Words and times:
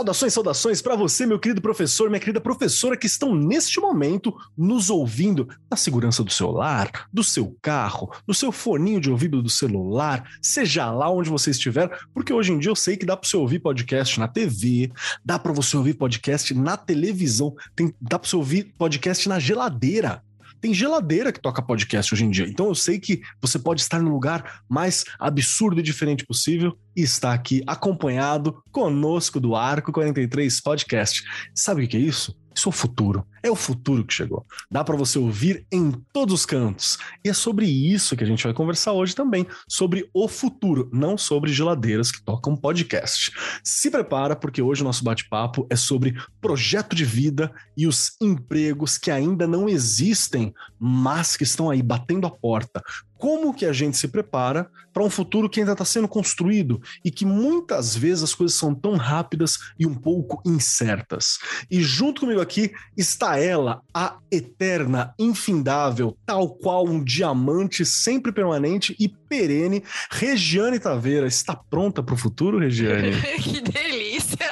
Saudações, 0.00 0.32
saudações 0.32 0.80
para 0.80 0.96
você, 0.96 1.26
meu 1.26 1.38
querido 1.38 1.60
professor, 1.60 2.08
minha 2.08 2.18
querida 2.18 2.40
professora, 2.40 2.96
que 2.96 3.06
estão 3.06 3.34
neste 3.34 3.78
momento 3.78 4.34
nos 4.56 4.88
ouvindo 4.88 5.46
na 5.70 5.76
segurança 5.76 6.24
do 6.24 6.30
seu 6.30 6.50
lar, 6.50 6.90
do 7.12 7.22
seu 7.22 7.54
carro, 7.60 8.10
do 8.26 8.32
seu 8.32 8.50
foninho 8.50 8.98
de 8.98 9.10
ouvido 9.10 9.42
do 9.42 9.50
celular, 9.50 10.26
seja 10.40 10.90
lá 10.90 11.10
onde 11.10 11.28
você 11.28 11.50
estiver, 11.50 11.90
porque 12.14 12.32
hoje 12.32 12.50
em 12.50 12.58
dia 12.58 12.70
eu 12.70 12.76
sei 12.76 12.96
que 12.96 13.04
dá 13.04 13.14
para 13.14 13.28
você 13.28 13.36
ouvir 13.36 13.58
podcast 13.58 14.18
na 14.18 14.26
TV, 14.26 14.90
dá 15.22 15.38
para 15.38 15.52
você 15.52 15.76
ouvir 15.76 15.92
podcast 15.92 16.54
na 16.54 16.78
televisão, 16.78 17.54
tem, 17.76 17.94
dá 18.00 18.18
para 18.18 18.26
você 18.26 18.36
ouvir 18.36 18.72
podcast 18.78 19.28
na 19.28 19.38
geladeira. 19.38 20.22
Tem 20.60 20.74
geladeira 20.74 21.32
que 21.32 21.40
toca 21.40 21.62
podcast 21.62 22.12
hoje 22.12 22.24
em 22.24 22.30
dia. 22.30 22.46
Então 22.46 22.66
eu 22.66 22.74
sei 22.74 22.98
que 23.00 23.22
você 23.40 23.58
pode 23.58 23.80
estar 23.80 24.00
no 24.00 24.10
lugar 24.10 24.62
mais 24.68 25.04
absurdo 25.18 25.80
e 25.80 25.82
diferente 25.82 26.26
possível 26.26 26.76
e 26.94 27.02
está 27.02 27.32
aqui 27.32 27.62
acompanhado 27.66 28.62
conosco 28.70 29.40
do 29.40 29.56
Arco 29.56 29.92
43 29.92 30.60
Podcast. 30.60 31.22
Sabe 31.54 31.84
o 31.84 31.88
que 31.88 31.96
é 31.96 32.00
isso? 32.00 32.36
Isso 32.54 32.68
é 32.68 32.70
o 32.70 32.72
futuro. 32.72 33.26
É 33.42 33.50
o 33.50 33.56
futuro 33.56 34.04
que 34.04 34.12
chegou. 34.12 34.44
Dá 34.70 34.84
para 34.84 34.96
você 34.96 35.18
ouvir 35.18 35.66
em 35.72 35.92
todos 36.12 36.34
os 36.34 36.46
cantos. 36.46 36.98
E 37.24 37.28
é 37.28 37.32
sobre 37.32 37.66
isso 37.66 38.16
que 38.16 38.24
a 38.24 38.26
gente 38.26 38.44
vai 38.44 38.52
conversar 38.52 38.92
hoje 38.92 39.14
também, 39.14 39.46
sobre 39.68 40.10
o 40.12 40.28
futuro, 40.28 40.88
não 40.92 41.16
sobre 41.16 41.52
geladeiras 41.52 42.10
que 42.10 42.22
tocam 42.22 42.56
podcast. 42.56 43.32
Se 43.64 43.90
prepara 43.90 44.36
porque 44.36 44.60
hoje 44.60 44.82
o 44.82 44.84
nosso 44.84 45.04
bate-papo 45.04 45.66
é 45.70 45.76
sobre 45.76 46.14
projeto 46.40 46.94
de 46.94 47.04
vida 47.04 47.52
e 47.76 47.86
os 47.86 48.16
empregos 48.20 48.98
que 48.98 49.10
ainda 49.10 49.46
não 49.46 49.68
existem, 49.68 50.52
mas 50.78 51.36
que 51.36 51.44
estão 51.44 51.70
aí 51.70 51.82
batendo 51.82 52.26
a 52.26 52.30
porta 52.30 52.82
como 53.20 53.54
que 53.54 53.66
a 53.66 53.72
gente 53.72 53.98
se 53.98 54.08
prepara 54.08 54.70
para 54.92 55.04
um 55.04 55.10
futuro 55.10 55.48
que 55.48 55.60
ainda 55.60 55.72
está 55.72 55.84
sendo 55.84 56.08
construído 56.08 56.80
e 57.04 57.10
que 57.10 57.26
muitas 57.26 57.94
vezes 57.94 58.24
as 58.24 58.34
coisas 58.34 58.56
são 58.56 58.74
tão 58.74 58.96
rápidas 58.96 59.58
e 59.78 59.86
um 59.86 59.94
pouco 59.94 60.42
incertas. 60.44 61.38
E 61.70 61.82
junto 61.82 62.22
comigo 62.22 62.40
aqui 62.40 62.72
está 62.96 63.38
ela, 63.38 63.82
a 63.94 64.16
eterna, 64.32 65.14
infindável, 65.18 66.16
tal 66.24 66.48
qual 66.48 66.86
um 66.86 67.04
diamante 67.04 67.84
sempre 67.84 68.32
permanente 68.32 68.96
e 68.98 69.06
perene, 69.06 69.84
Regiane 70.10 70.80
Taveira. 70.80 71.26
Está 71.26 71.54
pronta 71.54 72.02
para 72.02 72.14
o 72.14 72.18
futuro, 72.18 72.58
Regiane? 72.58 73.12
que 73.42 73.60
delícia! 73.60 74.50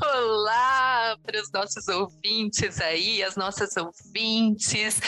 Olá 0.00 0.79
para 1.30 1.40
os 1.40 1.50
nossos 1.52 1.86
ouvintes 1.86 2.80
aí, 2.80 3.22
as 3.22 3.36
nossas 3.36 3.76
ouvintes. 3.76 5.00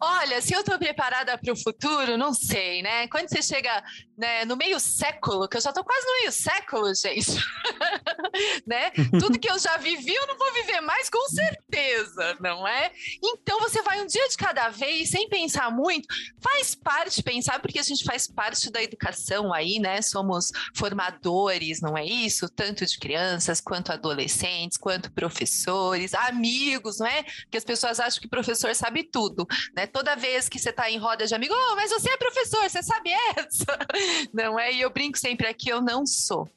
Olha, 0.00 0.40
se 0.42 0.52
eu 0.52 0.60
estou 0.60 0.78
preparada 0.78 1.38
para 1.38 1.52
o 1.52 1.56
futuro, 1.56 2.18
não 2.18 2.34
sei, 2.34 2.82
né? 2.82 3.06
Quando 3.08 3.28
você 3.28 3.40
chega 3.40 3.82
né, 4.16 4.44
no 4.44 4.56
meio 4.56 4.80
século, 4.80 5.48
que 5.48 5.56
eu 5.56 5.60
já 5.60 5.70
estou 5.70 5.84
quase 5.84 6.06
no 6.06 6.12
meio 6.20 6.32
século, 6.32 6.92
gente, 6.94 7.30
né? 8.66 8.90
Tudo 9.20 9.38
que 9.38 9.50
eu 9.50 9.58
já 9.58 9.76
vivi, 9.76 10.14
eu 10.14 10.26
não 10.26 10.36
vou 10.36 10.52
viver 10.52 10.80
mais, 10.80 11.08
com 11.08 11.28
certeza, 11.28 12.36
não 12.40 12.66
é? 12.66 12.90
Então 13.22 13.60
você 13.60 13.80
vai 13.82 14.02
um 14.02 14.06
dia 14.06 14.28
de 14.28 14.36
cada 14.36 14.68
vez, 14.68 15.10
sem 15.10 15.28
pensar 15.28 15.70
muito, 15.70 16.08
faz 16.40 16.74
parte 16.74 17.22
pensar, 17.22 17.60
porque 17.60 17.78
a 17.78 17.84
gente 17.84 18.04
faz 18.04 18.26
parte 18.26 18.70
da 18.70 18.82
educação 18.82 19.52
aí, 19.52 19.78
né? 19.78 20.02
Somos 20.02 20.50
formadores, 20.76 21.80
não 21.80 21.96
é 21.96 22.04
isso? 22.04 22.48
Tanto 22.48 22.84
de 22.84 22.98
crianças 22.98 23.60
quanto 23.60 23.92
adolescentes, 23.92 24.76
quanto 24.76 25.12
professores, 25.12 25.67
amigos, 26.14 26.98
não 26.98 27.06
é? 27.06 27.24
Que 27.50 27.56
as 27.56 27.64
pessoas 27.64 28.00
acham 28.00 28.20
que 28.20 28.28
professor 28.28 28.74
sabe 28.74 29.04
tudo, 29.04 29.46
né? 29.74 29.86
Toda 29.86 30.16
vez 30.16 30.48
que 30.48 30.58
você 30.58 30.70
está 30.70 30.90
em 30.90 30.98
roda 30.98 31.26
de 31.26 31.34
amigo, 31.34 31.54
oh, 31.54 31.76
mas 31.76 31.90
você 31.90 32.10
é 32.10 32.16
professor, 32.16 32.68
você 32.68 32.82
sabe 32.82 33.10
essa? 33.36 33.66
Não 34.32 34.58
é? 34.58 34.72
E 34.72 34.80
eu 34.80 34.90
brinco 34.90 35.18
sempre 35.18 35.46
aqui, 35.46 35.68
eu 35.68 35.80
não 35.80 36.06
sou. 36.06 36.48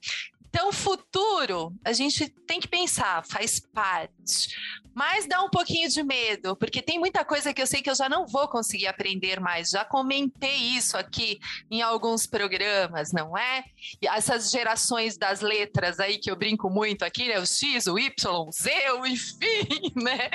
Então, 0.53 0.69
futuro, 0.73 1.73
a 1.83 1.93
gente 1.93 2.27
tem 2.45 2.59
que 2.59 2.67
pensar, 2.67 3.25
faz 3.25 3.57
parte. 3.57 4.53
Mas 4.93 5.25
dá 5.25 5.41
um 5.41 5.49
pouquinho 5.49 5.87
de 5.87 6.03
medo, 6.03 6.57
porque 6.57 6.81
tem 6.81 6.99
muita 6.99 7.23
coisa 7.23 7.53
que 7.53 7.61
eu 7.61 7.65
sei 7.65 7.81
que 7.81 7.89
eu 7.89 7.95
já 7.95 8.09
não 8.09 8.27
vou 8.27 8.49
conseguir 8.49 8.87
aprender 8.87 9.39
mais. 9.39 9.69
Já 9.69 9.85
comentei 9.85 10.57
isso 10.57 10.97
aqui 10.97 11.39
em 11.71 11.81
alguns 11.81 12.27
programas, 12.27 13.13
não 13.13 13.37
é? 13.37 13.63
E 14.01 14.07
essas 14.07 14.51
gerações 14.51 15.17
das 15.17 15.39
letras 15.39 16.01
aí 16.01 16.17
que 16.17 16.29
eu 16.29 16.35
brinco 16.35 16.69
muito 16.69 17.03
aqui, 17.03 17.29
né? 17.29 17.39
O 17.39 17.45
X, 17.45 17.87
o 17.87 17.97
Y, 17.97 18.11
o 18.29 18.51
Z, 18.51 18.91
o 18.99 19.05
enfim, 19.07 19.93
né? 19.95 20.29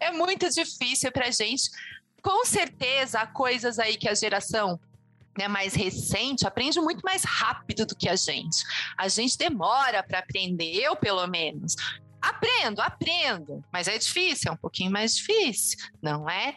É 0.00 0.10
muito 0.10 0.48
difícil 0.48 1.12
pra 1.12 1.30
gente. 1.30 1.70
Com 2.22 2.46
certeza 2.46 3.20
há 3.20 3.26
coisas 3.26 3.78
aí 3.78 3.98
que 3.98 4.08
a 4.08 4.14
geração 4.14 4.80
né, 5.38 5.46
mais 5.46 5.72
recente 5.72 6.44
aprende 6.44 6.80
muito 6.80 7.00
mais 7.02 7.22
rápido 7.22 7.86
do 7.86 7.94
que 7.94 8.08
a 8.08 8.16
gente. 8.16 8.64
A 8.98 9.06
gente 9.06 9.38
demora 9.38 10.02
para 10.02 10.18
aprender, 10.18 10.74
eu 10.74 10.96
pelo 10.96 11.24
menos. 11.28 11.76
Aprendo, 12.20 12.80
aprendo, 12.80 13.64
mas 13.72 13.86
é 13.86 13.96
difícil, 13.96 14.50
é 14.50 14.52
um 14.52 14.56
pouquinho 14.56 14.90
mais 14.90 15.14
difícil, 15.14 15.78
não 16.02 16.28
é? 16.28 16.56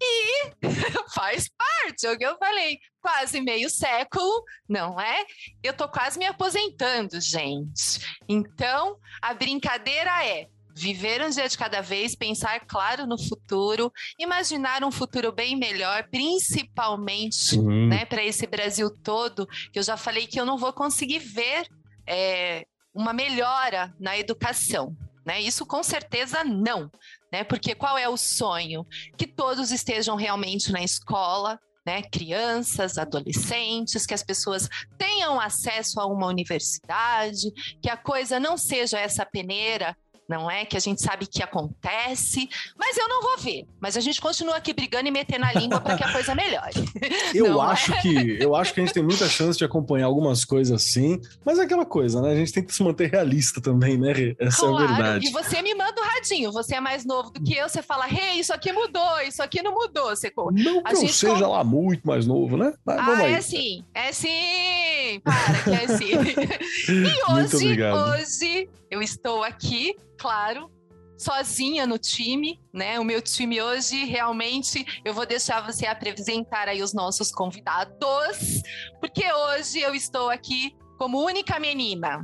E 0.00 0.52
faz 1.12 1.48
parte, 1.48 2.06
é 2.06 2.12
o 2.12 2.16
que 2.16 2.24
eu 2.24 2.38
falei, 2.38 2.78
quase 3.00 3.40
meio 3.40 3.68
século, 3.68 4.44
não 4.68 5.00
é? 5.00 5.26
Eu 5.64 5.72
tô 5.72 5.88
quase 5.88 6.16
me 6.16 6.26
aposentando, 6.26 7.20
gente. 7.20 7.98
Então, 8.28 8.96
a 9.20 9.34
brincadeira 9.34 10.24
é 10.24 10.46
viver 10.80 11.22
um 11.22 11.28
dia 11.28 11.46
de 11.46 11.58
cada 11.58 11.82
vez, 11.82 12.14
pensar 12.14 12.60
claro 12.66 13.06
no 13.06 13.18
futuro, 13.18 13.92
imaginar 14.18 14.82
um 14.82 14.90
futuro 14.90 15.30
bem 15.30 15.54
melhor, 15.54 16.08
principalmente 16.10 17.58
né, 17.60 18.06
para 18.06 18.24
esse 18.24 18.46
Brasil 18.46 18.90
todo, 19.02 19.46
que 19.70 19.78
eu 19.78 19.82
já 19.82 19.98
falei 19.98 20.26
que 20.26 20.40
eu 20.40 20.46
não 20.46 20.56
vou 20.56 20.72
conseguir 20.72 21.18
ver 21.18 21.66
é, 22.06 22.64
uma 22.94 23.12
melhora 23.12 23.94
na 24.00 24.16
educação. 24.16 24.96
Né? 25.24 25.42
Isso 25.42 25.66
com 25.66 25.82
certeza 25.82 26.42
não. 26.42 26.90
Né? 27.30 27.44
Porque 27.44 27.74
qual 27.74 27.98
é 27.98 28.08
o 28.08 28.16
sonho? 28.16 28.86
Que 29.18 29.26
todos 29.26 29.70
estejam 29.70 30.16
realmente 30.16 30.72
na 30.72 30.82
escola, 30.82 31.60
né, 31.86 32.02
crianças, 32.02 32.98
adolescentes, 32.98 34.06
que 34.06 34.14
as 34.14 34.22
pessoas 34.22 34.68
tenham 34.98 35.40
acesso 35.40 36.00
a 36.00 36.06
uma 36.06 36.26
universidade, 36.26 37.50
que 37.82 37.88
a 37.88 37.96
coisa 37.96 38.38
não 38.38 38.56
seja 38.56 38.98
essa 38.98 39.24
peneira 39.26 39.96
não 40.30 40.48
é? 40.48 40.64
Que 40.64 40.76
a 40.76 40.80
gente 40.80 41.02
sabe 41.02 41.26
que 41.26 41.42
acontece, 41.42 42.48
mas 42.78 42.96
eu 42.96 43.08
não 43.08 43.20
vou 43.20 43.38
ver. 43.38 43.66
Mas 43.80 43.96
a 43.96 44.00
gente 44.00 44.20
continua 44.20 44.56
aqui 44.56 44.72
brigando 44.72 45.08
e 45.08 45.10
metendo 45.10 45.44
a 45.44 45.52
língua 45.52 45.80
para 45.80 45.96
que 45.96 46.04
a 46.04 46.12
coisa 46.12 46.36
melhore. 46.36 46.72
Eu 47.34 47.50
não 47.50 47.68
é? 47.68 47.72
acho 47.72 47.92
é? 47.92 48.00
que 48.00 48.38
eu 48.40 48.54
acho 48.54 48.74
que 48.74 48.80
a 48.80 48.84
gente 48.84 48.94
tem 48.94 49.02
muita 49.02 49.28
chance 49.28 49.58
de 49.58 49.64
acompanhar 49.64 50.06
algumas 50.06 50.44
coisas 50.44 50.72
assim, 50.72 51.20
mas 51.44 51.58
é 51.58 51.62
aquela 51.62 51.84
coisa, 51.84 52.20
né? 52.20 52.32
A 52.32 52.34
gente 52.34 52.52
tem 52.52 52.64
que 52.64 52.74
se 52.74 52.82
manter 52.82 53.10
realista 53.10 53.60
também, 53.60 53.96
né? 53.96 54.12
Essa 54.38 54.66
claro, 54.66 54.82
é 54.82 54.84
a 54.84 54.92
verdade. 54.92 55.26
E 55.26 55.30
você 55.30 55.62
me 55.62 55.74
manda 55.74 56.00
o 56.00 56.04
radinho, 56.04 56.52
você 56.52 56.76
é 56.76 56.80
mais 56.80 57.04
novo 57.04 57.30
do 57.30 57.42
que 57.42 57.54
eu, 57.54 57.68
você 57.68 57.82
fala, 57.82 58.08
hey, 58.08 58.38
isso 58.38 58.52
aqui 58.52 58.72
mudou, 58.72 59.20
isso 59.22 59.42
aqui 59.42 59.62
não 59.62 59.72
mudou. 59.72 60.10
Você... 60.10 60.32
Não 60.36 60.82
que 60.82 60.88
a 60.88 60.92
eu 60.92 61.08
seja 61.08 61.46
lá 61.46 61.64
muito 61.64 62.06
mais 62.06 62.26
novo, 62.26 62.56
né? 62.56 62.72
Mas, 62.84 62.98
ah, 62.98 63.28
é 63.28 63.40
sim, 63.40 63.84
é 63.94 64.12
sim, 64.12 65.20
para 65.24 65.62
que 65.62 65.70
é 65.70 65.88
sim. 65.88 66.12
e 66.92 67.32
hoje, 67.32 67.82
hoje 67.82 68.68
eu 68.90 69.00
estou 69.00 69.44
aqui 69.44 69.94
claro, 70.18 70.70
sozinha 71.18 71.86
no 71.86 71.98
time, 71.98 72.58
né? 72.72 72.98
O 72.98 73.04
meu 73.04 73.20
time 73.20 73.60
hoje 73.60 74.04
realmente 74.04 74.84
eu 75.04 75.12
vou 75.12 75.26
deixar 75.26 75.60
você 75.60 75.86
apresentar 75.86 76.68
aí 76.68 76.82
os 76.82 76.94
nossos 76.94 77.30
convidados, 77.30 78.62
porque 79.00 79.30
hoje 79.30 79.80
eu 79.80 79.94
estou 79.94 80.30
aqui 80.30 80.74
como 80.98 81.24
única 81.24 81.60
menina. 81.60 82.20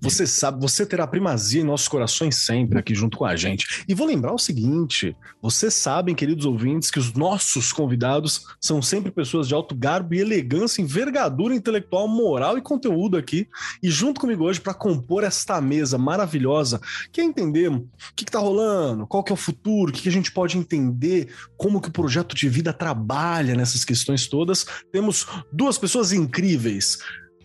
Você 0.00 0.26
sabe, 0.26 0.60
você 0.60 0.84
terá 0.86 1.06
primazia 1.06 1.60
em 1.60 1.64
nossos 1.64 1.88
corações 1.88 2.36
sempre 2.36 2.78
aqui 2.78 2.94
junto 2.94 3.16
com 3.16 3.24
a 3.24 3.36
gente. 3.36 3.84
E 3.88 3.94
vou 3.94 4.06
lembrar 4.06 4.32
o 4.32 4.38
seguinte: 4.38 5.16
vocês 5.42 5.74
sabem, 5.74 6.14
queridos 6.14 6.46
ouvintes, 6.46 6.90
que 6.90 6.98
os 6.98 7.12
nossos 7.12 7.72
convidados 7.72 8.46
são 8.60 8.80
sempre 8.82 9.10
pessoas 9.10 9.48
de 9.48 9.54
alto 9.54 9.74
garbo 9.74 10.14
e 10.14 10.20
elegância, 10.20 10.82
envergadura 10.82 11.54
intelectual, 11.54 12.08
moral 12.08 12.58
e 12.58 12.62
conteúdo 12.62 13.16
aqui. 13.16 13.48
E 13.82 13.90
junto 13.90 14.20
comigo 14.20 14.44
hoje 14.44 14.60
para 14.60 14.74
compor 14.74 15.24
esta 15.24 15.60
mesa 15.60 15.98
maravilhosa, 15.98 16.80
que 17.12 17.20
é 17.20 17.24
entender 17.24 17.70
o 17.70 17.86
que, 18.14 18.24
está 18.24 18.38
rolando, 18.38 19.06
qual 19.06 19.22
que 19.22 19.32
é 19.32 19.34
o 19.34 19.36
futuro, 19.36 19.90
o 19.90 19.94
que, 19.94 20.02
que 20.02 20.08
a 20.08 20.12
gente 20.12 20.32
pode 20.32 20.56
entender, 20.56 21.32
como 21.56 21.80
que 21.80 21.88
o 21.88 21.92
projeto 21.92 22.34
de 22.34 22.48
vida 22.48 22.72
trabalha 22.72 23.54
nessas 23.54 23.84
questões 23.84 24.26
todas. 24.26 24.66
Temos 24.92 25.26
duas 25.52 25.78
pessoas 25.78 26.12
incríveis 26.12 26.98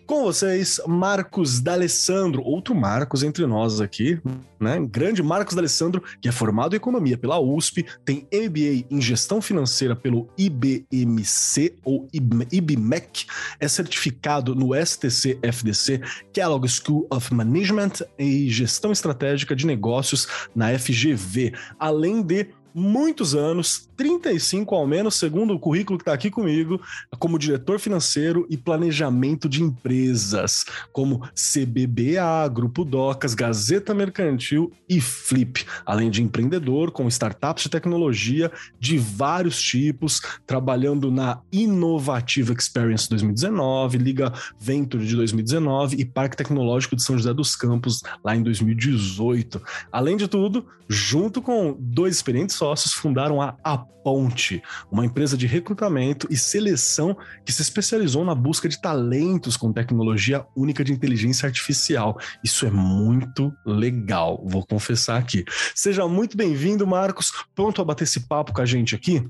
Com 0.06 0.22
vocês, 0.22 0.80
Marcos 0.86 1.60
D'Alessandro, 1.60 2.40
outro 2.40 2.76
Marcos 2.76 3.24
entre 3.24 3.44
nós 3.44 3.80
aqui, 3.80 4.20
né? 4.60 4.78
Grande 4.88 5.20
Marcos 5.20 5.56
D'Alessandro, 5.56 6.00
que 6.20 6.28
é 6.28 6.32
formado 6.32 6.74
em 6.74 6.76
economia 6.76 7.18
pela 7.18 7.40
USP, 7.40 7.84
tem 8.04 8.24
MBA 8.32 8.86
em 8.88 9.00
gestão 9.00 9.42
financeira 9.42 9.96
pelo 9.96 10.28
IBMC 10.38 11.74
ou 11.82 12.06
IBMEC, 12.12 13.26
é 13.58 13.66
certificado 13.66 14.54
no 14.54 14.70
STC 14.74 15.40
FDC, 15.42 16.00
Kellogg 16.32 16.68
School 16.68 17.08
of 17.10 17.34
Management 17.34 17.94
e 18.16 18.48
gestão 18.48 18.92
estratégica 18.92 19.56
de 19.56 19.66
negócios 19.66 20.28
na 20.54 20.78
FGV, 20.78 21.52
além 21.80 22.22
de 22.22 22.46
muitos 22.76 23.34
anos, 23.34 23.88
35 23.96 24.74
ao 24.74 24.86
menos, 24.86 25.14
segundo 25.14 25.54
o 25.54 25.58
currículo 25.58 25.98
que 25.98 26.02
está 26.02 26.12
aqui 26.12 26.30
comigo, 26.30 26.78
como 27.18 27.38
diretor 27.38 27.80
financeiro 27.80 28.46
e 28.50 28.56
planejamento 28.58 29.48
de 29.48 29.62
empresas, 29.62 30.66
como 30.92 31.22
CBBA, 31.34 32.46
Grupo 32.52 32.84
Docas, 32.84 33.32
Gazeta 33.32 33.94
Mercantil 33.94 34.70
e 34.86 35.00
Flip, 35.00 35.64
além 35.86 36.10
de 36.10 36.22
empreendedor 36.22 36.90
com 36.90 37.08
startups 37.08 37.62
de 37.62 37.70
tecnologia 37.70 38.52
de 38.78 38.98
vários 38.98 39.58
tipos, 39.62 40.20
trabalhando 40.46 41.10
na 41.10 41.40
Inovativa 41.50 42.52
Experience 42.52 43.08
2019, 43.08 43.96
Liga 43.96 44.34
Venture 44.60 45.06
de 45.06 45.16
2019 45.16 45.96
e 45.98 46.04
Parque 46.04 46.36
Tecnológico 46.36 46.94
de 46.94 47.02
São 47.02 47.16
José 47.16 47.32
dos 47.32 47.56
Campos 47.56 48.02
lá 48.22 48.36
em 48.36 48.42
2018. 48.42 49.62
Além 49.90 50.18
de 50.18 50.28
tudo, 50.28 50.66
junto 50.88 51.42
com 51.42 51.76
dois 51.78 52.16
experientes 52.16 52.54
sócios 52.66 52.94
fundaram 52.94 53.40
a 53.40 53.56
A 53.62 53.78
Ponte, 53.78 54.60
uma 54.90 55.06
empresa 55.06 55.36
de 55.36 55.46
recrutamento 55.46 56.26
e 56.28 56.36
seleção 56.36 57.16
que 57.44 57.52
se 57.52 57.62
especializou 57.62 58.24
na 58.24 58.34
busca 58.34 58.68
de 58.68 58.80
talentos 58.80 59.56
com 59.56 59.72
tecnologia 59.72 60.44
única 60.56 60.82
de 60.82 60.92
inteligência 60.92 61.46
artificial. 61.46 62.18
Isso 62.42 62.66
é 62.66 62.70
muito 62.70 63.52
legal, 63.64 64.44
vou 64.44 64.66
confessar 64.66 65.16
aqui. 65.18 65.44
Seja 65.76 66.08
muito 66.08 66.36
bem-vindo, 66.36 66.84
Marcos. 66.86 67.32
Pronto 67.54 67.80
a 67.80 67.84
bater 67.84 68.02
esse 68.02 68.26
papo 68.26 68.52
com 68.52 68.60
a 68.60 68.66
gente 68.66 68.96
aqui? 68.96 69.24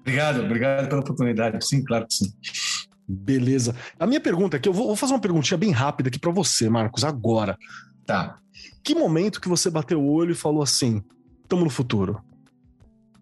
Obrigado, 0.00 0.40
obrigado 0.42 0.88
pela 0.88 1.02
oportunidade. 1.02 1.66
Sim, 1.66 1.84
claro 1.84 2.06
que 2.06 2.14
sim. 2.14 2.32
Beleza. 3.06 3.76
A 4.00 4.06
minha 4.06 4.20
pergunta 4.20 4.56
aqui, 4.56 4.66
eu 4.66 4.72
vou, 4.72 4.86
vou 4.86 4.96
fazer 4.96 5.12
uma 5.12 5.20
perguntinha 5.20 5.58
bem 5.58 5.72
rápida 5.72 6.08
aqui 6.08 6.18
para 6.18 6.32
você, 6.32 6.70
Marcos, 6.70 7.04
agora. 7.04 7.58
Tá. 8.06 8.38
Que 8.82 8.94
momento 8.94 9.42
que 9.42 9.48
você 9.48 9.68
bateu 9.68 10.00
o 10.00 10.10
olho 10.10 10.32
e 10.32 10.34
falou 10.34 10.62
assim: 10.62 11.02
estamos 11.44 11.64
no 11.64 11.70
futuro. 11.70 12.20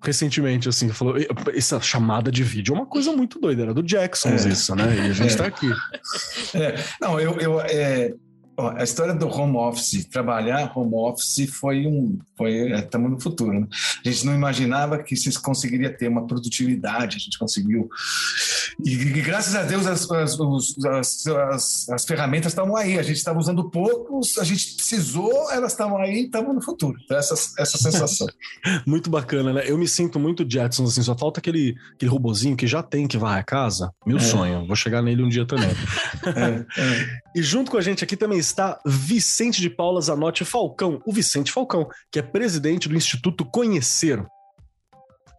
Recentemente, 0.04 0.68
assim, 0.68 0.88
falou, 0.88 1.14
essa 1.54 1.80
chamada 1.80 2.32
de 2.32 2.42
vídeo 2.42 2.74
é 2.74 2.78
uma 2.78 2.86
coisa 2.86 3.12
muito 3.12 3.38
doida, 3.38 3.62
era 3.62 3.74
do 3.74 3.82
Jackson 3.82 4.30
é. 4.30 4.34
isso, 4.34 4.74
né? 4.74 4.96
E 4.96 5.10
a 5.10 5.12
gente 5.12 5.34
é. 5.34 5.36
tá 5.36 5.46
aqui. 5.46 5.70
É. 6.54 6.74
Não, 7.00 7.20
eu, 7.20 7.38
eu 7.38 7.60
é, 7.60 8.12
a 8.58 8.84
história 8.84 9.14
do 9.14 9.26
home 9.26 9.56
office, 9.56 10.04
trabalhar 10.04 10.72
home 10.76 10.94
office 10.94 11.48
foi 11.50 11.86
um, 11.86 12.18
foi, 12.36 12.70
estamos 12.72 13.10
é, 13.10 13.14
no 13.14 13.20
futuro. 13.20 13.60
Né? 13.60 13.66
A 14.04 14.08
gente 14.08 14.26
não 14.26 14.34
imaginava 14.34 15.02
que 15.02 15.16
se 15.16 15.40
conseguiria 15.40 15.90
ter 15.90 16.08
uma 16.08 16.26
produtividade, 16.26 17.16
a 17.16 17.18
gente 17.18 17.38
conseguiu. 17.38 17.88
E, 18.84 18.92
e 18.92 19.22
graças 19.22 19.54
a 19.54 19.62
Deus 19.62 19.86
as, 19.86 20.10
as, 20.10 20.38
as, 20.84 21.26
as, 21.26 21.88
as 21.88 22.04
ferramentas 22.04 22.52
estavam 22.52 22.76
aí, 22.76 22.98
a 22.98 23.02
gente 23.02 23.16
estava 23.16 23.38
usando 23.38 23.70
poucos, 23.70 24.36
a 24.38 24.44
gente 24.44 24.74
precisou, 24.74 25.50
elas 25.50 25.72
estavam 25.72 25.98
aí, 25.98 26.24
estamos 26.24 26.54
no 26.54 26.62
futuro. 26.62 26.98
Então, 27.04 27.16
essa, 27.16 27.34
essa 27.58 27.78
sensação. 27.78 28.26
muito 28.86 29.08
bacana, 29.08 29.52
né? 29.52 29.62
Eu 29.66 29.78
me 29.78 29.88
sinto 29.88 30.20
muito 30.20 30.48
Jetson, 30.48 30.84
assim, 30.84 31.02
só 31.02 31.16
falta 31.16 31.40
aquele, 31.40 31.74
aquele 31.94 32.10
robozinho 32.10 32.56
que 32.56 32.66
já 32.66 32.82
tem 32.82 33.06
que 33.06 33.16
vai 33.16 33.40
a 33.40 33.42
casa. 33.42 33.90
Meu 34.06 34.18
é. 34.18 34.20
sonho, 34.20 34.66
vou 34.66 34.76
chegar 34.76 35.00
nele 35.00 35.22
um 35.22 35.28
dia 35.28 35.46
também. 35.46 35.70
É, 36.24 36.80
é. 36.80 37.20
e 37.34 37.42
junto 37.42 37.70
com 37.70 37.76
a 37.76 37.80
gente 37.80 38.04
aqui 38.04 38.16
também 38.16 38.41
está 38.42 38.78
Vicente 38.84 39.60
de 39.60 39.70
Paula 39.70 40.00
Zanotti 40.00 40.44
Falcão, 40.44 41.00
o 41.06 41.12
Vicente 41.12 41.50
Falcão, 41.50 41.88
que 42.10 42.18
é 42.18 42.22
presidente 42.22 42.88
do 42.88 42.96
Instituto 42.96 43.44
Conhecer 43.44 44.22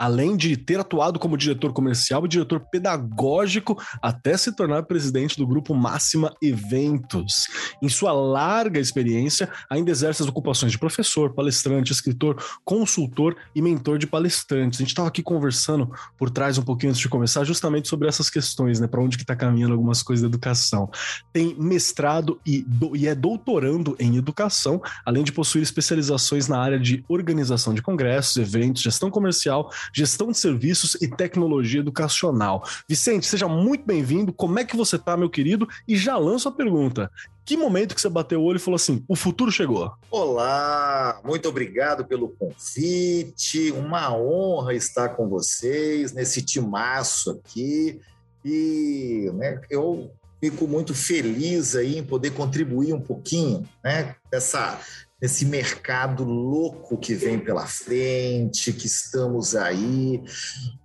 além 0.04 0.36
de 0.36 0.58
ter 0.58 0.78
atuado 0.78 1.18
como 1.18 1.38
diretor 1.38 1.72
comercial 1.72 2.26
e 2.26 2.28
diretor 2.28 2.60
pedagógico 2.60 3.82
até 4.02 4.36
se 4.36 4.52
tornar 4.52 4.84
presidente 4.84 5.38
do 5.38 5.48
grupo 5.48 5.74
Máxima 5.74 6.36
Eventos. 6.42 7.48
Em 7.82 7.88
sua 7.88 8.12
larga 8.12 8.82
experiência, 8.82 9.50
ainda 9.70 9.92
exerce 9.92 10.22
as 10.22 10.28
ocupações 10.28 10.74
de 10.74 10.78
professor, 10.78 11.34
palestrante, 11.34 11.94
escritor, 11.94 12.36
consultor 12.66 13.38
e 13.56 13.62
mentor 13.62 13.98
de 13.98 14.06
palestrantes. 14.06 14.78
A 14.78 14.84
gente 14.84 14.90
estava 14.90 15.08
aqui 15.08 15.24
conversando 15.24 15.90
por 16.18 16.30
trás 16.30 16.58
um 16.58 16.64
pouquinho 16.64 16.90
antes 16.90 17.02
de 17.02 17.08
começar, 17.08 17.46
justamente 17.46 17.88
sobre 17.88 18.10
essas 18.10 18.30
questões, 18.30 18.82
né? 18.82 18.88
Para 18.88 19.00
onde 19.00 19.16
que 19.16 19.24
está 19.24 19.38
caminhando 19.38 19.72
algumas 19.72 20.04
coisas 20.04 20.22
da 20.22 20.28
educação. 20.28 20.92
Tem 21.32 21.56
mestrado 21.58 22.42
e, 22.46 22.62
do, 22.64 22.94
e 22.94 23.08
é 23.08 23.16
doutorando 23.16 23.96
em 23.98 24.18
educação, 24.18 24.82
além 25.06 25.24
de 25.24 25.32
possuir 25.32 25.64
especializações 25.64 26.50
na 26.50 26.60
área 26.60 26.78
de 26.78 27.06
organização 27.08 27.74
de 27.74 27.82
congressos, 27.82 28.36
eventos, 28.36 28.82
gestão 28.82 29.10
comercial, 29.10 29.72
gestão 29.94 30.32
de 30.32 30.40
serviços 30.40 30.96
e 30.96 31.08
tecnologia 31.08 31.80
educacional. 31.80 32.64
Vicente, 32.90 33.28
seja 33.28 33.48
muito 33.48 33.86
bem-vindo. 33.86 34.34
Como 34.34 34.58
é 34.58 34.66
que 34.66 34.76
você 34.76 34.98
tá, 34.98 35.16
meu 35.16 35.30
querido? 35.30 35.68
E 35.88 35.96
já 35.96 36.18
lanço 36.18 36.50
a 36.50 36.52
pergunta. 36.52 37.12
Que 37.46 37.56
momento 37.56 37.94
que 37.94 38.02
você 38.02 38.10
bateu 38.10 38.42
o 38.42 38.44
olho 38.44 38.58
e 38.58 38.60
falou 38.60 38.76
assim: 38.76 39.04
o 39.08 39.16
futuro 39.16 39.52
chegou? 39.52 39.92
Olá, 40.10 41.22
muito 41.24 41.48
obrigado 41.48 42.06
pelo 42.06 42.30
convite. 42.30 43.72
Uma 43.72 44.16
honra 44.16 44.74
estar 44.74 45.10
com 45.10 45.30
vocês 45.30 46.14
nesse 46.14 46.42
timaço 46.42 47.32
aqui. 47.32 48.00
E 48.44 49.30
né, 49.36 49.62
eu 49.70 50.12
fico 50.42 50.68
muito 50.68 50.94
feliz 50.94 51.76
aí 51.76 51.98
em 51.98 52.04
poder 52.04 52.32
contribuir 52.32 52.94
um 52.94 53.00
pouquinho 53.00 53.68
né, 53.84 54.16
dessa 54.32 54.80
nesse 55.24 55.46
mercado 55.46 56.26
louco 56.26 56.98
que 56.98 57.16
vem 57.16 57.40
pela 57.40 57.66
frente, 57.66 58.74
que 58.74 58.88
estamos 58.88 59.56
aí. 59.56 60.22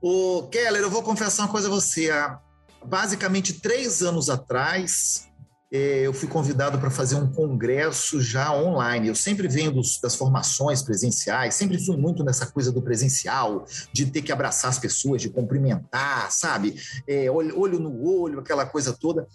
O 0.01 0.45
Keller, 0.45 0.81
eu 0.81 0.91
vou 0.91 1.03
confessar 1.03 1.43
uma 1.43 1.51
coisa 1.51 1.67
a 1.67 1.71
você. 1.73 2.09
Há 2.09 2.39
basicamente 2.87 3.55
três 3.55 4.01
anos 4.01 4.31
atrás, 4.31 5.27
é, 5.73 6.07
eu 6.07 6.15
fui 6.15 6.29
convidado 6.29 6.79
para 6.79 6.89
fazer 6.89 7.17
um 7.17 7.33
congresso 7.33 8.21
já 8.21 8.55
online. 8.55 9.09
Eu 9.09 9.15
sempre 9.17 9.49
venho 9.49 9.73
dos, 9.73 9.99
das 10.01 10.15
formações 10.15 10.83
presenciais, 10.83 11.57
sempre 11.57 11.85
fui 11.85 11.97
muito 11.97 12.23
nessa 12.23 12.47
coisa 12.47 12.71
do 12.71 12.81
presencial, 12.81 13.67
de 13.93 14.07
ter 14.07 14.23
que 14.23 14.31
abraçar 14.31 14.71
as 14.71 14.79
pessoas, 14.79 15.21
de 15.21 15.31
cumprimentar, 15.31 16.31
sabe? 16.31 16.81
É, 17.09 17.29
olho, 17.29 17.59
olho 17.59 17.81
no 17.81 18.09
olho, 18.09 18.39
aquela 18.39 18.65
coisa 18.65 18.93
toda. 18.93 19.27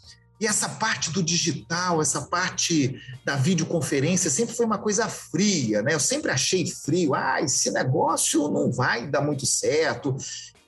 E 0.43 0.45
essa 0.45 0.67
parte 0.67 1.09
do 1.09 1.23
digital, 1.23 2.01
essa 2.01 2.23
parte 2.23 3.01
da 3.23 3.37
videoconferência 3.37 4.29
sempre 4.29 4.53
foi 4.53 4.65
uma 4.65 4.77
coisa 4.77 5.07
fria, 5.07 5.81
né? 5.81 5.93
Eu 5.93 6.01
sempre 6.01 6.31
achei 6.31 6.67
frio. 6.67 7.15
Ah, 7.15 7.39
esse 7.41 7.71
negócio 7.71 8.49
não 8.49 8.69
vai 8.69 9.07
dar 9.07 9.21
muito 9.21 9.45
certo. 9.45 10.13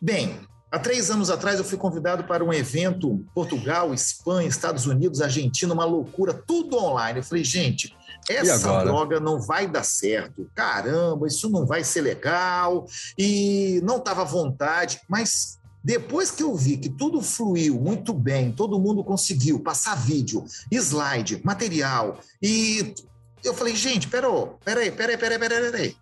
Bem, 0.01 0.39
há 0.71 0.79
três 0.79 1.11
anos 1.11 1.29
atrás 1.29 1.59
eu 1.59 1.65
fui 1.65 1.77
convidado 1.77 2.23
para 2.23 2.41
um 2.41 2.53
evento 2.53 3.21
Portugal, 3.35 3.93
Espanha, 3.93 4.47
Estados 4.47 4.85
Unidos, 4.85 5.19
Argentina, 5.19 5.73
uma 5.73 5.83
loucura, 5.83 6.33
tudo 6.33 6.77
online. 6.77 7.19
Eu 7.19 7.23
falei, 7.23 7.43
gente, 7.43 7.93
essa 8.29 8.81
droga 8.81 9.19
não 9.19 9.41
vai 9.41 9.67
dar 9.67 9.83
certo. 9.83 10.49
Caramba, 10.55 11.27
isso 11.27 11.49
não 11.49 11.65
vai 11.65 11.83
ser 11.83 11.99
legal. 11.99 12.85
E 13.17 13.81
não 13.83 13.97
estava 13.97 14.21
à 14.21 14.25
vontade, 14.25 15.01
mas 15.09 15.59
depois 15.85 16.31
que 16.31 16.41
eu 16.41 16.55
vi 16.55 16.77
que 16.77 16.89
tudo 16.89 17.21
fluiu 17.21 17.79
muito 17.79 18.11
bem, 18.11 18.51
todo 18.51 18.79
mundo 18.79 19.03
conseguiu 19.03 19.59
passar 19.59 19.93
vídeo, 19.93 20.43
slide, 20.71 21.39
material, 21.43 22.19
e 22.41 22.95
eu 23.43 23.53
falei, 23.53 23.75
gente, 23.75 24.07
peraí, 24.07 24.31
peraí, 24.63 24.91
peraí, 24.91 25.15
peraí, 25.15 25.37
peraí, 25.37 25.71
peraí. 25.71 25.95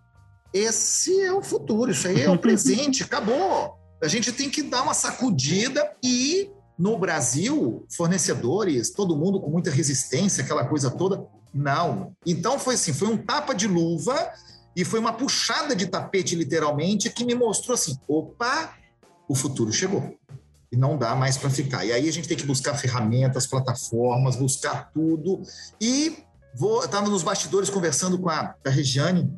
Esse 0.54 1.20
é 1.20 1.30
o 1.30 1.42
futuro, 1.42 1.90
isso 1.90 2.08
aí 2.08 2.22
é 2.22 2.30
o 2.30 2.38
presente, 2.38 3.02
acabou. 3.02 3.76
A 4.02 4.08
gente 4.08 4.32
tem 4.32 4.48
que 4.48 4.62
dar 4.62 4.84
uma 4.84 4.94
sacudida 4.94 5.92
e 6.02 6.50
no 6.78 6.96
Brasil, 6.98 7.86
fornecedores, 7.94 8.90
todo 8.90 9.14
mundo 9.14 9.38
com 9.38 9.50
muita 9.50 9.70
resistência, 9.70 10.42
aquela 10.42 10.64
coisa 10.64 10.90
toda, 10.90 11.26
não. 11.52 12.16
Então 12.24 12.58
foi 12.58 12.76
assim, 12.76 12.94
foi 12.94 13.08
um 13.08 13.18
tapa 13.18 13.54
de 13.54 13.68
luva 13.68 14.32
e 14.74 14.82
foi 14.82 14.98
uma 14.98 15.12
puxada 15.12 15.76
de 15.76 15.88
tapete 15.88 16.34
literalmente 16.34 17.10
que 17.10 17.22
me 17.22 17.34
mostrou 17.34 17.74
assim, 17.74 17.98
opa, 18.08 18.72
o 19.28 19.34
futuro 19.34 19.72
chegou. 19.72 20.16
E 20.70 20.76
não 20.76 20.98
dá 20.98 21.14
mais 21.14 21.36
para 21.36 21.50
ficar. 21.50 21.84
E 21.84 21.92
aí 21.92 22.08
a 22.08 22.12
gente 22.12 22.26
tem 22.26 22.36
que 22.36 22.46
buscar 22.46 22.74
ferramentas, 22.74 23.46
plataformas, 23.46 24.36
buscar 24.36 24.90
tudo. 24.92 25.42
E 25.80 26.18
vou, 26.54 26.84
estava 26.84 27.08
nos 27.08 27.22
bastidores 27.22 27.70
conversando 27.70 28.18
com 28.18 28.28
a, 28.28 28.54
a 28.64 28.70
Regiane, 28.70 29.30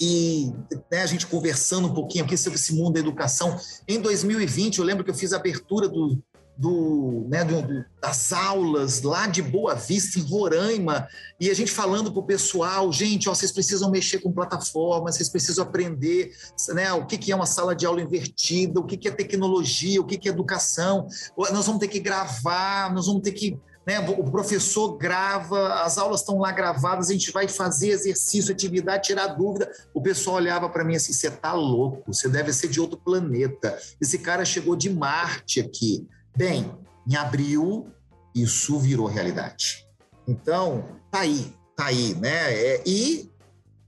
e 0.00 0.52
né, 0.90 1.02
a 1.02 1.06
gente 1.06 1.26
conversando 1.26 1.88
um 1.88 1.94
pouquinho 1.94 2.24
aqui 2.24 2.36
sobre 2.36 2.58
esse 2.58 2.74
mundo 2.74 2.94
da 2.94 3.00
educação. 3.00 3.58
Em 3.88 4.00
2020, 4.00 4.78
eu 4.78 4.84
lembro 4.84 5.04
que 5.04 5.10
eu 5.10 5.14
fiz 5.14 5.32
a 5.32 5.36
abertura 5.36 5.88
do, 5.88 6.22
do, 6.56 7.26
né, 7.28 7.44
do, 7.44 7.84
das 8.00 8.32
aulas 8.32 9.02
lá 9.02 9.26
de 9.26 9.42
Boa 9.42 9.74
Vista, 9.74 10.18
em 10.18 10.22
Roraima, 10.22 11.08
e 11.38 11.50
a 11.50 11.54
gente 11.54 11.70
falando 11.70 12.10
para 12.10 12.20
o 12.20 12.26
pessoal, 12.26 12.90
gente, 12.92 13.28
ó, 13.28 13.34
vocês 13.34 13.52
precisam 13.52 13.90
mexer 13.90 14.20
com 14.20 14.32
plataformas, 14.32 15.16
vocês 15.16 15.28
precisam 15.28 15.64
aprender 15.64 16.32
né, 16.70 16.92
o 16.92 17.04
que, 17.04 17.18
que 17.18 17.32
é 17.32 17.36
uma 17.36 17.46
sala 17.46 17.74
de 17.74 17.84
aula 17.84 18.00
invertida, 18.00 18.80
o 18.80 18.84
que, 18.84 18.96
que 18.96 19.08
é 19.08 19.10
tecnologia, 19.10 20.00
o 20.00 20.04
que, 20.04 20.16
que 20.16 20.28
é 20.28 20.32
educação, 20.32 21.08
nós 21.36 21.66
vamos 21.66 21.80
ter 21.80 21.88
que 21.88 22.00
gravar, 22.00 22.92
nós 22.92 23.06
vamos 23.06 23.22
ter 23.22 23.32
que 23.32 23.58
né? 23.86 24.00
O 24.00 24.24
professor 24.24 24.96
grava, 24.98 25.74
as 25.84 25.96
aulas 25.96 26.20
estão 26.20 26.38
lá 26.38 26.50
gravadas, 26.50 27.08
a 27.08 27.12
gente 27.12 27.30
vai 27.30 27.46
fazer 27.46 27.90
exercício, 27.90 28.52
atividade, 28.52 29.06
tirar 29.06 29.28
dúvida. 29.28 29.70
O 29.94 30.02
pessoal 30.02 30.36
olhava 30.36 30.68
para 30.68 30.84
mim 30.84 30.96
assim: 30.96 31.12
você 31.12 31.30
tá 31.30 31.52
louco, 31.52 32.12
você 32.12 32.28
deve 32.28 32.52
ser 32.52 32.66
de 32.66 32.80
outro 32.80 32.98
planeta. 32.98 33.78
Esse 34.00 34.18
cara 34.18 34.44
chegou 34.44 34.74
de 34.74 34.90
Marte 34.90 35.60
aqui. 35.60 36.04
Bem, 36.36 36.70
em 37.08 37.16
abril, 37.16 37.90
isso 38.34 38.78
virou 38.78 39.06
realidade. 39.06 39.86
Então, 40.28 40.84
tá 41.10 41.20
aí, 41.20 41.52
tá 41.74 41.86
aí, 41.86 42.14
né? 42.14 42.52
É, 42.52 42.82
e 42.84 43.30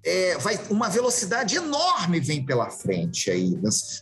é, 0.04 0.38
vai, 0.38 0.58
uma 0.70 0.88
velocidade 0.88 1.56
enorme 1.56 2.20
vem 2.20 2.44
pela 2.44 2.70
frente 2.70 3.30
aí. 3.30 3.58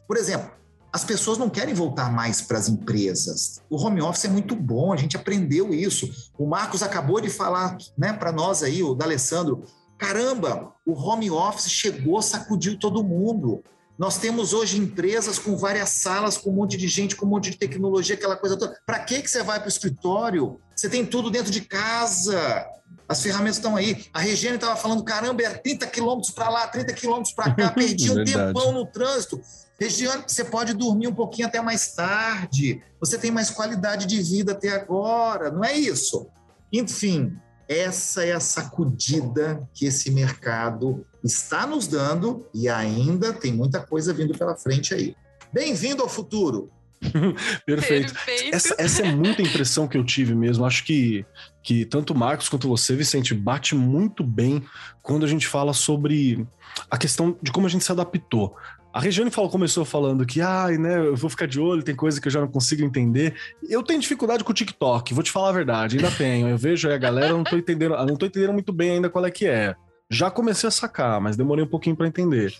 Por 0.07 0.17
exemplo, 0.17 0.50
as 0.93 1.05
pessoas 1.05 1.37
não 1.37 1.50
querem 1.50 1.75
voltar 1.75 2.12
mais 2.12 2.41
para 2.41 2.57
as 2.57 2.69
empresas. 2.69 3.61
O 3.69 3.76
home 3.76 4.00
office 4.00 4.26
é 4.26 4.29
muito 4.29 4.55
bom, 4.55 4.93
a 4.93 4.97
gente 4.97 5.17
aprendeu 5.17 5.75
isso. 5.75 6.09
O 6.38 6.47
Marcos 6.47 6.83
acabou 6.83 7.21
de 7.21 7.29
falar 7.29 7.76
né, 7.99 8.12
para 8.12 8.31
nós 8.31 8.62
aí, 8.62 8.83
o 8.83 8.95
D'Alessandro, 8.95 9.65
caramba, 9.99 10.73
o 10.87 10.93
home 10.93 11.31
office 11.31 11.69
chegou, 11.71 12.23
sacudiu 12.23 12.79
todo 12.79 13.03
mundo. 13.03 13.62
Nós 13.99 14.19
temos 14.19 14.53
hoje 14.53 14.79
empresas 14.79 15.38
com 15.38 15.57
várias 15.57 15.88
salas, 15.88 16.37
com 16.37 16.50
um 16.50 16.55
monte 16.55 16.76
de 16.76 16.87
gente, 16.87 17.17
com 17.17 17.25
um 17.25 17.31
monte 17.31 17.50
de 17.50 17.57
tecnologia, 17.57 18.15
aquela 18.15 18.37
coisa 18.37 18.57
toda. 18.57 18.79
Para 18.85 18.99
que, 19.00 19.23
que 19.23 19.31
você 19.31 19.43
vai 19.43 19.59
para 19.59 19.67
o 19.67 19.71
escritório? 19.71 20.61
Você 20.75 20.88
tem 20.88 21.05
tudo 21.05 21.31
dentro 21.31 21.50
de 21.50 21.62
casa. 21.62 22.67
As 23.09 23.23
ferramentas 23.23 23.57
estão 23.57 23.75
aí. 23.75 24.05
A 24.12 24.21
Regiane 24.21 24.57
estava 24.57 24.76
falando, 24.76 25.03
caramba, 25.03 25.43
é 25.43 25.50
30 25.50 25.87
quilômetros 25.87 26.33
para 26.33 26.50
lá, 26.50 26.67
30 26.67 26.93
quilômetros 26.93 27.35
para 27.35 27.55
cá, 27.55 27.71
perdi 27.73 28.11
um 28.11 28.23
tempão 28.23 28.73
no 28.73 28.85
trânsito. 28.85 29.41
Regiane, 29.81 30.25
você 30.26 30.45
pode 30.45 30.75
dormir 30.75 31.07
um 31.07 31.15
pouquinho 31.15 31.49
até 31.49 31.61
mais 31.61 31.95
tarde, 31.95 32.83
você 32.99 33.19
tem 33.19 33.31
mais 33.31 33.50
qualidade 33.50 34.07
de 34.07 34.21
vida 34.23 34.53
até 34.53 34.71
agora, 34.71 35.50
não 35.50 35.62
é 35.62 35.75
isso? 35.75 36.26
Enfim, 36.73 37.37
essa 37.68 38.25
é 38.25 38.32
a 38.32 38.40
sacudida 38.40 39.68
que 39.75 39.87
esse 39.87 40.11
mercado 40.11 41.04
está 41.23 41.66
nos 41.66 41.87
dando 41.87 42.46
e 42.54 42.68
ainda 42.68 43.32
tem 43.32 43.52
muita 43.52 43.80
coisa 43.80 44.12
vindo 44.12 44.37
pela 44.37 44.56
frente 44.56 44.94
aí. 44.94 45.16
Bem-vindo 45.52 46.02
ao 46.02 46.08
futuro! 46.08 46.70
Perfeito. 47.66 48.14
Perfeito. 48.14 48.54
Essa, 48.54 48.75
essa, 48.78 49.02
é 49.02 49.12
muita 49.12 49.42
impressão 49.42 49.87
que 49.87 49.99
eu 49.99 50.04
tive 50.04 50.35
mesmo. 50.35 50.64
Acho 50.64 50.85
que, 50.85 51.25
que 51.62 51.85
tanto 51.85 52.12
o 52.12 52.16
Marcos 52.16 52.49
quanto 52.49 52.68
você, 52.68 52.94
Vicente, 52.94 53.35
bate 53.35 53.75
muito 53.75 54.25
bem 54.25 54.64
quando 55.02 55.25
a 55.25 55.28
gente 55.28 55.46
fala 55.46 55.73
sobre 55.73 56.46
a 56.90 56.96
questão 56.96 57.37
de 57.42 57.50
como 57.52 57.66
a 57.66 57.70
gente 57.70 57.85
se 57.85 57.92
adaptou. 57.92 58.56
A 58.97 58.99
Regiane 58.99 59.31
falou, 59.31 59.50
começou 59.50 59.85
falando 59.85 60.25
que, 60.25 60.41
ai, 60.41 60.79
né, 60.79 60.97
eu 60.97 61.15
vou 61.15 61.29
ficar 61.29 61.45
de 61.45 61.61
olho, 61.61 61.83
tem 61.83 61.95
coisa 61.95 62.19
que 62.19 62.29
eu 62.29 62.33
já 62.33 62.41
não 62.41 62.49
consigo 62.49 62.83
entender. 62.83 63.35
Eu 63.69 63.83
tenho 63.83 64.00
dificuldade 64.00 64.43
com 64.43 64.53
o 64.53 64.55
TikTok, 64.55 65.12
vou 65.12 65.23
te 65.23 65.31
falar 65.31 65.50
a 65.50 65.53
verdade, 65.53 65.99
ainda 65.99 66.11
tenho. 66.11 66.49
Eu 66.49 66.57
vejo 66.57 66.88
aí 66.88 66.95
a 66.95 66.99
galera, 66.99 67.35
não 67.35 67.45
tô 67.45 67.59
entendendo, 67.59 67.95
não 67.95 68.17
tô 68.17 68.25
entendendo 68.25 68.55
muito 68.55 68.73
bem 68.73 68.93
ainda 68.93 69.11
qual 69.11 69.26
é 69.26 69.31
que 69.31 69.45
é. 69.47 69.76
Já 70.09 70.31
comecei 70.31 70.67
a 70.67 70.71
sacar, 70.71 71.21
mas 71.21 71.37
demorei 71.37 71.62
um 71.62 71.69
pouquinho 71.69 71.95
para 71.95 72.07
entender. 72.07 72.55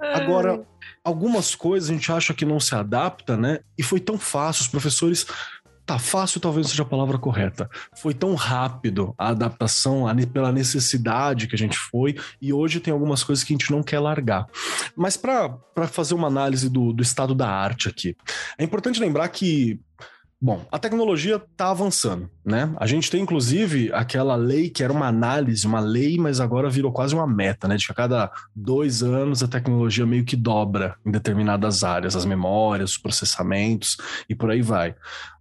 Agora, 0.00 0.64
algumas 1.04 1.54
coisas 1.54 1.90
a 1.90 1.92
gente 1.92 2.10
acha 2.10 2.32
que 2.32 2.46
não 2.46 2.58
se 2.58 2.74
adapta, 2.74 3.36
né? 3.36 3.58
E 3.76 3.82
foi 3.82 4.00
tão 4.00 4.16
fácil, 4.16 4.62
os 4.62 4.68
professores 4.68 5.26
Tá 5.92 5.98
fácil, 5.98 6.40
talvez 6.40 6.68
seja 6.68 6.84
a 6.84 6.86
palavra 6.86 7.18
correta. 7.18 7.68
Foi 7.94 8.14
tão 8.14 8.34
rápido 8.34 9.14
a 9.18 9.28
adaptação 9.28 10.06
pela 10.32 10.50
necessidade 10.50 11.46
que 11.46 11.54
a 11.54 11.58
gente 11.58 11.76
foi, 11.76 12.16
e 12.40 12.50
hoje 12.50 12.80
tem 12.80 12.90
algumas 12.90 13.22
coisas 13.22 13.44
que 13.44 13.52
a 13.52 13.56
gente 13.58 13.70
não 13.70 13.82
quer 13.82 13.98
largar. 13.98 14.46
Mas 14.96 15.18
para 15.18 15.54
fazer 15.88 16.14
uma 16.14 16.28
análise 16.28 16.70
do, 16.70 16.94
do 16.94 17.02
estado 17.02 17.34
da 17.34 17.46
arte 17.46 17.90
aqui, 17.90 18.16
é 18.56 18.64
importante 18.64 18.98
lembrar 18.98 19.28
que 19.28 19.78
Bom, 20.44 20.66
a 20.72 20.78
tecnologia 20.78 21.36
está 21.36 21.70
avançando, 21.70 22.28
né? 22.44 22.72
A 22.76 22.86
gente 22.86 23.10
tem, 23.10 23.22
inclusive, 23.22 23.90
aquela 23.92 24.34
lei 24.34 24.68
que 24.68 24.82
era 24.82 24.92
uma 24.92 25.06
análise, 25.06 25.66
uma 25.66 25.80
lei, 25.80 26.18
mas 26.18 26.40
agora 26.40 26.68
virou 26.68 26.92
quase 26.92 27.14
uma 27.14 27.26
meta, 27.26 27.68
né? 27.68 27.76
De 27.76 27.86
que 27.86 27.92
a 27.92 27.94
cada 27.94 28.32
dois 28.54 29.02
anos 29.02 29.42
a 29.42 29.48
tecnologia 29.48 30.04
meio 30.04 30.24
que 30.24 30.36
dobra 30.36 30.96
em 31.06 31.10
determinadas 31.10 31.84
áreas, 31.84 32.16
as 32.16 32.24
memórias, 32.24 32.92
os 32.92 32.98
processamentos 32.98 33.96
e 34.28 34.34
por 34.34 34.50
aí 34.50 34.62
vai. 34.62 34.94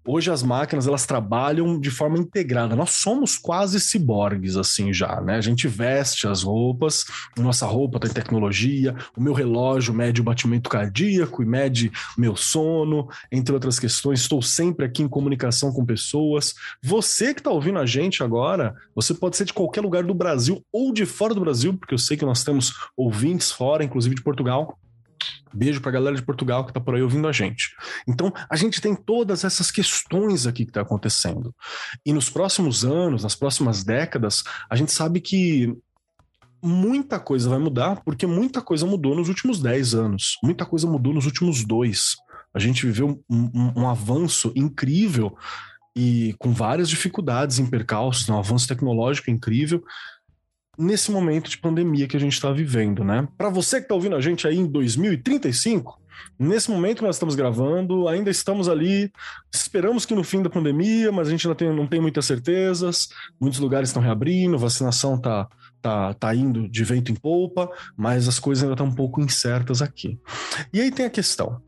Hoje 0.04 0.32
as 0.32 0.42
máquinas 0.42 0.88
elas 0.88 1.06
trabalham 1.06 1.80
de 1.80 1.92
forma 1.92 2.18
integrada. 2.18 2.76
Nós 2.76 2.90
somos 2.90 3.38
quase 3.38 3.80
ciborgues 3.80 4.58
assim 4.58 4.92
já, 4.92 5.22
né? 5.22 5.36
A 5.36 5.42
gente 5.42 5.68
veste 5.68 6.28
as 6.28 6.42
roupas, 6.42 7.06
nossa 7.38 7.68
roupa 7.68 8.00
tem 8.00 8.10
tecnologia, 8.10 8.96
o 9.16 9.22
meu 9.22 9.32
relógio 9.32 9.94
mede 9.94 10.20
o 10.20 10.24
batimento 10.24 10.72
cardíaco 10.72 11.44
e 11.44 11.46
mede 11.46 11.92
meu 12.18 12.36
sono, 12.36 13.08
entre 13.32 13.54
outras 13.54 13.78
questões. 13.78 14.22
Estou 14.22 14.42
sempre 14.42 14.88
aqui 14.88 15.04
em 15.04 15.08
comunicação 15.08 15.72
com 15.72 15.86
pessoas. 15.86 16.56
Você 16.92 17.34
que 17.34 17.40
está 17.40 17.50
ouvindo 17.50 17.80
a 17.80 17.86
gente 17.86 18.22
agora, 18.22 18.76
você 18.94 19.14
pode 19.14 19.38
ser 19.38 19.46
de 19.46 19.54
qualquer 19.54 19.80
lugar 19.80 20.04
do 20.04 20.14
Brasil 20.14 20.62
ou 20.74 20.92
de 20.92 21.06
fora 21.06 21.34
do 21.34 21.40
Brasil, 21.40 21.74
porque 21.78 21.94
eu 21.94 21.98
sei 21.98 22.18
que 22.18 22.26
nós 22.26 22.44
temos 22.44 22.74
ouvintes 22.98 23.50
fora, 23.50 23.82
inclusive 23.82 24.14
de 24.14 24.22
Portugal. 24.22 24.78
Beijo 25.54 25.80
pra 25.80 25.90
galera 25.90 26.18
de 26.18 26.22
Portugal 26.22 26.66
que 26.66 26.74
tá 26.74 26.82
por 26.82 26.94
aí 26.94 27.02
ouvindo 27.02 27.30
a 27.30 27.32
gente. 27.32 27.74
Então, 28.06 28.34
a 28.50 28.58
gente 28.58 28.82
tem 28.82 28.94
todas 28.94 29.46
essas 29.46 29.72
questões 29.72 30.46
aqui 30.46 30.66
que 30.66 30.72
tá 30.74 30.82
acontecendo. 30.82 31.56
E 32.06 32.12
nos 32.12 32.30
próximos 32.30 32.84
anos, 32.84 33.24
nas 33.24 33.36
próximas 33.36 33.86
décadas, 33.86 34.44
a 34.70 34.76
gente 34.76 34.92
sabe 34.92 35.22
que 35.22 35.74
muita 36.62 37.22
coisa 37.22 37.50
vai 37.50 37.60
mudar, 37.60 38.02
porque 38.04 38.28
muita 38.28 38.62
coisa 38.62 38.86
mudou 38.86 39.16
nos 39.16 39.30
últimos 39.30 39.62
10 39.62 39.96
anos. 39.96 40.38
Muita 40.44 40.66
coisa 40.66 40.86
mudou 40.88 41.14
nos 41.14 41.26
últimos 41.26 41.64
dois. 41.64 42.18
A 42.54 42.60
gente 42.60 42.86
viveu 42.86 43.24
um, 43.30 43.50
um, 43.54 43.84
um 43.84 43.90
avanço 43.90 44.52
incrível 44.58 45.38
e 45.96 46.36
com 46.40 46.54
várias 46.54 46.90
dificuldades 46.90 47.60
em 47.60 47.66
percalços, 47.66 48.28
um 48.30 48.38
avanço 48.38 48.68
tecnológico 48.68 49.30
incrível 49.30 49.84
nesse 50.78 51.12
momento 51.12 51.50
de 51.50 51.58
pandemia 51.58 52.08
que 52.08 52.18
a 52.18 52.20
gente 52.20 52.34
está 52.34 52.52
vivendo, 52.52 53.04
né? 53.04 53.28
Para 53.38 53.50
você 53.50 53.78
que 53.78 53.84
está 53.84 53.94
ouvindo 53.94 54.16
a 54.16 54.22
gente 54.22 54.48
aí 54.48 54.58
em 54.58 54.66
2035, 54.66 56.00
nesse 56.40 56.72
momento 56.72 57.00
que 57.00 57.04
nós 57.04 57.16
estamos 57.16 57.36
gravando, 57.36 58.08
ainda 58.08 58.30
estamos 58.30 58.70
ali, 58.70 59.12
esperamos 59.54 60.06
que 60.06 60.16
no 60.16 60.24
fim 60.24 60.42
da 60.42 60.50
pandemia, 60.50 61.12
mas 61.12 61.28
a 61.28 61.32
gente 61.32 61.48
não 61.48 61.56
tem, 61.56 61.76
não 61.76 61.88
tem 61.88 62.00
muitas 62.02 62.26
certezas, 62.26 63.10
muitos 63.40 63.60
lugares 63.60 63.90
estão 63.90 64.02
reabrindo, 64.02 64.58
vacinação 64.58 65.16
está 65.16 65.48
tá, 65.82 66.14
tá 66.14 66.36
indo 66.36 66.70
de 66.70 66.84
vento 66.84 67.12
em 67.12 67.16
polpa, 67.16 67.70
mas 67.98 68.28
as 68.28 68.40
coisas 68.40 68.64
ainda 68.64 68.74
estão 68.74 68.88
um 68.88 68.96
pouco 68.96 69.22
incertas 69.22 69.82
aqui. 69.82 70.20
E 70.74 70.80
aí 70.80 70.92
tem 70.92 71.06
a 71.06 71.10
questão. 71.10 71.62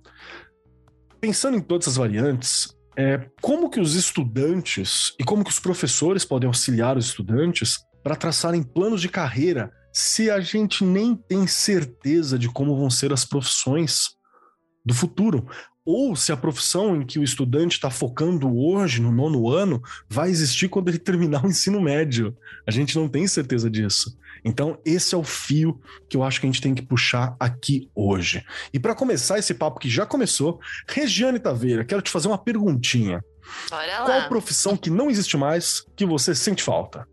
Pensando 1.20 1.58
em 1.58 1.62
todas 1.62 1.88
as 1.88 1.96
variantes, 1.96 2.73
é, 2.96 3.30
como 3.42 3.70
que 3.70 3.80
os 3.80 3.96
estudantes 3.96 5.14
e 5.20 5.24
como 5.24 5.44
que 5.44 5.50
os 5.50 5.60
professores 5.60 6.24
podem 6.24 6.48
auxiliar 6.48 6.98
os 6.98 7.08
estudantes 7.08 7.80
para 8.04 8.16
traçarem 8.16 8.62
planos 8.62 9.02
de 9.02 9.10
carreira 9.10 9.72
se 9.92 10.30
a 10.30 10.40
gente 10.40 10.84
nem 10.84 11.16
tem 11.16 11.46
certeza 11.48 12.38
de 12.38 12.50
como 12.50 12.76
vão 12.76 12.90
ser 12.90 13.14
as 13.14 13.24
profissões 13.26 14.10
do 14.86 14.94
futuro? 14.94 15.48
Ou 15.86 16.16
se 16.16 16.32
a 16.32 16.38
profissão 16.38 16.96
em 16.96 17.06
que 17.06 17.20
o 17.20 17.24
estudante 17.24 17.74
está 17.74 17.90
focando 17.90 18.58
hoje, 18.58 19.02
no 19.02 19.12
nono 19.12 19.50
ano, 19.50 19.82
vai 20.08 20.30
existir 20.30 20.70
quando 20.70 20.88
ele 20.88 20.98
terminar 20.98 21.44
o 21.44 21.50
ensino 21.50 21.82
médio. 21.82 22.36
A 22.66 22.72
gente 22.72 22.96
não 22.96 23.10
tem 23.10 23.28
certeza 23.28 23.70
disso. 23.70 24.18
Então, 24.46 24.78
esse 24.86 25.14
é 25.14 25.18
o 25.18 25.24
fio 25.24 25.80
que 26.10 26.18
eu 26.18 26.24
acho 26.24 26.40
que 26.40 26.46
a 26.46 26.52
gente 26.52 26.62
tem 26.62 26.74
que 26.74 26.82
puxar 26.82 27.36
aqui 27.40 27.90
hoje. 27.96 28.46
E 28.74 28.80
para 28.80 28.96
começar 28.96 29.40
esse 29.40 29.54
papo 29.54 29.80
que 29.80 29.90
já 29.90 30.06
começou, 30.06 30.60
Regiane 30.88 31.40
Taveira, 31.40 31.86
quero 31.86 32.02
te 32.02 32.12
fazer 32.12 32.28
uma 32.28 32.38
perguntinha. 32.38 33.24
Bora 33.70 34.00
lá. 34.00 34.06
Qual 34.06 34.30
profissão 34.30 34.78
que 34.78 34.90
não 34.90 35.10
existe 35.10 35.38
mais 35.38 35.86
que 35.96 36.06
você 36.06 36.34
sente 36.34 36.64
falta? 36.64 37.08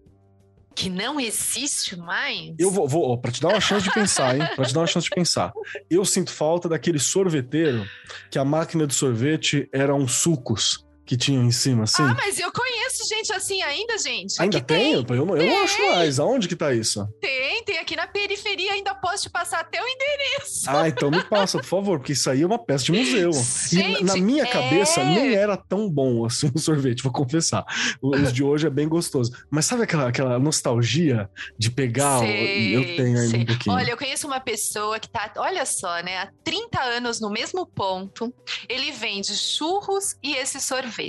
Que 0.80 0.88
não 0.88 1.20
existe 1.20 1.94
mais? 1.94 2.54
Eu 2.58 2.70
vou, 2.70 2.88
vou 2.88 3.18
para 3.18 3.30
te 3.30 3.42
dar 3.42 3.48
uma 3.48 3.60
chance 3.60 3.84
de 3.84 3.92
pensar, 3.92 4.34
hein? 4.34 4.48
Para 4.56 4.64
te 4.64 4.72
dar 4.72 4.80
uma 4.80 4.86
chance 4.86 5.04
de 5.04 5.14
pensar. 5.14 5.52
Eu 5.90 6.06
sinto 6.06 6.32
falta 6.32 6.70
daquele 6.70 6.98
sorveteiro 6.98 7.86
que 8.30 8.38
a 8.38 8.44
máquina 8.46 8.86
de 8.86 8.94
sorvete 8.94 9.68
eram 9.74 10.08
sucos 10.08 10.86
que 11.10 11.16
tinham 11.16 11.42
em 11.42 11.50
cima, 11.50 11.82
assim. 11.82 12.04
Ah, 12.04 12.14
mas 12.14 12.38
eu 12.38 12.52
conheço 12.52 13.08
gente 13.08 13.32
assim 13.32 13.60
ainda, 13.62 13.98
gente. 13.98 14.40
Ainda 14.40 14.60
tem? 14.60 15.04
tem? 15.04 15.16
Eu, 15.16 15.26
não, 15.26 15.36
eu 15.36 15.44
não 15.44 15.64
acho 15.64 15.84
mais. 15.88 16.20
Aonde 16.20 16.46
que 16.46 16.54
tá 16.54 16.72
isso? 16.72 17.04
Tem, 17.20 17.64
tem 17.64 17.78
aqui 17.78 17.96
na 17.96 18.06
periferia. 18.06 18.74
Ainda 18.74 18.94
posso 18.94 19.24
te 19.24 19.30
passar 19.30 19.58
até 19.58 19.82
o 19.82 19.88
endereço. 19.88 20.70
Ah, 20.70 20.86
então 20.86 21.10
me 21.10 21.20
passa, 21.24 21.58
por 21.58 21.66
favor, 21.66 21.98
porque 21.98 22.12
isso 22.12 22.30
aí 22.30 22.42
é 22.42 22.46
uma 22.46 22.60
peça 22.60 22.84
de 22.84 22.92
museu. 22.92 23.32
Gente, 23.32 24.02
e 24.02 24.04
na 24.04 24.14
minha 24.18 24.44
é... 24.44 24.46
cabeça 24.46 25.02
nem 25.02 25.34
era 25.34 25.56
tão 25.56 25.90
bom 25.90 26.24
assim 26.24 26.48
o 26.54 26.60
sorvete, 26.60 27.02
vou 27.02 27.10
confessar. 27.10 27.64
Os 28.00 28.32
de 28.32 28.44
hoje 28.44 28.68
é 28.68 28.70
bem 28.70 28.88
gostoso. 28.88 29.32
Mas 29.50 29.66
sabe 29.66 29.82
aquela, 29.82 30.10
aquela 30.10 30.38
nostalgia 30.38 31.28
de 31.58 31.72
pegar? 31.72 32.20
Sei, 32.20 32.76
eu 32.76 32.84
tenho 32.84 33.18
ainda 33.18 33.30
sei. 33.30 33.40
um 33.40 33.46
pouquinho. 33.46 33.74
Olha, 33.74 33.90
eu 33.90 33.96
conheço 33.96 34.28
uma 34.28 34.38
pessoa 34.38 35.00
que 35.00 35.10
tá, 35.10 35.32
olha 35.38 35.66
só, 35.66 36.00
né, 36.04 36.18
há 36.18 36.28
30 36.44 36.80
anos 36.80 37.20
no 37.20 37.30
mesmo 37.30 37.66
ponto. 37.66 38.32
Ele 38.68 38.92
vende 38.92 39.34
churros 39.34 40.14
e 40.22 40.36
esse 40.36 40.60
sorvete 40.60 40.99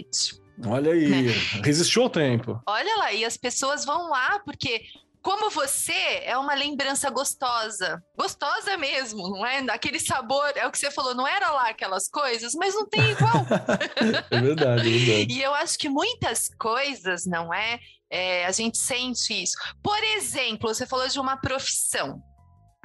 Olha 0.66 0.94
aí, 0.94 1.10
né? 1.10 1.32
resistiu 1.64 2.04
ao 2.04 2.10
tempo. 2.10 2.62
Olha 2.68 2.96
lá, 2.98 3.14
e 3.14 3.26
as 3.26 3.38
pessoas 3.38 3.84
vão 3.84 4.10
lá 4.10 4.40
porque 4.46 4.82
como 5.22 5.52
você 5.52 6.22
é 6.24 6.36
uma 6.38 6.56
lembrança 6.56 7.10
gostosa. 7.10 8.04
Gostosa 8.18 8.76
mesmo, 8.78 9.30
não 9.30 9.46
é? 9.46 9.60
Aquele 9.70 10.00
sabor, 10.00 10.52
é 10.56 10.66
o 10.66 10.72
que 10.72 10.80
você 10.80 10.90
falou, 10.90 11.14
não 11.14 11.28
era 11.28 11.52
lá 11.52 11.70
aquelas 11.70 12.08
coisas, 12.08 12.54
mas 12.56 12.74
não 12.74 12.88
tem 12.88 13.12
igual. 13.12 13.46
é 14.32 14.42
verdade, 14.42 14.88
é 14.88 14.98
verdade. 14.98 15.34
E 15.34 15.42
eu 15.42 15.54
acho 15.54 15.78
que 15.78 15.90
muitas 15.90 16.50
coisas, 16.60 17.26
não 17.26 17.54
é? 17.54 17.80
é? 18.10 18.46
A 18.46 18.52
gente 18.52 18.78
sente 18.78 19.44
isso. 19.44 19.56
Por 19.84 20.04
exemplo, 20.04 20.74
você 20.74 20.88
falou 20.88 21.08
de 21.08 21.20
uma 21.20 21.38
profissão 21.38 22.22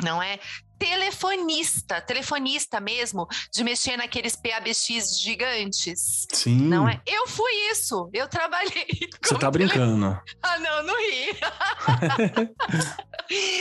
não 0.02 0.22
é? 0.22 0.38
Telefonista, 0.78 2.00
telefonista 2.00 2.80
mesmo, 2.80 3.26
de 3.52 3.64
mexer 3.64 3.96
naqueles 3.96 4.36
PABX 4.36 5.20
gigantes. 5.20 6.26
Sim. 6.32 6.58
Não 6.58 6.88
é? 6.88 7.00
Eu 7.06 7.26
fui 7.26 7.52
isso. 7.70 8.08
Eu 8.12 8.28
trabalhei. 8.28 8.86
Você 9.22 9.38
tá 9.38 9.50
brincando. 9.50 10.20
Ah, 10.42 10.58
não, 10.58 10.82
não 10.82 10.96
ri. 10.98 11.38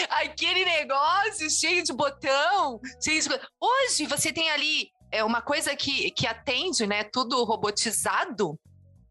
Aquele 0.09 0.63
negócio 0.65 1.49
cheio 1.49 1.83
de 1.83 1.91
botão, 1.93 2.79
cheio 3.03 3.21
de... 3.21 3.29
Hoje 3.59 4.05
você 4.05 4.31
tem 4.31 4.49
ali 4.51 4.91
é 5.11 5.23
uma 5.23 5.41
coisa 5.41 5.75
que, 5.75 6.11
que 6.11 6.27
atende, 6.27 6.85
né? 6.85 7.03
Tudo 7.03 7.43
robotizado. 7.43 8.59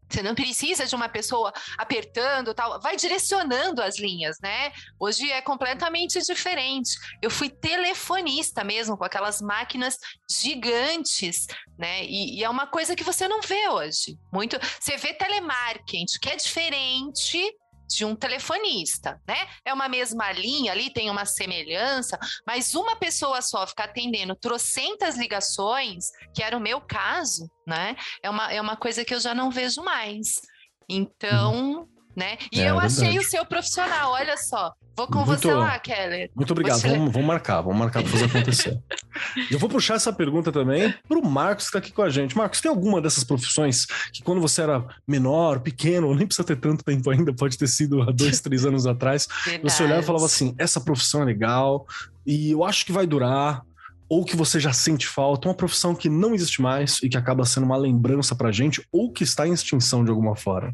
Você 0.09 0.21
não 0.21 0.35
precisa 0.35 0.85
de 0.85 0.95
uma 0.95 1.09
pessoa 1.09 1.53
apertando 1.77 2.53
tal, 2.53 2.79
vai 2.79 2.95
direcionando 2.95 3.81
as 3.81 3.97
linhas, 3.99 4.37
né? 4.41 4.71
Hoje 4.99 5.29
é 5.31 5.41
completamente 5.41 6.21
diferente. 6.21 6.97
Eu 7.21 7.29
fui 7.29 7.49
telefonista 7.49 8.63
mesmo, 8.63 8.97
com 8.97 9.03
aquelas 9.03 9.41
máquinas 9.41 9.97
gigantes, 10.29 11.47
né? 11.77 12.03
E, 12.05 12.39
e 12.39 12.43
é 12.43 12.49
uma 12.49 12.67
coisa 12.67 12.95
que 12.95 13.03
você 13.03 13.27
não 13.27 13.41
vê 13.41 13.67
hoje. 13.69 14.17
Muito. 14.31 14.57
Você 14.79 14.97
vê 14.97 15.13
telemarketing, 15.13 16.19
que 16.21 16.29
é 16.29 16.35
diferente 16.35 17.55
de 17.87 18.05
um 18.05 18.15
telefonista, 18.15 19.21
né? 19.27 19.47
É 19.63 19.73
uma 19.73 19.87
mesma 19.87 20.31
linha 20.31 20.71
ali, 20.71 20.89
tem 20.89 21.09
uma 21.09 21.25
semelhança, 21.25 22.19
mas 22.45 22.75
uma 22.75 22.95
pessoa 22.95 23.41
só 23.41 23.65
ficar 23.67 23.85
atendendo 23.85 24.35
trocentas 24.35 25.17
ligações, 25.17 26.05
que 26.33 26.43
era 26.43 26.57
o 26.57 26.61
meu 26.61 26.81
caso, 26.81 27.49
né? 27.65 27.95
É 28.21 28.29
uma, 28.29 28.51
é 28.51 28.61
uma 28.61 28.75
coisa 28.75 29.05
que 29.05 29.13
eu 29.13 29.19
já 29.19 29.33
não 29.33 29.49
vejo 29.49 29.83
mais. 29.83 30.41
Então, 30.89 31.79
uhum. 31.79 31.87
né? 32.15 32.37
E 32.51 32.61
é, 32.61 32.69
eu 32.69 32.79
achei 32.79 33.17
o 33.17 33.23
seu 33.23 33.45
profissional, 33.45 34.11
olha 34.11 34.37
só. 34.37 34.71
Vou 34.95 35.07
com 35.07 35.25
muito, 35.25 35.41
você 35.41 35.53
lá, 35.53 35.77
Keller. 35.77 36.29
Muito 36.33 36.51
obrigado. 36.51 36.81
Vamos, 36.81 37.11
vamos, 37.11 37.27
marcar, 37.27 37.61
vamos 37.61 37.77
marcar 37.77 38.01
para 38.01 38.11
fazer 38.11 38.25
acontecer. 38.25 38.79
eu 39.51 39.59
vou 39.59 39.69
puxar 39.69 39.95
essa 39.95 40.13
pergunta 40.13 40.51
também 40.51 40.93
para 41.07 41.19
o 41.19 41.25
Marcos 41.25 41.65
que 41.65 41.69
está 41.69 41.79
aqui 41.79 41.91
com 41.91 42.01
a 42.01 42.09
gente. 42.09 42.37
Marcos, 42.37 42.61
tem 42.61 42.69
alguma 42.69 43.01
dessas 43.01 43.23
profissões 43.23 43.85
que 44.13 44.23
quando 44.23 44.39
você 44.39 44.61
era 44.61 44.85
menor, 45.05 45.59
pequeno, 45.59 46.15
nem 46.15 46.25
precisa 46.25 46.47
ter 46.47 46.55
tanto 46.55 46.83
tempo 46.83 47.09
ainda, 47.09 47.33
pode 47.33 47.57
ter 47.57 47.67
sido 47.67 48.01
há 48.01 48.11
dois, 48.11 48.39
três 48.39 48.65
anos 48.65 48.87
atrás, 48.87 49.27
Verdade. 49.45 49.69
você 49.69 49.83
olhava 49.83 50.01
e 50.01 50.05
falava 50.05 50.25
assim: 50.25 50.55
essa 50.57 50.79
profissão 50.79 51.21
é 51.21 51.25
legal 51.25 51.85
e 52.25 52.51
eu 52.51 52.63
acho 52.63 52.85
que 52.85 52.91
vai 52.91 53.05
durar, 53.05 53.63
ou 54.07 54.23
que 54.23 54.35
você 54.35 54.59
já 54.59 54.71
sente 54.71 55.07
falta, 55.07 55.47
uma 55.47 55.53
profissão 55.53 55.93
que 55.93 56.09
não 56.09 56.33
existe 56.33 56.61
mais 56.61 57.01
e 57.03 57.09
que 57.09 57.17
acaba 57.17 57.45
sendo 57.45 57.65
uma 57.65 57.77
lembrança 57.77 58.35
pra 58.35 58.51
gente, 58.51 58.85
ou 58.91 59.11
que 59.11 59.23
está 59.23 59.47
em 59.47 59.53
extinção 59.53 60.03
de 60.03 60.11
alguma 60.11 60.35
forma? 60.35 60.73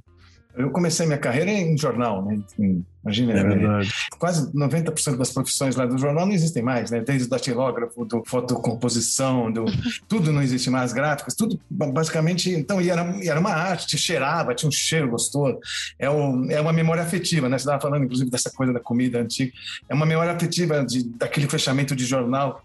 Eu 0.55 0.69
comecei 0.69 1.05
minha 1.05 1.17
carreira 1.17 1.49
em 1.49 1.77
jornal, 1.77 2.25
né? 2.25 2.41
Imagina, 3.03 3.33
é 3.33 3.43
né? 3.43 3.81
quase 4.19 4.51
90% 4.53 5.17
das 5.17 5.31
profissões 5.31 5.75
lá 5.75 5.85
do 5.87 5.97
jornal 5.97 6.25
não 6.25 6.33
existem 6.33 6.61
mais, 6.61 6.91
né? 6.91 7.01
Desde 7.01 7.25
o 7.25 7.29
datilógrafo, 7.29 8.05
do 8.05 8.23
fotocomposição, 8.25 9.51
do 9.51 9.65
tudo 10.07 10.31
não 10.31 10.41
existe 10.41 10.69
mais, 10.69 10.93
gráficos, 10.93 11.33
tudo 11.33 11.59
basicamente. 11.69 12.51
Então, 12.51 12.79
e 12.79 12.89
era, 12.89 13.03
e 13.23 13.27
era 13.27 13.39
uma 13.39 13.51
arte, 13.51 13.87
te 13.87 13.97
cheirava, 13.97 14.53
tinha 14.53 14.69
um 14.69 14.71
cheiro 14.71 15.09
gostoso. 15.09 15.57
É, 15.97 16.09
um, 16.09 16.49
é 16.51 16.61
uma 16.61 16.71
memória 16.71 17.01
afetiva, 17.01 17.49
né? 17.49 17.57
Você 17.57 17.63
estava 17.63 17.81
falando, 17.81 18.03
inclusive, 18.03 18.29
dessa 18.29 18.51
coisa 18.51 18.71
da 18.71 18.79
comida 18.79 19.19
antiga. 19.19 19.51
É 19.89 19.95
uma 19.95 20.05
memória 20.05 20.31
afetiva 20.31 20.85
de, 20.85 21.03
daquele 21.03 21.47
fechamento 21.47 21.95
de 21.95 22.05
jornal, 22.05 22.61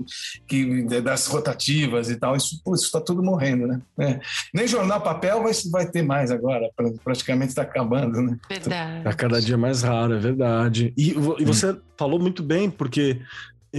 que, 0.47 0.83
das 1.01 1.27
rotativas 1.27 2.11
e 2.11 2.17
tal. 2.17 2.37
Isso 2.37 2.61
está 2.75 3.01
tudo 3.01 3.23
morrendo, 3.23 3.67
né? 3.67 3.81
É. 3.99 4.21
Nem 4.53 4.69
jornal 4.69 5.01
papel 5.01 5.43
vai, 5.43 5.53
vai 5.71 5.87
ter 5.87 6.03
mais 6.03 6.31
agora, 6.31 6.69
praticamente 7.03 7.51
está 7.51 7.63
acabando, 7.63 8.21
né? 8.21 8.37
Verdade. 8.49 8.99
Está 8.99 9.13
cada 9.15 9.41
dia 9.41 9.57
mais 9.57 9.83
raro, 9.83 10.15
é 10.15 10.26
verdade. 10.27 10.93
E, 10.97 11.11
e 11.11 11.45
você 11.45 11.73
hum. 11.73 11.81
falou 11.97 12.19
muito 12.19 12.43
bem, 12.43 12.71
porque 12.71 13.21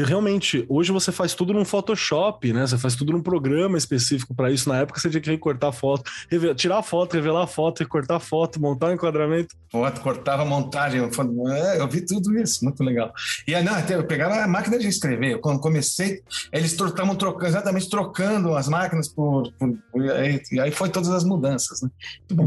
realmente, 0.03 0.65
hoje 0.69 0.91
você 0.91 1.11
faz 1.11 1.33
tudo 1.33 1.53
num 1.53 1.65
Photoshop, 1.65 2.51
né? 2.53 2.65
Você 2.65 2.77
faz 2.77 2.95
tudo 2.95 3.13
num 3.13 3.21
programa 3.21 3.77
específico 3.77 4.35
para 4.35 4.51
isso. 4.51 4.69
Na 4.69 4.77
época 4.77 4.99
você 4.99 5.09
tinha 5.09 5.21
que 5.21 5.29
recortar 5.29 5.71
foto, 5.73 6.09
tirar 6.55 6.79
a 6.79 6.83
foto, 6.83 7.13
revelar 7.13 7.43
a 7.43 7.47
foto, 7.47 7.79
recortar 7.79 8.17
a 8.17 8.19
foto, 8.19 8.61
montar 8.61 8.87
o 8.87 8.89
um 8.89 8.93
enquadramento. 8.93 9.55
Foto, 9.71 10.01
cortava 10.01 10.43
a 10.43 10.45
montagem. 10.45 10.99
Eu, 10.99 11.09
é, 11.51 11.79
eu 11.79 11.87
vi 11.87 12.05
tudo 12.05 12.37
isso, 12.37 12.63
muito 12.63 12.83
legal. 12.83 13.11
E 13.47 13.59
não, 13.61 13.79
eu 13.79 14.03
pegava 14.05 14.35
a 14.43 14.47
máquina 14.47 14.77
de 14.77 14.87
escrever. 14.87 15.39
Quando 15.39 15.59
comecei, 15.59 16.21
eles 16.51 16.71
estavam 16.71 17.15
trocando, 17.15 17.47
exatamente 17.47 17.89
trocando 17.89 18.55
as 18.55 18.67
máquinas 18.67 19.07
por. 19.07 19.51
por, 19.53 19.77
e 20.51 20.59
aí 20.59 20.71
foi 20.71 20.89
todas 20.89 21.09
as 21.09 21.23
mudanças, 21.23 21.81
né? 21.81 21.89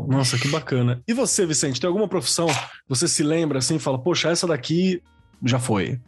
Nossa, 0.08 0.38
que 0.38 0.48
bacana. 0.48 1.02
E 1.06 1.12
você, 1.12 1.44
Vicente, 1.44 1.80
tem 1.80 1.88
alguma 1.88 2.08
profissão 2.08 2.48
você 2.88 3.06
se 3.06 3.22
lembra 3.22 3.58
assim 3.58 3.76
e 3.76 3.78
fala, 3.78 3.98
poxa, 3.98 4.28
essa 4.28 4.46
daqui 4.46 5.02
já 5.44 5.58
foi? 5.58 6.00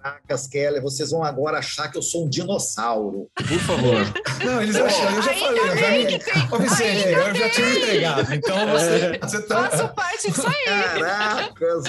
Caracas, 0.00 0.46
Keller, 0.46 0.82
vocês 0.82 1.10
vão 1.10 1.22
agora 1.22 1.58
achar 1.58 1.88
que 1.88 1.98
eu 1.98 2.02
sou 2.02 2.26
um 2.26 2.28
dinossauro. 2.28 3.28
Por 3.34 3.58
favor. 3.60 3.96
Não, 4.44 4.62
eles 4.62 4.76
acham, 4.76 5.16
eu 5.16 5.22
já 5.22 5.34
falei. 5.34 5.60
Eu 5.60 5.76
já, 5.76 5.90
me... 5.90 6.54
Ô, 6.54 6.58
Vicente, 6.58 7.08
eu 7.08 7.34
já 7.34 7.50
tinha 7.50 7.74
entregado. 7.76 8.34
Então 8.34 8.68
você, 8.68 8.90
é. 8.90 9.18
você 9.18 9.42
tá. 9.42 9.70
Faço 9.70 9.94
parte 9.94 10.30
disso 10.30 10.46
aí. 10.46 10.64
Caracas. 10.64 11.84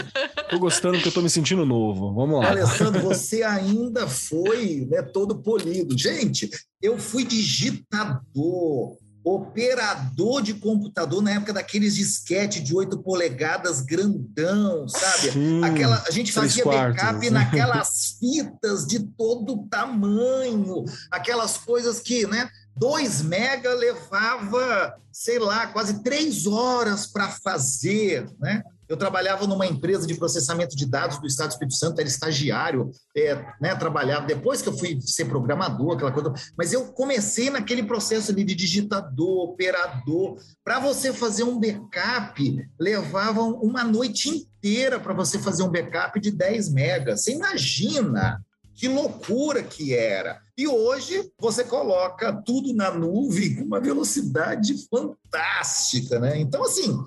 Tô 0.49 0.59
gostando 0.59 0.99
que 0.99 1.07
eu 1.07 1.11
tô 1.11 1.21
me 1.21 1.29
sentindo 1.29 1.65
novo. 1.65 2.13
Vamos 2.13 2.39
lá. 2.39 2.49
Alessandro, 2.49 3.01
você 3.01 3.43
ainda 3.43 4.07
foi 4.07 4.87
né, 4.89 5.01
todo 5.01 5.41
polido. 5.41 5.97
Gente, 5.97 6.49
eu 6.81 6.97
fui 6.97 7.23
digitador 7.23 8.97
operador 9.33 10.41
de 10.41 10.53
computador 10.53 11.21
na 11.21 11.31
época 11.31 11.53
daqueles 11.53 11.95
disquete 11.95 12.59
de 12.61 12.75
8 12.75 12.99
polegadas 12.99 13.81
grandão, 13.81 14.87
sabe? 14.87 15.31
Sim, 15.31 15.63
Aquela, 15.63 16.03
a 16.07 16.11
gente 16.11 16.31
fazia 16.31 16.63
backup 16.63 17.29
naquelas 17.29 18.17
fitas 18.19 18.85
de 18.85 18.99
todo 18.99 19.67
tamanho, 19.69 20.85
aquelas 21.11 21.57
coisas 21.57 21.99
que, 21.99 22.25
né? 22.27 22.49
2 22.77 23.23
mega 23.23 23.73
levava, 23.73 24.95
sei 25.11 25.37
lá, 25.37 25.67
quase 25.67 26.01
três 26.01 26.47
horas 26.47 27.05
para 27.05 27.29
fazer, 27.29 28.29
né? 28.39 28.63
Eu 28.89 28.97
trabalhava 28.97 29.45
numa 29.45 29.67
empresa 29.67 30.07
de 30.07 30.15
processamento 30.15 30.75
de 30.75 30.83
dados 30.83 31.19
do 31.19 31.27
Estado 31.27 31.49
do 31.49 31.51
Espírito 31.51 31.75
Santo, 31.75 31.99
era 31.99 32.09
estagiário, 32.09 32.89
é, 33.15 33.35
né, 33.61 33.75
trabalhava 33.75 34.25
depois 34.25 34.63
que 34.63 34.67
eu 34.67 34.75
fui 34.75 34.99
ser 35.01 35.25
programador, 35.25 35.93
aquela 35.93 36.11
coisa. 36.11 36.33
Mas 36.57 36.73
eu 36.73 36.85
comecei 36.93 37.51
naquele 37.51 37.83
processo 37.83 38.31
ali 38.31 38.43
de 38.43 38.55
digitador, 38.55 39.49
operador. 39.49 40.37
Para 40.63 40.79
você 40.79 41.13
fazer 41.13 41.43
um 41.43 41.59
backup, 41.59 42.67
levava 42.79 43.43
uma 43.43 43.83
noite 43.83 44.27
inteira 44.27 44.99
para 44.99 45.13
você 45.13 45.37
fazer 45.37 45.61
um 45.61 45.69
backup 45.69 46.19
de 46.19 46.31
10 46.31 46.73
megas. 46.73 47.21
Você 47.21 47.33
imagina 47.33 48.43
que 48.73 48.87
loucura 48.87 49.61
que 49.61 49.93
era. 49.93 50.41
E 50.57 50.67
hoje 50.67 51.29
você 51.37 51.63
coloca 51.63 52.33
tudo 52.33 52.73
na 52.73 52.89
nuvem 52.89 53.55
com 53.55 53.65
uma 53.65 53.79
velocidade 53.79 54.73
fantástica, 54.89 56.17
né? 56.19 56.39
Então, 56.39 56.63
assim, 56.63 56.97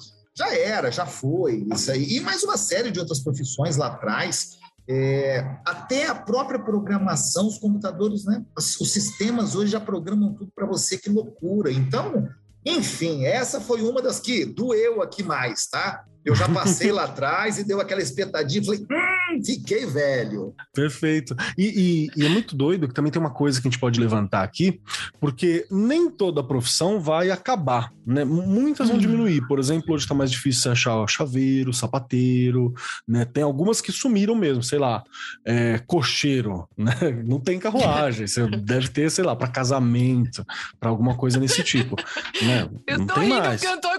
já 0.43 0.57
era, 0.57 0.91
já 0.91 1.07
foi 1.07 1.67
isso 1.73 1.91
aí. 1.91 2.17
E 2.17 2.21
mais 2.21 2.43
uma 2.43 2.57
série 2.57 2.91
de 2.91 2.99
outras 2.99 3.21
profissões 3.21 3.77
lá 3.77 3.87
atrás. 3.87 4.59
É, 4.89 5.59
até 5.65 6.09
a 6.09 6.15
própria 6.15 6.59
programação, 6.59 7.47
os 7.47 7.59
computadores, 7.59 8.25
né? 8.25 8.45
Os 8.57 8.93
sistemas 8.93 9.55
hoje 9.55 9.71
já 9.71 9.81
programam 9.81 10.35
tudo 10.35 10.51
para 10.55 10.67
você, 10.67 10.99
que 10.99 11.09
loucura. 11.09 11.71
Então, 11.71 12.29
enfim, 12.67 13.25
essa 13.25 13.61
foi 13.61 13.81
uma 13.83 14.03
das 14.03 14.19
que 14.19 14.45
doeu 14.45 15.01
aqui 15.01 15.23
mais, 15.23 15.67
tá? 15.67 16.05
Eu 16.25 16.35
já 16.35 16.49
passei 16.49 16.91
lá 16.93 17.05
atrás 17.05 17.59
e 17.59 17.65
deu 17.65 17.81
aquela 17.81 18.01
espetadinha, 18.01 18.65
falei, 18.65 18.81
hum, 18.81 19.45
fiquei 19.45 19.87
velho. 19.87 20.55
Perfeito. 20.73 21.35
E, 21.57 22.11
e, 22.17 22.23
e, 22.23 22.27
é 22.27 22.29
muito 22.29 22.57
doido 22.57 22.89
que 22.89 22.95
também 22.95 23.11
tem 23.11 23.21
uma 23.21 23.31
coisa 23.31 23.61
que 23.61 23.69
a 23.69 23.71
gente 23.71 23.81
pode 23.81 24.01
levantar 24.01 24.43
aqui, 24.43 24.81
porque 25.21 25.67
nem 25.71 26.11
toda 26.11 26.43
profissão 26.43 27.01
vai 27.01 27.31
acabar, 27.31 27.93
né? 28.07 28.25
Muitas 28.25 28.89
vão 28.89 28.97
uhum. 28.97 29.01
diminuir. 29.01 29.47
Por 29.47 29.59
exemplo, 29.59 29.95
hoje 29.95 30.05
está 30.05 30.15
mais 30.15 30.31
difícil 30.31 30.71
achar 30.71 31.07
chaveiro, 31.09 31.73
sapateiro, 31.73 32.73
né? 33.07 33.25
Tem 33.25 33.43
algumas 33.43 33.81
que 33.81 33.93
sumiram 33.93 34.35
mesmo, 34.35 34.63
sei 34.63 34.79
lá, 34.79 35.03
é, 35.45 35.79
cocheiro, 35.87 36.69
né? 36.77 36.95
Não 37.25 37.41
tem 37.41 37.59
carruagem, 37.59 38.27
você 38.27 38.47
deve 38.59 38.89
ter, 38.89 39.11
sei 39.11 39.25
lá, 39.25 39.35
para 39.35 39.49
casamento, 39.49 40.45
para 40.79 40.91
alguma 40.91 41.17
coisa 41.17 41.39
nesse 41.39 41.63
tipo, 41.63 41.97
né? 42.43 42.69
Eu 42.87 42.99
não 42.99 43.07
tô 43.07 43.21
rindo 43.21 43.35
mais. 43.35 43.61
porque 43.61 43.75
eu 43.75 43.81
tô 43.81 43.92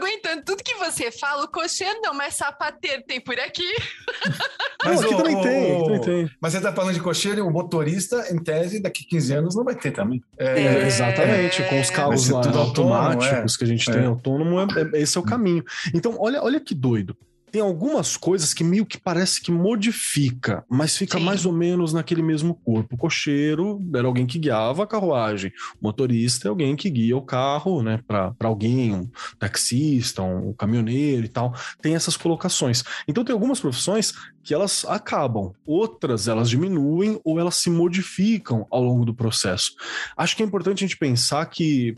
você 0.84 1.12
fala, 1.12 1.44
o 1.44 1.48
cocheiro 1.48 2.00
não 2.02 2.14
mas 2.14 2.36
sapateiro 2.36 3.04
tem 3.08 3.20
por 3.20 3.40
aqui. 3.40 3.68
Mas 4.86 5.02
aqui 5.02 5.14
o, 5.14 5.18
também, 5.18 5.42
tem, 5.42 5.78
o, 5.78 5.84
também 5.86 6.02
tem. 6.02 6.30
Mas 6.42 6.52
você 6.52 6.60
tá 6.60 6.74
falando 6.74 6.94
de 6.94 7.00
cocheiro 7.00 7.40
e 7.40 7.42
o 7.42 7.50
motorista, 7.50 8.28
em 8.34 8.38
tese, 8.38 8.82
daqui 8.82 9.06
15 9.06 9.34
anos 9.34 9.56
não 9.56 9.64
vai 9.64 9.76
ter 9.76 9.92
também. 9.92 10.22
É, 10.38 10.62
é, 10.62 10.86
exatamente, 10.86 11.64
com 11.64 11.80
os 11.80 11.90
carros 11.90 12.30
lá, 12.30 12.42
automáticos 12.58 13.56
é. 13.56 13.58
que 13.58 13.64
a 13.64 13.68
gente 13.68 13.90
tem 13.90 14.02
é. 14.02 14.06
autônomo, 14.06 14.60
é, 14.60 15.00
esse 15.00 15.18
é 15.18 15.22
o 15.22 15.24
caminho. 15.24 15.64
Então, 15.94 16.18
olha, 16.20 16.44
olha 16.44 16.60
que 16.60 16.76
doido. 16.76 17.16
Tem 17.54 17.62
algumas 17.62 18.18
coisas 18.18 18.52
que 18.52 18.64
meio 18.64 18.84
que 18.84 18.98
parece 18.98 19.40
que 19.40 19.52
modifica, 19.52 20.66
mas 20.68 20.98
fica 20.98 21.20
Sim. 21.20 21.24
mais 21.24 21.46
ou 21.46 21.54
menos 21.54 21.94
naquele 21.94 22.24
mesmo 22.24 22.56
corpo. 22.56 22.96
O 22.96 22.98
cocheiro 22.98 23.80
era 23.94 24.08
alguém 24.08 24.26
que 24.26 24.40
guiava 24.40 24.82
a 24.82 24.88
carruagem, 24.88 25.52
o 25.80 25.86
motorista 25.86 26.48
é 26.48 26.50
alguém 26.50 26.76
que 26.76 26.90
guia 26.90 27.16
o 27.16 27.22
carro, 27.22 27.84
né, 27.84 28.00
para 28.08 28.34
alguém, 28.42 28.96
um 28.96 29.08
taxista, 29.38 30.24
um 30.24 30.52
caminhoneiro 30.52 31.28
e 31.28 31.30
tal. 31.30 31.54
Tem 31.80 31.94
essas 31.94 32.18
colocações. 32.18 32.84
Então 33.08 33.24
tem 33.24 33.34
algumas 33.34 33.60
profissões 33.60 34.16
que 34.44 34.52
elas 34.52 34.84
acabam, 34.86 35.54
outras 35.64 36.28
elas 36.28 36.50
diminuem 36.50 37.22
ou 37.24 37.40
elas 37.40 37.58
se 37.58 37.70
modificam 37.70 38.66
ao 38.72 38.84
longo 38.84 39.06
do 39.06 39.14
processo. 39.14 39.74
Acho 40.18 40.36
que 40.36 40.42
é 40.42 40.46
importante 40.46 40.84
a 40.84 40.88
gente 40.88 40.98
pensar 40.98 41.46
que 41.46 41.96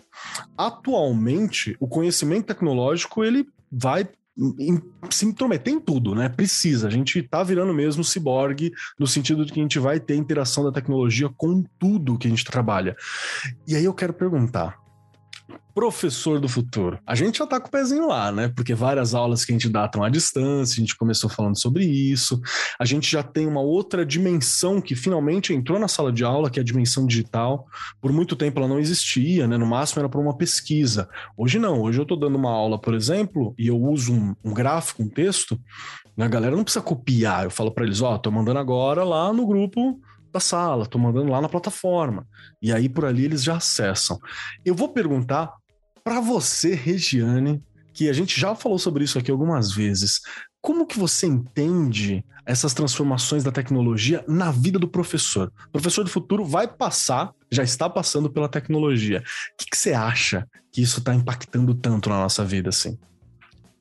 atualmente 0.57 1.77
o 1.79 1.87
conhecimento 1.87 2.47
tecnológico 2.47 3.23
ele 3.23 3.47
vai 3.71 4.05
se 5.09 5.25
intrometer 5.25 5.73
em 5.73 5.79
tudo, 5.79 6.13
né? 6.13 6.29
Precisa. 6.29 6.87
A 6.87 6.91
gente 6.91 7.21
tá 7.23 7.43
virando 7.43 7.73
mesmo 7.73 8.03
ciborgue 8.03 8.71
no 8.99 9.07
sentido 9.07 9.45
de 9.45 9.53
que 9.53 9.59
a 9.59 9.63
gente 9.63 9.79
vai 9.79 9.99
ter 9.99 10.15
interação 10.15 10.63
da 10.63 10.71
tecnologia 10.71 11.29
com 11.35 11.63
tudo 11.79 12.17
que 12.17 12.27
a 12.27 12.29
gente 12.29 12.43
trabalha. 12.43 12.95
E 13.67 13.75
aí 13.75 13.85
eu 13.85 13.93
quero 13.93 14.13
perguntar. 14.13 14.84
Professor 15.75 16.39
do 16.39 16.47
futuro. 16.47 16.97
A 17.05 17.15
gente 17.15 17.39
já 17.39 17.45
tá 17.45 17.59
com 17.59 17.67
o 17.67 17.71
pezinho 17.71 18.07
lá, 18.07 18.31
né? 18.31 18.47
Porque 18.47 18.73
várias 18.73 19.13
aulas 19.13 19.43
que 19.43 19.51
a 19.51 19.55
gente 19.55 19.67
dá 19.67 19.83
estão 19.83 20.05
à 20.05 20.09
distância, 20.09 20.77
a 20.77 20.79
gente 20.79 20.95
começou 20.95 21.29
falando 21.29 21.59
sobre 21.59 21.83
isso. 21.83 22.41
A 22.79 22.85
gente 22.85 23.11
já 23.11 23.21
tem 23.21 23.45
uma 23.45 23.59
outra 23.59 24.05
dimensão 24.05 24.79
que 24.79 24.95
finalmente 24.95 25.53
entrou 25.53 25.77
na 25.77 25.89
sala 25.89 26.13
de 26.13 26.23
aula, 26.23 26.49
que 26.49 26.59
é 26.59 26.61
a 26.61 26.65
dimensão 26.65 27.05
digital. 27.05 27.67
Por 27.99 28.13
muito 28.13 28.37
tempo 28.37 28.57
ela 28.57 28.69
não 28.69 28.79
existia, 28.79 29.47
né? 29.47 29.57
No 29.57 29.65
máximo 29.65 29.99
era 29.99 30.07
para 30.07 30.21
uma 30.21 30.37
pesquisa. 30.37 31.09
Hoje 31.35 31.59
não. 31.59 31.81
Hoje 31.81 31.99
eu 31.99 32.03
estou 32.03 32.17
dando 32.17 32.37
uma 32.37 32.51
aula, 32.51 32.79
por 32.79 32.93
exemplo, 32.93 33.53
e 33.57 33.67
eu 33.67 33.77
uso 33.77 34.13
um, 34.13 34.33
um 34.45 34.53
gráfico, 34.53 35.03
um 35.03 35.09
texto. 35.09 35.59
né? 36.15 36.23
A 36.23 36.29
galera 36.29 36.55
não 36.55 36.63
precisa 36.63 36.81
copiar. 36.81 37.43
Eu 37.43 37.51
falo 37.51 37.69
para 37.69 37.83
eles: 37.83 38.01
ó, 38.01 38.17
tô 38.17 38.31
mandando 38.31 38.59
agora 38.59 39.03
lá 39.03 39.33
no 39.33 39.45
grupo 39.45 39.99
da 40.31 40.39
sala, 40.39 40.85
tô 40.85 40.97
mandando 40.97 41.31
lá 41.31 41.41
na 41.41 41.49
plataforma. 41.49 42.25
E 42.61 42.71
aí 42.71 42.87
por 42.87 43.03
ali 43.03 43.25
eles 43.25 43.43
já 43.43 43.57
acessam. 43.57 44.17
Eu 44.63 44.73
vou 44.73 44.87
perguntar 44.87 45.53
para 46.05 46.21
você, 46.21 46.75
Regiane, 46.75 47.63
que 47.91 48.07
a 48.07 48.13
gente 48.13 48.39
já 48.39 48.53
falou 48.53 48.77
sobre 48.77 49.03
isso 49.03 49.17
aqui 49.17 49.31
algumas 49.31 49.71
vezes. 49.73 50.21
Como 50.61 50.85
que 50.85 50.99
você 50.99 51.25
entende 51.25 52.23
essas 52.45 52.75
transformações 52.75 53.43
da 53.43 53.51
tecnologia 53.51 54.23
na 54.27 54.51
vida 54.51 54.77
do 54.77 54.87
professor? 54.87 55.51
O 55.67 55.71
professor 55.71 56.03
do 56.03 56.09
futuro 56.11 56.45
vai 56.45 56.67
passar, 56.67 57.31
já 57.51 57.63
está 57.63 57.89
passando 57.89 58.29
pela 58.29 58.47
tecnologia. 58.47 59.23
O 59.53 59.57
que, 59.57 59.65
que 59.71 59.77
você 59.77 59.93
acha 59.93 60.47
que 60.71 60.79
isso 60.79 60.99
está 60.99 61.15
impactando 61.15 61.73
tanto 61.73 62.07
na 62.07 62.19
nossa 62.19 62.45
vida, 62.45 62.69
assim? 62.69 62.99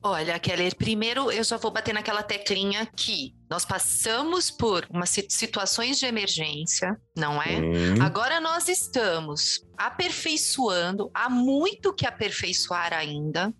Olha, 0.07 0.37
Keller, 0.37 0.75
primeiro 0.75 1.31
eu 1.31 1.43
já 1.43 1.57
vou 1.57 1.71
bater 1.71 1.91
naquela 1.91 2.21
teclinha 2.21 2.85
que 2.85 3.33
nós 3.49 3.65
passamos 3.65 4.51
por 4.51 4.85
umas 4.91 5.09
si- 5.09 5.25
situações 5.27 5.97
de 5.97 6.05
emergência, 6.05 6.95
não 7.17 7.41
é? 7.41 7.57
Hum, 7.59 8.01
Agora 8.03 8.39
nós 8.39 8.67
estamos 8.69 9.65
aperfeiçoando, 9.75 11.09
há 11.11 11.27
muito 11.27 11.91
que 11.91 12.05
aperfeiçoar 12.05 12.93
ainda. 12.93 13.51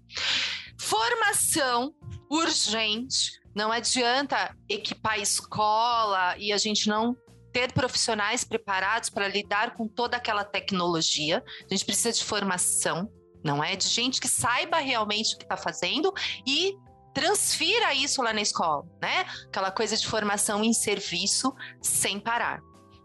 Formação 0.79 1.91
urgente, 2.29 3.39
não 3.55 3.71
adianta 3.71 4.55
equipar 4.69 5.13
a 5.13 5.17
escola 5.17 6.35
e 6.37 6.53
a 6.53 6.57
gente 6.57 6.87
não 6.87 7.17
ter 7.51 7.71
profissionais 7.71 8.43
preparados 8.43 9.09
para 9.09 9.27
lidar 9.27 9.73
com 9.75 9.87
toda 9.87 10.17
aquela 10.17 10.43
tecnologia. 10.43 11.41
A 11.71 11.73
gente 11.73 11.85
precisa 11.85 12.11
de 12.11 12.23
formação, 12.23 13.09
não 13.45 13.63
é? 13.63 13.75
De 13.75 13.87
gente 13.87 14.19
que 14.19 14.27
saiba 14.27 14.77
realmente 14.79 15.35
o 15.35 15.37
que 15.37 15.43
está 15.45 15.55
fazendo 15.55 16.11
e 16.45 16.75
transfira 17.13 17.93
isso 17.93 18.21
lá 18.21 18.33
na 18.33 18.41
escola, 18.41 18.83
né? 19.01 19.25
Aquela 19.47 19.71
coisa 19.71 19.95
de 19.95 20.05
formação 20.05 20.63
em 20.63 20.73
serviço 20.73 21.53
sem 21.81 22.19
parar. 22.19 22.59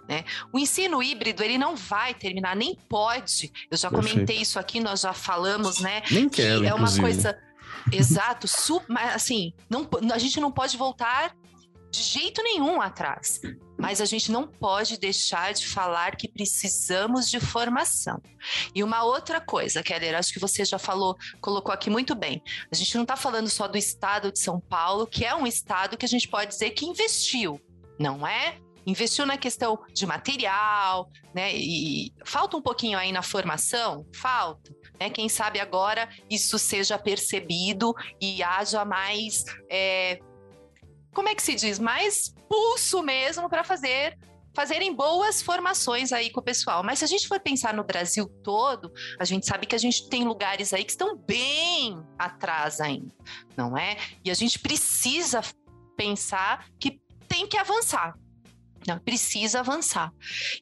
Né? 0.09 0.25
O 0.53 0.59
ensino 0.59 1.01
híbrido 1.01 1.45
ele 1.45 1.57
não 1.57 1.77
vai 1.77 2.13
terminar, 2.15 2.57
nem 2.57 2.75
pode. 2.89 3.53
Eu 3.71 3.77
já 3.79 3.89
Perfeito. 3.89 4.13
comentei 4.15 4.37
isso 4.39 4.59
aqui, 4.59 4.81
nós 4.81 5.03
já 5.03 5.13
falamos, 5.13 5.79
né? 5.79 6.03
Nem 6.11 6.29
que 6.29 6.43
quero, 6.43 6.65
é 6.65 6.75
uma 6.75 6.89
inclusive. 6.89 7.01
coisa 7.03 7.39
exato, 7.93 8.49
su- 8.49 8.83
mas 8.89 9.15
assim, 9.15 9.53
não, 9.69 9.89
a 10.13 10.19
gente 10.19 10.41
não 10.41 10.51
pode 10.51 10.77
voltar 10.77 11.33
de 11.91 12.03
jeito 12.03 12.43
nenhum 12.43 12.81
atrás. 12.81 13.41
Mas 13.79 14.01
a 14.01 14.05
gente 14.05 14.31
não 14.31 14.47
pode 14.47 14.99
deixar 14.99 15.53
de 15.53 15.67
falar 15.67 16.17
que 16.17 16.29
precisamos 16.29 17.31
de 17.31 17.41
formação. 17.41 18.21
E 18.75 18.85
uma 18.85 19.05
outra 19.05 19.41
coisa, 19.41 19.83
Keller, 19.83 20.15
acho 20.15 20.33
que 20.33 20.39
você 20.39 20.65
já 20.65 20.79
falou, 20.79 21.17
colocou 21.41 21.73
aqui 21.73 21.89
muito 21.89 22.15
bem. 22.15 22.43
A 22.71 22.77
gente 22.77 22.95
não 22.95 23.03
está 23.03 23.17
falando 23.17 23.49
só 23.49 23.67
do 23.67 23.79
estado 23.79 24.31
de 24.31 24.39
São 24.39 24.61
Paulo, 24.61 25.07
que 25.07 25.25
é 25.25 25.35
um 25.35 25.47
estado 25.47 25.97
que 25.97 26.05
a 26.05 26.09
gente 26.09 26.29
pode 26.29 26.51
dizer 26.51 26.71
que 26.71 26.87
investiu, 26.87 27.61
não 27.99 28.27
é? 28.27 28.59
Investiu 28.87 29.27
na 29.27 29.37
questão 29.37 29.79
de 29.93 30.07
material, 30.07 31.11
né? 31.35 31.55
E 31.55 32.13
falta 32.25 32.57
um 32.57 32.63
pouquinho 32.63 32.99
aí 32.99 33.13
na 33.13 33.23
formação, 33.23 34.07
falta. 34.15 34.75
Né? 34.99 35.09
Quem 35.09 35.29
sabe 35.29 35.59
agora 35.59 36.09
isso 36.29 36.59
seja 36.59 36.99
percebido 36.99 37.95
e 38.21 38.43
haja 38.43 38.85
mais, 38.85 39.45
é, 39.71 40.19
como 41.13 41.29
é 41.29 41.35
que 41.35 41.43
se 41.43 41.55
diz, 41.55 41.79
mais 41.79 42.35
pulso 42.49 43.03
mesmo 43.03 43.49
para 43.49 43.65
fazer 43.65 44.17
fazerem 44.53 44.95
boas 44.95 45.41
formações 45.41 46.13
aí 46.13 46.31
com 46.31 46.41
o 46.41 46.43
pessoal. 46.43 46.83
Mas 46.83 46.99
se 46.99 47.05
a 47.05 47.09
gente 47.09 47.29
for 47.29 47.41
pensar 47.41 47.75
no 47.75 47.85
Brasil 47.85 48.27
todo, 48.43 48.93
a 49.19 49.25
gente 49.25 49.47
sabe 49.47 49.67
que 49.67 49.75
a 49.75 49.79
gente 49.79 50.09
tem 50.09 50.25
lugares 50.25 50.73
aí 50.73 50.85
que 50.85 50.91
estão 50.91 51.17
bem 51.17 52.03
atrás 52.19 52.81
ainda, 52.81 53.15
não 53.57 53.77
é? 53.77 53.97
E 54.25 54.31
a 54.31 54.35
gente 54.35 54.59
precisa 54.59 55.41
pensar 55.97 56.67
que 56.79 57.01
tem 57.29 57.47
que 57.47 57.57
avançar. 57.57 58.15
Não, 58.87 58.99
precisa 58.99 59.61
avançar. 59.61 60.11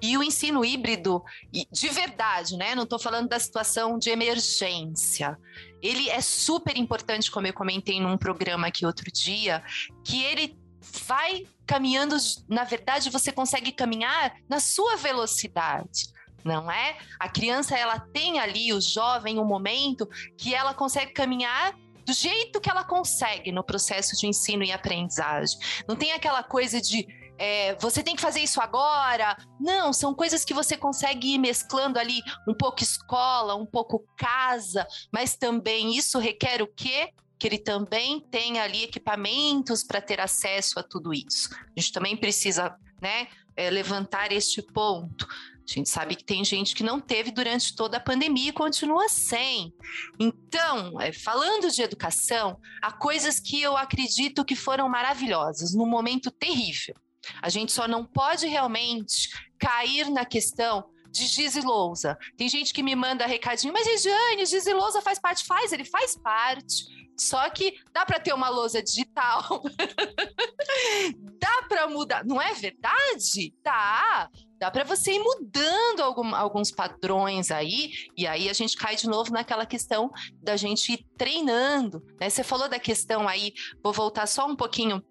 E 0.02 0.18
o 0.18 0.22
ensino 0.24 0.64
híbrido, 0.64 1.22
de 1.52 1.88
verdade, 1.88 2.56
né? 2.56 2.74
Não 2.74 2.82
estou 2.82 2.98
falando 2.98 3.28
da 3.28 3.38
situação 3.38 3.96
de 3.96 4.11
emergência. 4.11 5.38
Ele 5.82 6.08
é 6.08 6.20
super 6.20 6.76
importante, 6.76 7.30
como 7.30 7.46
eu 7.46 7.52
comentei 7.52 8.00
num 8.00 8.16
programa 8.16 8.66
aqui 8.66 8.84
outro 8.84 9.10
dia, 9.12 9.62
que 10.04 10.22
ele 10.22 10.58
vai 11.06 11.46
caminhando, 11.66 12.16
na 12.48 12.64
verdade, 12.64 13.10
você 13.10 13.30
consegue 13.30 13.72
caminhar 13.72 14.34
na 14.48 14.60
sua 14.60 14.96
velocidade. 14.96 16.06
Não 16.44 16.70
é? 16.70 16.96
A 17.18 17.28
criança 17.28 17.76
ela 17.76 17.98
tem 17.98 18.38
ali, 18.38 18.72
o 18.72 18.80
jovem, 18.80 19.38
um 19.38 19.44
momento 19.44 20.08
que 20.36 20.54
ela 20.54 20.72
consegue 20.72 21.12
caminhar 21.12 21.74
do 22.06 22.12
jeito 22.14 22.58
que 22.58 22.70
ela 22.70 22.84
consegue 22.84 23.52
no 23.52 23.62
processo 23.62 24.16
de 24.16 24.26
ensino 24.26 24.64
e 24.64 24.72
aprendizagem. 24.72 25.58
Não 25.86 25.94
tem 25.94 26.12
aquela 26.12 26.42
coisa 26.42 26.80
de 26.80 27.06
é, 27.38 27.77
você 27.77 28.03
tem 28.03 28.16
que 28.16 28.22
fazer 28.22 28.40
isso 28.40 28.61
agora. 28.61 29.37
Não, 29.61 29.92
são 29.92 30.12
coisas 30.14 30.44
que 30.44 30.53
você 30.53 30.77
consegue 30.77 31.35
ir 31.35 31.38
mesclando 31.38 31.98
ali 31.98 32.20
um 32.46 32.55
pouco 32.55 32.83
escola, 32.83 33.55
um 33.55 33.66
pouco 33.66 34.05
casa, 34.16 34.87
mas 35.12 35.37
também 35.37 35.96
isso 35.96 36.18
requer 36.18 36.61
o 36.61 36.66
quê? 36.66 37.12
Que 37.38 37.46
ele 37.46 37.59
também 37.59 38.20
tenha 38.20 38.64
ali 38.64 38.83
equipamentos 38.83 39.85
para 39.85 40.01
ter 40.01 40.20
acesso 40.20 40.81
a 40.81 40.83
tudo 40.83 41.14
isso. 41.14 41.48
A 41.55 41.81
gente 41.81 41.92
também 41.92 42.16
precisa 42.16 42.77
né, 43.01 43.29
é, 43.57 43.70
levantar 43.70 44.33
este 44.33 44.61
ponto. 44.61 45.27
A 45.27 45.70
gente 45.70 45.90
sabe 45.90 46.16
que 46.16 46.24
tem 46.24 46.42
gente 46.42 46.74
que 46.74 46.83
não 46.83 46.98
teve 46.98 47.31
durante 47.31 47.77
toda 47.77 47.98
a 47.98 48.01
pandemia 48.01 48.48
e 48.48 48.53
continua 48.53 49.07
sem. 49.09 49.72
Então, 50.18 50.98
é, 50.98 51.12
falando 51.12 51.70
de 51.70 51.83
educação, 51.83 52.59
há 52.81 52.90
coisas 52.90 53.38
que 53.38 53.61
eu 53.61 53.77
acredito 53.77 54.46
que 54.46 54.57
foram 54.57 54.88
maravilhosas 54.88 55.74
num 55.74 55.87
momento 55.87 56.31
terrível. 56.31 56.94
A 57.42 57.48
gente 57.48 57.72
só 57.72 57.86
não 57.86 58.04
pode 58.04 58.46
realmente 58.46 59.28
cair 59.58 60.10
na 60.10 60.24
questão 60.24 60.84
de 61.10 61.26
Gizi 61.26 61.60
Lousa. 61.60 62.18
Tem 62.36 62.48
gente 62.48 62.72
que 62.72 62.82
me 62.82 62.94
manda 62.94 63.26
recadinho, 63.26 63.72
mas 63.72 63.86
Regiane, 63.86 64.46
Gizi 64.46 64.72
Lousa 64.72 65.00
faz 65.00 65.18
parte? 65.18 65.44
Faz, 65.44 65.72
ele 65.72 65.84
faz 65.84 66.16
parte. 66.16 67.08
Só 67.18 67.50
que 67.50 67.80
dá 67.92 68.06
para 68.06 68.20
ter 68.20 68.32
uma 68.32 68.48
lousa 68.48 68.80
digital. 68.80 69.42
dá 71.40 71.62
para 71.68 71.88
mudar, 71.88 72.24
não 72.24 72.40
é 72.40 72.54
verdade? 72.54 73.52
Dá. 73.62 74.30
Dá 74.56 74.70
para 74.70 74.84
você 74.84 75.12
ir 75.12 75.18
mudando 75.20 76.00
algum, 76.00 76.34
alguns 76.34 76.70
padrões 76.70 77.50
aí, 77.50 77.92
e 78.16 78.26
aí 78.26 78.48
a 78.48 78.52
gente 78.52 78.76
cai 78.76 78.96
de 78.96 79.08
novo 79.08 79.32
naquela 79.32 79.66
questão 79.66 80.10
da 80.42 80.56
gente 80.56 80.92
ir 80.92 81.06
treinando. 81.16 82.04
Né? 82.20 82.28
Você 82.30 82.42
falou 82.42 82.68
da 82.68 82.78
questão 82.78 83.28
aí, 83.28 83.52
vou 83.82 83.92
voltar 83.92 84.26
só 84.26 84.46
um 84.46 84.56
pouquinho 84.56 85.02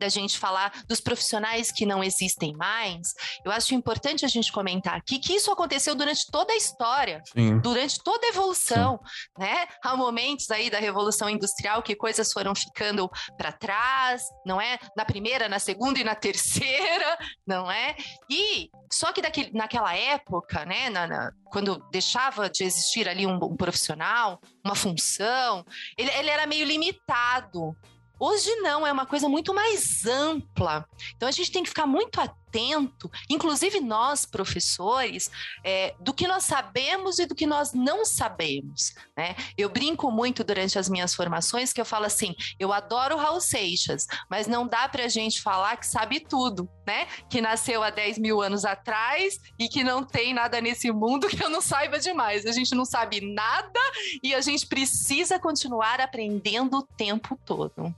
da 0.00 0.08
gente 0.08 0.38
falar 0.38 0.72
dos 0.88 1.00
profissionais 1.00 1.70
que 1.70 1.84
não 1.84 2.02
existem 2.02 2.56
mais, 2.56 3.14
eu 3.44 3.52
acho 3.52 3.74
importante 3.74 4.24
a 4.24 4.28
gente 4.28 4.50
comentar 4.50 4.96
aqui 4.96 5.18
que 5.18 5.34
isso 5.34 5.52
aconteceu 5.52 5.94
durante 5.94 6.26
toda 6.30 6.52
a 6.52 6.56
história, 6.56 7.22
Sim. 7.32 7.60
durante 7.60 8.02
toda 8.02 8.26
a 8.26 8.30
evolução, 8.30 8.98
Sim. 9.04 9.44
né? 9.44 9.66
Há 9.84 9.94
momentos 9.94 10.50
aí 10.50 10.70
da 10.70 10.78
revolução 10.78 11.28
industrial 11.28 11.82
que 11.82 11.94
coisas 11.94 12.32
foram 12.32 12.54
ficando 12.54 13.08
para 13.36 13.52
trás, 13.52 14.22
não 14.46 14.60
é? 14.60 14.78
Na 14.96 15.04
primeira, 15.04 15.48
na 15.48 15.58
segunda 15.58 16.00
e 16.00 16.04
na 16.04 16.14
terceira, 16.16 17.18
não 17.46 17.70
é? 17.70 17.94
E 18.28 18.70
só 18.90 19.12
que 19.12 19.20
daquele, 19.20 19.52
naquela 19.52 19.94
época, 19.94 20.64
né, 20.64 20.88
na, 20.88 21.06
na, 21.06 21.32
quando 21.44 21.78
deixava 21.90 22.48
de 22.48 22.64
existir 22.64 23.08
ali 23.08 23.26
um, 23.26 23.36
um 23.36 23.56
profissional, 23.56 24.40
uma 24.64 24.74
função, 24.74 25.64
ele, 25.96 26.10
ele 26.10 26.30
era 26.30 26.46
meio 26.46 26.64
limitado, 26.64 27.76
Hoje 28.22 28.54
não, 28.56 28.86
é 28.86 28.92
uma 28.92 29.06
coisa 29.06 29.30
muito 29.30 29.54
mais 29.54 30.04
ampla. 30.04 30.86
Então 31.16 31.26
a 31.26 31.32
gente 31.32 31.50
tem 31.50 31.62
que 31.62 31.70
ficar 31.70 31.86
muito 31.86 32.20
atento, 32.20 33.10
inclusive 33.30 33.80
nós, 33.80 34.26
professores, 34.26 35.30
é, 35.64 35.94
do 35.98 36.12
que 36.12 36.28
nós 36.28 36.44
sabemos 36.44 37.18
e 37.18 37.24
do 37.24 37.34
que 37.34 37.46
nós 37.46 37.72
não 37.72 38.04
sabemos. 38.04 38.92
Né? 39.16 39.34
Eu 39.56 39.70
brinco 39.70 40.10
muito 40.10 40.44
durante 40.44 40.78
as 40.78 40.86
minhas 40.86 41.14
formações 41.14 41.72
que 41.72 41.80
eu 41.80 41.84
falo 41.86 42.04
assim: 42.04 42.34
eu 42.58 42.74
adoro 42.74 43.16
Raul 43.16 43.40
Seixas, 43.40 44.06
mas 44.28 44.46
não 44.46 44.66
dá 44.66 44.86
para 44.86 45.06
a 45.06 45.08
gente 45.08 45.40
falar 45.40 45.78
que 45.78 45.86
sabe 45.86 46.20
tudo, 46.20 46.68
né? 46.86 47.06
Que 47.30 47.40
nasceu 47.40 47.82
há 47.82 47.88
10 47.88 48.18
mil 48.18 48.42
anos 48.42 48.66
atrás 48.66 49.40
e 49.58 49.66
que 49.66 49.82
não 49.82 50.04
tem 50.04 50.34
nada 50.34 50.60
nesse 50.60 50.92
mundo 50.92 51.26
que 51.26 51.42
eu 51.42 51.48
não 51.48 51.62
saiba 51.62 51.98
demais. 51.98 52.44
A 52.44 52.52
gente 52.52 52.74
não 52.74 52.84
sabe 52.84 53.22
nada 53.22 53.80
e 54.22 54.34
a 54.34 54.42
gente 54.42 54.66
precisa 54.66 55.38
continuar 55.38 56.02
aprendendo 56.02 56.76
o 56.76 56.82
tempo 56.82 57.38
todo. 57.46 57.94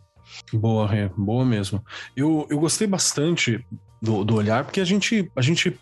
Boa, 0.52 0.86
Rê, 0.86 1.08
boa 1.16 1.44
mesmo. 1.44 1.84
Eu, 2.16 2.46
eu 2.50 2.58
gostei 2.58 2.86
bastante 2.86 3.64
do, 4.00 4.24
do 4.24 4.34
olhar, 4.34 4.64
porque 4.64 4.80
a 4.80 4.84
gente, 4.84 5.30
a 5.36 5.42
gente 5.42 5.78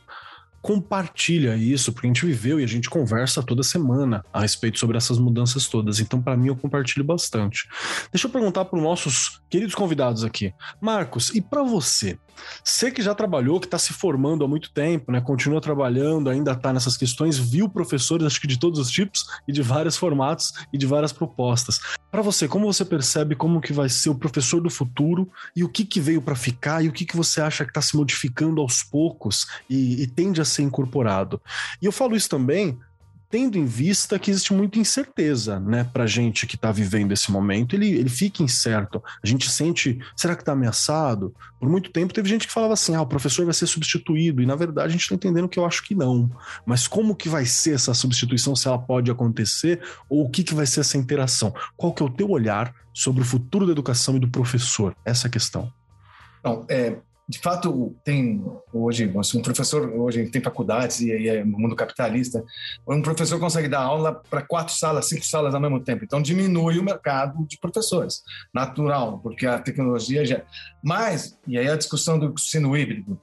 compartilha 0.62 1.56
isso, 1.56 1.92
porque 1.92 2.06
a 2.06 2.10
gente 2.10 2.26
viveu 2.26 2.60
e 2.60 2.64
a 2.64 2.66
gente 2.66 2.90
conversa 2.90 3.42
toda 3.42 3.62
semana 3.62 4.24
a 4.32 4.40
respeito 4.40 4.78
sobre 4.78 4.96
essas 4.96 5.18
mudanças 5.18 5.66
todas. 5.66 6.00
Então, 6.00 6.20
para 6.20 6.36
mim, 6.36 6.48
eu 6.48 6.56
compartilho 6.56 7.04
bastante. 7.04 7.68
Deixa 8.12 8.26
eu 8.26 8.30
perguntar 8.30 8.66
para 8.66 8.76
os 8.76 8.82
nossos 8.82 9.40
queridos 9.48 9.74
convidados 9.74 10.22
aqui. 10.22 10.52
Marcos, 10.80 11.30
e 11.34 11.40
para 11.40 11.62
você? 11.62 12.18
Você 12.64 12.90
que 12.90 13.02
já 13.02 13.14
trabalhou, 13.14 13.60
que 13.60 13.66
está 13.66 13.78
se 13.78 13.92
formando 13.92 14.44
há 14.44 14.48
muito 14.48 14.70
tempo, 14.70 15.10
né? 15.12 15.20
Continua 15.20 15.60
trabalhando, 15.60 16.30
ainda 16.30 16.52
está 16.52 16.72
nessas 16.72 16.96
questões, 16.96 17.38
viu 17.38 17.68
professores, 17.68 18.26
acho 18.26 18.40
que 18.40 18.46
de 18.46 18.58
todos 18.58 18.78
os 18.78 18.90
tipos 18.90 19.26
e 19.46 19.52
de 19.52 19.62
vários 19.62 19.96
formatos 19.96 20.52
e 20.72 20.78
de 20.78 20.86
várias 20.86 21.12
propostas. 21.12 21.80
Para 22.10 22.22
você, 22.22 22.48
como 22.48 22.72
você 22.72 22.84
percebe 22.84 23.34
como 23.34 23.60
que 23.60 23.72
vai 23.72 23.88
ser 23.88 24.10
o 24.10 24.14
professor 24.14 24.60
do 24.60 24.70
futuro 24.70 25.30
e 25.54 25.62
o 25.62 25.68
que, 25.68 25.84
que 25.84 26.00
veio 26.00 26.20
para 26.20 26.34
ficar 26.34 26.84
e 26.84 26.88
o 26.88 26.92
que, 26.92 27.04
que 27.04 27.16
você 27.16 27.40
acha 27.40 27.64
que 27.64 27.70
está 27.70 27.80
se 27.80 27.96
modificando 27.96 28.60
aos 28.60 28.82
poucos 28.82 29.46
e, 29.68 30.02
e 30.02 30.06
tende 30.06 30.40
a 30.40 30.44
ser 30.44 30.62
incorporado? 30.62 31.40
E 31.80 31.86
eu 31.86 31.92
falo 31.92 32.16
isso 32.16 32.28
também 32.28 32.78
tendo 33.30 33.56
em 33.56 33.64
vista 33.64 34.18
que 34.18 34.28
existe 34.28 34.52
muita 34.52 34.80
incerteza, 34.80 35.60
né, 35.60 35.84
pra 35.84 36.04
gente 36.04 36.48
que 36.48 36.56
está 36.56 36.72
vivendo 36.72 37.12
esse 37.12 37.30
momento, 37.30 37.76
ele, 37.76 37.88
ele 37.88 38.08
fica 38.08 38.42
incerto. 38.42 39.02
A 39.22 39.26
gente 39.26 39.48
sente, 39.48 40.00
será 40.16 40.34
que 40.34 40.42
está 40.42 40.52
ameaçado? 40.52 41.32
Por 41.60 41.68
muito 41.68 41.92
tempo 41.92 42.12
teve 42.12 42.28
gente 42.28 42.48
que 42.48 42.52
falava 42.52 42.72
assim, 42.72 42.94
ah, 42.96 43.02
o 43.02 43.06
professor 43.06 43.44
vai 43.44 43.54
ser 43.54 43.68
substituído, 43.68 44.42
e 44.42 44.46
na 44.46 44.56
verdade 44.56 44.88
a 44.88 44.90
gente 44.90 45.02
está 45.02 45.14
entendendo 45.14 45.48
que 45.48 45.58
eu 45.58 45.64
acho 45.64 45.84
que 45.84 45.94
não. 45.94 46.28
Mas 46.66 46.88
como 46.88 47.14
que 47.14 47.28
vai 47.28 47.46
ser 47.46 47.74
essa 47.74 47.94
substituição, 47.94 48.56
se 48.56 48.66
ela 48.66 48.78
pode 48.78 49.10
acontecer, 49.10 49.80
ou 50.08 50.24
o 50.24 50.28
que, 50.28 50.42
que 50.42 50.54
vai 50.54 50.66
ser 50.66 50.80
essa 50.80 50.98
interação? 50.98 51.54
Qual 51.76 51.92
que 51.92 52.02
é 52.02 52.06
o 52.06 52.10
teu 52.10 52.28
olhar 52.30 52.74
sobre 52.92 53.22
o 53.22 53.24
futuro 53.24 53.64
da 53.64 53.70
educação 53.70 54.16
e 54.16 54.18
do 54.18 54.28
professor? 54.28 54.96
Essa 55.04 55.26
é 55.26 55.28
a 55.28 55.32
questão. 55.32 55.72
Não, 56.42 56.64
é, 56.68 56.96
de 57.30 57.38
fato, 57.38 57.94
tem 58.02 58.44
hoje, 58.72 59.06
um 59.06 59.40
professor, 59.40 59.88
hoje 59.88 60.28
tem 60.30 60.42
faculdades 60.42 61.00
e, 61.00 61.28
é 61.28 61.44
mundo 61.44 61.76
capitalista, 61.76 62.44
um 62.88 63.00
professor 63.00 63.38
consegue 63.38 63.68
dar 63.68 63.82
aula 63.82 64.20
para 64.28 64.42
quatro 64.42 64.74
salas, 64.74 65.08
cinco 65.08 65.24
salas 65.24 65.54
ao 65.54 65.60
mesmo 65.60 65.78
tempo. 65.78 66.04
Então, 66.04 66.20
diminui 66.20 66.76
o 66.76 66.82
mercado 66.82 67.46
de 67.46 67.56
professores. 67.56 68.24
Natural, 68.52 69.20
porque 69.20 69.46
a 69.46 69.60
tecnologia 69.60 70.24
já. 70.24 70.42
Mas, 70.82 71.38
e 71.46 71.56
aí 71.56 71.68
a 71.68 71.76
discussão 71.76 72.18
do 72.18 72.32
ensino 72.32 72.76
híbrido. 72.76 73.16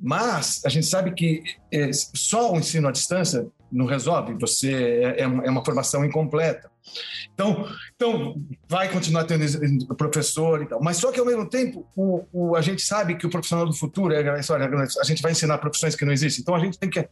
Mas 0.00 0.60
a 0.66 0.68
gente 0.68 0.86
sabe 0.86 1.12
que 1.12 1.44
é, 1.72 1.90
só 1.92 2.52
o 2.52 2.58
ensino 2.58 2.88
à 2.88 2.90
distância 2.90 3.46
não 3.70 3.86
resolve, 3.86 4.34
você 4.34 4.72
é, 5.16 5.22
é 5.22 5.26
uma 5.26 5.60
é 5.60 5.64
formação 5.64 6.04
incompleta. 6.04 6.70
Então, 7.32 7.66
então 7.96 8.36
vai 8.68 8.88
continuar 8.88 9.24
tendo 9.24 9.44
professor 9.96 10.62
e 10.62 10.66
tal. 10.66 10.80
Mas 10.82 10.98
só 10.98 11.10
que, 11.10 11.18
ao 11.18 11.26
mesmo 11.26 11.48
tempo, 11.48 11.86
o, 11.96 12.24
o, 12.32 12.56
a 12.56 12.60
gente 12.60 12.82
sabe 12.82 13.16
que 13.16 13.26
o 13.26 13.30
profissional 13.30 13.66
do 13.66 13.72
futuro, 13.72 14.14
é, 14.14 14.20
a 14.20 15.04
gente 15.04 15.22
vai 15.22 15.32
ensinar 15.32 15.58
profissões 15.58 15.96
que 15.96 16.04
não 16.04 16.12
existem. 16.12 16.42
Então, 16.42 16.54
a 16.54 16.60
gente 16.60 16.78
tem 16.78 16.90
que 16.90 17.08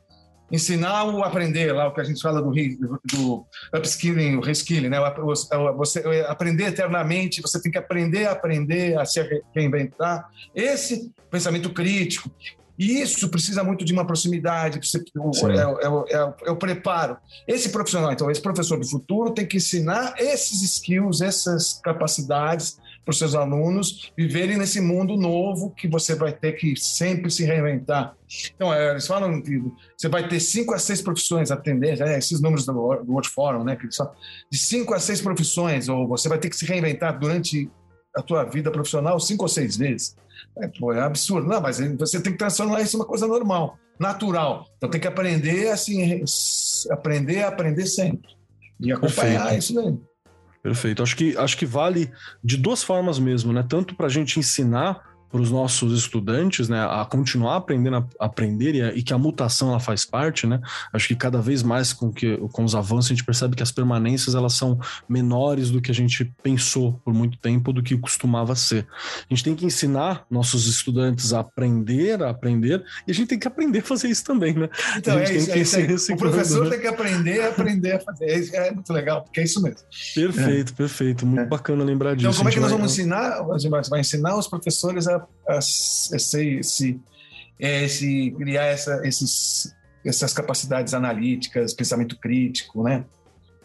ensinar 0.53 1.05
o 1.05 1.25
aprender, 1.25 1.73
lá 1.73 1.89
o 1.89 1.95
que 1.95 2.01
a 2.03 2.05
gente 2.05 2.21
fala 2.21 2.43
do, 2.43 2.51
do 2.51 3.47
upskilling, 3.75 4.37
o 4.37 4.41
reskilling, 4.41 4.91
né? 4.91 4.99
Você 5.77 6.01
aprender 6.29 6.65
eternamente, 6.65 7.41
você 7.41 7.61
tem 7.61 7.73
que 7.73 7.79
aprender 7.79 8.27
a 8.27 8.33
aprender, 8.33 8.99
a 8.99 9.05
se 9.07 9.27
reinventar. 9.55 10.29
Esse 10.55 11.11
pensamento 11.31 11.73
crítico, 11.73 12.31
e 12.83 13.01
isso 13.01 13.29
precisa 13.29 13.63
muito 13.63 13.85
de 13.85 13.93
uma 13.93 14.05
proximidade, 14.05 14.81
é, 14.81 16.17
é, 16.17 16.17
é, 16.17 16.35
é, 16.49 16.51
o 16.51 16.57
preparo. 16.57 17.17
Esse 17.47 17.69
profissional, 17.69 18.11
então, 18.11 18.29
esse 18.29 18.41
professor 18.41 18.77
do 18.77 18.85
futuro 18.85 19.33
tem 19.33 19.47
que 19.47 19.59
ensinar 19.59 20.15
esses 20.19 20.63
skills, 20.63 21.21
essas 21.21 21.81
capacidades 21.85 22.77
para 23.05 23.13
os 23.13 23.19
seus 23.19 23.37
alunos 23.37 24.13
viverem 24.17 24.57
nesse 24.57 24.81
mundo 24.81 25.17
novo 25.17 25.71
que 25.71 25.87
você 25.87 26.17
vai 26.17 26.33
ter 26.33 26.53
que 26.53 26.75
sempre 26.77 27.31
se 27.31 27.45
reinventar. 27.45 28.17
Então, 28.57 28.75
é, 28.75 28.91
eles 28.91 29.07
falam 29.07 29.41
que 29.41 29.63
você 29.97 30.09
vai 30.09 30.27
ter 30.27 30.41
cinco 30.41 30.75
a 30.75 30.79
seis 30.79 31.01
profissões 31.01 31.53
a 31.53 31.55
atender, 31.55 32.01
é, 32.01 32.19
esses 32.19 32.41
números 32.41 32.67
do 32.67 32.73
World 32.73 33.29
Forum, 33.29 33.63
né? 33.63 33.77
Que 33.77 33.91
só, 33.93 34.13
de 34.51 34.59
cinco 34.59 34.93
a 34.93 34.99
seis 34.99 35.21
profissões, 35.21 35.89
ou 35.89 36.09
você 36.09 36.29
vai 36.29 36.39
ter 36.39 36.51
que 36.51 36.57
se 36.57 36.67
reinventar 36.67 37.17
durante 37.17 37.71
a 38.17 38.23
tua 38.23 38.45
vida 38.45 38.71
profissional 38.71 39.19
cinco 39.19 39.45
ou 39.45 39.49
seis 39.49 39.77
vezes. 39.77 40.17
É, 40.59 40.69
pô, 40.69 40.93
é 40.93 41.01
absurdo. 41.01 41.49
Não, 41.49 41.61
mas 41.61 41.79
você 41.99 42.21
tem 42.21 42.33
que 42.33 42.39
transformar 42.39 42.81
isso 42.83 42.97
em 42.97 43.01
uma 43.01 43.07
coisa 43.07 43.27
normal, 43.27 43.79
natural. 43.99 44.67
Então 44.77 44.91
tem 44.91 45.01
que 45.01 45.09
aprender 45.09 45.69
assim, 45.71 46.23
aprender 46.91 47.43
a 47.43 47.49
aprender 47.49 47.87
sempre. 47.87 48.31
E 48.81 48.93
acompanhar 48.93 49.43
Perfeito. 49.43 49.59
isso 49.59 49.75
daí. 49.75 49.99
Perfeito. 50.63 51.03
Acho 51.03 51.17
que, 51.17 51.37
acho 51.37 51.57
que 51.57 51.67
vale 51.67 52.11
de 52.43 52.57
duas 52.57 52.83
formas 52.83 53.19
mesmo, 53.19 53.53
né? 53.53 53.65
Tanto 53.69 53.95
para 53.97 54.07
a 54.07 54.11
gente 54.11 54.39
ensinar 54.39 55.12
para 55.33 55.41
os 55.41 55.51
nossos 55.51 55.99
estudantes, 55.99 56.69
né, 56.69 56.79
a 56.79 57.07
continuar 57.07 57.57
aprendendo 57.57 57.97
a 57.97 58.25
aprender 58.27 58.75
e, 58.75 58.83
a, 58.83 58.95
e, 58.95 59.03
que 59.03 59.15
a 59.15 59.19
mutação 59.19 59.71
ela 59.71 59.81
faz 59.81 60.05
parte, 60.05 60.47
né? 60.47 60.61
Acho 60.93 61.09
que 61.09 61.17
cada 61.17 61.41
vez 61.41 61.63
mais 61.63 61.95
com 61.95 62.13
que 62.13 62.37
com 62.53 62.65
os 62.65 62.75
avanços 62.75 63.11
a 63.11 63.15
gente 63.15 63.25
percebe 63.25 63.57
que 63.57 63.63
as 63.63 63.73
permanências 63.73 64.35
elas 64.35 64.53
são 64.53 64.79
menores 65.09 65.71
do 65.71 65.81
que 65.81 65.91
a 65.91 65.95
gente 65.95 66.31
pensou 66.43 67.01
por 67.03 67.15
muito 67.15 67.39
tempo 67.39 67.73
do 67.73 67.83
que 67.83 67.97
costumava 67.97 68.55
ser. 68.55 68.87
A 69.29 69.35
gente 69.35 69.43
tem 69.43 69.55
que 69.55 69.65
ensinar 69.65 70.27
nossos 70.31 70.67
estudantes 70.67 71.33
a 71.33 71.41
aprender, 71.41 72.23
a 72.23 72.29
aprender 72.29 72.85
e 73.07 73.11
a 73.11 73.15
gente 73.15 73.29
tem 73.29 73.39
que 73.39 73.49
aprender 73.49 73.79
a 73.79 73.83
fazer 73.83 74.09
isso 74.09 74.25
também, 74.25 74.53
né? 74.53 74.69
Então 74.99 75.19
é 75.19 75.33
isso, 75.33 75.77
é 75.77 75.81
isso 75.81 76.13
O 76.13 76.17
professor 76.19 76.65
né? 76.65 76.71
tem 76.73 76.81
que 76.81 76.89
aprender, 76.89 77.41
a 77.41 77.49
aprender 77.49 77.93
a 77.93 78.01
fazer. 78.01 78.27
É, 78.53 78.69
é, 78.69 78.71
muito 78.71 78.93
legal, 78.93 79.23
porque 79.23 79.41
é 79.41 79.45
isso 79.45 79.63
mesmo. 79.63 79.81
Perfeito, 80.15 80.73
é. 80.73 80.77
perfeito, 80.77 81.25
muito 81.25 81.41
é. 81.41 81.47
bacana 81.47 81.83
lembrar 81.83 82.15
disso. 82.15 82.29
Então 82.29 82.37
como 82.37 82.51
é 82.51 82.53
que 82.53 82.61
nós 82.61 82.71
vamos 82.71 82.93
ensinar? 82.93 83.41
Vai 83.89 84.01
ensinar 84.01 84.37
os 84.37 84.47
professores 84.47 85.09
a 85.09 85.22
esse, 85.49 86.59
esse, 86.59 87.01
esse 87.59 88.35
criar 88.37 88.65
essa, 88.67 89.07
esses, 89.07 89.75
essas 90.05 90.33
capacidades 90.33 90.95
analíticas, 90.95 91.75
pensamento 91.75 92.19
crítico, 92.19 92.83
né? 92.83 93.05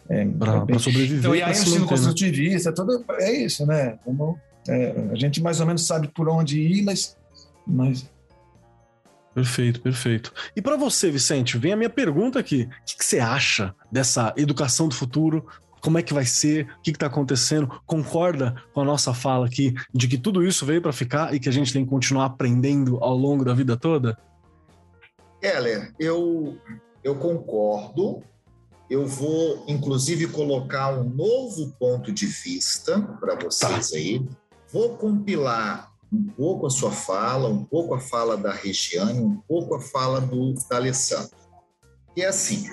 É, 0.08 0.24
para 0.24 0.78
sobreviver. 0.78 1.18
Então, 1.18 1.34
e 1.34 1.42
aí 1.42 1.50
o 1.50 1.52
ensino 1.52 1.86
construtivista, 1.86 2.72
tudo 2.72 3.04
é 3.20 3.30
isso, 3.30 3.66
né? 3.66 3.98
Como, 4.04 4.38
é, 4.66 4.94
a 5.12 5.14
gente 5.14 5.42
mais 5.42 5.60
ou 5.60 5.66
menos 5.66 5.86
sabe 5.86 6.08
por 6.08 6.28
onde 6.28 6.60
ir, 6.60 6.82
mas. 6.82 7.16
mas... 7.66 8.08
Perfeito, 9.34 9.80
perfeito. 9.80 10.32
E 10.56 10.62
para 10.62 10.76
você, 10.76 11.10
Vicente, 11.10 11.58
vem 11.58 11.72
a 11.72 11.76
minha 11.76 11.90
pergunta 11.90 12.40
aqui. 12.40 12.62
O 12.62 12.84
que, 12.84 12.96
que 12.96 13.04
você 13.04 13.20
acha 13.20 13.74
dessa 13.92 14.34
educação 14.36 14.88
do 14.88 14.94
futuro 14.94 15.46
como 15.80 15.98
é 15.98 16.02
que 16.02 16.14
vai 16.14 16.24
ser, 16.24 16.66
o 16.78 16.82
que 16.82 16.90
está 16.90 17.06
acontecendo, 17.06 17.68
concorda 17.86 18.54
com 18.72 18.80
a 18.80 18.84
nossa 18.84 19.14
fala 19.14 19.46
aqui 19.46 19.74
de 19.92 20.08
que 20.08 20.18
tudo 20.18 20.44
isso 20.44 20.66
veio 20.66 20.82
para 20.82 20.92
ficar 20.92 21.34
e 21.34 21.40
que 21.40 21.48
a 21.48 21.52
gente 21.52 21.72
tem 21.72 21.84
que 21.84 21.90
continuar 21.90 22.26
aprendendo 22.26 22.98
ao 23.02 23.16
longo 23.16 23.44
da 23.44 23.54
vida 23.54 23.76
toda? 23.76 24.18
Heller, 25.42 25.94
eu, 25.98 26.58
eu 27.02 27.14
concordo. 27.16 28.22
Eu 28.90 29.06
vou, 29.06 29.64
inclusive, 29.68 30.28
colocar 30.28 30.98
um 30.98 31.04
novo 31.04 31.74
ponto 31.78 32.10
de 32.10 32.26
vista 32.26 33.00
para 33.20 33.34
vocês 33.34 33.90
tá. 33.90 33.96
aí. 33.96 34.26
Vou 34.72 34.96
compilar 34.96 35.92
um 36.12 36.24
pouco 36.24 36.66
a 36.66 36.70
sua 36.70 36.90
fala, 36.90 37.48
um 37.48 37.64
pouco 37.64 37.94
a 37.94 38.00
fala 38.00 38.36
da 38.36 38.50
Regiane, 38.50 39.20
um 39.20 39.36
pouco 39.36 39.74
a 39.74 39.80
fala 39.80 40.20
do 40.20 40.54
da 40.70 40.76
Alessandro. 40.76 41.36
E 42.16 42.22
é 42.22 42.28
assim, 42.28 42.66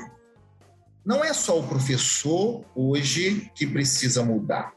não 1.05 1.23
é 1.23 1.33
só 1.33 1.59
o 1.59 1.67
professor 1.67 2.65
hoje 2.75 3.51
que 3.53 3.67
precisa 3.67 4.23
mudar. 4.23 4.73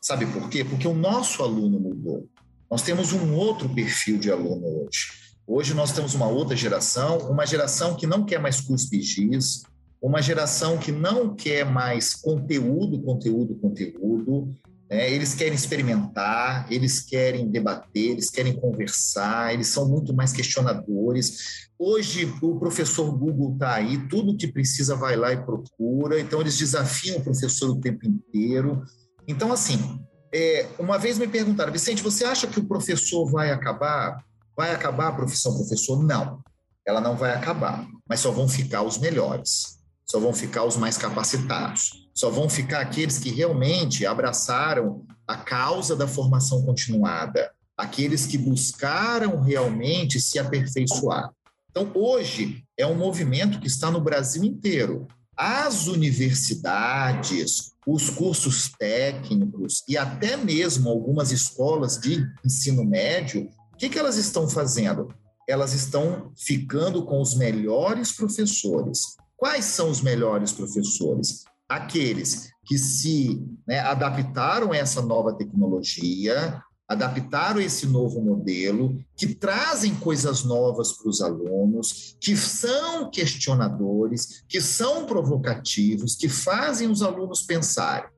Sabe 0.00 0.26
por 0.26 0.48
quê? 0.48 0.64
Porque 0.64 0.86
o 0.86 0.94
nosso 0.94 1.42
aluno 1.42 1.80
mudou. 1.80 2.28
Nós 2.70 2.82
temos 2.82 3.12
um 3.12 3.34
outro 3.34 3.68
perfil 3.68 4.18
de 4.18 4.30
aluno 4.30 4.64
hoje. 4.64 5.08
Hoje 5.46 5.74
nós 5.74 5.92
temos 5.92 6.14
uma 6.14 6.28
outra 6.28 6.56
geração, 6.56 7.18
uma 7.28 7.44
geração 7.44 7.96
que 7.96 8.06
não 8.06 8.24
quer 8.24 8.38
mais 8.38 8.60
cuspigis, 8.60 9.64
uma 10.00 10.22
geração 10.22 10.78
que 10.78 10.92
não 10.92 11.34
quer 11.34 11.64
mais 11.64 12.14
conteúdo, 12.14 13.02
conteúdo, 13.02 13.56
conteúdo, 13.56 14.54
é, 14.92 15.10
eles 15.10 15.34
querem 15.34 15.54
experimentar, 15.54 16.70
eles 16.70 17.00
querem 17.00 17.50
debater, 17.50 18.10
eles 18.10 18.28
querem 18.28 18.54
conversar, 18.54 19.54
eles 19.54 19.68
são 19.68 19.88
muito 19.88 20.12
mais 20.12 20.34
questionadores. 20.34 21.70
Hoje, 21.78 22.30
o 22.42 22.58
professor 22.58 23.10
Google 23.10 23.54
está 23.54 23.72
aí, 23.76 24.06
tudo 24.08 24.36
que 24.36 24.46
precisa 24.46 24.94
vai 24.94 25.16
lá 25.16 25.32
e 25.32 25.42
procura, 25.42 26.20
então 26.20 26.42
eles 26.42 26.58
desafiam 26.58 27.16
o 27.16 27.24
professor 27.24 27.70
o 27.70 27.80
tempo 27.80 28.06
inteiro. 28.06 28.82
Então, 29.26 29.50
assim, 29.50 29.98
é, 30.30 30.68
uma 30.78 30.98
vez 30.98 31.16
me 31.16 31.26
perguntaram, 31.26 31.72
Vicente, 31.72 32.02
você 32.02 32.26
acha 32.26 32.46
que 32.46 32.60
o 32.60 32.68
professor 32.68 33.24
vai 33.30 33.50
acabar? 33.50 34.22
Vai 34.54 34.74
acabar 34.74 35.08
a 35.08 35.12
profissão 35.12 35.56
professor? 35.56 36.04
Não, 36.04 36.44
ela 36.86 37.00
não 37.00 37.16
vai 37.16 37.32
acabar, 37.32 37.88
mas 38.06 38.20
só 38.20 38.30
vão 38.30 38.46
ficar 38.46 38.82
os 38.82 38.98
melhores, 38.98 39.78
só 40.04 40.20
vão 40.20 40.34
ficar 40.34 40.64
os 40.64 40.76
mais 40.76 40.98
capacitados, 40.98 42.01
só 42.14 42.30
vão 42.30 42.48
ficar 42.48 42.80
aqueles 42.80 43.18
que 43.18 43.30
realmente 43.30 44.04
abraçaram 44.06 45.04
a 45.26 45.36
causa 45.36 45.96
da 45.96 46.06
formação 46.06 46.64
continuada, 46.64 47.50
aqueles 47.76 48.26
que 48.26 48.36
buscaram 48.36 49.40
realmente 49.40 50.20
se 50.20 50.38
aperfeiçoar. 50.38 51.30
Então, 51.70 51.90
hoje, 51.94 52.62
é 52.76 52.86
um 52.86 52.94
movimento 52.94 53.58
que 53.58 53.66
está 53.66 53.90
no 53.90 54.00
Brasil 54.00 54.44
inteiro. 54.44 55.08
As 55.34 55.86
universidades, 55.86 57.72
os 57.86 58.10
cursos 58.10 58.70
técnicos 58.78 59.82
e 59.88 59.96
até 59.96 60.36
mesmo 60.36 60.90
algumas 60.90 61.32
escolas 61.32 61.98
de 61.98 62.24
ensino 62.44 62.84
médio, 62.84 63.48
o 63.72 63.76
que, 63.76 63.88
que 63.88 63.98
elas 63.98 64.16
estão 64.16 64.48
fazendo? 64.48 65.08
Elas 65.48 65.72
estão 65.72 66.30
ficando 66.36 67.04
com 67.04 67.20
os 67.20 67.34
melhores 67.34 68.12
professores. 68.12 69.16
Quais 69.34 69.64
são 69.64 69.90
os 69.90 70.02
melhores 70.02 70.52
professores? 70.52 71.44
Aqueles 71.72 72.50
que 72.66 72.76
se 72.76 73.42
né, 73.66 73.80
adaptaram 73.80 74.72
a 74.72 74.76
essa 74.76 75.00
nova 75.00 75.32
tecnologia, 75.32 76.62
adaptaram 76.86 77.62
esse 77.62 77.86
novo 77.86 78.20
modelo, 78.20 79.02
que 79.16 79.34
trazem 79.34 79.94
coisas 79.94 80.44
novas 80.44 80.92
para 80.92 81.08
os 81.08 81.22
alunos, 81.22 82.14
que 82.20 82.36
são 82.36 83.10
questionadores, 83.10 84.44
que 84.46 84.60
são 84.60 85.06
provocativos, 85.06 86.14
que 86.14 86.28
fazem 86.28 86.90
os 86.90 87.02
alunos 87.02 87.40
pensarem. 87.40 88.10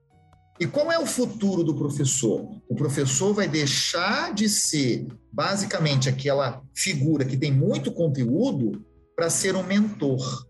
E 0.58 0.66
qual 0.66 0.90
é 0.90 0.98
o 0.98 1.06
futuro 1.06 1.62
do 1.62 1.76
professor? 1.76 2.60
O 2.68 2.74
professor 2.74 3.32
vai 3.32 3.46
deixar 3.46 4.34
de 4.34 4.48
ser 4.48 5.06
basicamente 5.32 6.08
aquela 6.08 6.60
figura 6.74 7.24
que 7.24 7.36
tem 7.36 7.52
muito 7.52 7.92
conteúdo 7.92 8.84
para 9.14 9.30
ser 9.30 9.54
um 9.54 9.62
mentor. 9.62 10.44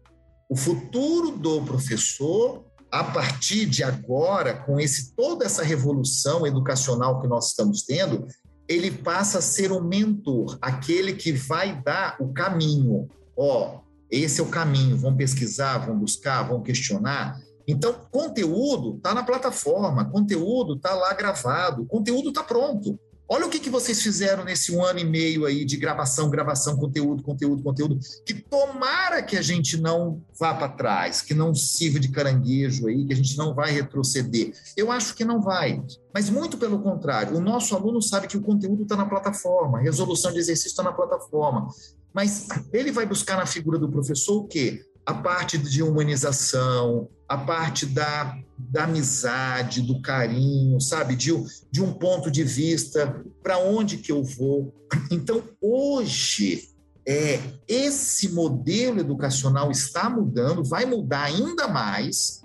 O 0.48 0.56
futuro 0.56 1.32
do 1.32 1.60
professor 1.64 2.64
a 2.94 3.02
partir 3.02 3.66
de 3.66 3.83
agora, 3.83 4.54
com 4.54 4.78
esse 4.78 5.16
toda 5.16 5.44
essa 5.44 5.64
revolução 5.64 6.46
educacional 6.46 7.20
que 7.20 7.26
nós 7.26 7.48
estamos 7.48 7.83
tendo, 7.83 8.24
ele 8.68 8.88
passa 8.88 9.38
a 9.38 9.42
ser 9.42 9.72
um 9.72 9.83
mentor, 9.83 10.57
aquele 10.62 11.12
que 11.12 11.33
vai 11.33 11.83
dar 11.83 12.16
o 12.20 12.33
caminho. 12.33 13.09
Ó, 13.37 13.80
esse 14.09 14.40
é 14.40 14.44
o 14.44 14.48
caminho, 14.48 14.96
vão 14.96 15.16
pesquisar, 15.16 15.78
vão 15.78 15.98
buscar, 15.98 16.44
vão 16.44 16.62
questionar. 16.62 17.37
Então, 17.66 17.96
conteúdo 18.12 18.96
está 18.96 19.12
na 19.12 19.24
plataforma, 19.24 20.09
conteúdo 20.09 20.76
está 20.76 20.94
lá 20.94 21.12
gravado, 21.14 21.87
conteúdo 21.87 22.28
está 22.28 22.44
pronto. 22.44 22.96
Olha 23.26 23.46
o 23.46 23.50
que, 23.50 23.58
que 23.58 23.70
vocês 23.70 24.02
fizeram 24.02 24.44
nesse 24.44 24.70
um 24.70 24.84
ano 24.84 24.98
e 24.98 25.04
meio 25.04 25.46
aí 25.46 25.64
de 25.64 25.78
gravação, 25.78 26.28
gravação, 26.28 26.76
conteúdo, 26.76 27.22
conteúdo, 27.22 27.62
conteúdo. 27.62 27.98
Que 28.24 28.34
tomara 28.34 29.22
que 29.22 29.37
a 29.37 29.42
gente 29.42 29.78
não 29.78 30.22
vá 30.38 30.52
para 30.52 30.68
trás, 30.68 31.22
que 31.22 31.32
não 31.32 31.54
sirva 31.54 31.98
de 31.98 32.08
caranguejo 32.08 32.87
aí, 32.87 33.06
que 33.06 33.12
a 33.14 33.16
gente 33.16 33.37
não 33.38 33.54
vai 33.54 33.72
retroceder. 33.72 34.52
Eu 34.76 34.92
acho 34.92 35.14
que 35.14 35.24
não 35.24 35.40
vai. 35.40 35.82
Mas 36.12 36.28
muito 36.28 36.58
pelo 36.58 36.80
contrário, 36.80 37.37
o 37.37 37.40
nosso 37.40 37.74
aluno 37.74 38.02
sabe 38.02 38.26
que 38.26 38.37
o 38.37 38.42
conteúdo 38.42 38.82
está 38.82 38.94
na 38.94 39.06
plataforma, 39.06 39.78
a 39.78 39.82
resolução 39.82 40.30
de 40.30 40.38
exercício 40.38 40.68
está 40.68 40.82
na 40.82 40.92
plataforma. 40.92 41.68
Mas 42.12 42.46
ele 42.72 42.92
vai 42.92 43.06
buscar 43.06 43.37
na 43.37 43.46
figura 43.46 43.78
do 43.78 43.90
professor 43.90 44.37
o 44.37 44.44
quê? 44.46 44.84
a 45.06 45.14
parte 45.14 45.58
de 45.58 45.82
humanização, 45.82 47.08
a 47.28 47.38
parte 47.38 47.87
da, 47.87 48.38
da 48.58 48.84
amizade, 48.84 49.82
do 49.82 50.00
carinho, 50.00 50.80
sabe? 50.80 51.16
De, 51.16 51.32
de 51.70 51.82
um 51.82 51.92
ponto 51.92 52.30
de 52.30 52.44
vista, 52.44 53.24
para 53.42 53.58
onde 53.58 53.98
que 53.98 54.12
eu 54.12 54.22
vou. 54.22 54.74
Então, 55.10 55.42
hoje, 55.60 56.68
é, 57.06 57.40
esse 57.66 58.28
modelo 58.30 59.00
educacional 59.00 59.70
está 59.70 60.08
mudando, 60.08 60.64
vai 60.64 60.84
mudar 60.84 61.24
ainda 61.24 61.68
mais. 61.68 62.42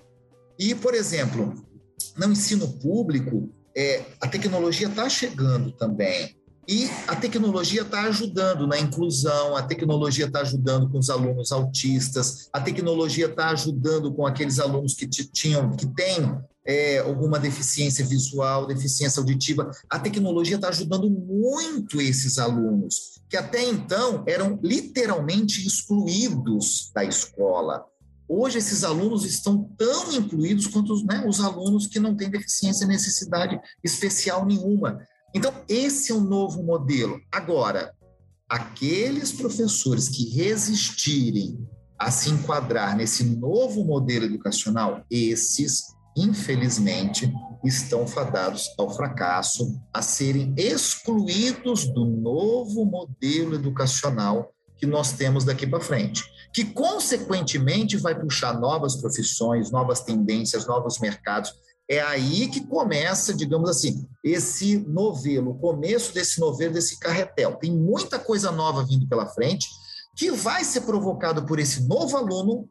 E, 0.57 0.75
por 0.75 0.93
exemplo, 0.93 1.53
no 2.17 2.31
ensino 2.31 2.67
público, 2.79 3.49
é, 3.75 4.03
a 4.19 4.27
tecnologia 4.27 4.87
está 4.87 5.07
chegando 5.09 5.71
também. 5.71 6.38
E 6.69 6.87
a 7.07 7.15
tecnologia 7.15 7.81
está 7.81 8.03
ajudando 8.03 8.67
na 8.67 8.77
inclusão, 8.77 9.55
a 9.55 9.63
tecnologia 9.63 10.27
está 10.27 10.41
ajudando 10.41 10.87
com 10.87 10.99
os 10.99 11.09
alunos 11.09 11.51
autistas, 11.51 12.47
a 12.53 12.61
tecnologia 12.61 13.25
está 13.25 13.49
ajudando 13.49 14.13
com 14.13 14.23
aqueles 14.23 14.59
alunos 14.59 14.93
que 14.93 15.07
tinham, 15.07 15.71
que 15.71 15.87
têm 15.87 16.31
é, 16.63 16.99
alguma 16.99 17.39
deficiência 17.39 18.05
visual, 18.05 18.67
deficiência 18.67 19.19
auditiva. 19.19 19.71
A 19.89 19.97
tecnologia 19.97 20.57
está 20.57 20.69
ajudando 20.69 21.09
muito 21.09 21.99
esses 21.99 22.37
alunos, 22.37 23.19
que 23.27 23.35
até 23.35 23.63
então 23.63 24.23
eram 24.27 24.59
literalmente 24.61 25.65
excluídos 25.65 26.91
da 26.93 27.03
escola. 27.03 27.83
Hoje, 28.27 28.59
esses 28.59 28.83
alunos 28.83 29.25
estão 29.25 29.63
tão 29.75 30.13
incluídos 30.13 30.67
quanto 30.67 30.93
os, 30.93 31.03
né, 31.03 31.25
os 31.27 31.39
alunos 31.39 31.87
que 31.87 31.99
não 31.99 32.15
têm 32.15 32.29
deficiência, 32.29 32.85
necessidade 32.85 33.59
especial 33.83 34.45
nenhuma. 34.45 34.99
Então, 35.33 35.53
esse 35.67 36.11
é 36.11 36.15
o 36.15 36.21
novo 36.21 36.63
modelo. 36.63 37.19
Agora, 37.31 37.93
aqueles 38.47 39.31
professores 39.31 40.09
que 40.09 40.27
resistirem 40.29 41.57
a 41.97 42.09
se 42.09 42.29
enquadrar 42.29 42.95
nesse 42.95 43.23
novo 43.23 43.83
modelo 43.83 44.25
educacional, 44.25 45.03
esses, 45.11 45.83
infelizmente, 46.17 47.31
estão 47.63 48.07
fadados 48.07 48.67
ao 48.79 48.89
fracasso, 48.89 49.79
a 49.93 50.01
serem 50.01 50.53
excluídos 50.57 51.85
do 51.93 52.05
novo 52.05 52.85
modelo 52.85 53.53
educacional 53.53 54.51
que 54.77 54.85
nós 54.85 55.11
temos 55.11 55.43
daqui 55.43 55.67
para 55.67 55.81
frente, 55.81 56.23
que 56.53 56.63
consequentemente 56.63 57.97
vai 57.97 58.17
puxar 58.17 58.57
novas 58.57 58.95
profissões, 58.95 59.69
novas 59.69 60.01
tendências, 60.01 60.65
novos 60.65 60.97
mercados 60.99 61.53
é 61.89 61.99
aí 61.99 62.47
que 62.47 62.61
começa, 62.67 63.33
digamos 63.33 63.67
assim, 63.67 64.07
esse 64.23 64.77
novelo, 64.77 65.51
o 65.51 65.55
começo 65.55 66.13
desse 66.13 66.39
novelo, 66.39 66.75
desse 66.75 66.99
carretel. 66.99 67.55
Tem 67.55 67.71
muita 67.71 68.19
coisa 68.19 68.51
nova 68.51 68.85
vindo 68.85 69.07
pela 69.07 69.25
frente 69.25 69.67
que 70.15 70.29
vai 70.29 70.63
ser 70.63 70.81
provocado 70.81 71.45
por 71.45 71.59
esse 71.59 71.87
novo 71.87 72.15
aluno 72.15 72.69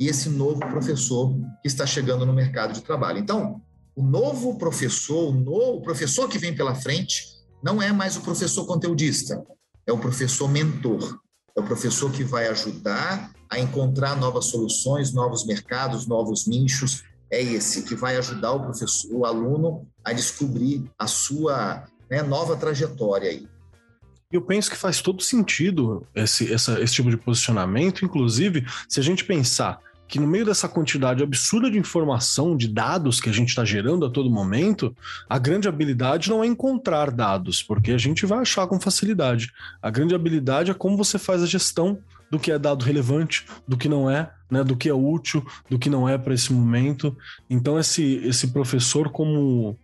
e 0.00 0.08
esse 0.08 0.30
novo 0.30 0.60
professor 0.60 1.34
que 1.60 1.68
está 1.68 1.84
chegando 1.84 2.24
no 2.24 2.32
mercado 2.32 2.72
de 2.72 2.80
trabalho. 2.80 3.18
Então, 3.18 3.60
o 3.94 4.02
novo 4.02 4.56
professor, 4.56 5.28
o 5.28 5.32
novo 5.32 5.82
professor 5.82 6.26
que 6.26 6.38
vem 6.38 6.54
pela 6.54 6.74
frente, 6.74 7.22
não 7.62 7.82
é 7.82 7.92
mais 7.92 8.16
o 8.16 8.22
professor 8.22 8.64
conteudista, 8.64 9.44
é 9.86 9.92
o 9.92 9.98
professor 9.98 10.48
mentor, 10.48 11.18
é 11.54 11.60
o 11.60 11.64
professor 11.64 12.10
que 12.10 12.24
vai 12.24 12.48
ajudar 12.48 13.30
a 13.50 13.60
encontrar 13.60 14.16
novas 14.16 14.46
soluções, 14.46 15.12
novos 15.12 15.44
mercados, 15.44 16.06
novos 16.06 16.46
nichos, 16.46 17.04
é 17.34 17.42
esse, 17.42 17.82
que 17.82 17.94
vai 17.94 18.16
ajudar 18.16 18.52
o 18.52 18.60
professor, 18.60 19.12
o 19.12 19.26
aluno 19.26 19.86
a 20.04 20.12
descobrir 20.12 20.84
a 20.98 21.06
sua 21.06 21.84
né, 22.10 22.22
nova 22.22 22.56
trajetória 22.56 23.30
aí. 23.30 23.48
Eu 24.32 24.42
penso 24.42 24.70
que 24.70 24.76
faz 24.76 25.00
todo 25.00 25.22
sentido 25.22 26.06
esse, 26.14 26.52
essa, 26.52 26.80
esse 26.80 26.94
tipo 26.94 27.10
de 27.10 27.16
posicionamento, 27.16 28.04
inclusive, 28.04 28.66
se 28.88 28.98
a 28.98 29.02
gente 29.02 29.24
pensar 29.24 29.78
que 30.06 30.18
no 30.18 30.26
meio 30.26 30.44
dessa 30.44 30.68
quantidade 30.68 31.22
absurda 31.22 31.70
de 31.70 31.78
informação, 31.78 32.56
de 32.56 32.68
dados 32.68 33.20
que 33.20 33.28
a 33.28 33.32
gente 33.32 33.48
está 33.48 33.64
gerando 33.64 34.04
a 34.04 34.10
todo 34.10 34.30
momento, 34.30 34.94
a 35.28 35.38
grande 35.38 35.68
habilidade 35.68 36.30
não 36.30 36.44
é 36.44 36.46
encontrar 36.46 37.10
dados, 37.10 37.62
porque 37.62 37.92
a 37.92 37.98
gente 37.98 38.26
vai 38.26 38.40
achar 38.40 38.66
com 38.66 38.78
facilidade. 38.78 39.52
A 39.80 39.90
grande 39.90 40.14
habilidade 40.14 40.70
é 40.70 40.74
como 40.74 40.96
você 40.96 41.18
faz 41.18 41.42
a 41.42 41.46
gestão 41.46 41.98
do 42.34 42.40
que 42.40 42.50
é 42.50 42.58
dado 42.58 42.84
relevante, 42.84 43.46
do 43.66 43.76
que 43.76 43.88
não 43.88 44.10
é, 44.10 44.28
né, 44.50 44.64
do 44.64 44.76
que 44.76 44.88
é 44.88 44.92
útil, 44.92 45.46
do 45.70 45.78
que 45.78 45.88
não 45.88 46.08
é 46.08 46.18
para 46.18 46.34
esse 46.34 46.52
momento. 46.52 47.16
Então 47.48 47.78
esse 47.78 48.16
esse 48.24 48.48
professor 48.48 49.10
como 49.10 49.78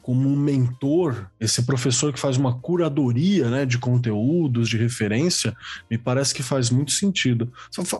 como 0.00 0.28
um 0.28 0.36
mentor, 0.36 1.28
esse 1.40 1.66
professor 1.66 2.12
que 2.12 2.20
faz 2.20 2.36
uma 2.36 2.60
curadoria 2.60 3.50
né, 3.50 3.66
de 3.66 3.76
conteúdos, 3.76 4.68
de 4.68 4.76
referência, 4.76 5.52
me 5.90 5.98
parece 5.98 6.32
que 6.32 6.44
faz 6.44 6.70
muito 6.70 6.92
sentido. 6.92 7.52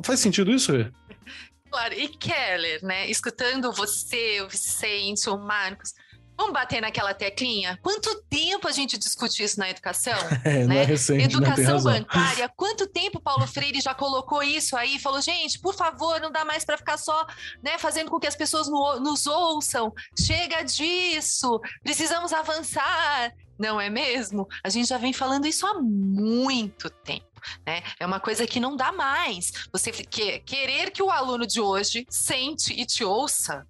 Faz 0.04 0.20
sentido 0.20 0.52
isso, 0.52 0.70
Rê? 0.70 0.92
Claro, 1.68 1.94
e 1.94 2.06
Keller, 2.06 2.84
né? 2.84 3.10
Escutando 3.10 3.72
você, 3.72 4.40
o 4.40 4.48
Vicente, 4.48 5.28
o 5.28 5.36
Marcos, 5.36 5.94
Vamos 6.36 6.52
bater 6.52 6.80
naquela 6.80 7.14
teclinha? 7.14 7.78
Quanto 7.82 8.22
tempo 8.28 8.68
a 8.68 8.72
gente 8.72 8.98
discute 8.98 9.42
isso 9.42 9.58
na 9.58 9.70
educação? 9.70 10.16
É, 10.44 10.58
né? 10.58 10.64
não 10.66 10.74
é 10.76 10.84
recente, 10.84 11.24
educação 11.24 11.82
bancária. 11.82 12.48
Quanto 12.56 12.86
tempo 12.86 13.20
Paulo 13.20 13.46
Freire 13.46 13.80
já 13.80 13.94
colocou 13.94 14.42
isso 14.42 14.76
aí? 14.76 14.98
Falou, 14.98 15.20
gente, 15.20 15.58
por 15.58 15.74
favor, 15.74 16.20
não 16.20 16.30
dá 16.30 16.44
mais 16.44 16.64
para 16.64 16.76
ficar 16.76 16.96
só 16.96 17.26
né, 17.62 17.76
fazendo 17.78 18.10
com 18.10 18.20
que 18.20 18.26
as 18.26 18.36
pessoas 18.36 18.68
no, 18.68 19.00
nos 19.00 19.26
ouçam. 19.26 19.92
Chega 20.18 20.62
disso. 20.62 21.60
Precisamos 21.82 22.32
avançar. 22.32 23.32
Não 23.58 23.80
é 23.80 23.88
mesmo? 23.88 24.46
A 24.62 24.68
gente 24.68 24.88
já 24.88 24.98
vem 24.98 25.12
falando 25.12 25.46
isso 25.46 25.66
há 25.66 25.74
muito 25.80 26.90
tempo. 26.90 27.26
Né? 27.66 27.82
É 27.98 28.06
uma 28.06 28.20
coisa 28.20 28.46
que 28.46 28.60
não 28.60 28.76
dá 28.76 28.92
mais. 28.92 29.52
Você 29.72 29.90
querer 29.90 30.90
que 30.90 31.02
o 31.02 31.10
aluno 31.10 31.46
de 31.46 31.60
hoje 31.60 32.06
sente 32.08 32.72
e 32.72 32.84
te 32.84 33.04
ouça 33.04 33.66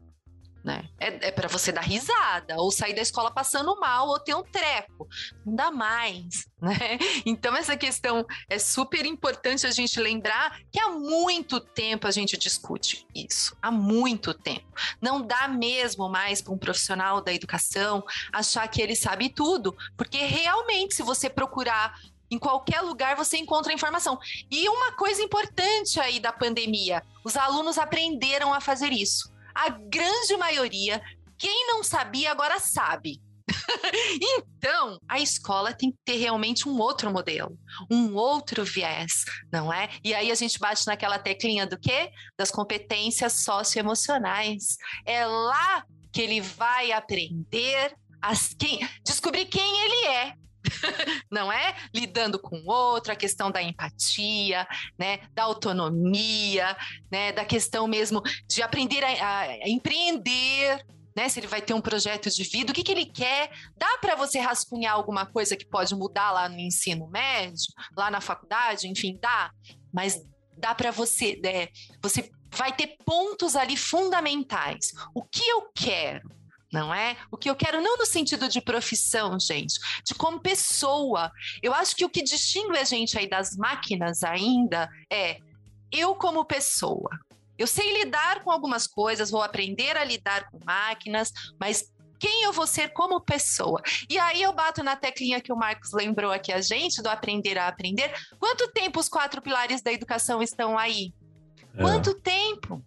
né? 0.67 0.89
É, 0.99 1.29
é 1.29 1.31
para 1.31 1.47
você 1.47 1.71
dar 1.71 1.83
risada, 1.83 2.57
ou 2.57 2.73
sair 2.73 2.93
da 2.93 3.01
escola 3.01 3.31
passando 3.31 3.79
mal, 3.79 4.09
ou 4.09 4.19
ter 4.19 4.35
um 4.35 4.43
treco. 4.43 5.07
Não 5.45 5.55
dá 5.55 5.71
mais, 5.71 6.49
né? 6.61 6.99
Então, 7.25 7.55
essa 7.55 7.77
questão 7.77 8.27
é 8.51 8.59
super 8.59 9.07
importante 9.07 9.65
a 9.65 9.71
gente 9.71 10.01
lembrar 10.01 10.59
que 10.73 10.81
há 10.81 10.91
muito 10.91 11.61
tempo 11.61 12.09
a 12.09 12.11
gente 12.11 12.37
discute 12.37 13.07
isso. 13.15 13.57
Há 13.63 13.71
muito 13.71 14.35
tempo. 14.35 14.67
Não 15.01 15.23
dá 15.23 15.47
mesmo 15.47 16.09
mais 16.09 16.43
para 16.43 16.53
um 16.53 16.59
profissional 16.59 17.21
da 17.21 17.33
educação 17.33 18.03
achar 18.33 18.67
que 18.67 18.83
ele 18.83 18.97
sabe 18.97 19.29
tudo, 19.29 19.73
porque 19.97 20.19
realmente, 20.19 20.97
se 20.97 21.03
você 21.05 21.31
procurar 21.31 21.97
em 22.29 22.41
qualquer 22.41 22.81
lugar 22.81 23.15
você 23.15 23.37
encontra 23.37 23.73
informação. 23.73 24.19
E 24.51 24.69
uma 24.69 24.91
coisa 24.97 25.23
importante 25.23 26.01
aí 26.01 26.19
da 26.19 26.33
pandemia: 26.33 27.05
os 27.23 27.37
alunos 27.37 27.79
aprenderam 27.79 28.53
a 28.53 28.61
fazer 28.61 28.91
isso 28.93 29.36
a 29.57 29.71
grande 29.71 30.37
maioria, 30.37 31.01
quem 31.39 31.67
não 31.67 31.83
sabia 31.83 32.31
agora 32.31 32.61
sabe. 32.61 33.23
então, 34.21 35.01
a 35.09 35.21
escola 35.21 35.73
tem 35.73 35.93
que 35.93 35.99
ter 36.05 36.17
realmente 36.17 36.69
um 36.69 36.79
outro 36.79 37.11
modelo, 37.13 37.57
um 37.91 38.15
outro 38.15 38.65
viés, 38.65 39.25
não 39.53 39.73
é? 39.73 39.89
E 40.05 40.15
aí 40.15 40.31
a 40.31 40.35
gente 40.35 40.59
bate 40.59 40.87
naquela 40.87 41.19
teclinha 41.19 41.67
do 41.67 41.79
quê? 41.79 42.11
Das 42.37 42.51
competências 42.51 43.33
socioemocionais. 43.35 44.77
É 45.05 45.25
lá 45.25 45.85
que 46.13 46.21
ele 46.21 46.41
vai 46.41 46.93
aprender 46.93 47.95
as 48.21 48.53
quem, 48.59 48.87
descobrir 49.05 49.47
quem 49.47 49.81
ele 49.85 50.07
é, 50.07 50.35
não 51.31 51.51
é? 51.53 51.75
Lidando 51.95 52.39
com 52.39 52.57
o 52.57 52.71
outro, 52.71 53.13
a 53.13 53.17
questão 53.17 53.51
da 53.51 53.63
empatia, 53.63 54.67
né? 54.99 55.21
Da 55.33 55.45
autonomia, 55.45 56.77
né? 57.11 57.33
Da 57.33 57.45
questão 57.45 57.87
mesmo 57.87 58.23
de 58.49 58.63
aprender 58.63 59.03
a, 59.05 59.41
a 59.41 59.69
empreender, 59.69 60.85
né? 61.17 61.29
Se 61.29 61.41
ele 61.41 61.47
vai 61.47 61.63
ter 61.63 61.75
um 61.75 61.81
projeto 61.81 62.29
de 62.31 62.43
vida, 62.45 62.73
o 62.73 62.75
que, 62.75 62.83
que 62.83 62.93
ele 62.93 63.07
quer? 63.07 63.51
Dá 63.77 63.99
para 64.01 64.15
você 64.15 64.39
rascunhar 64.39 64.95
alguma 64.95 65.25
coisa 65.25 65.57
que 65.57 65.65
pode 65.67 65.95
mudar 65.95 66.31
lá 66.31 66.49
no 66.49 66.59
ensino 66.59 67.09
médio, 67.09 67.73
lá 67.97 68.11
na 68.11 68.21
faculdade, 68.21 68.87
enfim, 68.87 69.19
dá. 69.21 69.51
Mas 69.93 70.21
dá 70.57 70.75
para 70.75 70.91
você, 70.91 71.41
né? 71.43 71.69
Você 72.03 72.31
vai 72.51 72.75
ter 72.75 72.97
pontos 73.05 73.57
ali 73.57 73.77
fundamentais. 73.77 74.93
O 75.15 75.23
que 75.23 75.47
eu 75.49 75.71
quero? 75.75 76.36
Não 76.77 76.93
é? 76.93 77.17
O 77.31 77.39
que 77.39 77.49
eu 77.49 77.57
quero, 77.57 77.81
não 77.81 77.97
no 77.97 78.05
sentido 78.05 78.51
de 78.51 78.61
profissão, 78.61 79.41
gente, 79.41 79.81
de 80.05 80.15
como 80.15 80.39
pessoa. 80.39 81.33
Eu 81.63 81.73
acho 81.73 81.97
que 81.97 82.05
o 82.05 82.11
que 82.11 82.23
distingue 82.23 82.77
a 82.77 82.85
gente 82.85 83.19
aí 83.19 83.27
das 83.27 83.57
máquinas 83.57 84.23
ainda 84.23 84.87
é 85.11 85.39
eu 85.91 86.15
como 86.15 86.45
pessoa. 86.45 87.09
Eu 87.59 87.67
sei 87.67 88.05
lidar 88.05 88.45
com 88.45 88.51
algumas 88.51 88.87
coisas, 88.87 89.31
vou 89.31 89.43
aprender 89.43 89.97
a 89.97 90.05
lidar 90.05 90.51
com 90.51 90.59
máquinas, 90.63 91.33
mas 91.59 91.91
quem 92.19 92.45
eu 92.45 92.53
vou 92.53 92.67
ser 92.67 92.93
como 92.93 93.23
pessoa. 93.23 93.81
E 94.11 94.19
aí 94.19 94.43
eu 94.43 94.53
bato 94.53 94.83
na 94.83 94.97
teclinha 94.97 95.41
que 95.41 95.53
o 95.53 95.57
Marcos 95.57 95.93
lembrou 95.95 96.31
aqui 96.31 96.53
a 96.53 96.61
gente, 96.61 97.01
do 97.01 97.09
aprender 97.09 97.57
a 97.57 97.69
aprender. 97.69 98.13
Quanto 98.39 98.71
tempo 98.73 99.01
os 99.01 99.09
quatro 99.09 99.41
pilares 99.41 99.81
da 99.81 99.91
educação 99.91 100.43
estão 100.43 100.77
aí? 100.77 101.15
É. 101.75 101.81
Quanto 101.81 102.15
tempo? 102.21 102.85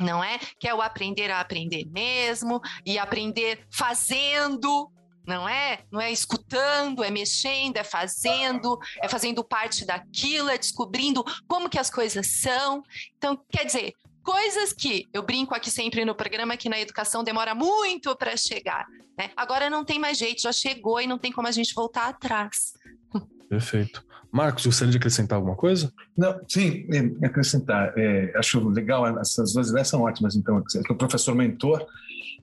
Não 0.00 0.22
é? 0.22 0.38
Que 0.58 0.68
é 0.68 0.74
o 0.74 0.82
aprender 0.82 1.30
a 1.30 1.40
aprender 1.40 1.84
mesmo 1.86 2.60
e 2.84 2.98
aprender 2.98 3.66
fazendo, 3.70 4.90
não 5.26 5.48
é? 5.48 5.84
Não 5.90 6.00
é 6.00 6.10
escutando, 6.10 7.04
é 7.04 7.10
mexendo, 7.10 7.76
é 7.76 7.84
fazendo, 7.84 8.78
é 9.00 9.08
fazendo 9.08 9.44
parte 9.44 9.84
daquilo, 9.84 10.50
é 10.50 10.58
descobrindo 10.58 11.24
como 11.46 11.68
que 11.68 11.78
as 11.78 11.90
coisas 11.90 12.26
são. 12.26 12.82
Então, 13.16 13.38
quer 13.50 13.64
dizer, 13.64 13.94
coisas 14.22 14.72
que 14.72 15.08
eu 15.12 15.22
brinco 15.22 15.54
aqui 15.54 15.70
sempre 15.70 16.04
no 16.04 16.14
programa 16.14 16.56
que 16.56 16.68
na 16.68 16.80
educação 16.80 17.22
demora 17.24 17.54
muito 17.54 18.16
para 18.16 18.36
chegar, 18.36 18.86
né? 19.16 19.30
Agora 19.36 19.68
não 19.68 19.84
tem 19.84 19.98
mais 19.98 20.18
jeito, 20.18 20.42
já 20.42 20.52
chegou 20.52 21.00
e 21.00 21.06
não 21.06 21.18
tem 21.18 21.32
como 21.32 21.48
a 21.48 21.52
gente 21.52 21.74
voltar 21.74 22.08
atrás. 22.08 22.72
Perfeito. 23.48 24.04
Marcos, 24.32 24.64
gostaria 24.64 24.90
de 24.90 24.96
acrescentar 24.96 25.36
alguma 25.36 25.54
coisa? 25.54 25.92
Não, 26.16 26.40
sim, 26.48 26.86
acrescentar. 27.22 27.92
É, 27.96 28.32
acho 28.34 28.66
legal, 28.68 29.18
essas 29.20 29.52
duas 29.52 29.68
ideias 29.68 29.88
são 29.88 30.00
ótimas, 30.00 30.34
então, 30.34 30.62
que 30.62 30.92
o 30.92 30.96
professor 30.96 31.34
mentor 31.34 31.86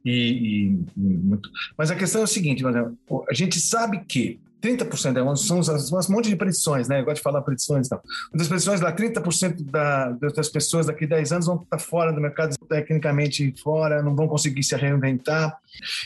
e, 0.05 0.11
e, 0.11 0.85
e 0.95 1.01
muito... 1.01 1.49
Mas 1.75 1.89
a 1.89 1.95
questão 1.95 2.21
é 2.21 2.25
o 2.25 2.27
seguinte, 2.27 2.63
a 2.65 3.33
gente 3.33 3.59
sabe 3.59 4.05
que 4.05 4.39
30% 4.61 5.17
é, 5.17 5.35
são 5.35 5.59
um 5.59 6.13
monte 6.13 6.29
de 6.29 6.35
predições, 6.35 6.87
né? 6.87 6.99
Eu 6.99 7.05
gosto 7.05 7.17
de 7.17 7.21
falar 7.21 7.41
predições 7.41 7.87
e 7.87 7.89
tal. 7.89 8.01
Uma 8.31 8.37
das 8.37 8.47
predições 8.47 8.81
lá, 8.81 8.93
30% 8.93 9.63
da, 9.63 10.09
das 10.11 10.49
pessoas 10.49 10.85
daqui 10.85 11.05
a 11.05 11.07
10 11.07 11.31
anos 11.31 11.45
vão 11.45 11.61
estar 11.61 11.79
fora 11.79 12.11
do 12.11 12.19
mercado, 12.19 12.55
tecnicamente 12.67 13.53
fora, 13.61 14.01
não 14.01 14.15
vão 14.15 14.27
conseguir 14.27 14.63
se 14.63 14.75
reinventar. 14.75 15.57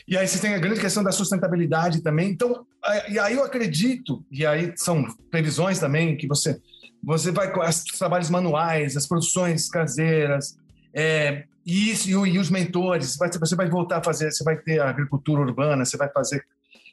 E 0.07 0.17
aí 0.17 0.27
você 0.27 0.39
tem 0.39 0.53
a 0.53 0.59
grande 0.59 0.79
questão 0.79 1.03
da 1.03 1.11
sustentabilidade 1.11 2.01
também. 2.01 2.29
Então, 2.29 2.65
e 3.09 3.17
aí 3.17 3.33
eu 3.33 3.43
acredito, 3.43 4.23
e 4.31 4.45
aí 4.45 4.73
são 4.75 5.03
previsões 5.31 5.79
também, 5.79 6.15
que 6.15 6.27
você, 6.27 6.59
você 7.03 7.31
vai 7.31 7.51
com 7.51 7.61
os 7.61 7.83
trabalhos 7.83 8.29
manuais, 8.29 8.95
as 8.95 9.07
produções 9.07 9.69
caseiras, 9.69 10.57
é, 10.93 11.45
e, 11.65 11.91
isso, 11.91 12.09
e, 12.09 12.37
os 12.37 12.49
mentores, 12.49 13.17
você 13.17 13.55
vai 13.55 13.69
voltar 13.69 13.97
a 13.97 14.03
fazer, 14.03 14.31
você 14.31 14.43
vai 14.43 14.57
ter 14.57 14.79
agricultura 14.81 15.41
urbana, 15.41 15.85
você 15.85 15.97
vai 15.97 16.09
fazer 16.09 16.45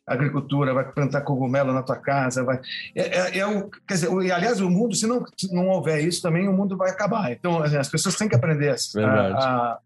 agricultura, 0.06 0.74
vai 0.74 0.90
plantar 0.90 1.20
cogumelo 1.20 1.72
na 1.72 1.82
tua 1.82 1.96
casa, 1.96 2.42
vai. 2.42 2.60
É, 2.94 3.02
é, 3.02 3.38
é 3.38 3.46
o, 3.46 3.70
quer 3.86 3.94
dizer, 3.94 4.12
e, 4.22 4.32
aliás, 4.32 4.60
o 4.60 4.68
mundo, 4.68 4.94
se 4.94 5.06
não, 5.06 5.24
se 5.36 5.54
não 5.54 5.68
houver 5.68 6.02
isso 6.02 6.20
também, 6.20 6.48
o 6.48 6.52
mundo 6.52 6.76
vai 6.76 6.90
acabar. 6.90 7.30
Então, 7.30 7.62
assim, 7.62 7.76
as 7.76 7.88
pessoas 7.88 8.16
têm 8.16 8.28
que 8.28 8.34
aprender 8.34 8.70
a, 8.70 9.08
a, 9.08 9.78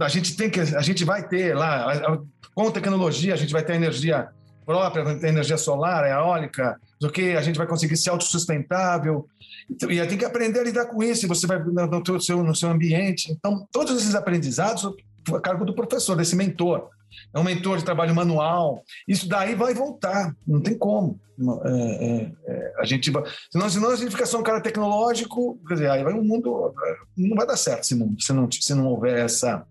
a, 0.00 0.08
gente 0.08 0.36
tem 0.36 0.50
que, 0.50 0.60
a 0.60 0.82
gente 0.82 1.04
vai 1.04 1.26
ter 1.26 1.54
lá, 1.54 2.20
com 2.54 2.70
tecnologia, 2.70 3.34
a 3.34 3.36
gente 3.36 3.52
vai 3.52 3.64
ter 3.64 3.74
energia 3.74 4.28
própria, 4.64 5.04
vai 5.04 5.16
ter 5.18 5.28
energia 5.28 5.56
solar, 5.56 6.08
eólica, 6.08 6.78
do 7.00 7.10
que 7.10 7.36
a 7.36 7.42
gente 7.42 7.56
vai 7.56 7.66
conseguir 7.66 7.96
ser 7.96 8.10
autossustentável. 8.10 9.26
Então, 9.70 9.90
e 9.90 10.04
tem 10.06 10.18
que 10.18 10.24
aprender 10.24 10.60
a 10.60 10.64
lidar 10.64 10.86
com 10.86 11.02
isso, 11.02 11.26
você 11.26 11.46
vai 11.46 11.58
no, 11.58 11.86
no, 11.86 12.20
seu, 12.20 12.42
no 12.42 12.54
seu 12.54 12.70
ambiente. 12.70 13.32
Então, 13.32 13.66
todos 13.72 13.96
esses 13.96 14.14
aprendizados, 14.14 14.86
a 15.34 15.40
cargo 15.40 15.64
do 15.64 15.74
professor, 15.74 16.16
desse 16.16 16.36
mentor 16.36 16.88
é 17.34 17.38
um 17.38 17.44
mentor 17.44 17.78
de 17.78 17.84
trabalho 17.84 18.14
manual. 18.14 18.82
Isso 19.06 19.28
daí 19.28 19.54
vai 19.54 19.74
voltar, 19.74 20.34
não 20.46 20.60
tem 20.60 20.76
como. 20.76 21.20
É, 21.64 22.06
é, 22.06 22.32
é, 22.46 22.74
a 22.78 22.84
gente 22.84 23.10
senão, 23.50 23.68
senão 23.68 23.90
a 23.90 23.96
gente 23.96 24.10
fica 24.10 24.26
só 24.26 24.38
um 24.38 24.42
cara 24.42 24.60
tecnológico, 24.60 25.58
quer 25.66 25.74
dizer, 25.74 25.90
aí 25.90 26.04
vai 26.04 26.14
um 26.14 26.22
mundo, 26.22 26.72
não 27.16 27.36
vai 27.36 27.46
dar 27.46 27.56
certo 27.56 27.82
esse 27.82 27.94
mundo, 27.94 28.20
se 28.20 28.32
não, 28.32 28.48
se 28.50 28.74
não 28.74 28.86
houver 28.86 29.18
essa 29.18 29.66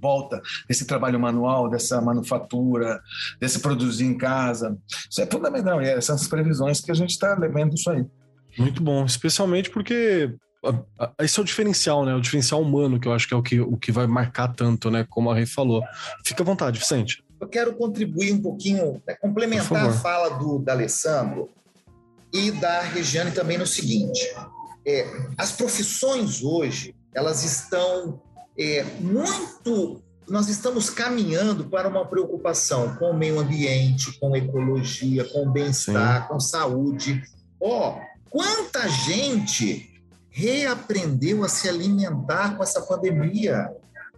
volta 0.00 0.40
desse 0.68 0.86
trabalho 0.86 1.18
manual, 1.18 1.68
dessa 1.68 2.00
manufatura, 2.00 3.00
desse 3.40 3.58
produzir 3.58 4.04
em 4.04 4.16
casa. 4.16 4.78
Isso 5.10 5.20
é 5.20 5.26
fundamental, 5.26 5.82
e 5.82 5.88
essas 5.88 6.28
previsões 6.28 6.80
que 6.80 6.92
a 6.92 6.94
gente 6.94 7.10
está 7.10 7.34
levando 7.34 7.74
isso 7.74 7.90
aí. 7.90 8.06
Muito 8.56 8.82
bom, 8.82 9.04
especialmente 9.04 9.70
porque 9.70 10.32
esse 11.20 11.38
é 11.38 11.42
o 11.42 11.44
diferencial, 11.44 12.04
né? 12.04 12.14
O 12.14 12.20
diferencial 12.20 12.60
humano, 12.60 12.98
que 12.98 13.06
eu 13.06 13.12
acho 13.12 13.28
que 13.28 13.34
é 13.34 13.36
o 13.36 13.42
que, 13.42 13.60
o 13.60 13.76
que 13.76 13.92
vai 13.92 14.06
marcar 14.06 14.48
tanto, 14.48 14.90
né? 14.90 15.06
Como 15.08 15.30
a 15.30 15.34
Rei 15.34 15.46
falou. 15.46 15.82
Fica 16.24 16.42
à 16.42 16.46
vontade, 16.46 16.78
Vicente. 16.78 17.22
Eu 17.40 17.48
quero 17.48 17.74
contribuir 17.74 18.32
um 18.32 18.42
pouquinho, 18.42 19.00
né, 19.06 19.14
complementar 19.14 19.86
a 19.86 19.92
fala 19.92 20.30
do 20.38 20.58
da 20.58 20.72
Alessandro 20.72 21.48
e 22.32 22.50
da 22.50 22.80
Regiane 22.80 23.30
também 23.30 23.56
no 23.56 23.66
seguinte: 23.66 24.20
é, 24.84 25.06
as 25.36 25.52
profissões 25.52 26.42
hoje 26.42 26.94
elas 27.14 27.44
estão 27.44 28.20
é, 28.58 28.84
muito 29.00 30.02
nós 30.28 30.48
estamos 30.48 30.90
caminhando 30.90 31.64
para 31.64 31.88
uma 31.88 32.04
preocupação 32.04 32.94
com 32.96 33.12
o 33.12 33.16
meio 33.16 33.40
ambiente, 33.40 34.18
com 34.18 34.36
ecologia, 34.36 35.24
com 35.24 35.50
bem-estar, 35.50 36.28
com 36.28 36.38
saúde. 36.38 37.22
Ó, 37.58 37.96
oh, 37.96 38.30
quanta 38.30 38.86
gente 38.88 39.97
reaprendeu 40.38 41.42
a 41.42 41.48
se 41.48 41.68
alimentar 41.68 42.56
com 42.56 42.62
essa 42.62 42.80
pandemia, 42.80 43.68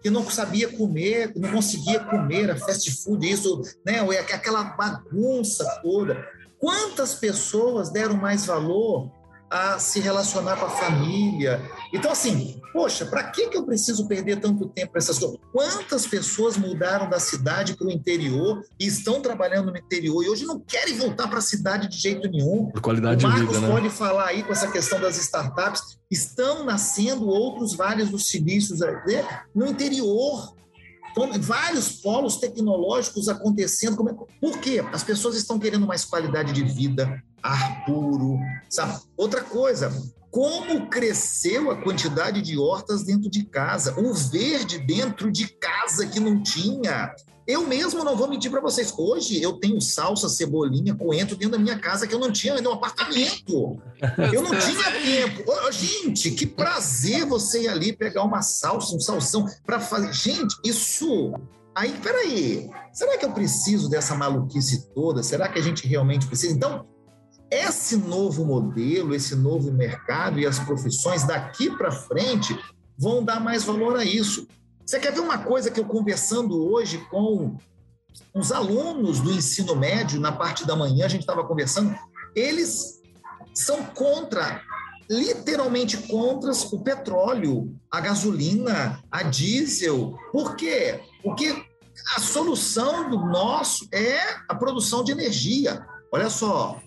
que 0.03 0.11
não 0.11 0.29
sabia 0.29 0.69
comer, 0.69 1.33
não 1.35 1.51
conseguia 1.51 1.99
comer, 2.01 2.51
a 2.51 2.57
fast 2.57 2.91
food, 3.03 3.27
isso, 3.27 3.63
né, 3.87 4.01
aquela 4.31 4.65
bagunça 4.65 5.65
toda. 5.83 6.23
Quantas 6.59 7.15
pessoas 7.15 7.89
deram 7.89 8.17
mais 8.17 8.45
valor 8.45 9.11
a 9.51 9.79
se 9.81 9.99
relacionar 9.99 10.57
com 10.57 10.67
a 10.67 10.71
família. 10.71 11.61
Então, 11.93 12.13
assim, 12.13 12.61
poxa, 12.73 13.05
para 13.05 13.25
que, 13.25 13.49
que 13.49 13.57
eu 13.57 13.65
preciso 13.65 14.07
perder 14.07 14.39
tanto 14.39 14.69
tempo 14.69 14.93
para 14.93 15.01
essas 15.01 15.19
coisas? 15.19 15.39
Quantas 15.53 16.07
pessoas 16.07 16.57
mudaram 16.57 17.11
da 17.11 17.19
cidade 17.19 17.77
para 17.77 17.89
o 17.89 17.91
interior 17.91 18.63
e 18.79 18.87
estão 18.87 19.21
trabalhando 19.21 19.73
no 19.73 19.77
interior 19.77 20.23
e 20.23 20.29
hoje 20.29 20.47
não 20.47 20.61
querem 20.61 20.97
voltar 20.97 21.27
para 21.27 21.39
a 21.39 21.43
cidade 21.43 21.89
de 21.89 21.99
jeito 21.99 22.29
nenhum? 22.31 22.71
Por 22.71 22.81
qualidade 22.81 23.25
o 23.25 23.29
Marcos 23.29 23.49
de 23.49 23.55
vida, 23.55 23.67
né? 23.67 23.75
pode 23.75 23.91
falar 23.91 24.27
aí 24.27 24.43
com 24.45 24.53
essa 24.53 24.71
questão 24.71 25.01
das 25.01 25.19
startups. 25.19 25.99
Estão 26.09 26.65
nascendo 26.65 27.29
outros 27.29 27.75
vales 27.75 28.09
dos 28.09 28.29
silícios 28.29 28.81
né, 28.81 29.43
no 29.55 29.67
interior. 29.67 30.55
Então, 31.11 31.31
vários 31.41 32.01
polos 32.01 32.37
tecnológicos 32.37 33.29
acontecendo. 33.29 34.09
É, 34.09 34.15
por 34.41 34.59
quê? 34.59 34.85
As 34.93 35.03
pessoas 35.03 35.37
estão 35.37 35.59
querendo 35.59 35.87
mais 35.87 36.05
qualidade 36.05 36.53
de 36.53 36.63
vida, 36.63 37.23
ar 37.43 37.85
puro, 37.85 38.39
sabe? 38.69 39.01
Outra 39.17 39.43
coisa, 39.43 39.91
como 40.31 40.89
cresceu 40.89 41.71
a 41.71 41.83
quantidade 41.83 42.41
de 42.41 42.57
hortas 42.57 43.03
dentro 43.03 43.29
de 43.29 43.45
casa, 43.45 43.99
o 43.99 44.15
verde 44.15 44.79
dentro 44.79 45.31
de 45.31 45.49
casa 45.49 46.07
que 46.07 46.21
não 46.21 46.43
tinha. 46.43 47.15
Eu 47.47 47.67
mesmo 47.67 48.05
não 48.05 48.17
vou 48.17 48.29
mentir 48.29 48.49
para 48.49 48.61
vocês. 48.61 48.95
Hoje 48.97 49.43
eu 49.43 49.55
tenho 49.55 49.81
salsa, 49.81 50.29
cebolinha, 50.29 50.95
coentro 50.95 51.35
dentro 51.35 51.57
da 51.57 51.59
minha 51.59 51.77
casa 51.79 52.07
que 52.07 52.15
eu 52.15 52.19
não 52.19 52.31
tinha 52.31 52.61
no 52.61 52.71
apartamento. 52.71 53.77
Eu 54.33 54.43
não 54.43 54.57
tinha 54.57 54.93
tempo. 55.03 55.43
Oh, 55.49 55.73
gente, 55.73 56.31
que 56.31 56.47
prazer 56.47 57.25
você 57.25 57.63
ir 57.63 57.69
ali 57.69 57.93
pegar 57.93 58.23
uma 58.23 58.41
salsa, 58.41 58.95
um 58.95 59.01
salsão 59.01 59.47
para 59.67 59.81
fazer. 59.81 60.13
Gente, 60.13 60.55
isso. 60.65 61.33
Aí, 61.75 61.93
peraí. 62.01 62.71
Será 62.93 63.19
que 63.19 63.25
eu 63.25 63.33
preciso 63.33 63.89
dessa 63.89 64.15
maluquice 64.15 64.89
toda? 64.95 65.21
Será 65.23 65.49
que 65.49 65.59
a 65.59 65.63
gente 65.63 65.89
realmente 65.89 66.29
precisa? 66.29 66.55
Então, 66.55 66.87
esse 67.51 67.97
novo 67.97 68.45
modelo, 68.45 69.15
esse 69.15 69.35
novo 69.35 69.73
mercado 69.73 70.39
e 70.39 70.47
as 70.47 70.59
profissões 70.59 71.25
daqui 71.25 71.71
para 71.77 71.91
frente 71.91 72.57
vão 72.97 73.25
dar 73.25 73.41
mais 73.41 73.65
valor 73.65 73.97
a 73.99 74.05
isso. 74.05 74.47
Você 74.87 74.99
quer 75.01 75.13
ver 75.13 75.21
uma 75.21 75.39
coisa 75.39 75.71
que 75.71 75.81
eu 75.81 75.85
conversando 75.85 76.65
hoje 76.71 76.99
com 77.11 77.57
os 78.35 78.53
alunos 78.53 79.21
do 79.21 79.33
ensino 79.33 79.75
médio, 79.75 80.21
na 80.21 80.33
parte 80.33 80.67
da 80.67 80.77
manhã, 80.77 81.07
a 81.07 81.09
gente 81.09 81.23
estava 81.23 81.45
conversando, 81.45 81.97
eles 82.35 83.01
são 83.55 83.85
contra, 83.85 84.63
literalmente 85.09 85.97
contra 85.97 86.53
o 86.73 86.81
petróleo, 86.81 87.75
a 87.91 88.01
gasolina, 88.01 89.03
a 89.11 89.23
diesel. 89.23 90.17
Por 90.33 90.55
quê? 90.55 91.01
Porque 91.23 91.65
a 92.17 92.21
solução 92.21 93.11
do 93.11 93.19
nosso 93.19 93.87
é 93.93 94.21
a 94.49 94.55
produção 94.55 95.03
de 95.03 95.13
energia. 95.13 95.85
Olha 96.13 96.31
só, 96.31 96.81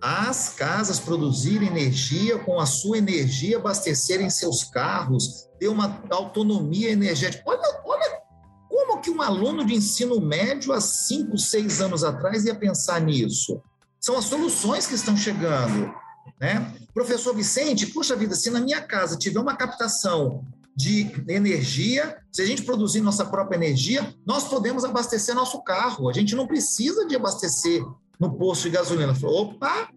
as 0.00 0.50
casas 0.50 0.98
produzirem 0.98 1.68
energia, 1.68 2.38
com 2.38 2.58
a 2.58 2.66
sua 2.66 2.98
energia 2.98 3.58
abastecerem 3.58 4.30
seus 4.30 4.64
carros, 4.64 5.48
ter 5.58 5.68
uma 5.68 6.02
autonomia 6.10 6.90
energética. 6.90 7.42
Olha, 7.46 7.60
olha 7.84 8.20
como 8.68 9.00
que 9.00 9.10
um 9.10 9.20
aluno 9.20 9.64
de 9.64 9.74
ensino 9.74 10.20
médio 10.20 10.72
há 10.72 10.80
cinco, 10.80 11.36
seis 11.36 11.80
anos 11.80 12.02
atrás 12.02 12.44
ia 12.44 12.54
pensar 12.54 13.00
nisso. 13.00 13.60
São 14.00 14.16
as 14.16 14.24
soluções 14.24 14.86
que 14.86 14.94
estão 14.94 15.16
chegando. 15.16 15.92
Né? 16.40 16.72
Professor 16.94 17.34
Vicente, 17.34 17.86
puxa 17.86 18.16
vida, 18.16 18.34
se 18.34 18.50
na 18.50 18.60
minha 18.60 18.80
casa 18.80 19.18
tiver 19.18 19.38
uma 19.38 19.54
captação 19.54 20.42
de 20.74 21.10
energia, 21.28 22.16
se 22.32 22.40
a 22.40 22.46
gente 22.46 22.62
produzir 22.62 23.02
nossa 23.02 23.26
própria 23.26 23.56
energia, 23.56 24.14
nós 24.24 24.44
podemos 24.44 24.82
abastecer 24.82 25.34
nosso 25.34 25.62
carro. 25.62 26.08
A 26.08 26.12
gente 26.12 26.34
não 26.34 26.46
precisa 26.46 27.06
de 27.06 27.14
abastecer 27.14 27.84
no 28.20 28.36
posto 28.36 28.64
de 28.64 28.70
gasolina. 28.70 29.14
Falei, 29.14 29.36
opa! 29.36 29.88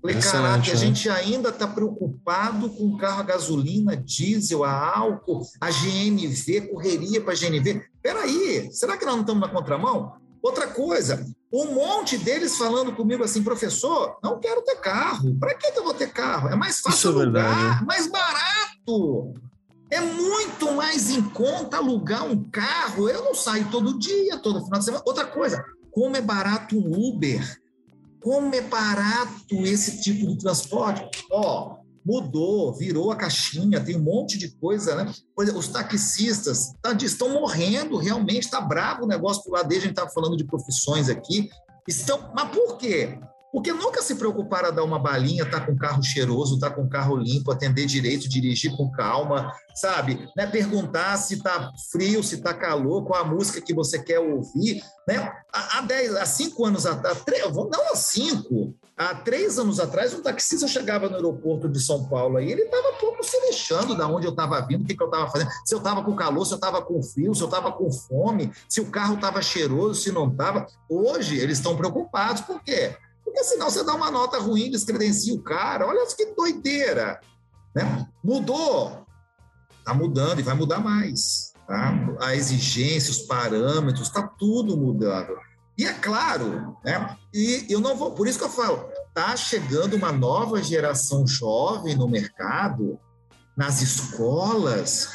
Falei, 0.00 0.18
caraca, 0.18 0.72
a 0.72 0.74
gente 0.74 1.10
ainda 1.10 1.50
está 1.50 1.66
preocupado 1.66 2.70
com 2.70 2.96
carro 2.96 3.20
a 3.20 3.24
gasolina, 3.24 3.94
diesel, 3.94 4.64
a 4.64 4.96
álcool, 4.96 5.42
a 5.60 5.70
GNV, 5.70 6.68
correria 6.72 7.20
para 7.20 7.34
a 7.34 7.36
GNV. 7.36 7.82
Peraí, 8.02 8.72
será 8.72 8.96
que 8.96 9.04
nós 9.04 9.14
não 9.14 9.20
estamos 9.20 9.42
na 9.42 9.48
contramão? 9.48 10.14
Outra 10.42 10.68
coisa, 10.68 11.26
um 11.52 11.74
monte 11.74 12.16
deles 12.16 12.56
falando 12.56 12.92
comigo 12.92 13.22
assim, 13.22 13.42
professor, 13.42 14.16
não 14.22 14.40
quero 14.40 14.62
ter 14.62 14.76
carro. 14.76 15.36
Para 15.38 15.54
que, 15.54 15.66
eu 15.78 15.84
vou 15.84 15.92
ter 15.92 16.10
carro? 16.10 16.48
É 16.48 16.56
mais 16.56 16.80
fácil 16.80 17.10
é 17.10 17.22
alugar, 17.22 17.84
mais 17.84 18.06
barato. 18.06 19.34
É 19.90 20.00
muito 20.00 20.72
mais 20.72 21.10
em 21.10 21.20
conta 21.20 21.76
alugar 21.76 22.24
um 22.24 22.42
carro. 22.44 23.06
Eu 23.06 23.22
não 23.22 23.34
saio 23.34 23.68
todo 23.70 23.98
dia, 23.98 24.38
todo 24.38 24.64
final 24.64 24.78
de 24.78 24.84
semana. 24.86 25.04
Outra 25.04 25.26
coisa, 25.26 25.62
como 25.90 26.16
é 26.16 26.20
barato 26.20 26.78
um 26.78 27.08
Uber, 27.08 27.60
como 28.20 28.54
é 28.54 28.60
barato 28.60 29.54
esse 29.64 30.02
tipo 30.02 30.26
de 30.26 30.38
transporte. 30.38 31.24
Ó, 31.30 31.78
mudou, 32.04 32.74
virou 32.74 33.10
a 33.10 33.16
caixinha, 33.16 33.82
tem 33.82 33.96
um 33.96 34.02
monte 34.02 34.38
de 34.38 34.50
coisa, 34.56 34.94
né? 34.94 35.12
Os 35.36 35.68
taxistas 35.68 36.72
tá, 36.82 36.92
estão 36.92 37.30
morrendo, 37.30 37.96
realmente 37.96 38.44
está 38.44 38.60
bravo 38.60 39.04
o 39.04 39.08
negócio 39.08 39.42
por 39.42 39.52
lá 39.52 39.62
desde 39.62 39.86
a 39.86 39.88
gente 39.88 39.98
estava 39.98 40.10
falando 40.10 40.36
de 40.36 40.44
profissões 40.44 41.08
aqui. 41.08 41.48
Estão, 41.88 42.30
mas 42.34 42.50
por 42.50 42.76
quê? 42.76 43.18
Porque 43.52 43.72
nunca 43.72 44.00
se 44.02 44.14
preocuparam 44.14 44.68
a 44.68 44.70
dar 44.70 44.84
uma 44.84 44.98
balinha, 44.98 45.44
tá 45.44 45.60
com 45.60 45.76
carro 45.76 46.02
cheiroso, 46.02 46.58
tá 46.58 46.70
com 46.70 46.88
carro 46.88 47.16
limpo, 47.16 47.50
atender 47.50 47.84
direito, 47.84 48.28
dirigir 48.28 48.76
com 48.76 48.90
calma, 48.90 49.52
sabe? 49.74 50.28
Né? 50.36 50.46
Perguntar 50.46 51.16
se 51.16 51.42
tá 51.42 51.72
frio, 51.90 52.22
se 52.22 52.38
tá 52.38 52.54
calor, 52.54 53.04
qual 53.04 53.20
a 53.20 53.24
música 53.24 53.60
que 53.60 53.74
você 53.74 53.98
quer 53.98 54.20
ouvir, 54.20 54.82
né? 55.06 55.32
Há, 55.52 55.80
dez, 55.82 56.14
há 56.14 56.24
cinco 56.24 56.64
anos 56.64 56.86
atrás, 56.86 57.54
não 57.54 57.92
há 57.92 57.96
cinco, 57.96 58.74
há 58.96 59.14
três 59.16 59.58
anos 59.58 59.80
atrás, 59.80 60.14
um 60.14 60.22
taxista 60.22 60.68
chegava 60.68 61.08
no 61.08 61.16
aeroporto 61.16 61.68
de 61.68 61.80
São 61.80 62.08
Paulo 62.08 62.36
aí, 62.36 62.52
ele 62.52 62.62
estava 62.62 62.92
pouco 63.00 63.24
se 63.24 63.38
lixando 63.46 63.96
da 63.96 64.06
onde 64.06 64.26
eu 64.26 64.30
estava 64.30 64.60
vindo, 64.60 64.82
o 64.82 64.86
que, 64.86 64.94
que 64.94 65.02
eu 65.02 65.08
estava 65.08 65.28
fazendo, 65.30 65.50
se 65.64 65.74
eu 65.74 65.78
estava 65.78 66.04
com 66.04 66.14
calor, 66.14 66.44
se 66.44 66.52
eu 66.52 66.56
estava 66.56 66.82
com 66.82 67.02
frio, 67.02 67.34
se 67.34 67.42
eu 67.42 67.46
estava 67.46 67.72
com 67.72 67.90
fome, 67.90 68.52
se 68.68 68.80
o 68.80 68.90
carro 68.90 69.16
estava 69.16 69.42
cheiroso, 69.42 70.00
se 70.00 70.12
não 70.12 70.28
estava. 70.28 70.66
Hoje 70.88 71.36
eles 71.38 71.58
estão 71.58 71.76
preocupados, 71.76 72.42
por 72.42 72.62
quê? 72.62 72.96
Porque 73.30 73.44
senão 73.44 73.70
você 73.70 73.84
dá 73.84 73.94
uma 73.94 74.10
nota 74.10 74.38
ruim, 74.38 74.70
descredencia 74.70 75.32
o 75.32 75.40
cara. 75.40 75.86
Olha 75.86 76.04
que 76.06 76.34
doideira. 76.34 77.20
Né? 77.74 78.06
Mudou. 78.22 79.06
Está 79.78 79.94
mudando 79.94 80.40
e 80.40 80.42
vai 80.42 80.54
mudar 80.54 80.80
mais. 80.80 81.52
Tá? 81.66 81.92
A 82.20 82.34
exigência, 82.34 83.12
os 83.12 83.20
parâmetros, 83.20 84.08
está 84.08 84.22
tudo 84.22 84.76
mudando. 84.76 85.38
E 85.78 85.84
é 85.86 85.92
claro, 85.94 86.76
né? 86.84 87.16
E 87.32 87.64
eu 87.70 87.80
não 87.80 87.96
vou, 87.96 88.10
por 88.10 88.26
isso 88.26 88.38
que 88.38 88.44
eu 88.44 88.50
falo, 88.50 88.86
está 89.08 89.34
chegando 89.36 89.94
uma 89.94 90.12
nova 90.12 90.62
geração 90.62 91.26
jovem 91.26 91.96
no 91.96 92.06
mercado, 92.06 92.98
nas 93.56 93.80
escolas, 93.80 95.08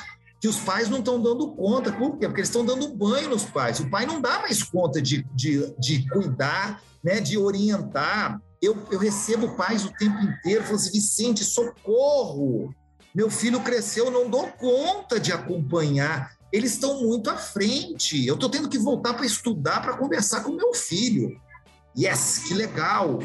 que 0.45 0.49
os 0.49 0.59
pais 0.59 0.87
não 0.87 0.99
estão 0.99 1.19
dando 1.19 1.55
conta. 1.55 1.91
Por 1.91 2.19
quê? 2.19 2.27
Porque 2.27 2.41
eles 2.41 2.49
estão 2.49 2.63
dando 2.63 2.93
banho 2.93 3.31
nos 3.31 3.45
pais. 3.45 3.79
O 3.79 3.89
pai 3.89 4.05
não 4.05 4.21
dá 4.21 4.41
mais 4.41 4.61
conta 4.61 5.01
de, 5.01 5.25
de, 5.33 5.73
de 5.79 6.07
cuidar 6.07 6.83
né, 7.03 7.19
de 7.19 7.35
orientar. 7.35 8.39
Eu, 8.61 8.77
eu 8.91 8.99
recebo 8.99 9.55
pais 9.55 9.83
o 9.83 9.91
tempo 9.93 10.19
inteiro, 10.21 10.61
falando 10.61 10.81
assim, 10.81 10.91
Vicente, 10.91 11.43
socorro! 11.43 12.71
Meu 13.13 13.31
filho 13.31 13.59
cresceu, 13.61 14.11
não 14.11 14.29
dou 14.29 14.45
conta 14.49 15.19
de 15.19 15.31
acompanhar. 15.31 16.35
Eles 16.53 16.73
estão 16.73 17.01
muito 17.01 17.31
à 17.31 17.37
frente. 17.37 18.23
Eu 18.27 18.35
estou 18.35 18.47
tendo 18.47 18.69
que 18.69 18.77
voltar 18.77 19.15
para 19.15 19.25
estudar, 19.25 19.81
para 19.81 19.97
conversar 19.97 20.43
com 20.43 20.51
meu 20.51 20.75
filho. 20.75 21.41
Yes, 21.97 22.43
que 22.47 22.53
legal. 22.53 23.17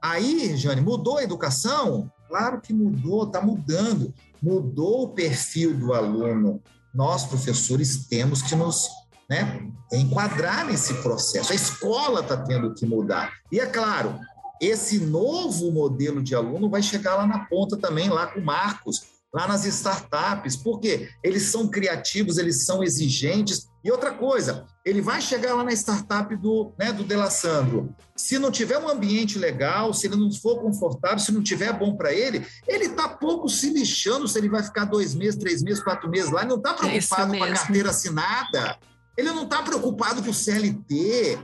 Aí, 0.00 0.56
Jane, 0.56 0.80
mudou 0.80 1.18
a 1.18 1.24
educação? 1.24 2.08
Claro 2.28 2.60
que 2.60 2.72
mudou, 2.72 3.24
está 3.24 3.40
mudando. 3.40 4.14
Mudou 4.42 5.04
o 5.04 5.08
perfil 5.08 5.76
do 5.76 5.92
aluno. 5.92 6.62
Nós, 6.94 7.24
professores, 7.24 8.06
temos 8.08 8.42
que 8.42 8.54
nos 8.54 8.88
né, 9.28 9.70
enquadrar 9.92 10.66
nesse 10.66 10.94
processo. 10.94 11.52
A 11.52 11.56
escola 11.56 12.20
está 12.20 12.36
tendo 12.36 12.74
que 12.74 12.86
mudar. 12.86 13.32
E 13.52 13.60
é 13.60 13.66
claro, 13.66 14.18
esse 14.60 14.98
novo 14.98 15.70
modelo 15.70 16.22
de 16.22 16.34
aluno 16.34 16.68
vai 16.68 16.82
chegar 16.82 17.16
lá 17.16 17.26
na 17.26 17.40
ponta 17.46 17.76
também, 17.76 18.08
lá 18.08 18.26
com 18.26 18.40
o 18.40 18.44
Marcos, 18.44 19.02
lá 19.32 19.46
nas 19.46 19.64
startups, 19.64 20.56
porque 20.56 21.08
eles 21.22 21.44
são 21.44 21.68
criativos, 21.68 22.38
eles 22.38 22.64
são 22.64 22.82
exigentes. 22.82 23.68
E 23.84 23.90
outra 23.90 24.12
coisa, 24.12 24.66
ele 24.88 25.02
vai 25.02 25.20
chegar 25.20 25.54
lá 25.54 25.62
na 25.62 25.72
startup 25.72 26.34
do, 26.36 26.72
né, 26.78 26.90
do 26.92 27.04
Delassandro. 27.04 27.94
Se 28.16 28.38
não 28.38 28.50
tiver 28.50 28.78
um 28.78 28.88
ambiente 28.88 29.38
legal, 29.38 29.92
se 29.92 30.06
ele 30.06 30.16
não 30.16 30.32
for 30.32 30.60
confortável, 30.60 31.18
se 31.18 31.30
não 31.30 31.42
tiver 31.42 31.72
bom 31.74 31.94
para 31.94 32.12
ele, 32.12 32.46
ele 32.66 32.86
está 32.86 33.06
pouco 33.06 33.48
se 33.50 33.68
lixando 33.68 34.26
se 34.26 34.38
ele 34.38 34.48
vai 34.48 34.62
ficar 34.62 34.86
dois 34.86 35.14
meses, 35.14 35.38
três 35.38 35.62
meses, 35.62 35.82
quatro 35.82 36.08
meses 36.08 36.30
lá, 36.30 36.40
ele 36.40 36.48
não 36.48 36.56
está 36.56 36.72
preocupado 36.72 37.36
com 37.36 37.44
a 37.44 37.52
carteira 37.52 37.90
assinada. 37.90 38.78
Ele 39.16 39.30
não 39.30 39.44
está 39.44 39.62
preocupado 39.62 40.22
com 40.22 40.30
o 40.30 40.34
CLT, 40.34 41.38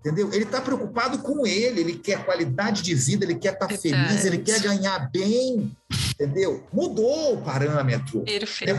entendeu? 0.00 0.32
Ele 0.32 0.44
está 0.44 0.60
preocupado 0.60 1.18
com 1.18 1.46
ele, 1.46 1.80
ele 1.80 1.98
quer 1.98 2.24
qualidade 2.24 2.82
de 2.82 2.94
vida, 2.94 3.24
ele 3.24 3.36
quer 3.36 3.52
estar 3.52 3.68
tá 3.68 3.76
feliz, 3.76 4.24
ele 4.24 4.38
quer 4.38 4.60
ganhar 4.60 5.10
bem, 5.10 5.70
entendeu? 6.14 6.66
Mudou 6.72 7.34
o 7.34 7.42
parâmetro. 7.42 8.22
Perfeito. 8.22 8.74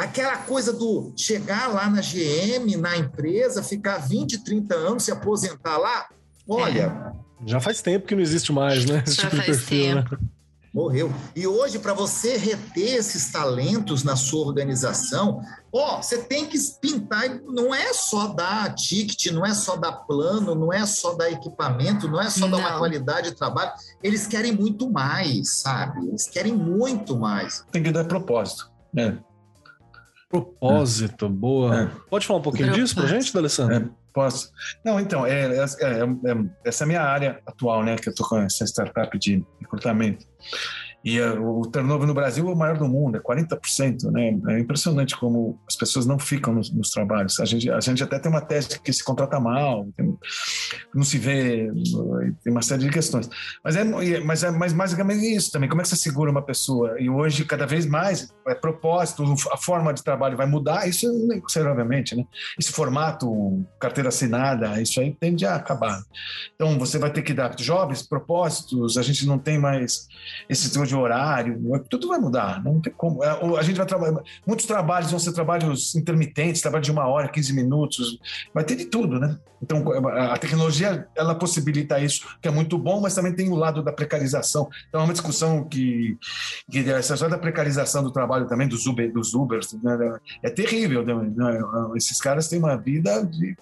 Aquela 0.00 0.38
coisa 0.38 0.72
do 0.72 1.12
chegar 1.14 1.68
lá 1.68 1.90
na 1.90 2.00
GM, 2.00 2.74
na 2.78 2.96
empresa, 2.96 3.62
ficar 3.62 3.98
20, 3.98 4.42
30 4.42 4.74
anos, 4.74 5.02
se 5.02 5.12
aposentar 5.12 5.76
lá, 5.76 6.08
olha. 6.48 7.14
É. 7.16 7.20
Já 7.46 7.60
faz 7.60 7.82
tempo 7.82 8.06
que 8.06 8.14
não 8.14 8.22
existe 8.22 8.50
mais, 8.50 8.86
né? 8.86 9.02
Esse 9.06 9.16
Já 9.16 9.24
tipo 9.24 9.36
faz 9.36 9.46
perfil, 9.46 9.94
né? 9.96 10.02
tempo. 10.02 10.14
Né? 10.14 10.28
Morreu. 10.72 11.12
E 11.36 11.46
hoje, 11.46 11.78
para 11.80 11.92
você 11.92 12.38
reter 12.38 12.94
esses 12.94 13.30
talentos 13.30 14.02
na 14.02 14.16
sua 14.16 14.46
organização, 14.46 15.42
ó, 15.70 16.00
você 16.00 16.22
tem 16.22 16.46
que 16.46 16.56
pintar, 16.80 17.28
não 17.44 17.74
é 17.74 17.92
só 17.92 18.28
dar 18.28 18.74
ticket, 18.74 19.32
não 19.32 19.44
é 19.44 19.52
só 19.52 19.76
dar 19.76 19.92
plano, 19.92 20.54
não 20.54 20.72
é 20.72 20.86
só 20.86 21.12
dar 21.12 21.30
equipamento, 21.30 22.08
não 22.08 22.22
é 22.22 22.30
só 22.30 22.46
não. 22.46 22.56
dar 22.56 22.58
uma 22.58 22.78
qualidade 22.78 23.30
de 23.30 23.36
trabalho. 23.36 23.72
Eles 24.02 24.26
querem 24.26 24.52
muito 24.52 24.88
mais, 24.88 25.56
sabe? 25.56 26.06
Eles 26.08 26.26
querem 26.26 26.54
muito 26.54 27.18
mais. 27.18 27.66
Tem 27.70 27.82
que 27.82 27.90
dar 27.90 28.04
propósito. 28.04 28.70
É. 28.96 29.18
Propósito, 30.30 31.28
boa. 31.28 31.82
É. 31.82 31.90
Pode 32.08 32.24
falar 32.24 32.38
um 32.38 32.42
pouquinho 32.42 32.72
disso 32.72 32.94
para 32.94 33.08
gente, 33.08 33.36
Alessandro? 33.36 33.74
É. 33.74 34.00
Posso? 34.12 34.52
Não, 34.84 35.00
então, 35.00 35.26
é, 35.26 35.56
é, 35.56 35.56
é, 35.56 35.62
é, 35.62 36.44
essa 36.64 36.82
é 36.82 36.84
a 36.84 36.86
minha 36.86 37.02
área 37.02 37.40
atual, 37.44 37.82
né? 37.82 37.96
Que 37.96 38.08
eu 38.08 38.12
estou 38.12 38.26
com 38.28 38.38
essa 38.38 38.64
startup 38.64 39.18
de 39.18 39.44
recrutamento. 39.60 40.24
E 41.04 41.20
uh, 41.20 41.60
o 41.60 41.66
turnover 41.66 42.06
no 42.06 42.14
Brasil 42.14 42.48
é 42.48 42.52
o 42.52 42.56
maior 42.56 42.76
do 42.76 42.86
mundo, 42.86 43.16
é 43.16 43.20
40%, 43.20 44.10
né? 44.10 44.38
É 44.54 44.58
impressionante 44.60 45.16
como 45.16 45.58
as 45.66 45.74
pessoas 45.74 46.04
não 46.04 46.18
ficam 46.18 46.54
nos, 46.54 46.70
nos 46.70 46.90
trabalhos. 46.90 47.40
A 47.40 47.44
gente, 47.44 47.70
a 47.70 47.80
gente 47.80 48.02
até 48.02 48.18
tem 48.18 48.30
uma 48.30 48.40
tese 48.40 48.78
que 48.80 48.92
se 48.92 49.02
contrata 49.02 49.40
mal, 49.40 49.88
tem, 49.96 50.14
não 50.94 51.02
se 51.02 51.16
vê, 51.16 51.70
tem 52.42 52.52
uma 52.52 52.62
série 52.62 52.84
de 52.84 52.90
questões. 52.90 53.30
Mas 53.64 53.76
é, 53.76 53.84
mas 54.20 54.42
é 54.42 54.50
mas 54.50 54.72
basicamente 54.72 55.24
é 55.24 55.36
isso 55.36 55.50
também. 55.50 55.68
Como 55.68 55.80
é 55.80 55.84
que 55.84 55.88
você 55.88 55.96
segura 55.96 56.30
uma 56.30 56.42
pessoa? 56.42 57.00
E 57.00 57.08
hoje, 57.08 57.44
cada 57.44 57.66
vez 57.66 57.86
mais, 57.86 58.34
é 58.46 58.54
propósito, 58.54 59.24
a 59.52 59.56
forma 59.56 59.94
de 59.94 60.02
trabalho 60.02 60.36
vai 60.36 60.46
mudar, 60.46 60.86
isso 60.88 61.06
consideravelmente, 61.40 62.14
né? 62.14 62.24
Esse 62.58 62.72
formato, 62.72 63.64
carteira 63.78 64.10
assinada, 64.10 64.80
isso 64.82 65.00
aí 65.00 65.16
tende 65.18 65.46
a 65.46 65.54
acabar. 65.54 66.02
Então, 66.54 66.78
você 66.78 66.98
vai 66.98 67.10
ter 67.10 67.22
que 67.22 67.32
dar 67.32 67.54
jobs, 67.54 68.02
propósitos, 68.02 68.98
a 68.98 69.02
gente 69.02 69.26
não 69.26 69.38
tem 69.38 69.58
mais 69.58 70.06
esse 70.48 70.70
de 70.90 70.96
horário, 70.96 71.60
tudo 71.88 72.08
vai 72.08 72.18
mudar, 72.18 72.62
não 72.64 72.80
tem 72.80 72.92
como. 72.92 73.22
É, 73.22 73.30
a 73.58 73.62
gente 73.62 73.76
vai 73.76 73.86
trabalhar, 73.86 74.20
muitos 74.46 74.66
trabalhos 74.66 75.10
vão 75.10 75.20
ser 75.20 75.32
trabalhos 75.32 75.94
intermitentes, 75.94 76.60
trabalho 76.60 76.82
de 76.82 76.90
uma 76.90 77.06
hora, 77.06 77.28
15 77.28 77.52
minutos, 77.54 78.18
vai 78.52 78.64
ter 78.64 78.74
de 78.74 78.86
tudo, 78.86 79.20
né? 79.20 79.38
Então, 79.62 79.84
a 80.08 80.36
tecnologia, 80.36 81.06
ela 81.14 81.34
possibilita 81.34 82.00
isso, 82.00 82.26
que 82.40 82.48
é 82.48 82.50
muito 82.50 82.76
bom, 82.78 83.00
mas 83.00 83.14
também 83.14 83.34
tem 83.34 83.50
o 83.50 83.54
lado 83.54 83.82
da 83.82 83.92
precarização. 83.92 84.68
Então, 84.88 85.02
é 85.02 85.04
uma 85.04 85.12
discussão 85.12 85.64
que, 85.64 86.16
que 86.70 86.78
essa 86.90 87.14
história 87.14 87.36
da 87.36 87.40
precarização 87.40 88.02
do 88.02 88.10
trabalho 88.10 88.46
também, 88.48 88.66
dos, 88.66 88.86
Uber, 88.86 89.12
dos 89.12 89.34
Ubers, 89.34 89.74
né? 89.74 90.18
é 90.42 90.50
terrível. 90.50 91.04
Né? 91.04 91.14
Esses 91.94 92.20
caras 92.20 92.48
têm 92.48 92.58
uma 92.58 92.76
vida 92.76 93.24
de 93.24 93.54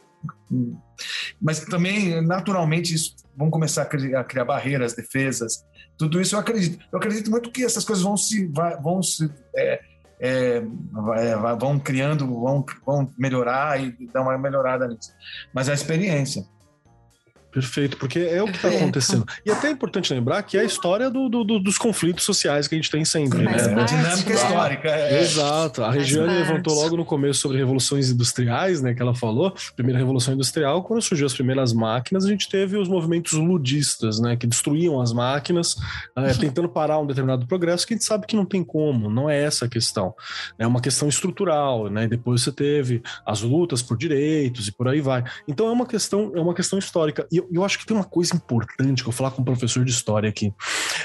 mas 1.41 1.61
também 1.61 2.21
naturalmente 2.23 2.95
isso, 2.95 3.15
vão 3.37 3.51
começar 3.51 3.83
a 3.83 3.87
criar, 3.87 4.21
a 4.21 4.25
criar 4.25 4.45
barreiras, 4.45 4.95
defesas, 4.95 5.65
tudo 5.99 6.21
isso 6.21 6.37
eu 6.37 6.39
acredito. 6.39 6.79
Eu 6.93 6.99
acredito 6.99 7.31
muito 7.31 7.51
que 7.51 7.65
essas 7.65 7.85
coisas 7.85 8.05
vão 8.05 8.17
se, 8.17 8.47
vão 8.81 9.03
se 9.03 9.29
é, 9.55 9.81
é, 10.21 10.63
vão 11.59 11.79
criando, 11.79 12.27
vão, 12.27 12.65
vão 12.87 13.13
melhorar 13.19 13.83
e 13.83 14.07
dar 14.13 14.23
uma 14.23 14.39
melhorada 14.39 14.87
nisso. 14.87 15.13
Mas 15.53 15.69
é 15.69 15.73
a 15.73 15.75
experiência. 15.75 16.45
Perfeito, 17.51 17.97
porque 17.97 18.19
é 18.19 18.43
o 18.43 18.47
que 18.47 18.57
está 18.57 18.69
acontecendo. 18.69 19.27
E 19.45 19.51
até 19.51 19.69
é 19.69 19.71
importante 19.71 20.13
lembrar 20.13 20.43
que 20.43 20.59
é 20.59 20.61
a 20.61 20.65
história 20.65 21.11
do, 21.11 21.31
do, 21.31 21.45
do, 21.45 21.59
dos 21.59 21.79
conflitos 21.79 22.25
sociais 22.25 22.69
que 22.69 22.75
a 22.75 22.79
gente 22.79 22.91
tem 22.91 23.05
sempre. 23.07 23.43
Né? 23.43 23.57
É, 23.57 23.81
a 23.81 23.85
dinâmica 23.85 24.33
histórica. 24.35 24.89
É. 24.89 25.23
Exato. 25.23 25.83
A 25.83 25.91
Regiane 25.91 26.33
levantou 26.33 26.75
logo 26.75 26.97
no 26.97 27.07
começo 27.07 27.41
sobre 27.41 27.57
revoluções 27.57 28.11
industriais, 28.11 28.83
né? 28.83 28.93
Que 28.93 29.01
ela 29.01 29.15
falou. 29.15 29.55
Primeira 29.75 29.99
revolução 29.99 30.35
industrial, 30.35 30.83
quando 30.83 31.01
surgiu 31.01 31.27
as 31.27 31.33
primeiras 31.33 31.73
máquinas, 31.73 32.27
a 32.27 32.29
gente 32.29 32.49
teve 32.51 32.77
os 32.77 32.87
movimentos 32.87 33.33
ludistas, 33.33 34.21
né? 34.21 34.37
Que 34.37 34.47
destruíam 34.47 35.01
as 35.01 35.13
máquinas, 35.15 35.77
é, 36.17 36.35
tentando 36.35 36.69
parar 36.69 36.99
um 36.99 37.07
determinado 37.07 37.47
progresso, 37.47 37.87
que 37.87 37.95
a 37.95 37.97
gente 37.97 38.05
sabe 38.05 38.27
que 38.27 38.37
não 38.37 38.45
tem 38.45 38.63
como, 38.63 39.09
não 39.09 39.29
é 39.29 39.43
essa 39.43 39.65
a 39.65 39.69
questão. 39.69 40.15
É 40.59 40.67
uma 40.67 40.83
questão 40.83 41.09
estrutural, 41.09 41.89
né? 41.89 42.07
Depois 42.07 42.43
você 42.43 42.53
teve 42.53 43.03
as 43.25 43.41
lutas 43.41 43.83
por 43.83 43.97
direitos 43.97 44.69
e 44.69 44.73
por 44.73 44.87
aí 44.87 45.01
vai. 45.01 45.25
Então 45.47 45.67
é 45.67 45.71
uma 45.71 45.87
questão, 45.87 46.33
é 46.35 46.41
uma 46.41 46.53
questão 46.53 46.79
histórica. 46.79 47.27
E 47.33 47.38
eu, 47.39 47.49
eu 47.53 47.65
acho 47.65 47.79
que 47.79 47.87
tem 47.87 47.97
uma 47.97 48.05
coisa 48.05 48.35
importante 48.35 49.03
que 49.03 49.09
eu 49.09 49.13
vou 49.13 49.17
falar 49.17 49.31
com 49.31 49.43
um 49.43 49.45
professor 49.45 49.85
de 49.85 49.91
história 49.91 50.29
aqui. 50.29 50.53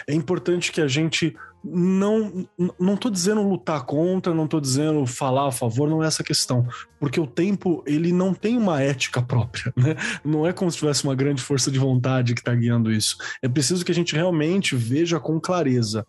É 0.08 0.14
importante 0.14 0.72
que 0.72 0.82
a 0.82 0.88
gente 0.88 1.36
não 1.64 2.46
não 2.78 2.98
tô 2.98 3.10
dizendo 3.10 3.42
lutar 3.42 3.86
contra, 3.86 4.34
não 4.34 4.48
tô 4.48 4.60
dizendo 4.60 5.06
falar 5.06 5.48
a 5.48 5.52
favor, 5.52 5.90
não 5.90 6.04
é 6.04 6.08
essa 6.08 6.22
questão, 6.22 6.68
porque 7.00 7.20
o 7.20 7.26
tempo 7.26 7.82
ele 7.88 8.12
não 8.12 8.34
tem 8.34 8.58
uma 8.58 8.82
ética 8.82 9.22
própria, 9.22 9.72
né? 9.78 9.96
Não 10.26 10.46
é 10.46 10.52
como 10.52 10.70
se 10.70 10.78
tivesse 10.78 11.06
uma 11.06 11.16
grande 11.16 11.42
força 11.42 11.72
de 11.72 11.80
vontade 11.80 12.34
que 12.34 12.42
está 12.42 12.54
guiando 12.54 12.92
isso. 12.92 13.16
É 13.42 13.48
preciso 13.48 13.86
que 13.86 13.92
a 13.92 13.96
gente 13.96 14.14
realmente 14.14 14.76
veja 14.76 15.20
com 15.20 15.40
clareza 15.40 16.06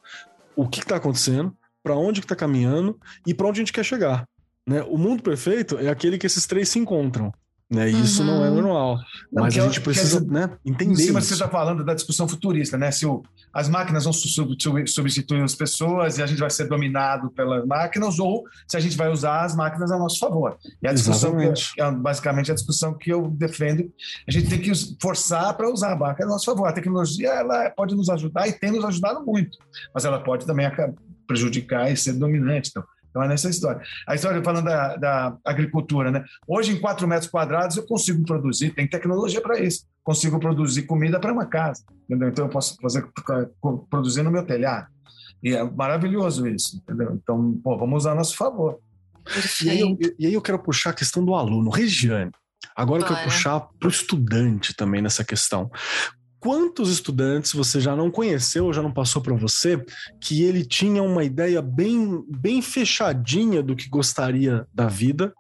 o 0.56 0.68
que 0.68 0.80
está 0.80 0.96
acontecendo, 0.96 1.56
para 1.82 1.96
onde 1.96 2.20
está 2.20 2.34
caminhando 2.34 2.98
e 3.26 3.34
para 3.34 3.46
onde 3.46 3.60
a 3.60 3.62
gente 3.62 3.72
quer 3.72 3.84
chegar. 3.84 4.26
Né? 4.66 4.82
O 4.82 4.96
mundo 4.96 5.22
perfeito 5.22 5.78
é 5.78 5.88
aquele 5.88 6.16
que 6.16 6.26
esses 6.26 6.46
três 6.46 6.68
se 6.68 6.78
encontram. 6.78 7.32
Né? 7.70 7.88
Isso 7.88 8.22
uhum. 8.22 8.26
não 8.26 8.44
é 8.44 8.50
normal. 8.50 8.96
Não, 9.32 9.42
mas 9.42 9.56
a 9.56 9.62
gente 9.62 9.80
precisa 9.80 10.20
né, 10.20 10.50
entender. 10.64 10.96
Cima 10.96 11.18
isso. 11.18 11.28
você 11.28 11.34
está 11.34 11.48
falando 11.48 11.82
da 11.82 11.94
discussão 11.94 12.28
futurista, 12.28 12.76
né? 12.76 12.90
Se 12.90 13.06
o, 13.06 13.22
as 13.52 13.68
máquinas 13.68 14.04
vão 14.04 14.12
substituir 14.12 15.42
as 15.42 15.54
pessoas 15.54 16.18
e 16.18 16.22
a 16.22 16.26
gente 16.26 16.38
vai 16.38 16.50
ser 16.50 16.68
dominado 16.68 17.30
pelas 17.30 17.66
máquinas, 17.66 18.18
ou 18.18 18.44
se 18.68 18.76
a 18.76 18.80
gente 18.80 18.96
vai 18.96 19.08
usar 19.10 19.44
as 19.44 19.56
máquinas 19.56 19.90
a 19.90 19.98
nosso 19.98 20.18
favor. 20.18 20.58
E 20.82 20.86
a 20.86 20.92
discussão, 20.92 21.40
é, 21.40 21.90
basicamente, 21.92 22.52
a 22.52 22.54
discussão 22.54 22.92
que 22.96 23.10
eu 23.10 23.28
defendo, 23.30 23.90
a 24.28 24.30
gente 24.30 24.48
tem 24.48 24.60
que 24.60 24.70
forçar 25.00 25.56
para 25.56 25.70
usar 25.70 25.92
a 25.92 25.96
máquina 25.96 26.26
a 26.26 26.30
nosso 26.30 26.44
favor. 26.44 26.68
A 26.68 26.72
tecnologia 26.72 27.30
ela 27.30 27.70
pode 27.70 27.94
nos 27.94 28.10
ajudar 28.10 28.46
e 28.46 28.52
tem 28.52 28.70
nos 28.70 28.84
ajudado 28.84 29.24
muito, 29.24 29.58
mas 29.92 30.04
ela 30.04 30.22
pode 30.22 30.44
também 30.44 30.70
prejudicar 31.26 31.90
e 31.90 31.96
ser 31.96 32.12
dominante. 32.12 32.68
Então, 32.70 32.84
então 33.14 33.22
é 33.22 33.28
nessa 33.28 33.48
história. 33.48 33.80
A 34.08 34.16
história 34.16 34.42
falando 34.42 34.64
da, 34.64 34.96
da, 34.96 35.36
agricultura, 35.44 36.10
né? 36.10 36.24
Hoje, 36.48 36.72
em 36.72 36.80
4 36.80 37.06
metros 37.06 37.30
quadrados, 37.30 37.76
eu 37.76 37.86
consigo 37.86 38.20
produzir, 38.24 38.70
tem 38.74 38.88
tecnologia 38.88 39.40
para 39.40 39.60
isso. 39.60 39.86
Consigo 40.02 40.40
produzir 40.40 40.82
comida 40.82 41.20
para 41.20 41.32
uma 41.32 41.46
casa. 41.46 41.84
Entendeu? 42.10 42.28
Então 42.28 42.46
eu 42.46 42.48
posso 42.48 42.76
fazer, 42.82 43.06
produzir 43.88 44.24
no 44.24 44.32
meu 44.32 44.44
telhado. 44.44 44.88
E 45.40 45.54
é 45.54 45.62
maravilhoso 45.62 46.48
isso, 46.48 46.76
entendeu? 46.78 47.12
Então, 47.22 47.52
pô, 47.62 47.78
vamos 47.78 47.98
usar 47.98 48.12
a 48.12 48.16
nosso 48.16 48.36
favor. 48.36 48.80
E 49.62 49.70
aí, 49.70 49.80
eu, 49.80 49.96
e 50.18 50.26
aí 50.26 50.34
eu 50.34 50.42
quero 50.42 50.58
puxar 50.58 50.90
a 50.90 50.94
questão 50.94 51.24
do 51.24 51.36
aluno. 51.36 51.70
Regiane, 51.70 52.32
agora 52.74 53.02
eu 53.02 53.06
quero 53.06 53.22
puxar 53.22 53.60
para 53.78 53.86
o 53.86 53.90
estudante 53.90 54.74
também 54.74 55.00
nessa 55.00 55.24
questão 55.24 55.70
quantos 56.44 56.90
estudantes 56.90 57.54
você 57.54 57.80
já 57.80 57.96
não 57.96 58.10
conheceu, 58.10 58.70
já 58.70 58.82
não 58.82 58.92
passou 58.92 59.22
para 59.22 59.34
você, 59.34 59.82
que 60.20 60.42
ele 60.42 60.62
tinha 60.62 61.02
uma 61.02 61.24
ideia 61.24 61.62
bem, 61.62 62.22
bem 62.28 62.60
fechadinha 62.60 63.62
do 63.62 63.74
que 63.74 63.88
gostaria 63.88 64.68
da 64.70 64.86
vida, 64.86 65.32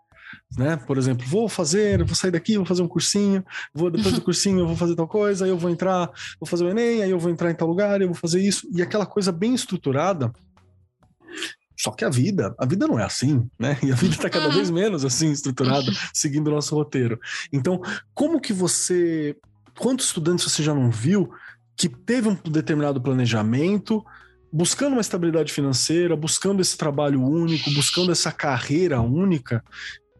né? 0.56 0.78
Por 0.78 0.96
exemplo, 0.96 1.26
vou 1.26 1.46
fazer, 1.46 2.02
vou 2.02 2.14
sair 2.14 2.30
daqui, 2.30 2.56
vou 2.56 2.64
fazer 2.64 2.80
um 2.80 2.88
cursinho, 2.88 3.44
vou 3.74 3.90
depois 3.90 4.14
do 4.14 4.22
cursinho 4.24 4.60
eu 4.60 4.66
vou 4.66 4.76
fazer 4.76 4.96
tal 4.96 5.06
coisa, 5.06 5.44
aí 5.44 5.50
eu 5.50 5.58
vou 5.58 5.68
entrar, 5.68 6.10
vou 6.40 6.48
fazer 6.48 6.64
o 6.64 6.70
ENEM, 6.70 7.02
aí 7.02 7.10
eu 7.10 7.18
vou 7.18 7.30
entrar 7.30 7.50
em 7.50 7.54
tal 7.54 7.68
lugar, 7.68 8.00
eu 8.00 8.08
vou 8.08 8.16
fazer 8.16 8.40
isso, 8.40 8.66
e 8.72 8.80
aquela 8.80 9.04
coisa 9.04 9.30
bem 9.30 9.54
estruturada. 9.54 10.32
Só 11.78 11.90
que 11.90 12.06
a 12.06 12.08
vida, 12.08 12.54
a 12.58 12.64
vida 12.64 12.86
não 12.86 12.98
é 12.98 13.04
assim, 13.04 13.46
né? 13.60 13.76
E 13.82 13.92
a 13.92 13.94
vida 13.94 14.14
está 14.14 14.30
cada 14.30 14.48
vez 14.48 14.70
menos 14.70 15.04
assim 15.04 15.30
estruturada, 15.30 15.92
seguindo 16.14 16.48
o 16.48 16.54
nosso 16.54 16.74
roteiro. 16.74 17.20
Então, 17.52 17.78
como 18.14 18.40
que 18.40 18.54
você 18.54 19.36
quantos 19.78 20.06
estudantes 20.06 20.44
você 20.44 20.62
já 20.62 20.74
não 20.74 20.90
viu 20.90 21.30
que 21.76 21.88
teve 21.88 22.28
um 22.28 22.34
determinado 22.34 23.00
planejamento, 23.00 24.04
buscando 24.52 24.92
uma 24.92 25.00
estabilidade 25.00 25.52
financeira, 25.52 26.14
buscando 26.14 26.62
esse 26.62 26.76
trabalho 26.76 27.20
único, 27.20 27.72
buscando 27.72 28.12
essa 28.12 28.30
carreira 28.30 29.00
única, 29.00 29.62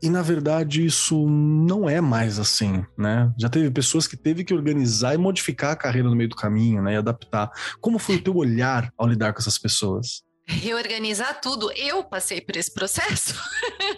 e 0.02 0.10
na 0.10 0.20
verdade 0.20 0.84
isso 0.84 1.28
não 1.30 1.88
é 1.88 2.00
mais 2.00 2.38
assim, 2.38 2.84
né? 2.98 3.32
Já 3.38 3.48
teve 3.48 3.70
pessoas 3.70 4.06
que 4.06 4.16
teve 4.16 4.44
que 4.44 4.52
organizar 4.52 5.14
e 5.14 5.18
modificar 5.18 5.70
a 5.72 5.76
carreira 5.76 6.10
no 6.10 6.16
meio 6.16 6.28
do 6.28 6.36
caminho, 6.36 6.82
né? 6.82 6.94
E 6.94 6.96
adaptar. 6.96 7.50
Como 7.80 7.98
foi 7.98 8.16
o 8.16 8.22
teu 8.22 8.36
olhar 8.36 8.92
ao 8.98 9.06
lidar 9.06 9.32
com 9.32 9.38
essas 9.38 9.56
pessoas? 9.56 10.22
Reorganizar 10.46 11.40
tudo. 11.40 11.70
Eu 11.72 12.04
passei 12.04 12.40
por 12.40 12.56
esse 12.56 12.72
processo, 12.72 13.34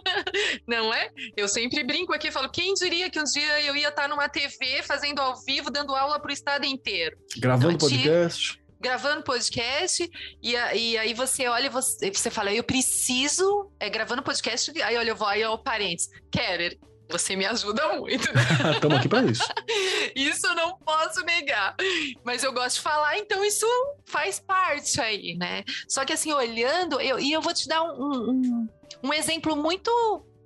não 0.67 0.93
é? 0.93 1.11
Eu 1.37 1.49
sempre 1.49 1.83
brinco 1.85 2.13
aqui 2.13 2.29
e 2.29 2.33
falo: 2.33 2.51
quem 2.51 2.75
diria 2.75 3.11
que 3.11 3.21
um 3.21 3.25
dia 3.25 3.63
eu 3.63 3.77
ia 3.77 3.89
estar 3.89 4.09
numa 4.09 4.29
TV 4.29 4.83
fazendo 4.83 5.21
ao 5.21 5.37
vivo, 5.45 5.71
dando 5.71 5.95
aula 5.95 6.21
para 6.21 6.31
o 6.31 6.33
estado 6.33 6.65
inteiro? 6.65 7.17
Gravando 7.39 7.73
então, 7.73 7.89
podcast? 7.89 8.61
Gravando 8.79 9.23
podcast, 9.23 10.11
e, 10.43 10.53
e 10.53 10.99
aí 10.99 11.15
você 11.15 11.49
olha 11.49 11.67
e 11.67 11.71
você, 11.71 12.11
você 12.11 12.31
fala: 12.31 12.53
eu 12.53 12.63
preciso, 12.63 13.73
é, 13.81 13.89
gravando 13.89 14.23
podcast, 14.23 14.71
aí 14.83 14.97
olha, 14.97 15.11
eu 15.11 15.17
vou 15.17 15.27
aí 15.27 15.43
ao 15.43 15.59
parênteses, 15.59 16.11
Keller, 16.31 16.79
você 17.09 17.37
me 17.37 17.47
ajuda 17.47 17.97
muito. 17.97 18.29
Estamos 18.75 18.89
né? 18.89 18.97
aqui 18.97 19.09
para 19.09 19.27
isso. 19.27 19.45
Isso 20.15 20.47
eu 20.47 20.55
não 20.55 20.79
posso 20.79 21.21
negar. 21.23 21.77
Mas 22.25 22.43
eu 22.43 22.53
gosto 22.53 22.77
de 22.77 22.83
falar, 22.83 23.19
então 23.19 23.45
isso 23.45 23.67
faz 24.07 24.39
parte 24.39 25.01
aí, 25.01 25.37
né? 25.37 25.63
Só 25.89 26.05
que 26.05 26.13
assim, 26.13 26.33
olhando, 26.33 27.01
eu, 27.01 27.19
e 27.19 27.33
eu 27.33 27.43
vou 27.43 27.53
te 27.53 27.69
dar 27.69 27.83
um, 27.83 28.31
um, 28.31 28.69
um 29.05 29.13
exemplo 29.13 29.55
muito 29.55 29.91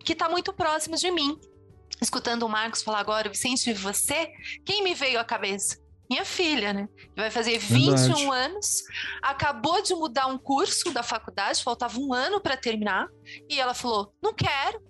que 0.05 0.13
está 0.13 0.29
muito 0.29 0.53
próximo 0.53 0.97
de 0.97 1.11
mim. 1.11 1.39
Escutando 2.01 2.45
o 2.45 2.49
Marcos 2.49 2.83
falar 2.83 3.01
agora, 3.01 3.29
Vicente, 3.29 3.73
você, 3.75 4.31
quem 4.65 4.83
me 4.83 4.95
veio 4.95 5.21
à 5.21 5.25
cabeça? 5.25 5.79
Minha 6.11 6.25
filha, 6.25 6.73
né? 6.73 6.89
Que 6.97 7.21
vai 7.21 7.31
fazer 7.31 7.59
21 7.59 7.95
Verdade. 7.95 8.31
anos, 8.31 8.83
acabou 9.23 9.81
de 9.81 9.95
mudar 9.95 10.27
um 10.27 10.39
curso 10.39 10.93
da 10.93 11.05
faculdade, 11.05 11.63
faltava 11.63 12.01
um 12.01 12.13
ano 12.13 12.41
para 12.41 12.57
terminar, 12.57 13.07
e 13.49 13.61
ela 13.61 13.75
falou: 13.75 14.13
não 14.21 14.35
quero, 14.35 14.83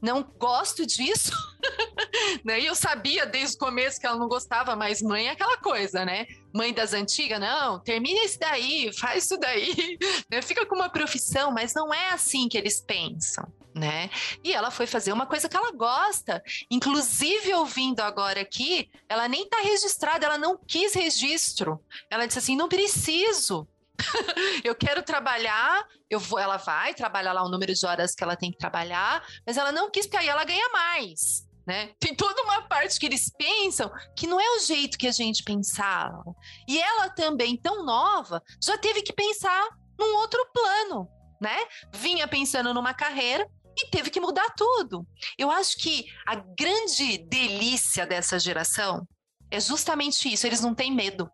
não 0.00 0.22
gosto 0.22 0.86
disso. 0.86 1.32
né? 2.44 2.60
E 2.60 2.66
eu 2.66 2.74
sabia 2.74 3.26
desde 3.26 3.56
o 3.56 3.58
começo 3.58 4.00
que 4.00 4.06
ela 4.06 4.16
não 4.16 4.28
gostava, 4.28 4.76
mas 4.76 5.02
mãe 5.02 5.28
é 5.28 5.30
aquela 5.30 5.56
coisa, 5.56 6.04
né? 6.04 6.26
Mãe 6.54 6.72
das 6.72 6.92
antigas, 6.92 7.40
não, 7.40 7.80
termina 7.80 8.24
isso 8.24 8.38
daí, 8.38 8.90
faz 8.96 9.24
isso 9.24 9.38
daí. 9.38 9.98
Né? 10.30 10.42
Fica 10.42 10.66
com 10.66 10.74
uma 10.74 10.90
profissão, 10.90 11.50
mas 11.50 11.72
não 11.74 11.92
é 11.92 12.10
assim 12.10 12.48
que 12.48 12.58
eles 12.58 12.80
pensam. 12.80 13.50
Né? 13.74 14.10
E 14.42 14.52
ela 14.52 14.70
foi 14.70 14.86
fazer 14.86 15.12
uma 15.12 15.26
coisa 15.26 15.48
que 15.48 15.56
ela 15.56 15.72
gosta. 15.72 16.42
Inclusive, 16.70 17.54
ouvindo 17.54 18.00
agora 18.00 18.40
aqui, 18.40 18.90
ela 19.08 19.28
nem 19.28 19.44
está 19.44 19.60
registrada, 19.60 20.26
ela 20.26 20.36
não 20.36 20.58
quis 20.58 20.94
registro. 20.94 21.80
Ela 22.10 22.26
disse 22.26 22.38
assim: 22.40 22.56
não 22.56 22.68
preciso. 22.68 23.66
eu 24.64 24.74
quero 24.74 25.02
trabalhar, 25.02 25.84
eu 26.08 26.20
vou, 26.20 26.38
ela 26.38 26.56
vai 26.56 26.94
trabalhar 26.94 27.32
lá 27.32 27.42
o 27.42 27.48
número 27.48 27.74
de 27.74 27.86
horas 27.86 28.14
que 28.14 28.22
ela 28.22 28.36
tem 28.36 28.50
que 28.50 28.58
trabalhar, 28.58 29.24
mas 29.46 29.56
ela 29.56 29.72
não 29.72 29.90
quis, 29.90 30.06
porque 30.06 30.16
aí 30.16 30.28
ela 30.28 30.44
ganha 30.44 30.68
mais. 30.70 31.46
Né? 31.66 31.90
Tem 32.00 32.14
toda 32.14 32.42
uma 32.42 32.62
parte 32.62 32.98
que 32.98 33.04
eles 33.04 33.30
pensam 33.36 33.90
que 34.16 34.26
não 34.26 34.40
é 34.40 34.56
o 34.56 34.60
jeito 34.60 34.96
que 34.96 35.06
a 35.06 35.12
gente 35.12 35.42
pensava. 35.44 36.24
E 36.66 36.80
ela 36.80 37.10
também, 37.10 37.58
tão 37.58 37.84
nova, 37.84 38.42
já 38.62 38.78
teve 38.78 39.02
que 39.02 39.12
pensar 39.12 39.68
num 39.98 40.16
outro 40.16 40.42
plano, 40.50 41.06
né? 41.38 41.58
Vinha 41.92 42.26
pensando 42.26 42.72
numa 42.72 42.94
carreira 42.94 43.46
e 43.76 43.90
teve 43.90 44.08
que 44.08 44.18
mudar 44.18 44.48
tudo. 44.56 45.06
Eu 45.36 45.50
acho 45.50 45.76
que 45.76 46.06
a 46.26 46.36
grande 46.36 47.18
delícia 47.18 48.06
dessa 48.06 48.38
geração 48.38 49.06
é 49.50 49.60
justamente 49.60 50.32
isso, 50.32 50.46
eles 50.46 50.62
não 50.62 50.74
têm 50.74 50.90
medo. 50.94 51.30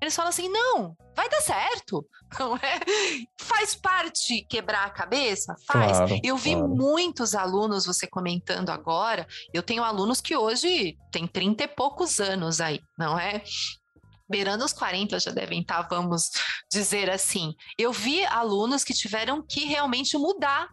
Eles 0.00 0.14
falam 0.14 0.30
assim: 0.30 0.48
não, 0.48 0.96
vai 1.14 1.28
dar 1.28 1.40
certo. 1.40 2.06
Não 2.38 2.56
é? 2.56 2.80
Faz 3.38 3.76
parte 3.76 4.44
quebrar 4.48 4.86
a 4.86 4.90
cabeça? 4.90 5.54
Faz. 5.66 5.98
Claro, 5.98 6.20
eu 6.24 6.36
vi 6.36 6.52
claro. 6.54 6.68
muitos 6.68 7.34
alunos, 7.34 7.86
você 7.86 8.08
comentando 8.08 8.70
agora, 8.70 9.26
eu 9.52 9.62
tenho 9.62 9.84
alunos 9.84 10.20
que 10.20 10.36
hoje 10.36 10.96
têm 11.12 11.28
30 11.28 11.62
e 11.62 11.68
poucos 11.68 12.18
anos 12.18 12.60
aí, 12.60 12.80
não 12.98 13.16
é? 13.16 13.44
Beirando 14.28 14.64
os 14.64 14.72
40 14.72 15.20
já 15.20 15.30
devem 15.30 15.60
estar, 15.60 15.82
vamos 15.82 16.30
dizer 16.72 17.08
assim. 17.08 17.54
Eu 17.78 17.92
vi 17.92 18.24
alunos 18.24 18.82
que 18.82 18.94
tiveram 18.94 19.40
que 19.46 19.64
realmente 19.64 20.18
mudar 20.18 20.68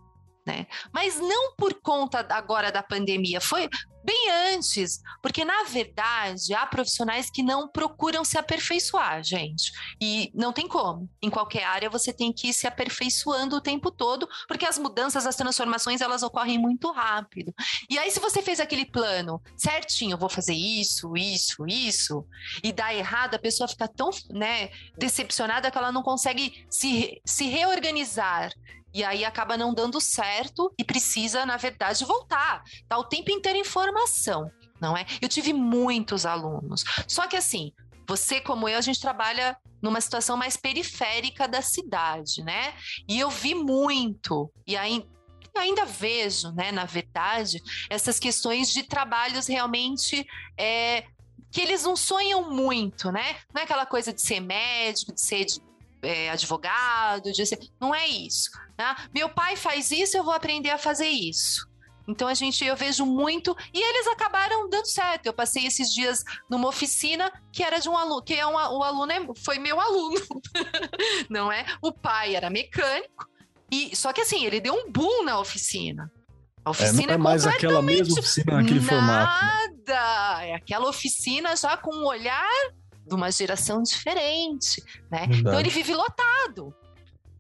né? 0.46 0.68
Mas 0.92 1.20
não 1.20 1.56
por 1.56 1.74
conta 1.82 2.26
agora 2.30 2.72
da 2.72 2.82
pandemia, 2.82 3.40
foi 3.40 3.70
bem 4.04 4.32
antes, 4.56 5.00
porque 5.22 5.46
na 5.46 5.64
verdade 5.64 6.54
há 6.54 6.66
profissionais 6.66 7.30
que 7.30 7.44
não 7.44 7.68
procuram 7.68 8.24
se 8.24 8.38
aperfeiçoar, 8.38 9.24
gente. 9.24 9.72
E 10.02 10.32
não 10.34 10.52
tem 10.52 10.68
como. 10.68 11.10
Em 11.22 11.30
qualquer 11.30 11.64
área 11.64 11.90
você 11.90 12.12
tem 12.12 12.34
que 12.34 12.50
ir 12.50 12.54
se 12.54 12.68
aperfeiçoando 12.68 13.56
o 13.56 13.62
tempo 13.62 13.92
todo, 13.92 14.28
porque 14.48 14.66
as 14.66 14.78
mudanças, 14.78 15.26
as 15.26 15.36
transformações, 15.36 16.02
elas 16.02 16.24
ocorrem 16.24 16.58
muito 16.58 16.92
rápido. 16.92 17.54
E 17.90 17.98
aí 17.98 18.10
se 18.12 18.20
você 18.20 18.42
fez 18.42 18.60
aquele 18.60 18.86
plano 18.86 19.42
certinho, 19.56 20.18
vou 20.18 20.30
fazer 20.30 20.56
isso, 20.56 21.16
isso, 21.16 21.66
isso, 21.68 22.26
e 22.64 22.72
dá 22.72 22.94
errado, 22.94 23.36
a 23.36 23.40
pessoa 23.40 23.68
fica 23.68 23.88
tão, 23.88 24.10
né, 24.32 24.70
decepcionada 24.98 25.70
que 25.70 25.78
ela 25.78 25.92
não 25.92 26.02
consegue 26.02 26.66
se, 26.70 27.22
se 27.26 27.46
reorganizar 27.46 28.52
e 28.94 29.04
aí 29.04 29.24
acaba 29.24 29.58
não 29.58 29.74
dando 29.74 30.00
certo 30.02 30.74
e 30.78 30.84
precisa, 30.84 31.46
na 31.46 31.58
verdade, 31.58 32.06
voltar. 32.06 32.64
Tá 32.88 32.98
o 32.98 33.04
tempo 33.04 33.32
inteiro 33.32 33.58
em 33.58 33.64
formação, 33.64 34.52
não 34.80 34.96
é? 34.96 35.06
Eu 35.22 35.30
tive 35.30 35.54
muitos 35.54 36.26
alunos. 36.26 36.84
Só 37.08 37.28
que 37.28 37.38
assim, 37.38 37.72
você 38.08 38.42
como 38.42 38.68
eu, 38.68 38.78
a 38.78 38.82
gente 38.82 39.00
trabalha 39.00 39.58
numa 39.82 40.02
situação 40.02 40.38
mais 40.38 40.58
periférica 40.58 41.48
da 41.48 41.62
cidade, 41.62 42.44
né? 42.44 42.74
E 43.08 43.20
eu 43.20 43.30
vi 43.30 43.56
muito, 43.56 44.52
e 44.68 44.76
aí 44.76 45.06
ainda 45.56 45.86
vejo, 45.86 46.52
né, 46.52 46.72
na 46.72 46.86
verdade, 46.86 47.62
essas 47.90 48.20
questões 48.20 48.72
de 48.72 48.84
trabalhos 48.84 49.48
realmente 49.48 50.26
é, 50.58 51.04
que 51.52 51.60
eles 51.60 51.84
não 51.84 51.96
sonham 51.96 52.50
muito, 52.50 53.12
né? 53.12 53.36
Não 53.54 53.62
é 53.62 53.66
aquela 53.66 53.86
coisa 53.86 54.14
de 54.14 54.22
ser 54.22 54.40
médico, 54.40 55.14
de 55.14 55.22
ser 55.22 55.46
é, 56.02 56.30
advogado, 56.30 57.32
de 57.32 57.46
ser... 57.46 57.60
não 57.80 57.94
é 57.94 58.08
isso. 58.08 58.50
Né? 58.78 58.96
Meu 59.14 59.30
pai 59.30 59.56
faz 59.56 59.92
isso, 59.92 60.18
eu 60.18 60.24
vou 60.24 60.34
aprender 60.34 60.70
a 60.70 60.78
fazer 60.78 61.08
isso. 61.08 61.70
Então 62.08 62.28
a 62.28 62.34
gente, 62.34 62.66
eu 62.66 62.76
vejo 62.76 63.06
muito 63.06 63.56
e 63.74 63.80
eles 63.80 64.08
acabaram 64.08 64.70
dando 64.70 64.88
certo. 64.88 65.28
Eu 65.28 65.34
passei 65.34 65.66
esses 65.66 65.94
dias 65.94 66.24
numa 66.50 66.68
oficina 66.68 67.32
que 67.52 67.64
era 67.64 67.80
de 67.80 67.88
um 67.88 67.96
aluno, 67.96 68.22
que 68.22 68.34
é 68.34 68.46
um, 68.46 68.54
o 68.54 68.84
aluno 68.84 69.12
é, 69.12 69.28
foi 69.44 69.60
meu 69.60 69.80
aluno, 69.80 70.20
não 71.30 71.52
é? 71.52 71.66
O 71.82 71.92
pai 71.92 72.36
era 72.36 72.50
mecânico 72.50 73.30
e 73.72 73.96
só 73.96 74.12
que 74.12 74.22
assim 74.22 74.46
ele 74.46 74.60
deu 74.60 74.74
um 74.74 74.92
boom 74.92 75.24
na 75.24 75.40
oficina. 75.40 76.12
A 76.64 76.72
oficina 76.72 77.02
é, 77.02 77.06
não 77.06 77.14
é 77.14 77.18
mais 77.18 77.48
aquela 77.48 77.82
mesma 77.82 78.20
oficina 78.20 78.58
naquele 78.58 78.80
nada. 78.82 78.90
formato. 78.90 79.46
Nada, 79.88 80.46
é 80.46 80.54
aquela 80.54 80.90
oficina 80.90 81.56
já 81.56 81.78
com 81.78 81.96
um 81.96 82.06
olhar 82.06 82.50
de 83.12 83.16
uma 83.16 83.30
geração 83.30 83.84
diferente, 83.84 84.82
né? 85.12 85.28
Verdade. 85.28 85.40
Então 85.40 85.60
ele 85.60 85.70
vive 85.70 85.94
lotado. 85.94 86.74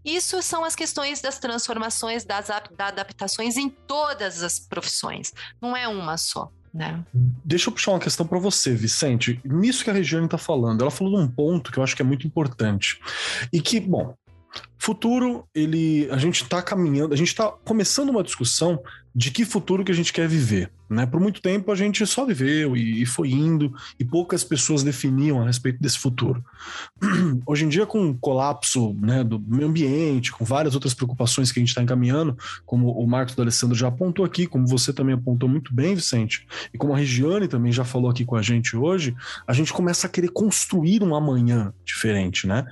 Isso 0.03 0.41
são 0.41 0.65
as 0.65 0.75
questões 0.75 1.21
das 1.21 1.39
transformações, 1.39 2.25
das 2.25 2.49
adaptações 2.49 3.55
em 3.55 3.69
todas 3.69 4.43
as 4.43 4.59
profissões. 4.59 5.31
Não 5.61 5.77
é 5.77 5.87
uma 5.87 6.17
só. 6.17 6.51
Né? 6.73 7.03
Deixa 7.13 7.69
eu 7.69 7.73
puxar 7.73 7.91
uma 7.91 7.99
questão 7.99 8.25
para 8.25 8.39
você, 8.39 8.73
Vicente. 8.73 9.39
Nisso 9.45 9.83
que 9.83 9.89
a 9.89 9.93
Regiane 9.93 10.25
está 10.25 10.37
falando, 10.37 10.81
ela 10.81 10.91
falou 10.91 11.17
de 11.17 11.23
um 11.23 11.27
ponto 11.27 11.71
que 11.71 11.77
eu 11.77 11.83
acho 11.83 11.95
que 11.95 12.01
é 12.01 12.05
muito 12.05 12.25
importante. 12.25 12.99
E 13.53 13.61
que, 13.61 13.79
bom, 13.79 14.15
futuro, 14.81 15.47
ele, 15.53 16.09
a 16.09 16.17
gente 16.17 16.41
está 16.41 16.59
caminhando, 16.59 17.13
a 17.13 17.17
gente 17.17 17.27
está 17.27 17.51
começando 17.51 18.09
uma 18.09 18.23
discussão 18.23 18.81
de 19.13 19.29
que 19.29 19.45
futuro 19.45 19.83
que 19.83 19.91
a 19.91 19.95
gente 19.95 20.11
quer 20.11 20.27
viver. 20.27 20.71
Né? 20.89 21.05
Por 21.05 21.21
muito 21.21 21.41
tempo 21.41 21.71
a 21.71 21.75
gente 21.75 22.05
só 22.05 22.25
viveu 22.25 22.75
e, 22.75 23.01
e, 23.01 23.05
foi 23.05 23.31
indo, 23.31 23.73
e 23.97 24.03
poucas 24.03 24.43
pessoas 24.43 24.83
definiam 24.83 25.41
a 25.41 25.45
respeito 25.45 25.81
desse 25.81 25.97
futuro. 25.97 26.43
Hoje 27.47 27.63
em 27.63 27.69
dia, 27.69 27.85
com 27.85 28.09
o 28.09 28.17
colapso 28.17 28.93
né, 28.95 29.23
do 29.23 29.39
meio 29.39 29.69
ambiente, 29.69 30.33
com 30.33 30.43
várias 30.43 30.75
outras 30.75 30.93
preocupações 30.93 31.49
que 31.49 31.59
a 31.59 31.61
gente 31.61 31.69
está 31.69 31.81
encaminhando, 31.81 32.37
como 32.65 32.91
o 32.91 33.07
Marcos 33.07 33.35
do 33.35 33.41
Alessandro 33.41 33.75
já 33.75 33.87
apontou 33.87 34.25
aqui, 34.25 34.45
como 34.45 34.67
você 34.67 34.91
também 34.91 35.15
apontou 35.15 35.47
muito 35.47 35.73
bem, 35.73 35.95
Vicente, 35.95 36.45
e 36.73 36.77
como 36.77 36.93
a 36.93 36.97
Regiane 36.97 37.47
também 37.47 37.71
já 37.71 37.85
falou 37.85 38.11
aqui 38.11 38.25
com 38.25 38.35
a 38.35 38.41
gente 38.41 38.75
hoje, 38.75 39.15
a 39.47 39.53
gente 39.53 39.71
começa 39.71 40.07
a 40.07 40.09
querer 40.09 40.29
construir 40.29 41.03
um 41.03 41.15
amanhã 41.15 41.73
diferente, 41.85 42.45
né? 42.45 42.65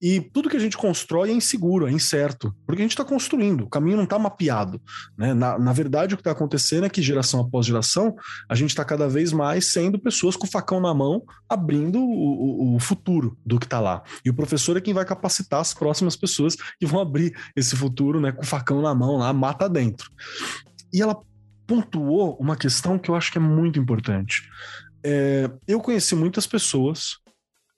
E 0.00 0.20
tudo 0.20 0.48
que 0.48 0.56
a 0.56 0.60
gente 0.60 0.78
constrói 0.78 1.28
é 1.28 1.32
inseguro, 1.56 1.86
é 1.86 1.90
incerto, 1.90 2.54
porque 2.66 2.82
a 2.82 2.84
gente 2.84 2.92
está 2.92 3.04
construindo, 3.04 3.64
o 3.64 3.68
caminho 3.68 3.96
não 3.96 4.04
está 4.04 4.18
mapeado. 4.18 4.80
Né? 5.16 5.32
Na, 5.32 5.58
na 5.58 5.72
verdade, 5.72 6.14
o 6.14 6.16
que 6.16 6.20
está 6.20 6.30
acontecendo 6.30 6.84
é 6.84 6.88
que 6.88 7.02
geração 7.02 7.40
após 7.40 7.66
geração, 7.66 8.14
a 8.48 8.54
gente 8.54 8.70
está 8.70 8.84
cada 8.84 9.08
vez 9.08 9.32
mais 9.32 9.72
sendo 9.72 9.98
pessoas 9.98 10.36
com 10.36 10.46
o 10.46 10.50
facão 10.50 10.80
na 10.80 10.92
mão, 10.94 11.22
abrindo 11.48 11.98
o, 11.98 12.72
o, 12.72 12.76
o 12.76 12.80
futuro 12.80 13.36
do 13.44 13.58
que 13.58 13.66
está 13.66 13.80
lá. 13.80 14.02
E 14.24 14.30
o 14.30 14.34
professor 14.34 14.76
é 14.76 14.80
quem 14.80 14.94
vai 14.94 15.04
capacitar 15.04 15.60
as 15.60 15.72
próximas 15.72 16.16
pessoas 16.16 16.56
que 16.78 16.86
vão 16.86 17.00
abrir 17.00 17.34
esse 17.56 17.74
futuro 17.74 18.20
né, 18.20 18.32
com 18.32 18.42
o 18.42 18.46
facão 18.46 18.82
na 18.82 18.94
mão 18.94 19.16
lá, 19.16 19.32
mata 19.32 19.68
dentro. 19.68 20.10
E 20.92 21.00
ela 21.00 21.18
pontuou 21.66 22.36
uma 22.38 22.56
questão 22.56 22.98
que 22.98 23.10
eu 23.10 23.14
acho 23.14 23.32
que 23.32 23.38
é 23.38 23.40
muito 23.40 23.78
importante. 23.78 24.48
É, 25.02 25.50
eu 25.66 25.80
conheci 25.80 26.14
muitas 26.14 26.46
pessoas 26.46 27.16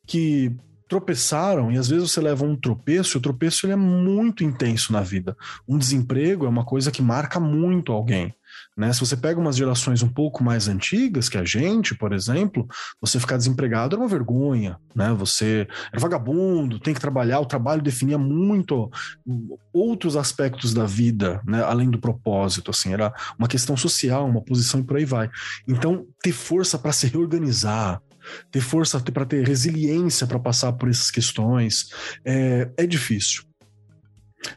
que 0.06 0.54
tropeçaram 0.88 1.70
e 1.70 1.78
às 1.78 1.88
vezes 1.88 2.10
você 2.10 2.20
leva 2.20 2.44
um 2.44 2.56
tropeço 2.56 3.16
e 3.16 3.18
o 3.18 3.22
tropeço 3.22 3.66
ele 3.66 3.74
é 3.74 3.76
muito 3.76 4.42
intenso 4.42 4.92
na 4.92 5.02
vida. 5.02 5.36
Um 5.68 5.78
desemprego 5.78 6.46
é 6.46 6.48
uma 6.48 6.64
coisa 6.64 6.90
que 6.90 7.02
marca 7.02 7.38
muito 7.38 7.92
alguém. 7.92 8.34
Né? 8.76 8.92
Se 8.92 9.00
você 9.00 9.16
pega 9.16 9.40
umas 9.40 9.56
gerações 9.56 10.02
um 10.02 10.08
pouco 10.08 10.42
mais 10.42 10.68
antigas 10.68 11.28
que 11.28 11.36
a 11.36 11.44
gente, 11.44 11.94
por 11.94 12.12
exemplo, 12.12 12.66
você 13.00 13.18
ficar 13.18 13.36
desempregado 13.36 13.96
era 13.96 14.02
uma 14.02 14.08
vergonha, 14.08 14.78
né? 14.94 15.12
Você 15.14 15.66
era 15.92 16.00
vagabundo, 16.00 16.78
tem 16.78 16.94
que 16.94 17.00
trabalhar, 17.00 17.40
o 17.40 17.46
trabalho 17.46 17.82
definia 17.82 18.16
muito 18.16 18.90
outros 19.72 20.16
aspectos 20.16 20.72
da 20.72 20.86
vida, 20.86 21.42
né? 21.44 21.62
Além 21.62 21.90
do 21.90 21.98
propósito, 21.98 22.70
assim, 22.70 22.92
era 22.92 23.12
uma 23.38 23.48
questão 23.48 23.76
social, 23.76 24.26
uma 24.26 24.42
posição 24.42 24.80
e 24.80 24.84
por 24.84 24.96
aí 24.96 25.04
vai. 25.04 25.28
Então, 25.66 26.06
ter 26.22 26.32
força 26.32 26.78
para 26.78 26.92
se 26.92 27.06
reorganizar, 27.08 28.00
ter 28.50 28.60
força 28.60 29.00
para 29.00 29.24
ter 29.24 29.46
resiliência 29.46 30.26
para 30.26 30.38
passar 30.38 30.72
por 30.72 30.88
essas 30.88 31.10
questões 31.10 31.90
é, 32.24 32.68
é 32.76 32.86
difícil. 32.86 33.47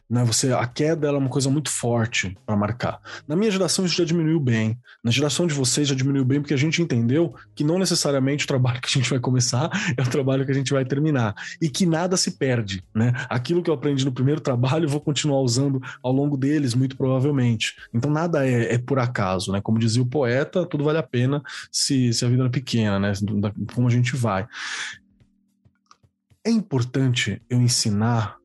Né, 0.08 0.24
você, 0.24 0.52
a 0.52 0.66
queda 0.66 1.08
é 1.08 1.10
uma 1.10 1.28
coisa 1.28 1.50
muito 1.50 1.70
forte 1.70 2.36
para 2.46 2.56
marcar. 2.56 3.00
Na 3.26 3.34
minha 3.34 3.50
geração 3.50 3.84
isso 3.84 3.96
já 3.96 4.04
diminuiu 4.04 4.38
bem. 4.38 4.78
Na 5.02 5.10
geração 5.10 5.46
de 5.46 5.54
vocês 5.54 5.88
já 5.88 5.94
diminuiu 5.94 6.24
bem 6.24 6.40
porque 6.40 6.54
a 6.54 6.58
gente 6.58 6.80
entendeu 6.80 7.34
que 7.54 7.64
não 7.64 7.78
necessariamente 7.78 8.44
o 8.44 8.48
trabalho 8.48 8.80
que 8.80 8.88
a 8.88 9.00
gente 9.00 9.10
vai 9.10 9.18
começar 9.18 9.70
é 9.96 10.02
o 10.02 10.10
trabalho 10.10 10.44
que 10.44 10.52
a 10.52 10.54
gente 10.54 10.72
vai 10.72 10.84
terminar 10.84 11.34
e 11.60 11.68
que 11.68 11.84
nada 11.84 12.16
se 12.16 12.32
perde, 12.32 12.84
né? 12.94 13.12
Aquilo 13.28 13.62
que 13.62 13.70
eu 13.70 13.74
aprendi 13.74 14.04
no 14.04 14.12
primeiro 14.12 14.40
trabalho 14.40 14.84
eu 14.84 14.90
vou 14.90 15.00
continuar 15.00 15.40
usando 15.40 15.80
ao 16.02 16.12
longo 16.12 16.36
deles 16.36 16.74
muito 16.74 16.96
provavelmente. 16.96 17.74
Então 17.92 18.10
nada 18.10 18.46
é, 18.46 18.74
é 18.74 18.78
por 18.78 18.98
acaso, 18.98 19.52
né? 19.52 19.60
Como 19.60 19.78
dizia 19.78 20.02
o 20.02 20.06
poeta, 20.06 20.64
tudo 20.64 20.84
vale 20.84 20.98
a 20.98 21.02
pena 21.02 21.42
se, 21.70 22.12
se 22.12 22.24
a 22.24 22.28
vida 22.28 22.44
é 22.44 22.48
pequena, 22.48 22.98
né? 22.98 23.12
Como 23.74 23.88
a 23.88 23.90
gente 23.90 24.14
vai. 24.16 24.46
É 26.44 26.50
importante 26.50 27.40
eu 27.48 27.60
ensinar 27.60 28.41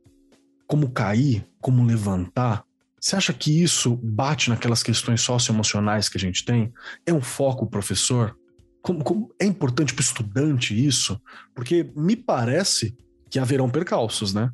como 0.67 0.91
cair, 0.91 1.47
como 1.61 1.85
levantar, 1.85 2.67
você 2.99 3.15
acha 3.15 3.33
que 3.33 3.63
isso 3.63 3.95
bate 4.03 4.49
naquelas 4.49 4.83
questões 4.83 5.21
socioemocionais 5.21 6.09
que 6.09 6.17
a 6.17 6.19
gente 6.19 6.43
tem? 6.43 6.73
É 7.05 7.13
um 7.13 7.21
foco 7.21 7.67
professor? 7.67 8.37
Como, 8.81 9.03
como 9.03 9.33
é 9.39 9.45
importante 9.45 9.93
para 9.93 10.01
o 10.01 10.05
estudante 10.05 10.85
isso? 10.85 11.19
Porque 11.55 11.91
me 11.95 12.15
parece 12.15 12.97
que 13.29 13.39
haverão 13.39 13.69
percalços, 13.69 14.33
né? 14.33 14.51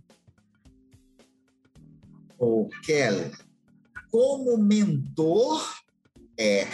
O 2.37 2.69
Keller, 2.83 3.31
como 4.11 4.57
mentor, 4.57 5.75
é. 6.37 6.67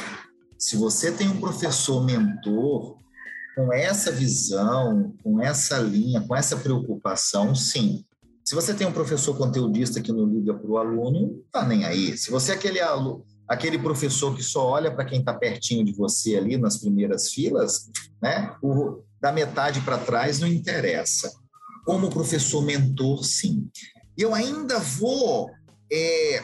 Se 0.58 0.76
você 0.76 1.12
tem 1.12 1.30
um 1.30 1.40
professor 1.40 2.04
mentor 2.04 2.98
com 3.56 3.72
essa 3.72 4.12
visão, 4.12 5.14
com 5.24 5.40
essa 5.42 5.78
linha, 5.78 6.22
com 6.22 6.36
essa 6.36 6.58
preocupação, 6.58 7.54
sim, 7.54 8.04
Se 8.50 8.56
você 8.56 8.74
tem 8.74 8.88
um 8.88 8.91
professor 8.91 9.38
conteudista 9.38 10.02
que 10.02 10.12
não 10.12 10.26
liga 10.26 10.56
para 10.56 10.68
o 10.68 10.80
aluno, 10.80 11.22
não 11.22 11.39
está 11.45 11.64
nem 11.64 11.86
aí. 11.86 12.18
Se 12.18 12.32
você 12.32 12.52
é 12.52 12.56
aquele 12.56 12.80
aluno, 12.80 13.24
aquele 13.47 13.78
professor 13.78 14.36
que 14.36 14.41
só 14.41 14.66
olha 14.70 14.91
para 14.91 15.06
quem 15.06 15.20
está 15.20 15.36
pertinho 15.36 15.86
de 15.86 15.93
você 15.93 16.36
ali 16.36 16.58
nas 16.58 16.78
primeiras 16.78 17.32
filas, 17.32 17.91
né? 18.20 18.56
O, 18.60 19.04
da 19.22 19.32
metade 19.32 19.82
para 19.82 20.00
trás 20.00 20.39
não 20.39 20.47
interessa. 20.47 21.32
Como 21.86 22.10
professor 22.10 22.64
mentor, 22.66 23.24
sim. 23.24 23.70
Eu 24.18 24.34
ainda 24.34 24.80
vou 24.80 25.52
é, 25.91 26.43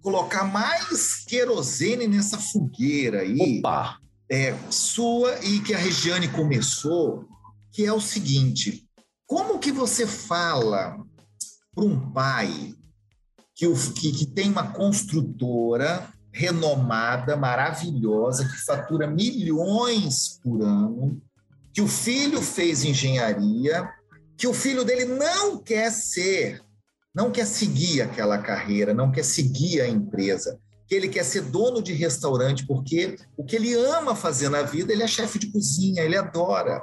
colocar 0.00 0.44
mais 0.44 1.24
querosene 1.24 2.06
nessa 2.06 2.38
fogueira 2.38 3.22
aí. 3.22 3.58
Opa! 3.58 3.98
É, 4.30 4.56
sua 4.70 5.44
e 5.44 5.58
que 5.58 5.74
a 5.74 5.78
Regiane 5.78 6.28
começou, 6.28 7.24
que 7.72 7.84
é 7.84 7.92
o 7.92 8.00
seguinte: 8.00 8.87
como 9.28 9.60
que 9.60 9.70
você 9.70 10.08
fala 10.08 10.98
para 11.72 11.84
um 11.84 12.10
pai 12.10 12.74
que, 13.54 13.68
o, 13.68 13.74
que, 13.92 14.10
que 14.10 14.26
tem 14.26 14.50
uma 14.50 14.72
construtora 14.72 16.12
renomada, 16.32 17.36
maravilhosa, 17.36 18.48
que 18.48 18.64
fatura 18.64 19.06
milhões 19.06 20.40
por 20.42 20.62
ano, 20.62 21.22
que 21.72 21.80
o 21.80 21.86
filho 21.86 22.42
fez 22.42 22.82
engenharia, 22.82 23.88
que 24.36 24.48
o 24.48 24.54
filho 24.54 24.84
dele 24.84 25.04
não 25.04 25.58
quer 25.62 25.92
ser 25.92 26.60
não 27.18 27.32
quer 27.32 27.46
seguir 27.46 28.02
aquela 28.02 28.38
carreira, 28.38 28.94
não 28.94 29.10
quer 29.10 29.24
seguir 29.24 29.80
a 29.80 29.88
empresa, 29.88 30.56
que 30.86 30.94
ele 30.94 31.08
quer 31.08 31.24
ser 31.24 31.42
dono 31.42 31.82
de 31.82 31.92
restaurante, 31.92 32.64
porque 32.64 33.16
o 33.36 33.44
que 33.44 33.56
ele 33.56 33.74
ama 33.74 34.14
fazer 34.14 34.48
na 34.48 34.62
vida, 34.62 34.92
ele 34.92 35.02
é 35.02 35.08
chefe 35.08 35.36
de 35.36 35.50
cozinha, 35.50 36.02
ele 36.02 36.16
adora. 36.16 36.80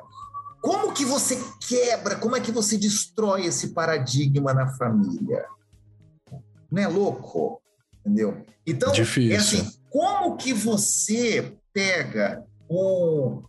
Como 0.65 0.91
que 0.93 1.05
você 1.05 1.39
quebra, 1.59 2.15
como 2.15 2.35
é 2.35 2.41
que 2.41 2.51
você 2.51 2.75
destrói 2.75 3.45
esse 3.45 3.67
paradigma 3.67 4.51
na 4.51 4.65
família? 4.65 5.45
Não 6.71 6.81
é 6.81 6.87
louco? 6.87 7.61
Entendeu? 7.99 8.43
Então, 8.65 8.91
Difícil. 8.91 9.31
é 9.31 9.35
assim, 9.35 9.71
como 9.91 10.35
que 10.35 10.53
você 10.53 11.55
pega 11.71 12.43
um, 12.67 13.43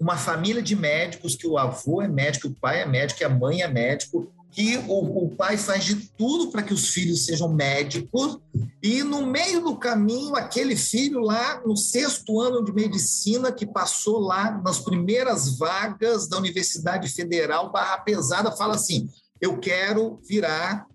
uma 0.00 0.16
família 0.16 0.62
de 0.62 0.74
médicos 0.74 1.36
que 1.36 1.46
o 1.46 1.58
avô 1.58 2.00
é 2.00 2.08
médico, 2.08 2.48
o 2.48 2.54
pai 2.54 2.80
é 2.80 2.86
médico, 2.86 3.22
a 3.26 3.28
mãe 3.28 3.60
é 3.60 3.68
médico, 3.68 4.32
que 4.50 4.76
o, 4.88 5.24
o 5.24 5.36
pai 5.36 5.56
faz 5.56 5.84
de 5.84 5.94
tudo 6.16 6.50
para 6.50 6.62
que 6.62 6.72
os 6.72 6.88
filhos 6.88 7.26
sejam 7.26 7.52
médicos, 7.52 8.38
e 8.82 9.02
no 9.02 9.26
meio 9.26 9.62
do 9.62 9.76
caminho, 9.76 10.34
aquele 10.34 10.76
filho 10.76 11.20
lá 11.20 11.60
no 11.64 11.76
sexto 11.76 12.40
ano 12.40 12.64
de 12.64 12.72
medicina, 12.72 13.52
que 13.52 13.66
passou 13.66 14.18
lá 14.18 14.60
nas 14.64 14.78
primeiras 14.78 15.58
vagas 15.58 16.28
da 16.28 16.38
Universidade 16.38 17.08
Federal, 17.08 17.70
barra 17.70 17.98
pesada, 17.98 18.56
fala 18.56 18.74
assim: 18.74 19.08
eu 19.40 19.58
quero 19.58 20.20
virar 20.28 20.86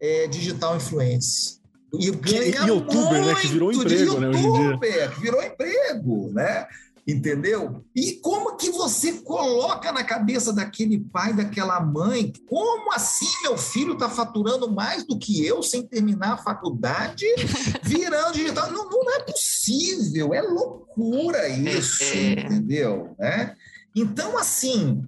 é, 0.00 0.26
digital 0.26 0.76
influencer. 0.76 1.60
E 1.98 2.10
ganha 2.10 2.66
youtuber, 2.66 3.24
né? 3.24 3.34
Que 3.34 3.48
virou 3.48 3.72
emprego, 3.72 4.18
né? 4.18 4.28
Hoje 4.28 4.46
em 4.46 4.52
dia. 4.52 5.08
Que 5.08 5.20
virou 5.20 5.42
emprego, 5.42 6.30
né? 6.32 6.66
Entendeu? 7.06 7.84
E 7.94 8.12
como 8.22 8.56
que 8.56 8.70
você 8.70 9.14
coloca 9.14 9.90
na 9.92 10.04
cabeça 10.04 10.52
daquele 10.52 11.00
pai, 11.00 11.32
daquela 11.32 11.80
mãe, 11.80 12.32
como 12.48 12.92
assim 12.92 13.26
meu 13.42 13.58
filho 13.58 13.94
está 13.94 14.08
faturando 14.08 14.70
mais 14.70 15.04
do 15.04 15.18
que 15.18 15.44
eu 15.44 15.62
sem 15.62 15.82
terminar 15.86 16.34
a 16.34 16.38
faculdade, 16.38 17.26
virando 17.82 18.34
digital? 18.34 18.70
Não, 18.70 18.88
não 18.88 19.14
é 19.14 19.20
possível, 19.20 20.32
é 20.32 20.42
loucura 20.42 21.48
isso, 21.48 22.04
é. 22.04 22.32
entendeu? 22.32 23.14
Né? 23.18 23.56
Então, 23.94 24.38
assim, 24.38 25.02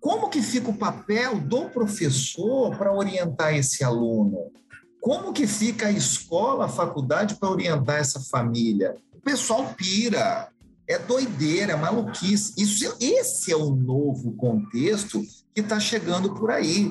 como 0.00 0.28
que 0.28 0.42
fica 0.42 0.70
o 0.70 0.76
papel 0.76 1.40
do 1.40 1.70
professor 1.70 2.76
para 2.76 2.92
orientar 2.92 3.54
esse 3.54 3.82
aluno? 3.82 4.52
Como 5.00 5.32
que 5.32 5.46
fica 5.46 5.86
a 5.86 5.92
escola, 5.92 6.66
a 6.66 6.68
faculdade 6.68 7.36
para 7.36 7.50
orientar 7.50 7.96
essa 7.96 8.20
família? 8.20 8.94
O 9.14 9.20
pessoal 9.20 9.74
pira, 9.76 10.48
é 10.88 10.98
doideira, 10.98 11.74
é 11.74 11.76
maluquice. 11.76 12.54
Isso, 12.56 12.96
esse 12.98 13.52
é 13.52 13.56
o 13.56 13.74
novo 13.74 14.32
contexto 14.32 15.22
que 15.54 15.60
está 15.60 15.78
chegando 15.78 16.34
por 16.34 16.50
aí. 16.50 16.90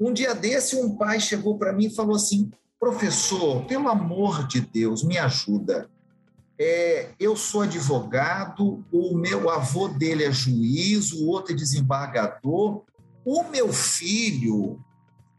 Um 0.00 0.12
dia 0.12 0.34
desse, 0.34 0.74
um 0.74 0.96
pai 0.96 1.20
chegou 1.20 1.58
para 1.58 1.72
mim 1.72 1.86
e 1.86 1.94
falou 1.94 2.16
assim: 2.16 2.50
professor, 2.80 3.64
pelo 3.66 3.88
amor 3.88 4.46
de 4.48 4.60
Deus, 4.62 5.04
me 5.04 5.18
ajuda. 5.18 5.90
É, 6.58 7.10
eu 7.18 7.36
sou 7.36 7.62
advogado, 7.62 8.84
o 8.90 9.16
meu 9.16 9.50
avô 9.50 9.88
dele 9.88 10.24
é 10.24 10.32
juiz, 10.32 11.12
o 11.12 11.26
outro 11.26 11.52
é 11.52 11.56
desembargador. 11.56 12.82
O 13.24 13.42
meu 13.44 13.72
filho, 13.72 14.78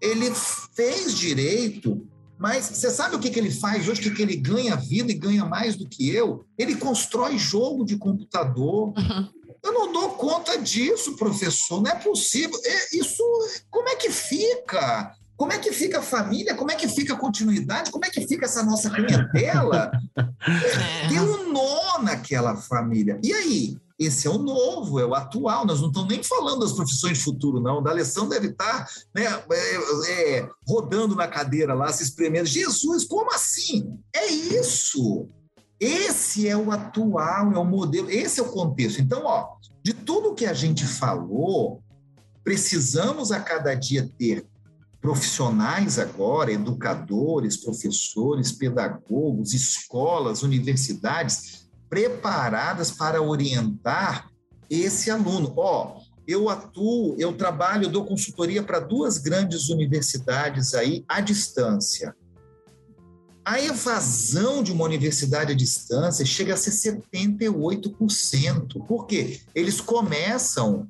ele 0.02 0.32
fez 0.76 1.18
direito, 1.18 2.06
mas 2.38 2.66
você 2.66 2.90
sabe 2.90 3.16
o 3.16 3.20
que, 3.20 3.30
que 3.30 3.40
ele 3.40 3.52
faz 3.52 3.88
hoje? 3.88 4.02
O 4.02 4.04
que, 4.04 4.12
que 4.12 4.22
ele 4.22 4.36
ganha 4.36 4.76
vida 4.76 5.12
e 5.12 5.16
ganha 5.16 5.46
mais 5.46 5.76
do 5.76 5.88
que 5.88 6.10
eu? 6.10 6.46
Ele 6.58 6.76
constrói 6.76 7.38
jogo 7.38 7.86
de 7.86 7.98
computador. 7.98 8.94
Uhum. 8.98 9.30
Eu 9.64 9.74
não 9.74 9.92
dou 9.92 10.10
conta 10.12 10.58
disso, 10.58 11.16
professor. 11.16 11.82
Não 11.82 11.90
é 11.90 11.96
possível. 11.96 12.60
É, 12.64 12.98
isso, 12.98 13.24
como 13.70 13.88
é 13.90 13.96
que 13.96 14.12
fica? 14.12 15.16
Como 15.38 15.52
é 15.52 15.58
que 15.58 15.72
fica 15.72 16.00
a 16.00 16.04
família? 16.04 16.56
Como 16.56 16.72
é 16.72 16.76
que 16.76 16.88
fica 16.88 17.14
a 17.14 17.18
continuidade? 17.18 17.92
Como 17.92 18.06
é 18.06 18.10
que 18.10 18.26
fica 18.28 18.46
essa 18.46 18.64
nossa 18.64 18.90
clientela? 18.90 19.92
Tem 21.10 21.20
um 21.20 21.52
nó 21.52 22.00
naquela 22.02 22.56
família. 22.56 23.20
E 23.24 23.34
aí? 23.34 23.78
Esse 23.98 24.28
é 24.28 24.30
o 24.30 24.38
novo, 24.38 25.00
é 25.00 25.06
o 25.06 25.16
atual. 25.16 25.66
Nós 25.66 25.80
não 25.80 25.88
estamos 25.88 26.10
nem 26.10 26.22
falando 26.22 26.60
das 26.60 26.74
profissões 26.74 27.18
de 27.18 27.24
futuro, 27.24 27.62
não. 27.62 27.82
Da 27.82 27.94
lição 27.94 28.28
deve 28.28 28.48
estar 28.48 28.88
né, 29.14 29.24
é, 29.52 30.38
é, 30.38 30.50
rodando 30.68 31.16
na 31.16 31.28
cadeira 31.28 31.74
lá, 31.74 31.92
se 31.94 32.04
espremendo. 32.04 32.46
Jesus, 32.46 33.06
como 33.06 33.34
assim? 33.34 33.98
É 34.14 34.28
isso. 34.28 35.30
Esse 35.80 36.48
é 36.48 36.58
o 36.58 36.72
atual, 36.72 37.54
é 37.54 37.58
o 37.58 37.66
modelo, 37.66 38.10
esse 38.10 38.40
é 38.40 38.44
o 38.44 38.52
contexto. 38.52 39.02
Então, 39.02 39.24
ó, 39.26 39.56
de 39.84 39.94
tudo 39.94 40.36
que 40.36 40.46
a 40.46 40.54
gente 40.54 40.86
falou, 40.86 41.82
precisamos 42.44 43.32
a 43.32 43.40
cada 43.40 43.74
dia 43.76 44.10
ter 44.18 44.46
profissionais 45.00 46.00
agora, 46.00 46.52
educadores, 46.52 47.58
professores, 47.58 48.52
pedagogos, 48.52 49.54
escolas, 49.54 50.42
universidades 50.42 51.65
preparadas 51.96 52.92
para 52.92 53.22
orientar 53.22 54.30
esse 54.70 55.10
aluno. 55.10 55.54
Ó, 55.56 55.96
oh, 55.96 56.02
eu 56.28 56.50
atuo, 56.50 57.16
eu 57.18 57.32
trabalho, 57.32 57.88
dou 57.88 58.04
consultoria 58.04 58.62
para 58.62 58.82
duas 58.82 59.18
grandes 59.18 59.70
universidades 59.70 60.74
aí 60.74 61.06
à 61.08 61.22
distância. 61.22 62.14
A 63.46 63.62
evasão 63.62 64.62
de 64.62 64.74
uma 64.74 64.84
universidade 64.84 65.54
à 65.54 65.56
distância 65.56 66.26
chega 66.26 66.56
a 66.56 66.58
ser 66.58 66.72
78%. 67.14 68.86
Por 68.86 69.08
quê? 69.08 69.40
Eles 69.54 69.80
começam 69.80 70.90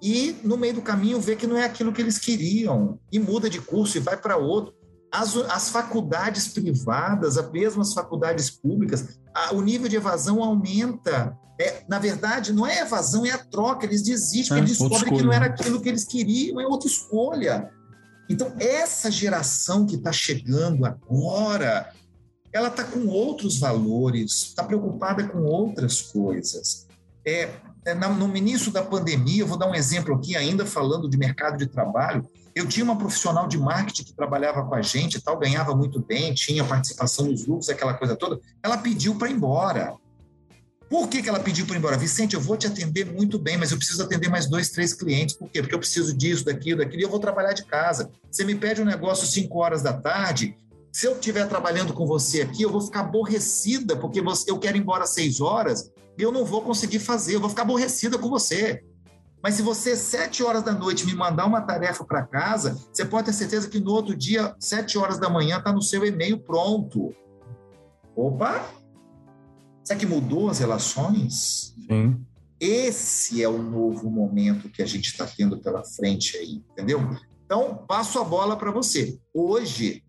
e 0.00 0.36
no 0.44 0.56
meio 0.56 0.74
do 0.74 0.82
caminho 0.82 1.20
vê 1.20 1.34
que 1.34 1.48
não 1.48 1.56
é 1.56 1.64
aquilo 1.64 1.92
que 1.92 2.00
eles 2.00 2.18
queriam 2.18 3.00
e 3.10 3.18
muda 3.18 3.50
de 3.50 3.60
curso 3.60 3.96
e 3.96 4.00
vai 4.00 4.16
para 4.16 4.36
outro. 4.36 4.72
As, 5.12 5.36
as 5.36 5.70
faculdades 5.70 6.48
privadas, 6.48 7.36
as 7.36 7.50
mesmas 7.50 7.92
faculdades 7.92 8.50
públicas, 8.50 9.18
a, 9.34 9.54
o 9.54 9.60
nível 9.60 9.88
de 9.88 9.96
evasão 9.96 10.42
aumenta. 10.42 11.36
É, 11.60 11.82
na 11.88 11.98
verdade, 11.98 12.52
não 12.52 12.66
é 12.66 12.80
evasão, 12.80 13.26
é 13.26 13.30
a 13.32 13.38
troca. 13.38 13.84
Eles 13.84 14.02
desistem, 14.02 14.56
é, 14.56 14.60
eles 14.60 14.78
descobrem 14.78 15.14
que 15.14 15.22
não 15.22 15.32
era 15.32 15.46
aquilo 15.46 15.80
que 15.80 15.88
eles 15.88 16.04
queriam, 16.04 16.60
é 16.60 16.66
outra 16.66 16.88
escolha. 16.88 17.70
Então, 18.30 18.54
essa 18.58 19.10
geração 19.10 19.84
que 19.84 19.96
está 19.96 20.12
chegando 20.12 20.86
agora, 20.86 21.92
ela 22.52 22.68
está 22.68 22.84
com 22.84 23.06
outros 23.08 23.58
valores, 23.58 24.44
está 24.44 24.62
preocupada 24.62 25.26
com 25.26 25.42
outras 25.42 26.00
coisas. 26.00 26.86
É, 27.26 27.50
é, 27.84 27.94
no 27.94 28.36
início 28.36 28.70
da 28.72 28.82
pandemia, 28.82 29.42
eu 29.42 29.46
vou 29.46 29.58
dar 29.58 29.68
um 29.68 29.74
exemplo 29.74 30.14
aqui, 30.14 30.36
ainda 30.36 30.64
falando 30.64 31.08
de 31.08 31.18
mercado 31.18 31.58
de 31.58 31.66
trabalho, 31.66 32.26
eu 32.54 32.66
tinha 32.66 32.84
uma 32.84 32.96
profissional 32.96 33.46
de 33.46 33.58
marketing 33.58 34.04
que 34.04 34.12
trabalhava 34.12 34.64
com 34.64 34.74
a 34.74 34.82
gente 34.82 35.16
e 35.16 35.20
tal, 35.20 35.38
ganhava 35.38 35.74
muito 35.74 36.00
bem, 36.00 36.34
tinha 36.34 36.64
participação 36.64 37.26
nos 37.26 37.46
lucros, 37.46 37.68
aquela 37.68 37.94
coisa 37.94 38.16
toda. 38.16 38.40
Ela 38.62 38.78
pediu 38.78 39.14
para 39.14 39.28
ir 39.28 39.34
embora. 39.34 39.94
Por 40.88 41.08
que, 41.08 41.22
que 41.22 41.28
ela 41.28 41.38
pediu 41.38 41.64
para 41.66 41.76
ir 41.76 41.78
embora? 41.78 41.96
Vicente, 41.96 42.34
eu 42.34 42.40
vou 42.40 42.56
te 42.56 42.66
atender 42.66 43.06
muito 43.06 43.38
bem, 43.38 43.56
mas 43.56 43.70
eu 43.70 43.78
preciso 43.78 44.02
atender 44.02 44.28
mais 44.28 44.46
dois, 44.46 44.70
três 44.70 44.92
clientes. 44.92 45.36
Por 45.36 45.48
quê? 45.48 45.62
Porque 45.62 45.74
eu 45.74 45.78
preciso 45.78 46.16
disso, 46.16 46.44
daquilo, 46.44 46.78
daquilo, 46.78 47.00
e 47.00 47.04
eu 47.04 47.10
vou 47.10 47.20
trabalhar 47.20 47.52
de 47.52 47.64
casa. 47.64 48.10
Você 48.28 48.44
me 48.44 48.56
pede 48.56 48.82
um 48.82 48.84
negócio 48.84 49.26
5 49.26 49.56
horas 49.56 49.82
da 49.82 49.92
tarde, 49.92 50.56
se 50.92 51.06
eu 51.06 51.12
estiver 51.12 51.46
trabalhando 51.48 51.92
com 51.92 52.04
você 52.04 52.42
aqui, 52.42 52.62
eu 52.62 52.70
vou 52.70 52.80
ficar 52.80 53.00
aborrecida, 53.00 53.96
porque 53.96 54.20
você, 54.20 54.50
eu 54.50 54.58
quero 54.58 54.76
ir 54.76 54.80
embora 54.80 55.04
às 55.04 55.10
6 55.10 55.40
horas 55.40 55.90
e 56.18 56.22
eu 56.22 56.32
não 56.32 56.44
vou 56.44 56.62
conseguir 56.62 56.98
fazer, 56.98 57.36
eu 57.36 57.40
vou 57.40 57.48
ficar 57.48 57.62
aborrecida 57.62 58.18
com 58.18 58.28
você. 58.28 58.82
Mas 59.42 59.54
se 59.54 59.62
você, 59.62 59.96
sete 59.96 60.42
horas 60.42 60.62
da 60.62 60.72
noite, 60.72 61.06
me 61.06 61.14
mandar 61.14 61.46
uma 61.46 61.62
tarefa 61.62 62.04
para 62.04 62.26
casa, 62.26 62.78
você 62.92 63.04
pode 63.04 63.26
ter 63.26 63.32
certeza 63.32 63.68
que 63.68 63.80
no 63.80 63.92
outro 63.92 64.14
dia, 64.14 64.54
sete 64.58 64.98
horas 64.98 65.18
da 65.18 65.30
manhã, 65.30 65.58
está 65.58 65.72
no 65.72 65.82
seu 65.82 66.04
e-mail 66.04 66.38
pronto. 66.38 67.14
Opa! 68.14 68.66
Será 69.82 69.98
que 69.98 70.06
mudou 70.06 70.50
as 70.50 70.58
relações? 70.58 71.74
Sim. 71.88 72.24
Esse 72.60 73.42
é 73.42 73.48
o 73.48 73.62
novo 73.62 74.10
momento 74.10 74.68
que 74.68 74.82
a 74.82 74.86
gente 74.86 75.06
está 75.06 75.26
tendo 75.26 75.58
pela 75.58 75.82
frente 75.82 76.36
aí, 76.36 76.62
entendeu? 76.72 77.00
Então, 77.46 77.84
passo 77.88 78.18
a 78.18 78.24
bola 78.24 78.56
para 78.56 78.70
você. 78.70 79.18
Hoje, 79.32 80.04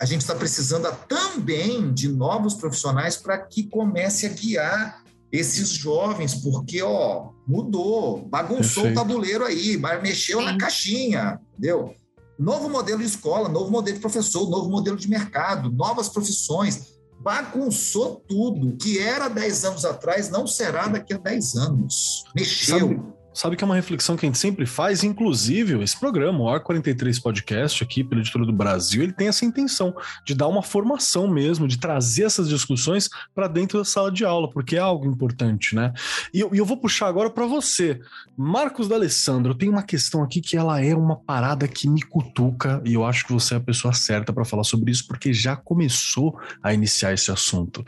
a 0.00 0.06
gente 0.06 0.22
está 0.22 0.34
precisando 0.34 0.90
também 1.06 1.92
de 1.92 2.08
novos 2.08 2.54
profissionais 2.54 3.18
para 3.18 3.36
que 3.38 3.64
comece 3.64 4.24
a 4.24 4.30
guiar 4.30 5.04
esses 5.32 5.68
jovens, 5.70 6.34
porque 6.34 6.82
ó, 6.82 7.30
mudou, 7.46 8.26
bagunçou 8.28 8.82
Perfeito. 8.84 8.90
o 8.90 8.94
tabuleiro 8.94 9.44
aí, 9.44 9.76
mas 9.76 10.02
mexeu 10.02 10.38
Sim. 10.40 10.44
na 10.44 10.58
caixinha, 10.58 11.40
entendeu? 11.52 11.94
Novo 12.38 12.68
modelo 12.68 12.98
de 12.98 13.04
escola, 13.04 13.48
novo 13.48 13.70
modelo 13.70 13.96
de 13.96 14.00
professor, 14.00 14.48
novo 14.48 14.70
modelo 14.70 14.96
de 14.96 15.08
mercado, 15.08 15.70
novas 15.70 16.08
profissões, 16.08 16.94
bagunçou 17.20 18.24
tudo. 18.26 18.70
O 18.70 18.76
que 18.76 18.98
era 18.98 19.28
10 19.28 19.64
anos 19.66 19.84
atrás 19.84 20.30
não 20.30 20.46
será 20.46 20.88
daqui 20.88 21.12
a 21.12 21.18
10 21.18 21.54
anos. 21.56 22.24
Mexeu. 22.34 22.88
Sabe, 22.88 23.19
Sabe 23.32 23.54
que 23.56 23.62
é 23.62 23.66
uma 23.66 23.76
reflexão 23.76 24.16
que 24.16 24.26
a 24.26 24.28
gente 24.28 24.38
sempre 24.38 24.66
faz, 24.66 25.04
inclusive 25.04 25.80
esse 25.82 25.98
programa, 25.98 26.40
o 26.40 26.46
AR43 26.46 27.22
Podcast, 27.22 27.82
aqui 27.82 28.02
pela 28.02 28.20
Editora 28.20 28.44
do 28.44 28.52
Brasil, 28.52 29.02
ele 29.02 29.12
tem 29.12 29.28
essa 29.28 29.44
intenção 29.44 29.94
de 30.26 30.34
dar 30.34 30.48
uma 30.48 30.62
formação 30.62 31.28
mesmo, 31.28 31.68
de 31.68 31.78
trazer 31.78 32.24
essas 32.24 32.48
discussões 32.48 33.08
para 33.32 33.46
dentro 33.46 33.78
da 33.78 33.84
sala 33.84 34.10
de 34.10 34.24
aula, 34.24 34.50
porque 34.50 34.76
é 34.76 34.80
algo 34.80 35.06
importante, 35.06 35.76
né? 35.76 35.92
E 36.34 36.40
eu, 36.40 36.50
eu 36.52 36.64
vou 36.64 36.76
puxar 36.76 37.06
agora 37.06 37.30
para 37.30 37.46
você, 37.46 38.00
Marcos 38.36 38.88
D'Alessandro. 38.88 39.54
Tem 39.54 39.68
uma 39.68 39.82
questão 39.82 40.22
aqui 40.24 40.40
que 40.40 40.56
ela 40.56 40.82
é 40.84 40.94
uma 40.94 41.16
parada 41.16 41.68
que 41.68 41.88
me 41.88 42.02
cutuca 42.02 42.82
e 42.84 42.94
eu 42.94 43.04
acho 43.04 43.24
que 43.26 43.32
você 43.32 43.54
é 43.54 43.56
a 43.58 43.60
pessoa 43.60 43.94
certa 43.94 44.32
para 44.32 44.44
falar 44.44 44.64
sobre 44.64 44.90
isso, 44.90 45.06
porque 45.06 45.32
já 45.32 45.54
começou 45.54 46.36
a 46.62 46.74
iniciar 46.74 47.12
esse 47.12 47.30
assunto. 47.30 47.84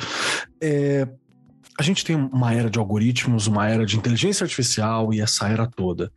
É, 0.60 1.08
a 1.78 1.82
gente 1.82 2.04
tem 2.04 2.16
uma 2.16 2.52
era 2.52 2.68
de 2.68 2.78
algoritmos, 2.78 3.46
uma 3.46 3.68
era 3.68 3.86
de 3.86 3.96
inteligência 3.96 4.44
artificial 4.44 5.12
e 5.12 5.20
essa 5.20 5.48
era 5.48 5.66
toda. 5.66 6.12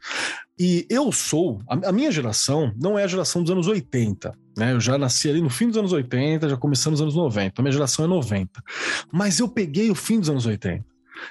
E 0.58 0.86
eu 0.90 1.12
sou, 1.12 1.62
a, 1.68 1.92
minha 1.92 2.12
geração 2.12 2.74
não 2.80 2.98
é 2.98 3.04
a 3.04 3.08
geração 3.08 3.42
dos 3.42 3.52
anos 3.52 3.68
80, 3.68 4.34
né? 4.58 4.74
Eu 4.74 4.80
já 4.80 4.98
nasci 4.98 5.30
ali 5.30 5.42
no 5.42 5.50
fim 5.50 5.68
dos 5.68 5.78
anos 5.78 5.92
80, 5.92 6.50
já 6.50 6.58
começando 6.58 6.92
nos 6.92 7.02
anos 7.02 7.16
90. 7.16 7.62
A 7.62 7.62
minha 7.62 7.74
geração 7.74 8.06
é 8.06 8.08
90. 8.08 8.64
Mas 9.12 9.40
eu 9.40 9.50
peguei 9.50 9.90
o 9.92 9.96
fim 9.96 10.20
dos 10.20 10.30
anos 10.30 10.46
80. 10.46 10.86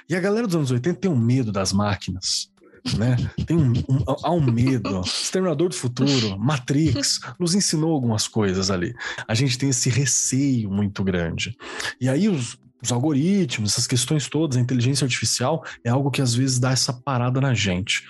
E 0.09 0.15
a 0.15 0.19
galera 0.19 0.47
dos 0.47 0.55
anos 0.55 0.71
80 0.71 0.99
tem 0.99 1.11
um 1.11 1.17
medo 1.17 1.51
das 1.51 1.73
máquinas. 1.73 2.49
Né? 2.97 3.17
Tem 3.47 3.57
um, 3.57 3.73
um, 3.89 4.03
há 4.23 4.31
um 4.31 4.41
medo. 4.41 5.01
Exterminador 5.01 5.69
do 5.69 5.75
Futuro, 5.75 6.37
Matrix, 6.37 7.19
nos 7.39 7.55
ensinou 7.55 7.91
algumas 7.91 8.27
coisas 8.27 8.69
ali. 8.69 8.93
A 9.27 9.33
gente 9.33 9.57
tem 9.57 9.69
esse 9.69 9.89
receio 9.89 10.69
muito 10.69 11.03
grande. 11.03 11.57
E 11.99 12.07
aí 12.07 12.29
os, 12.29 12.59
os 12.81 12.91
algoritmos, 12.91 13.71
essas 13.71 13.87
questões 13.87 14.27
todas, 14.27 14.57
a 14.57 14.61
inteligência 14.61 15.05
artificial 15.05 15.63
é 15.83 15.89
algo 15.89 16.11
que 16.11 16.21
às 16.21 16.33
vezes 16.33 16.59
dá 16.59 16.71
essa 16.71 16.93
parada 16.93 17.41
na 17.41 17.53
gente. 17.53 18.03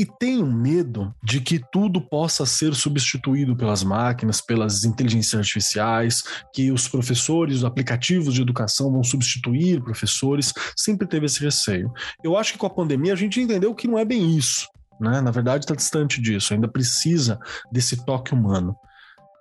E 0.00 0.06
tenho 0.06 0.46
medo 0.46 1.14
de 1.22 1.42
que 1.42 1.60
tudo 1.70 2.00
possa 2.00 2.46
ser 2.46 2.74
substituído 2.74 3.54
pelas 3.54 3.84
máquinas, 3.84 4.40
pelas 4.40 4.82
inteligências 4.82 5.38
artificiais, 5.38 6.24
que 6.54 6.72
os 6.72 6.88
professores, 6.88 7.58
os 7.58 7.64
aplicativos 7.66 8.32
de 8.32 8.40
educação 8.40 8.90
vão 8.90 9.04
substituir 9.04 9.82
professores. 9.82 10.54
Sempre 10.74 11.06
teve 11.06 11.26
esse 11.26 11.44
receio. 11.44 11.92
Eu 12.24 12.34
acho 12.34 12.54
que 12.54 12.58
com 12.58 12.64
a 12.64 12.70
pandemia 12.70 13.12
a 13.12 13.16
gente 13.16 13.42
entendeu 13.42 13.74
que 13.74 13.86
não 13.86 13.98
é 13.98 14.04
bem 14.06 14.34
isso. 14.34 14.66
Né? 14.98 15.20
Na 15.20 15.30
verdade, 15.30 15.64
está 15.64 15.74
distante 15.74 16.18
disso, 16.18 16.54
ainda 16.54 16.66
precisa 16.66 17.38
desse 17.70 18.02
toque 18.06 18.32
humano. 18.32 18.74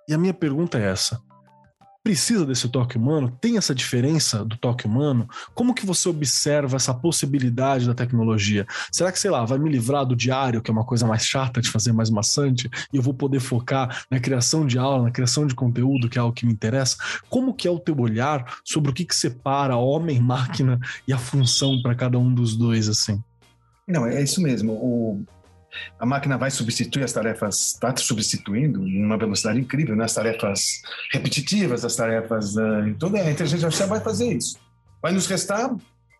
E 0.10 0.14
a 0.14 0.18
minha 0.18 0.34
pergunta 0.34 0.78
é 0.78 0.92
essa: 0.92 1.22
precisa 2.04 2.46
desse 2.46 2.68
toque 2.70 2.98
humano? 2.98 3.36
Tem 3.42 3.58
essa 3.58 3.76
diferença 3.76 4.44
do 4.44 4.58
toque 4.58 4.86
humano? 4.86 5.30
Como 5.54 5.74
que 5.74 5.86
você 5.86 6.10
observa 6.10 6.78
essa 6.78 6.94
possibilidade 6.94 7.86
da 7.86 7.94
tecnologia? 7.94 8.66
Será 8.92 9.12
que, 9.12 9.20
sei 9.20 9.30
lá, 9.30 9.46
vai 9.46 9.60
me 9.60 9.70
livrar 9.70 10.06
do 10.06 10.16
diário, 10.16 10.62
que 10.62 10.72
é 10.72 10.74
uma 10.74 10.86
coisa 10.86 11.06
mais 11.06 11.24
chata 11.24 11.62
de 11.62 11.70
fazer, 11.70 11.92
mais 11.92 12.10
maçante, 12.10 12.70
e 12.92 12.98
eu 12.98 13.02
vou 13.02 13.14
poder 13.14 13.40
focar 13.40 14.06
na 14.10 14.20
criação 14.20 14.66
de 14.66 14.78
aula, 14.78 15.04
na 15.04 15.12
criação 15.12 15.46
de 15.46 15.54
conteúdo, 15.54 16.10
que 16.10 16.18
é 16.18 16.22
algo 16.22 16.34
que 16.34 16.46
me 16.46 16.54
interessa? 16.54 16.98
Como 17.30 17.54
que 17.54 17.68
é 17.68 17.72
o 17.72 17.80
teu 17.80 18.00
olhar 18.00 18.60
sobre 18.64 18.92
o 18.92 18.94
que, 18.94 19.06
que 19.06 19.16
separa 19.16 19.76
homem, 19.76 20.20
máquina 20.20 20.80
e 21.08 21.14
a 21.14 21.18
função 21.18 21.82
para 21.82 21.96
cada 21.96 22.18
um 22.18 22.34
dos 22.34 22.56
dois, 22.56 22.88
assim? 22.88 23.22
Não, 23.88 24.06
é 24.06 24.22
isso 24.22 24.42
mesmo. 24.42 24.74
O, 24.74 25.24
a 26.00 26.06
máquina 26.06 26.38
vai 26.38 26.52
substituir 26.52 27.04
as 27.04 27.14
tarefas, 27.14 27.74
está 27.74 27.96
substituindo 27.96 28.88
em 28.88 29.04
uma 29.04 29.18
velocidade 29.18 29.60
incrível, 29.60 29.96
né? 29.96 30.06
as 30.06 30.14
tarefas 30.14 30.82
repetitivas, 31.12 31.86
as 31.86 31.96
tarefas. 31.96 32.56
Uh, 32.56 32.94
toda 32.98 33.20
a 33.20 33.32
inteligência 33.32 33.66
artificial 33.66 33.90
vai 33.90 34.00
fazer 34.00 34.34
isso. 34.34 34.60
Vai 35.02 35.12
nos 35.12 35.28
restar 35.28 35.76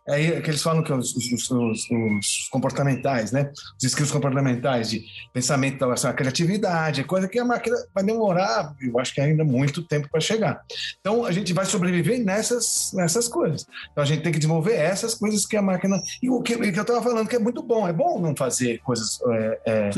é 0.08 0.40
que 0.40 0.50
eles 0.50 0.62
falam 0.62 0.82
que 0.82 0.92
os, 0.92 1.14
os, 1.14 1.50
os, 1.50 1.90
os, 1.90 2.48
comportamentais, 2.50 3.32
né? 3.32 3.50
Os 3.78 3.84
skills 3.84 4.10
comportamentais 4.10 4.90
de 4.90 5.04
pensamento, 5.32 5.80
relação 5.80 6.10
à 6.10 6.14
criatividade, 6.14 7.00
é 7.00 7.04
coisa 7.04 7.28
que 7.28 7.38
a 7.38 7.44
máquina 7.44 7.76
vai 7.94 8.04
demorar, 8.04 8.74
eu 8.80 8.98
acho 8.98 9.14
que 9.14 9.20
ainda 9.20 9.44
muito 9.44 9.82
tempo 9.82 10.08
para 10.10 10.20
chegar. 10.20 10.62
Então 11.00 11.24
a 11.24 11.32
gente 11.32 11.52
vai 11.52 11.64
sobreviver 11.64 12.24
nessas, 12.24 12.92
nessas 12.94 13.28
coisas. 13.28 13.66
Então 13.92 14.02
a 14.02 14.06
gente 14.06 14.22
tem 14.22 14.32
que 14.32 14.38
desenvolver 14.38 14.74
essas 14.74 15.14
coisas 15.14 15.46
que 15.46 15.56
a 15.56 15.62
máquina. 15.62 16.00
E 16.22 16.30
o 16.30 16.42
que, 16.42 16.56
que 16.56 16.78
eu 16.78 16.82
estava 16.82 17.02
falando 17.02 17.28
que 17.28 17.36
é 17.36 17.40
muito 17.40 17.62
bom, 17.62 17.86
é 17.86 17.92
bom 17.92 18.20
não 18.20 18.34
fazer 18.34 18.78
coisas 18.78 19.18
é, 19.30 19.60
é, 19.66 19.90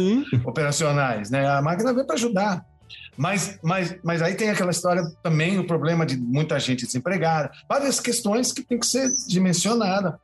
operacionais, 0.44 1.30
né? 1.30 1.46
A 1.48 1.62
máquina 1.62 1.92
vem 1.92 2.04
para 2.04 2.14
ajudar. 2.14 2.71
Mas, 3.16 3.58
mas, 3.62 3.94
mas 4.02 4.22
aí 4.22 4.34
tem 4.34 4.50
aquela 4.50 4.70
história 4.70 5.02
também, 5.22 5.58
o 5.58 5.66
problema 5.66 6.06
de 6.06 6.16
muita 6.16 6.58
gente 6.58 6.86
desempregada, 6.86 7.50
várias 7.68 8.00
questões 8.00 8.52
que 8.52 8.62
tem 8.62 8.78
que 8.78 8.86
ser 8.86 9.10
dimensionada. 9.28 10.18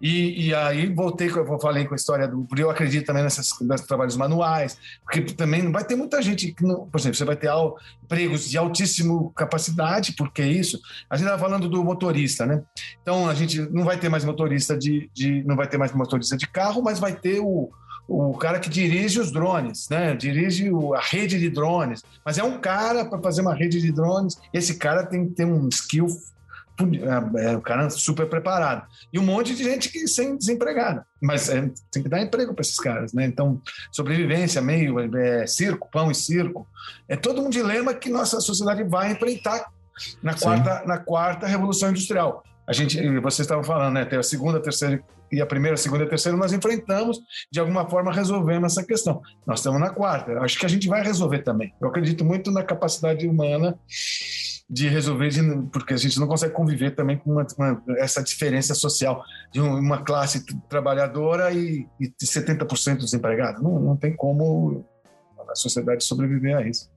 E, 0.00 0.48
e 0.48 0.54
aí 0.54 0.92
voltei, 0.92 1.30
eu 1.30 1.58
falei 1.58 1.86
com 1.86 1.94
a 1.94 1.96
história 1.96 2.26
do. 2.26 2.46
Eu 2.58 2.68
acredito 2.68 3.06
também 3.06 3.22
nesses, 3.22 3.58
nesses 3.60 3.86
trabalhos 3.86 4.16
manuais, 4.16 4.76
porque 5.02 5.22
também 5.22 5.70
vai 5.70 5.84
ter 5.84 5.94
muita 5.94 6.20
gente 6.20 6.52
que, 6.52 6.64
não, 6.64 6.86
por 6.86 7.00
exemplo, 7.00 7.16
você 7.16 7.24
vai 7.24 7.36
ter 7.36 7.50
empregos 8.02 8.50
de 8.50 8.58
altíssima 8.58 9.30
capacidade, 9.34 10.12
porque 10.12 10.42
isso. 10.42 10.78
A 11.08 11.16
gente 11.16 11.26
estava 11.26 11.40
falando 11.40 11.68
do 11.68 11.82
motorista, 11.82 12.44
né? 12.44 12.62
Então 13.00 13.28
a 13.28 13.34
gente 13.34 13.60
não 13.70 13.84
vai 13.84 13.96
ter 13.96 14.08
mais 14.08 14.24
motorista 14.24 14.76
de, 14.76 15.08
de 15.14 15.42
não 15.44 15.56
vai 15.56 15.68
ter 15.68 15.78
mais 15.78 15.92
motorista 15.92 16.36
de 16.36 16.48
carro, 16.48 16.82
mas 16.82 16.98
vai 16.98 17.14
ter 17.14 17.40
o, 17.40 17.70
o 18.06 18.34
cara 18.34 18.60
que 18.60 18.68
dirige 18.68 19.18
os 19.18 19.32
drones, 19.32 19.88
né? 19.88 20.14
Dirige 20.14 20.70
a 20.94 21.00
rede 21.00 21.38
de 21.38 21.48
drones. 21.48 22.02
Mas 22.24 22.38
é 22.38 22.44
um 22.44 22.58
cara 22.58 23.04
para 23.04 23.20
fazer 23.20 23.40
uma 23.40 23.54
rede 23.54 23.80
de 23.80 23.90
drones. 23.90 24.36
Esse 24.52 24.74
cara 24.74 25.06
tem 25.06 25.26
que 25.26 25.34
ter 25.34 25.46
um 25.46 25.68
skill, 25.68 26.06
é, 26.80 27.52
é, 27.52 27.56
o 27.56 27.62
cara 27.62 27.88
super 27.88 28.28
preparado. 28.28 28.86
E 29.12 29.18
um 29.18 29.22
monte 29.22 29.54
de 29.54 29.64
gente 29.64 29.88
que 29.88 30.06
sem 30.06 30.36
desempregada. 30.36 31.06
Mas 31.20 31.48
é, 31.48 31.70
tem 31.90 32.02
que 32.02 32.08
dar 32.08 32.20
emprego 32.20 32.52
para 32.52 32.62
esses 32.62 32.78
caras, 32.78 33.12
né? 33.12 33.24
Então, 33.24 33.60
sobrevivência, 33.90 34.60
meio, 34.60 34.98
é, 35.16 35.46
circo, 35.46 35.88
pão 35.90 36.10
e 36.10 36.14
circo. 36.14 36.66
É 37.08 37.16
todo 37.16 37.40
um 37.40 37.48
dilema 37.48 37.94
que 37.94 38.10
nossa 38.10 38.40
sociedade 38.40 38.84
vai 38.84 39.12
enfrentar 39.12 39.72
na 40.22 40.34
quarta, 40.34 40.82
na 40.84 40.98
quarta 40.98 41.46
revolução 41.46 41.90
industrial. 41.90 42.44
A 42.66 42.72
gente, 42.72 43.00
vocês 43.20 43.40
estavam 43.40 43.62
falando, 43.62 43.94
né? 43.94 44.04
Tem 44.04 44.18
a 44.18 44.22
segunda, 44.22 44.58
a 44.58 44.60
terceira 44.60 45.02
e 45.30 45.40
a 45.40 45.46
primeira, 45.46 45.74
a 45.74 45.78
segunda 45.78 46.04
e 46.04 46.06
a 46.06 46.10
terceira, 46.10 46.36
nós 46.36 46.52
enfrentamos, 46.52 47.18
de 47.50 47.58
alguma 47.60 47.88
forma 47.88 48.12
resolvemos 48.12 48.72
essa 48.72 48.86
questão. 48.86 49.20
Nós 49.46 49.58
estamos 49.58 49.80
na 49.80 49.90
quarta, 49.90 50.38
acho 50.40 50.58
que 50.58 50.66
a 50.66 50.68
gente 50.68 50.88
vai 50.88 51.02
resolver 51.02 51.40
também. 51.40 51.74
Eu 51.80 51.88
acredito 51.88 52.24
muito 52.24 52.50
na 52.50 52.62
capacidade 52.62 53.26
humana 53.26 53.76
de 54.68 54.88
resolver, 54.88 55.28
de, 55.28 55.40
porque 55.70 55.92
a 55.92 55.96
gente 55.96 56.18
não 56.18 56.26
consegue 56.26 56.54
conviver 56.54 56.92
também 56.94 57.18
com 57.18 57.32
uma, 57.32 57.46
uma, 57.58 57.82
essa 57.98 58.22
diferença 58.22 58.74
social 58.74 59.22
de 59.52 59.60
uma 59.60 60.02
classe 60.02 60.44
trabalhadora 60.68 61.52
e, 61.52 61.86
e 62.00 62.08
70% 62.22 62.98
desempregado. 62.98 63.62
Não, 63.62 63.78
não 63.78 63.96
tem 63.96 64.16
como 64.16 64.84
a 65.48 65.54
sociedade 65.54 66.04
sobreviver 66.04 66.56
a 66.56 66.66
isso. 66.66 66.90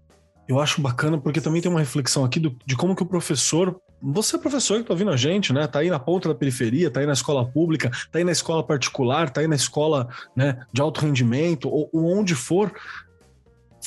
Eu 0.47 0.61
acho 0.61 0.81
bacana 0.81 1.19
porque 1.19 1.41
também 1.41 1.61
tem 1.61 1.69
uma 1.69 1.81
reflexão 1.81 2.23
aqui 2.23 2.39
do, 2.39 2.55
de 2.65 2.75
como 2.75 2.95
que 2.95 3.03
o 3.03 3.07
professor 3.07 3.77
você 4.01 4.35
é 4.35 4.39
professor 4.39 4.79
que 4.79 4.87
tá 4.87 4.93
ouvindo 4.93 5.11
a 5.11 5.17
gente, 5.17 5.51
né? 5.51 5.65
Tá 5.67 5.79
aí 5.79 5.89
na 5.89 5.99
ponta 5.99 6.29
da 6.29 6.35
periferia, 6.35 6.91
tá 6.91 6.99
aí 6.99 7.05
na 7.05 7.13
escola 7.13 7.45
pública, 7.45 7.89
tá 8.11 8.19
aí 8.19 8.23
na 8.23 8.31
escola 8.31 8.63
particular, 8.63 9.29
tá 9.29 9.41
aí 9.41 9.47
na 9.47 9.55
escola 9.55 10.07
né, 10.35 10.65
de 10.71 10.81
alto 10.81 11.01
rendimento, 11.01 11.67
ou, 11.69 11.89
ou 11.91 12.17
onde 12.17 12.35
for 12.35 12.71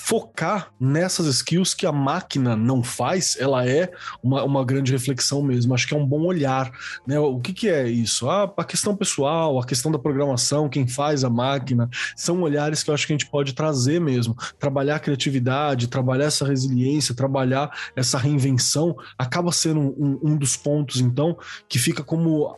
focar 0.03 0.73
nessas 0.81 1.27
skills 1.27 1.75
que 1.75 1.87
a 1.87 1.93
máquina 1.93 2.57
não 2.57 2.83
faz, 2.83 3.37
ela 3.39 3.67
é 3.67 3.93
uma, 4.23 4.43
uma 4.43 4.65
grande 4.65 4.91
reflexão 4.91 5.43
mesmo. 5.43 5.75
Acho 5.75 5.87
que 5.87 5.95
é 5.95 5.97
um 5.97 6.07
bom 6.07 6.23
olhar. 6.23 6.73
Né? 7.07 7.19
O 7.19 7.39
que, 7.39 7.53
que 7.53 7.69
é 7.69 7.87
isso? 7.89 8.29
Ah, 8.29 8.53
a 8.57 8.65
questão 8.65 8.97
pessoal, 8.97 9.61
a 9.61 9.65
questão 9.65 9.93
da 9.93 9.99
programação, 9.99 10.69
quem 10.69 10.89
faz 10.89 11.23
a 11.23 11.31
máquina, 11.31 11.89
são 12.17 12.41
olhares 12.41 12.83
que 12.83 12.91
eu 12.91 12.95
acho 12.95 13.07
que 13.07 13.13
a 13.13 13.17
gente 13.19 13.31
pode 13.31 13.53
trazer 13.53 14.01
mesmo. 14.01 14.35
Trabalhar 14.59 14.97
a 14.97 15.01
criatividade, 15.01 15.87
trabalhar 15.87 16.25
essa 16.25 16.47
resiliência, 16.47 17.15
trabalhar 17.15 17.71
essa 17.95 18.19
reinvenção, 18.19 18.97
acaba 19.19 19.53
sendo 19.53 19.81
um, 19.81 20.19
um 20.23 20.37
dos 20.37 20.57
pontos, 20.57 21.01
então, 21.01 21.37
que 21.69 21.79
fica 21.79 22.03
como 22.03 22.57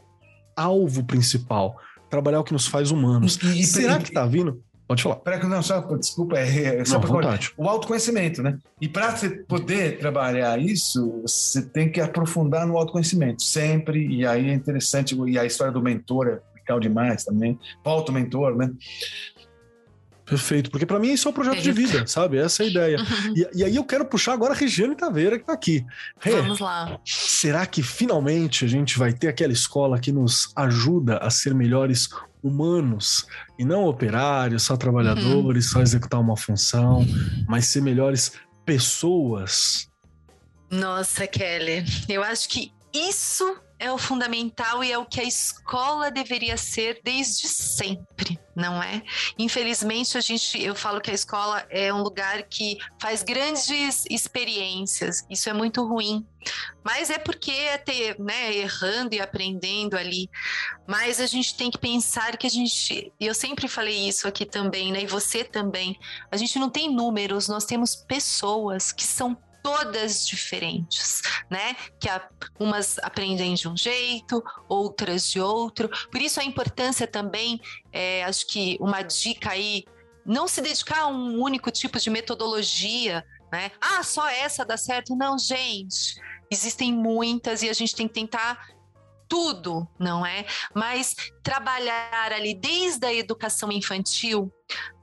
alvo 0.56 1.04
principal. 1.04 1.76
Trabalhar 2.08 2.40
o 2.40 2.44
que 2.44 2.52
nos 2.52 2.66
faz 2.66 2.90
humanos. 2.90 3.38
E, 3.42 3.60
e, 3.60 3.64
Será 3.64 3.96
e, 3.96 3.98
que 3.98 4.08
está 4.08 4.24
vindo? 4.24 4.62
Pode 4.86 5.02
falar. 5.02 5.16
Para 5.16 5.38
que 5.38 5.46
não, 5.46 5.62
só, 5.62 5.80
desculpa, 5.96 6.38
é, 6.38 6.80
é 6.80 6.84
só 6.84 6.98
não, 6.98 7.38
o 7.56 7.68
autoconhecimento, 7.68 8.42
né? 8.42 8.58
E 8.80 8.88
para 8.88 9.16
você 9.16 9.30
poder 9.30 9.98
trabalhar 9.98 10.58
isso, 10.60 11.22
você 11.22 11.62
tem 11.62 11.90
que 11.90 12.00
aprofundar 12.00 12.66
no 12.66 12.76
autoconhecimento, 12.76 13.42
sempre. 13.42 14.06
E 14.06 14.26
aí 14.26 14.50
é 14.50 14.52
interessante, 14.52 15.16
e 15.26 15.38
a 15.38 15.44
história 15.44 15.72
do 15.72 15.82
mentor 15.82 16.28
é 16.28 16.40
legal 16.58 16.78
demais 16.78 17.24
também, 17.24 17.58
auto-mentor, 17.84 18.56
né? 18.56 18.70
Perfeito, 20.24 20.70
porque 20.70 20.86
para 20.86 20.98
mim 20.98 21.12
isso 21.12 21.28
é 21.28 21.30
o 21.30 21.34
projeto 21.34 21.60
de 21.60 21.72
vida, 21.72 22.06
sabe? 22.06 22.38
Essa 22.38 22.62
é 22.62 22.66
a 22.66 22.68
ideia. 22.70 22.98
Uhum. 22.98 23.34
E, 23.36 23.58
e, 23.58 23.64
aí 23.64 23.76
eu 23.76 23.84
quero 23.84 24.04
puxar 24.04 24.32
agora 24.32 24.54
a 24.54 24.56
Regiane 24.56 24.94
Taveira, 24.94 25.38
que 25.38 25.44
tá 25.44 25.52
aqui. 25.52 25.84
Rê, 26.20 26.36
Vamos 26.36 26.60
lá. 26.60 26.98
Será 27.04 27.66
que 27.66 27.82
finalmente 27.82 28.64
a 28.64 28.68
gente 28.68 28.98
vai 28.98 29.12
ter 29.12 29.28
aquela 29.28 29.52
escola 29.52 29.98
que 29.98 30.12
nos 30.12 30.50
ajuda 30.56 31.18
a 31.18 31.28
ser 31.28 31.54
melhores 31.54 32.08
humanos 32.42 33.26
e 33.58 33.64
não 33.64 33.84
operários, 33.84 34.64
só 34.64 34.76
trabalhadores, 34.76 35.66
uhum. 35.66 35.72
só 35.72 35.80
executar 35.80 36.20
uma 36.20 36.36
função, 36.36 37.06
mas 37.48 37.66
ser 37.66 37.80
melhores 37.82 38.32
pessoas? 38.64 39.88
Nossa, 40.70 41.26
Kelly, 41.26 41.84
eu 42.08 42.22
acho 42.22 42.48
que 42.48 42.72
isso 42.92 43.56
é 43.82 43.90
o 43.90 43.98
fundamental 43.98 44.84
e 44.84 44.92
é 44.92 44.96
o 44.96 45.04
que 45.04 45.20
a 45.20 45.24
escola 45.24 46.08
deveria 46.08 46.56
ser 46.56 47.00
desde 47.02 47.48
sempre, 47.48 48.38
não 48.54 48.80
é? 48.80 49.02
Infelizmente, 49.36 50.16
a 50.16 50.20
gente, 50.20 50.62
eu 50.62 50.72
falo 50.72 51.00
que 51.00 51.10
a 51.10 51.14
escola 51.14 51.66
é 51.68 51.92
um 51.92 52.00
lugar 52.00 52.44
que 52.44 52.78
faz 53.00 53.24
grandes 53.24 54.04
experiências. 54.08 55.26
Isso 55.28 55.50
é 55.50 55.52
muito 55.52 55.84
ruim. 55.84 56.24
Mas 56.84 57.10
é 57.10 57.18
porque 57.18 57.50
é 57.50 57.76
ter, 57.76 58.20
né, 58.20 58.54
errando 58.54 59.16
e 59.16 59.20
aprendendo 59.20 59.96
ali. 59.96 60.30
Mas 60.86 61.18
a 61.18 61.26
gente 61.26 61.56
tem 61.56 61.68
que 61.68 61.78
pensar 61.78 62.36
que 62.36 62.46
a 62.46 62.50
gente, 62.50 63.12
eu 63.18 63.34
sempre 63.34 63.66
falei 63.66 64.08
isso 64.08 64.28
aqui 64.28 64.46
também, 64.46 64.92
né, 64.92 65.02
e 65.02 65.06
você 65.06 65.42
também. 65.42 65.98
A 66.30 66.36
gente 66.36 66.56
não 66.56 66.70
tem 66.70 66.88
números, 66.88 67.48
nós 67.48 67.64
temos 67.64 67.96
pessoas 67.96 68.92
que 68.92 69.02
são 69.02 69.36
todas 69.62 70.26
diferentes, 70.26 71.22
né? 71.50 71.74
Que 72.00 72.08
a, 72.08 72.28
umas 72.58 72.98
aprendem 72.98 73.54
de 73.54 73.68
um 73.68 73.76
jeito, 73.76 74.42
outras 74.68 75.30
de 75.30 75.40
outro. 75.40 75.88
Por 76.10 76.20
isso 76.20 76.40
a 76.40 76.44
importância 76.44 77.06
também, 77.06 77.60
é, 77.92 78.24
acho 78.24 78.46
que 78.46 78.76
uma 78.80 79.02
dica 79.02 79.50
aí, 79.50 79.84
não 80.26 80.48
se 80.48 80.60
dedicar 80.60 81.02
a 81.02 81.06
um 81.06 81.40
único 81.40 81.70
tipo 81.70 81.98
de 81.98 82.10
metodologia, 82.10 83.24
né? 83.52 83.70
Ah, 83.80 84.02
só 84.02 84.28
essa 84.28 84.64
dá 84.64 84.76
certo? 84.76 85.14
Não, 85.14 85.38
gente. 85.38 86.20
Existem 86.50 86.92
muitas 86.92 87.62
e 87.62 87.68
a 87.68 87.72
gente 87.72 87.94
tem 87.94 88.06
que 88.06 88.14
tentar 88.14 88.68
tudo, 89.28 89.88
não 89.98 90.26
é? 90.26 90.44
Mas 90.74 91.16
trabalhar 91.42 92.32
ali 92.32 92.54
desde 92.54 93.06
a 93.06 93.14
educação 93.14 93.72
infantil 93.72 94.52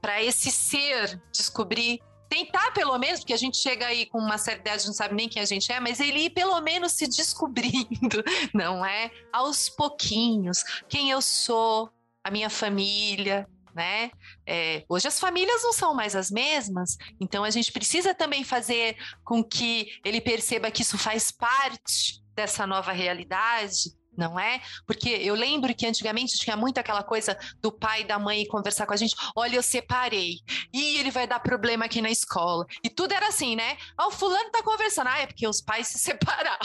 para 0.00 0.22
esse 0.22 0.52
ser 0.52 1.20
descobrir 1.32 2.00
tentar 2.30 2.70
pelo 2.70 2.96
menos, 2.96 3.20
porque 3.20 3.34
a 3.34 3.36
gente 3.36 3.58
chega 3.58 3.86
aí 3.86 4.06
com 4.06 4.18
uma 4.18 4.38
certa 4.38 4.60
idade, 4.60 4.86
não 4.86 4.94
sabe 4.94 5.16
nem 5.16 5.28
quem 5.28 5.42
a 5.42 5.44
gente 5.44 5.70
é, 5.70 5.80
mas 5.80 5.98
ele 5.98 6.26
ir 6.26 6.30
pelo 6.30 6.58
menos 6.60 6.92
se 6.92 7.08
descobrindo, 7.08 8.22
não 8.54 8.86
é? 8.86 9.10
Aos 9.32 9.68
pouquinhos, 9.68 10.62
quem 10.88 11.10
eu 11.10 11.20
sou, 11.20 11.90
a 12.22 12.30
minha 12.30 12.48
família, 12.48 13.48
né? 13.74 14.12
É, 14.46 14.84
hoje 14.88 15.08
as 15.08 15.18
famílias 15.18 15.62
não 15.64 15.72
são 15.72 15.92
mais 15.92 16.14
as 16.14 16.30
mesmas, 16.30 16.96
então 17.20 17.42
a 17.42 17.50
gente 17.50 17.72
precisa 17.72 18.14
também 18.14 18.44
fazer 18.44 18.96
com 19.24 19.42
que 19.42 20.00
ele 20.04 20.20
perceba 20.20 20.70
que 20.70 20.82
isso 20.82 20.96
faz 20.96 21.32
parte 21.32 22.22
dessa 22.34 22.64
nova 22.64 22.92
realidade 22.92 23.90
não 24.20 24.38
é? 24.38 24.60
Porque 24.86 25.08
eu 25.08 25.34
lembro 25.34 25.74
que 25.74 25.86
antigamente 25.86 26.38
tinha 26.38 26.54
muito 26.54 26.78
aquela 26.78 27.02
coisa 27.02 27.36
do 27.62 27.72
pai 27.72 28.02
e 28.02 28.04
da 28.04 28.18
mãe 28.18 28.46
conversar 28.46 28.86
com 28.86 28.92
a 28.92 28.96
gente: 28.96 29.16
olha, 29.34 29.56
eu 29.56 29.62
separei, 29.62 30.40
e 30.72 30.98
ele 30.98 31.10
vai 31.10 31.26
dar 31.26 31.40
problema 31.40 31.86
aqui 31.86 32.02
na 32.02 32.10
escola. 32.10 32.66
E 32.84 32.90
tudo 32.90 33.12
era 33.12 33.28
assim, 33.28 33.56
né? 33.56 33.78
Ah, 33.96 34.08
o 34.08 34.10
fulano 34.10 34.50
tá 34.50 34.62
conversando, 34.62 35.08
ah, 35.08 35.18
é 35.18 35.26
porque 35.26 35.48
os 35.48 35.62
pais 35.62 35.88
se 35.88 35.98
separaram. 36.10 36.60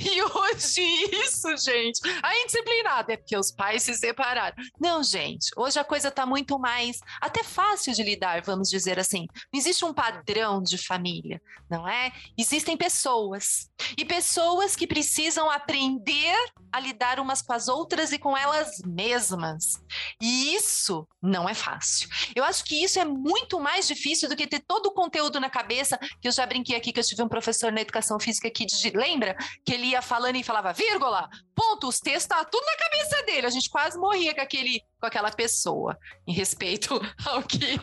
e 0.00 0.22
hoje 0.22 0.80
isso, 1.12 1.54
gente, 1.58 2.00
a 2.22 2.36
indisciplinada 2.38 3.12
é 3.12 3.16
porque 3.18 3.36
os 3.36 3.52
pais 3.52 3.82
se 3.82 3.94
separaram. 3.94 4.56
Não, 4.80 5.02
gente, 5.02 5.50
hoje 5.56 5.78
a 5.78 5.84
coisa 5.84 6.10
tá 6.10 6.24
muito 6.24 6.58
mais, 6.58 7.00
até 7.20 7.44
fácil 7.44 7.92
de 7.92 8.02
lidar, 8.02 8.40
vamos 8.42 8.70
dizer 8.70 8.98
assim. 8.98 9.26
Não 9.52 9.60
existe 9.60 9.84
um 9.84 9.92
padrão 9.92 10.62
de 10.62 10.78
família, 10.78 11.42
não 11.68 11.86
é? 11.86 12.10
Existem 12.38 12.74
pessoas, 12.74 13.70
e 13.98 14.04
pessoas 14.04 14.74
que 14.74 14.86
precisam 14.86 15.50
aprender 15.50 16.34
a 16.72 16.80
lidar 16.80 17.20
umas 17.20 17.40
com 17.40 17.52
as 17.52 17.68
outras 17.68 18.10
e 18.10 18.18
com 18.18 18.36
elas 18.36 18.82
mesmas. 18.84 19.80
E 20.20 20.54
isso 20.54 21.06
não 21.22 21.48
é 21.48 21.54
fácil. 21.54 22.08
Eu 22.34 22.42
acho 22.42 22.64
que 22.64 22.82
isso 22.82 22.98
é 22.98 23.04
muito 23.04 23.60
mais 23.60 23.86
difícil 23.86 24.28
do 24.28 24.34
que 24.34 24.46
ter 24.46 24.60
todo 24.60 24.86
o 24.86 24.92
conteúdo 24.92 25.38
na 25.38 25.48
cabeça, 25.48 25.96
que 26.20 26.26
eu 26.26 26.32
já 26.32 26.44
brinquei 26.44 26.74
aqui 26.76 26.92
que 26.92 26.98
eu 26.98 27.04
tive 27.04 27.22
um 27.22 27.28
professor 27.28 27.70
na 27.70 27.80
educação 27.80 28.18
física 28.18 28.50
que 28.50 28.66
lembra 28.92 29.36
que 29.64 29.72
ele 29.72 29.86
ia 29.86 30.02
falando 30.02 30.36
e 30.36 30.42
falava 30.42 30.72
vírgula, 30.72 31.28
ponto, 31.54 31.86
os 31.86 32.00
textos 32.00 32.24
estavam 32.24 32.46
tudo 32.50 32.64
na 32.64 32.76
cabeça 32.76 33.22
dele. 33.24 33.46
A 33.46 33.50
gente 33.50 33.70
quase 33.70 33.96
morria 33.96 34.34
com 34.34 34.40
aquele 34.40 34.80
com 35.04 35.08
aquela 35.08 35.30
pessoa, 35.30 35.98
em 36.26 36.32
respeito 36.32 36.98
ao 37.26 37.42
que. 37.42 37.78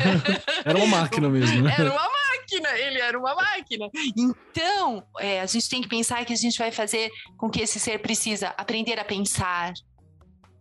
era 0.64 0.78
uma 0.78 0.86
máquina 0.86 1.28
mesmo, 1.28 1.62
né? 1.62 1.74
Era 1.78 1.92
uma 1.92 2.08
máquina, 2.08 2.78
ele 2.78 3.00
era 3.00 3.18
uma 3.18 3.34
máquina. 3.34 3.90
Então, 4.16 5.06
é, 5.18 5.42
a 5.42 5.46
gente 5.46 5.68
tem 5.68 5.82
que 5.82 5.88
pensar 5.88 6.24
que 6.24 6.32
a 6.32 6.36
gente 6.36 6.58
vai 6.58 6.72
fazer 6.72 7.10
com 7.36 7.50
que 7.50 7.60
esse 7.60 7.78
ser 7.78 8.00
precisa 8.00 8.48
aprender 8.56 8.98
a 8.98 9.04
pensar, 9.04 9.74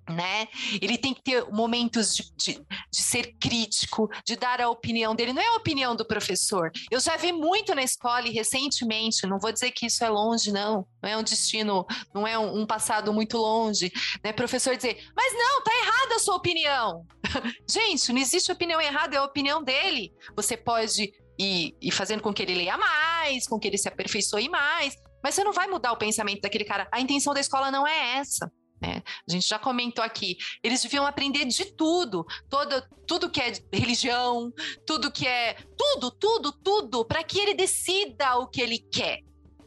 né? 0.09 0.47
Ele 0.81 0.97
tem 0.97 1.13
que 1.13 1.21
ter 1.21 1.45
momentos 1.51 2.15
de, 2.15 2.23
de, 2.35 2.53
de, 2.91 3.01
ser 3.01 3.35
crítico, 3.39 4.09
de 4.25 4.35
dar 4.35 4.61
a 4.61 4.69
opinião 4.69 5.15
dele. 5.15 5.33
Não 5.33 5.41
é 5.41 5.47
a 5.47 5.55
opinião 5.55 5.95
do 5.95 6.05
professor. 6.05 6.71
Eu 6.91 6.99
já 6.99 7.15
vi 7.15 7.31
muito 7.31 7.73
na 7.73 7.83
escola 7.83 8.27
e 8.27 8.31
recentemente, 8.31 9.25
não 9.25 9.39
vou 9.39 9.51
dizer 9.51 9.71
que 9.71 9.85
isso 9.85 10.03
é 10.03 10.09
longe, 10.09 10.51
não. 10.51 10.85
Não 11.01 11.09
é 11.09 11.17
um 11.17 11.23
destino, 11.23 11.85
não 12.13 12.27
é 12.27 12.37
um, 12.37 12.61
um 12.61 12.65
passado 12.65 13.13
muito 13.13 13.37
longe. 13.37 13.91
Né? 14.23 14.33
Professor 14.33 14.75
dizer, 14.75 15.09
mas 15.15 15.33
não, 15.33 15.61
tá 15.63 15.71
errada 15.77 16.15
a 16.15 16.19
sua 16.19 16.35
opinião. 16.35 17.05
Gente, 17.69 18.11
não 18.11 18.19
existe 18.19 18.51
opinião 18.51 18.81
errada, 18.81 19.15
é 19.15 19.19
a 19.19 19.23
opinião 19.23 19.63
dele. 19.63 20.11
Você 20.35 20.57
pode 20.57 21.13
ir, 21.39 21.75
ir 21.81 21.91
fazendo 21.91 22.21
com 22.21 22.33
que 22.33 22.41
ele 22.41 22.55
leia 22.55 22.77
mais, 22.77 23.47
com 23.47 23.59
que 23.59 23.67
ele 23.67 23.77
se 23.77 23.87
aperfeiçoe 23.87 24.49
mais, 24.49 24.95
mas 25.23 25.35
você 25.35 25.43
não 25.43 25.53
vai 25.53 25.67
mudar 25.67 25.93
o 25.93 25.97
pensamento 25.97 26.41
daquele 26.41 26.65
cara. 26.65 26.87
A 26.91 26.99
intenção 26.99 27.33
da 27.33 27.39
escola 27.39 27.71
não 27.71 27.87
é 27.87 28.17
essa. 28.17 28.51
Né? 28.83 29.01
A 29.27 29.31
gente 29.31 29.47
já 29.47 29.57
comentou 29.57 30.03
aqui, 30.03 30.37
eles 30.61 30.81
deviam 30.81 31.05
aprender 31.05 31.45
de 31.45 31.65
tudo, 31.71 32.25
todo, 32.49 32.83
tudo 33.07 33.29
que 33.29 33.39
é 33.39 33.53
religião, 33.71 34.51
tudo 34.85 35.09
que 35.09 35.25
é 35.25 35.55
tudo, 35.77 36.11
tudo, 36.11 36.51
tudo, 36.51 37.05
para 37.05 37.23
que 37.23 37.39
ele 37.39 37.53
decida 37.53 38.37
o 38.37 38.47
que 38.47 38.61
ele 38.61 38.79
quer, 38.79 39.19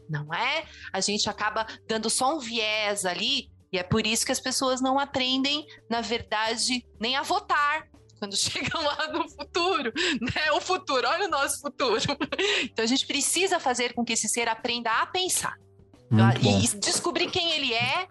não 0.07 0.31
é? 0.31 0.65
A 0.93 1.01
gente 1.01 1.27
acaba 1.27 1.65
dando 1.87 2.11
só 2.11 2.35
um 2.35 2.39
viés 2.39 3.05
ali 3.05 3.49
e 3.73 3.79
é 3.79 3.83
por 3.83 4.05
isso 4.05 4.23
que 4.23 4.31
as 4.31 4.39
pessoas 4.39 4.81
não 4.81 4.99
aprendem, 4.99 5.65
na 5.89 5.99
verdade, 5.99 6.85
nem 6.99 7.15
a 7.15 7.23
votar, 7.23 7.87
quando 8.19 8.37
chegam 8.37 8.83
lá 8.83 9.11
no 9.11 9.27
futuro, 9.27 9.91
né? 10.21 10.51
O 10.53 10.61
futuro, 10.61 11.07
olha 11.07 11.25
o 11.25 11.29
nosso 11.29 11.59
futuro. 11.59 12.01
Então 12.61 12.83
a 12.83 12.87
gente 12.87 13.07
precisa 13.07 13.59
fazer 13.59 13.93
com 13.93 14.05
que 14.05 14.13
esse 14.13 14.29
ser 14.29 14.47
aprenda 14.47 14.91
a 14.91 15.07
pensar. 15.07 15.55
e 16.39 16.79
descobrir 16.79 17.31
quem 17.31 17.51
ele 17.51 17.73
é 17.73 18.07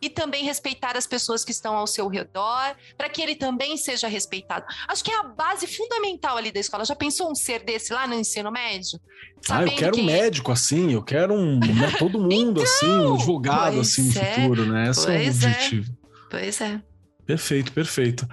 e 0.00 0.08
também 0.08 0.44
respeitar 0.44 0.96
as 0.96 1.06
pessoas 1.06 1.44
que 1.44 1.50
estão 1.50 1.76
ao 1.76 1.86
seu 1.86 2.08
redor, 2.08 2.74
para 2.96 3.08
que 3.08 3.20
ele 3.20 3.34
também 3.34 3.76
seja 3.76 4.08
respeitado. 4.08 4.64
Acho 4.88 5.04
que 5.04 5.10
é 5.10 5.18
a 5.18 5.24
base 5.24 5.66
fundamental 5.66 6.36
ali 6.36 6.50
da 6.50 6.60
escola. 6.60 6.84
Já 6.84 6.96
pensou 6.96 7.30
um 7.30 7.34
ser 7.34 7.62
desse 7.62 7.92
lá 7.92 8.06
no 8.06 8.14
ensino 8.14 8.50
médio? 8.50 9.00
ah, 9.48 9.62
eu 9.62 9.74
quero 9.74 9.98
um 9.98 10.04
médico 10.04 10.52
assim, 10.52 10.92
eu 10.92 11.02
quero 11.02 11.34
um, 11.34 11.58
né, 11.58 11.92
todo 11.98 12.18
mundo 12.20 12.60
então, 12.60 12.62
assim, 12.62 12.86
um 12.86 13.14
advogado 13.14 13.80
assim 13.80 14.12
no 14.12 14.18
é, 14.18 14.34
futuro, 14.34 14.66
né? 14.66 14.90
Esse 14.90 15.06
é 15.06 15.10
o 15.10 15.12
é. 15.12 15.28
objetivo. 15.28 15.92
É, 15.92 16.18
pois 16.30 16.60
é. 16.60 16.82
Perfeito, 17.26 17.72
perfeito. 17.72 18.28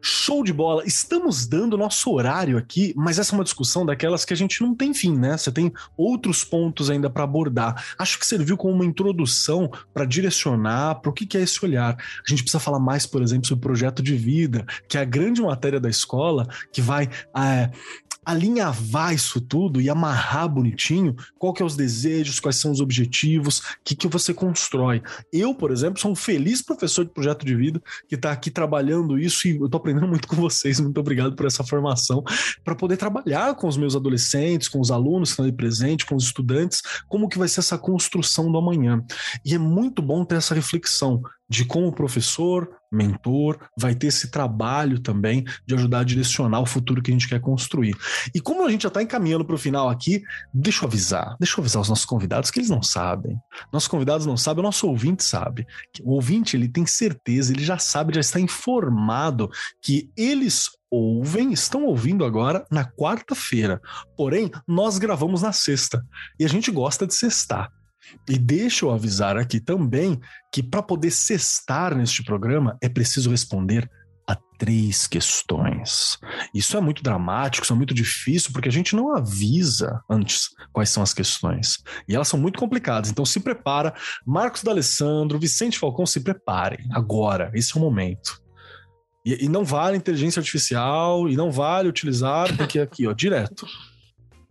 Show 0.00 0.42
de 0.42 0.52
bola. 0.52 0.82
Estamos 0.86 1.46
dando 1.46 1.76
nosso 1.76 2.12
horário 2.12 2.56
aqui, 2.56 2.92
mas 2.96 3.18
essa 3.18 3.34
é 3.34 3.38
uma 3.38 3.44
discussão 3.44 3.84
daquelas 3.84 4.24
que 4.24 4.32
a 4.32 4.36
gente 4.36 4.60
não 4.62 4.74
tem 4.74 4.94
fim, 4.94 5.16
né? 5.16 5.36
Você 5.36 5.52
tem 5.52 5.72
outros 5.96 6.44
pontos 6.44 6.90
ainda 6.90 7.10
para 7.10 7.24
abordar. 7.24 7.84
Acho 7.98 8.18
que 8.18 8.26
serviu 8.26 8.56
como 8.56 8.74
uma 8.74 8.84
introdução 8.84 9.70
para 9.92 10.04
direcionar 10.04 10.96
para 10.96 11.10
o 11.10 11.12
que 11.12 11.36
é 11.36 11.42
esse 11.42 11.64
olhar. 11.64 11.96
A 11.96 12.30
gente 12.30 12.42
precisa 12.42 12.60
falar 12.60 12.78
mais, 12.78 13.06
por 13.06 13.22
exemplo, 13.22 13.46
sobre 13.46 13.60
o 13.60 13.68
projeto 13.68 14.02
de 14.02 14.16
vida, 14.16 14.64
que 14.88 14.96
é 14.96 15.00
a 15.00 15.04
grande 15.04 15.42
matéria 15.42 15.80
da 15.80 15.88
escola, 15.88 16.46
que 16.72 16.80
vai 16.80 17.08
é, 17.36 17.70
alinhavar 18.24 19.14
isso 19.14 19.40
tudo 19.40 19.80
e 19.80 19.88
amarrar 19.88 20.48
bonitinho 20.48 21.16
qual 21.38 21.52
que 21.52 21.62
é 21.62 21.64
os 21.64 21.76
desejos, 21.76 22.40
quais 22.40 22.56
são 22.56 22.70
os 22.70 22.80
objetivos, 22.80 23.58
o 23.58 23.64
que, 23.84 23.94
que 23.94 24.08
você 24.08 24.34
constrói. 24.34 25.02
Eu, 25.32 25.54
por 25.54 25.70
exemplo, 25.70 26.00
sou 26.00 26.12
um 26.12 26.16
feliz 26.16 26.62
professor 26.62 27.04
de 27.04 27.10
projeto 27.10 27.44
de 27.44 27.54
vida 27.54 27.82
que 28.08 28.14
está 28.14 28.30
aqui 28.32 28.50
trabalhando 28.50 29.18
isso 29.18 29.48
e 29.48 29.56
eu 29.56 29.66
estou 29.66 29.78
aprendendo 29.78 30.08
muito 30.08 30.28
com 30.28 30.36
vocês. 30.36 30.80
Muito 30.80 30.98
obrigado 31.00 31.34
por 31.34 31.46
essa 31.46 31.64
formação 31.64 32.22
para 32.64 32.74
poder 32.74 32.96
trabalhar 32.96 33.54
com 33.54 33.66
os 33.66 33.76
meus 33.76 33.96
adolescentes, 33.96 34.68
com 34.68 34.80
os 34.80 34.90
alunos 34.90 35.30
que 35.30 35.32
estão 35.32 35.44
aí 35.44 35.52
presentes, 35.52 36.06
com 36.06 36.14
os 36.14 36.24
estudantes, 36.24 36.82
como 37.08 37.28
que 37.28 37.38
vai 37.38 37.48
ser 37.48 37.60
essa 37.60 37.78
construção 37.78 38.50
do 38.50 38.58
amanhã. 38.58 39.02
E 39.44 39.54
é 39.54 39.58
muito 39.58 40.02
bom 40.02 40.24
ter 40.24 40.36
essa 40.36 40.54
reflexão 40.54 41.22
de 41.48 41.64
como 41.64 41.92
professor, 41.92 42.70
mentor, 42.90 43.58
vai 43.76 43.94
ter 43.94 44.08
esse 44.08 44.30
trabalho 44.30 44.98
também 44.98 45.44
de 45.66 45.74
ajudar 45.74 46.00
a 46.00 46.04
direcionar 46.04 46.60
o 46.60 46.66
futuro 46.66 47.02
que 47.02 47.10
a 47.10 47.14
gente 47.14 47.28
quer 47.28 47.40
construir. 47.40 47.96
E 48.34 48.40
como 48.40 48.66
a 48.66 48.70
gente 48.70 48.82
já 48.82 48.88
está 48.88 49.02
encaminhando 49.02 49.44
para 49.44 49.54
o 49.54 49.58
final 49.58 49.88
aqui, 49.88 50.22
deixa 50.52 50.84
eu 50.84 50.88
avisar, 50.88 51.36
deixa 51.38 51.58
eu 51.58 51.62
avisar 51.62 51.82
os 51.82 51.88
nossos 51.88 52.04
convidados 52.04 52.50
que 52.50 52.58
eles 52.58 52.70
não 52.70 52.82
sabem. 52.82 53.36
Nossos 53.72 53.88
convidados 53.88 54.26
não 54.26 54.36
sabem, 54.36 54.60
o 54.60 54.66
nosso 54.66 54.88
ouvinte 54.88 55.22
sabe. 55.22 55.66
O 56.02 56.14
ouvinte 56.14 56.56
ele 56.56 56.68
tem 56.68 56.86
certeza, 56.86 57.52
ele 57.52 57.64
já 57.64 57.78
sabe, 57.78 58.14
já 58.14 58.20
está 58.20 58.40
informado 58.40 59.50
que 59.82 60.10
eles 60.16 60.70
ouvem, 60.90 61.52
estão 61.52 61.84
ouvindo 61.84 62.24
agora 62.24 62.66
na 62.70 62.84
quarta-feira. 62.84 63.80
Porém, 64.16 64.50
nós 64.66 64.98
gravamos 64.98 65.42
na 65.42 65.52
sexta 65.52 66.04
e 66.38 66.44
a 66.44 66.48
gente 66.48 66.70
gosta 66.70 67.06
de 67.06 67.14
sextar. 67.14 67.70
E 68.28 68.38
deixa 68.38 68.84
eu 68.84 68.90
avisar 68.90 69.36
aqui 69.36 69.60
também 69.60 70.20
que 70.52 70.62
para 70.62 70.82
poder 70.82 71.10
cestar 71.10 71.94
neste 71.94 72.22
programa 72.22 72.76
é 72.80 72.88
preciso 72.88 73.30
responder 73.30 73.88
a 74.30 74.36
três 74.58 75.08
questões. 75.08 76.18
Isso 76.54 76.76
é 76.76 76.80
muito 76.80 77.02
dramático, 77.02 77.64
isso 77.64 77.72
é 77.72 77.76
muito 77.76 77.92
difícil, 77.92 78.52
porque 78.52 78.68
a 78.68 78.72
gente 78.72 78.94
não 78.94 79.16
avisa 79.16 80.00
antes 80.08 80.50
quais 80.72 80.88
são 80.90 81.02
as 81.02 81.12
questões. 81.12 81.78
E 82.08 82.14
elas 82.14 82.28
são 82.28 82.38
muito 82.38 82.58
complicadas, 82.58 83.10
então 83.10 83.24
se 83.24 83.40
prepara. 83.40 83.92
Marcos 84.24 84.62
D'Alessandro, 84.62 85.38
Vicente 85.38 85.78
Falcão, 85.78 86.06
se 86.06 86.20
preparem. 86.20 86.86
Agora, 86.92 87.50
esse 87.54 87.76
é 87.76 87.80
o 87.80 87.82
momento. 87.82 88.40
E, 89.26 89.46
e 89.46 89.48
não 89.48 89.64
vale 89.64 89.96
inteligência 89.96 90.38
artificial, 90.38 91.28
e 91.28 91.36
não 91.36 91.50
vale 91.50 91.88
utilizar, 91.88 92.56
porque 92.56 92.78
aqui, 92.78 93.08
ó, 93.08 93.12
direto. 93.12 93.66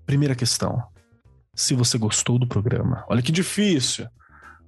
Primeira 0.06 0.36
questão 0.36 0.84
se 1.60 1.74
você 1.74 1.98
gostou 1.98 2.40
do 2.40 2.48
programa. 2.48 3.04
Olha 3.10 3.22
que 3.22 3.34
difícil. 3.34 4.08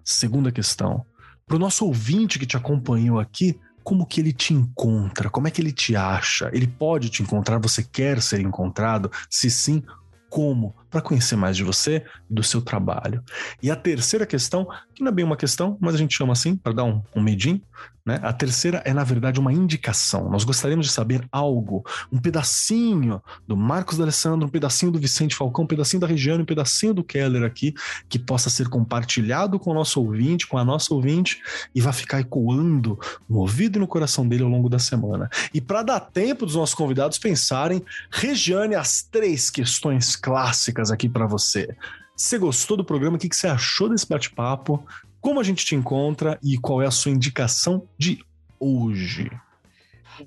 Segunda 0.04 0.52
questão. 0.52 1.06
Para 1.48 1.56
o 1.56 1.60
nosso 1.60 1.86
ouvinte 1.86 2.38
que 2.38 2.46
te 2.46 2.58
acompanhou 2.58 3.18
aqui, 3.18 3.58
como 3.82 4.06
que 4.06 4.20
ele 4.20 4.34
te 4.34 4.54
encontra? 4.54 5.30
Como 5.30 5.48
é 5.48 5.52
que 5.52 5.62
ele 5.62 5.72
te 5.72 5.96
acha? 5.96 6.50
Ele 6.52 6.68
pode 6.68 7.10
te 7.10 7.24
encontrar? 7.24 7.60
Você 7.60 7.82
quer 7.82 8.22
ser 8.22 8.42
encontrado? 8.42 9.10
Se 9.30 9.50
sim, 9.50 9.82
como? 10.30 10.76
Para 10.92 11.02
conhecer 11.02 11.36
mais 11.36 11.58
de 11.58 11.64
você 11.64 12.06
e 12.30 12.34
do 12.34 12.44
seu 12.44 12.62
trabalho. 12.62 13.24
E 13.64 13.72
a 13.72 13.76
terceira 13.76 14.26
questão, 14.26 14.68
que 14.94 15.02
não 15.02 15.10
é 15.10 15.12
bem 15.12 15.26
uma 15.26 15.38
questão, 15.38 15.78
mas 15.82 15.96
a 15.96 15.98
gente 15.98 16.16
chama 16.16 16.34
assim, 16.34 16.56
para 16.56 16.74
dar 16.74 16.84
um, 16.84 17.02
um 17.16 17.22
medinho, 17.22 17.62
né? 18.06 18.20
A 18.24 18.34
terceira 18.34 18.82
é, 18.84 18.94
na 18.94 19.04
verdade, 19.04 19.40
uma 19.40 19.54
indicação. 19.54 20.30
Nós 20.30 20.44
gostaríamos 20.44 20.88
de 20.88 20.92
saber 20.92 21.28
algo, 21.32 21.86
um 22.12 22.18
pedacinho 22.18 23.22
do 23.48 23.56
Marcos 23.56 23.98
D'Alessandro, 23.98 24.48
um 24.48 24.50
pedacinho 24.50 24.92
do 24.92 25.00
Vicente 25.00 25.36
Falcão, 25.36 25.66
um 25.66 25.68
pedacinho 25.68 26.02
da 26.02 26.08
Regiane, 26.08 26.42
um 26.42 26.46
pedacinho 26.46 26.94
do 26.94 27.04
Keller 27.04 27.44
aqui, 27.44 27.74
que 28.10 28.18
possa 28.18 28.50
ser 28.50 28.68
compartilhado 28.70 29.60
com 29.60 29.72
o 29.72 29.74
nosso 29.74 30.02
ouvinte, 30.02 30.48
com 30.48 30.58
a 30.58 30.66
nossa 30.66 30.94
ouvinte, 30.94 31.42
e 31.76 31.82
vai 31.82 31.94
ficar 31.94 32.20
ecoando 32.20 33.00
no 33.30 33.40
ouvido 33.40 33.78
e 33.78 33.80
no 33.80 33.88
coração 33.88 34.28
dele 34.28 34.44
ao 34.44 34.50
longo 34.50 34.70
da 34.70 34.80
semana. 34.80 35.30
E 35.54 35.62
para 35.62 35.84
dar 35.84 36.00
tempo 36.00 36.46
dos 36.46 36.56
nossos 36.56 36.76
convidados 36.76 37.20
pensarem, 37.20 37.84
Regiane, 38.10 38.74
as 38.74 39.04
três 39.04 39.50
questões 39.50 40.16
clássicas 40.16 40.81
aqui 40.90 41.10
para 41.10 41.28
você. 41.28 41.76
Você 42.16 42.38
gostou 42.38 42.78
do 42.78 42.86
programa? 42.86 43.18
O 43.18 43.20
que 43.20 43.28
você 43.36 43.48
achou 43.48 43.90
desse 43.90 44.08
bate-papo? 44.08 44.84
como 45.22 45.40
a 45.40 45.44
gente 45.44 45.64
te 45.64 45.76
encontra 45.76 46.38
e 46.44 46.58
qual 46.58 46.82
é 46.82 46.88
a 46.88 46.92
sua 46.92 47.12
indicação 47.12 47.88
de 47.98 48.26
hoje. 48.60 49.32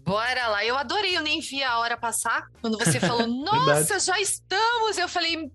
Bora 0.05 0.49
lá, 0.49 0.65
eu 0.65 0.79
adorei, 0.79 1.17
eu 1.17 1.23
nem 1.23 1.41
vi 1.41 1.63
a 1.63 1.79
hora 1.79 1.97
passar. 1.97 2.49
Quando 2.63 2.79
você 2.79 2.99
falou, 3.01 3.27
nossa, 3.27 3.99
já 3.99 4.19
estamos, 4.21 4.97
eu 4.97 5.09
falei, 5.09 5.51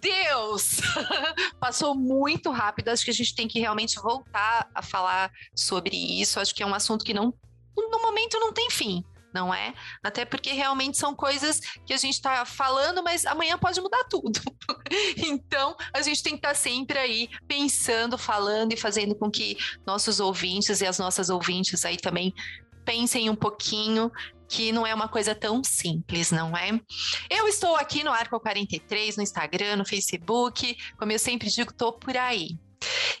Deus! 0.00 0.80
Passou 1.60 1.94
muito 1.94 2.50
rápido. 2.50 2.88
Acho 2.88 3.04
que 3.04 3.10
a 3.10 3.14
gente 3.14 3.34
tem 3.34 3.48
que 3.48 3.58
realmente 3.58 3.96
voltar 3.96 4.68
a 4.72 4.80
falar 4.80 5.30
sobre 5.54 5.96
isso. 5.96 6.38
Acho 6.38 6.54
que 6.54 6.62
é 6.62 6.66
um 6.66 6.74
assunto 6.74 7.04
que 7.04 7.12
não, 7.12 7.34
no 7.76 8.02
momento 8.02 8.38
não 8.38 8.52
tem 8.52 8.70
fim 8.70 9.04
não 9.36 9.52
é? 9.52 9.74
Até 10.02 10.24
porque 10.24 10.52
realmente 10.52 10.96
são 10.96 11.14
coisas 11.14 11.60
que 11.84 11.92
a 11.92 11.98
gente 11.98 12.14
está 12.14 12.46
falando, 12.46 13.02
mas 13.02 13.26
amanhã 13.26 13.58
pode 13.58 13.78
mudar 13.82 14.02
tudo. 14.04 14.40
então, 15.18 15.76
a 15.92 16.00
gente 16.00 16.22
tem 16.22 16.32
que 16.32 16.38
estar 16.38 16.48
tá 16.48 16.54
sempre 16.54 16.98
aí 16.98 17.28
pensando, 17.46 18.16
falando 18.16 18.72
e 18.72 18.78
fazendo 18.78 19.14
com 19.14 19.30
que 19.30 19.58
nossos 19.86 20.20
ouvintes 20.20 20.80
e 20.80 20.86
as 20.86 20.98
nossas 20.98 21.28
ouvintes 21.28 21.84
aí 21.84 21.98
também 21.98 22.32
pensem 22.82 23.28
um 23.28 23.36
pouquinho 23.36 24.10
que 24.48 24.72
não 24.72 24.86
é 24.86 24.94
uma 24.94 25.08
coisa 25.08 25.34
tão 25.34 25.62
simples, 25.62 26.30
não 26.30 26.56
é? 26.56 26.70
Eu 27.28 27.46
estou 27.48 27.76
aqui 27.76 28.02
no 28.02 28.12
Arco 28.12 28.40
43, 28.40 29.16
no 29.16 29.22
Instagram, 29.22 29.76
no 29.76 29.84
Facebook, 29.84 30.76
como 30.96 31.12
eu 31.12 31.18
sempre 31.18 31.50
digo, 31.50 31.72
estou 31.72 31.92
por 31.92 32.16
aí. 32.16 32.56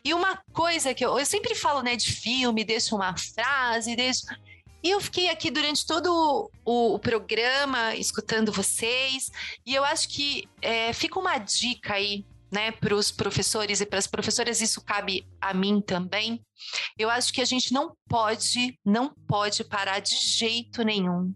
E 0.04 0.14
uma 0.14 0.40
coisa 0.52 0.94
que 0.94 1.04
eu, 1.04 1.18
eu 1.18 1.26
sempre 1.26 1.54
falo, 1.54 1.82
né, 1.82 1.96
de 1.96 2.10
filme, 2.12 2.64
deixo 2.64 2.94
uma 2.94 3.14
frase, 3.16 3.96
deixo 3.96 4.22
e 4.86 4.90
eu 4.90 5.00
fiquei 5.00 5.28
aqui 5.28 5.50
durante 5.50 5.84
todo 5.84 6.48
o, 6.64 6.94
o 6.94 6.98
programa 7.00 7.96
escutando 7.96 8.52
vocês, 8.52 9.32
e 9.66 9.74
eu 9.74 9.84
acho 9.84 10.08
que 10.08 10.48
é, 10.62 10.92
fica 10.92 11.18
uma 11.18 11.38
dica 11.38 11.94
aí 11.94 12.24
né, 12.52 12.70
para 12.70 12.94
os 12.94 13.10
professores 13.10 13.80
e 13.80 13.86
para 13.86 13.98
as 13.98 14.06
professoras, 14.06 14.60
isso 14.60 14.80
cabe 14.80 15.26
a 15.40 15.52
mim 15.52 15.80
também. 15.80 16.40
Eu 16.96 17.10
acho 17.10 17.32
que 17.32 17.40
a 17.40 17.44
gente 17.44 17.72
não 17.72 17.96
pode, 18.08 18.78
não 18.84 19.12
pode 19.26 19.64
parar 19.64 19.98
de 19.98 20.14
jeito 20.14 20.84
nenhum 20.84 21.34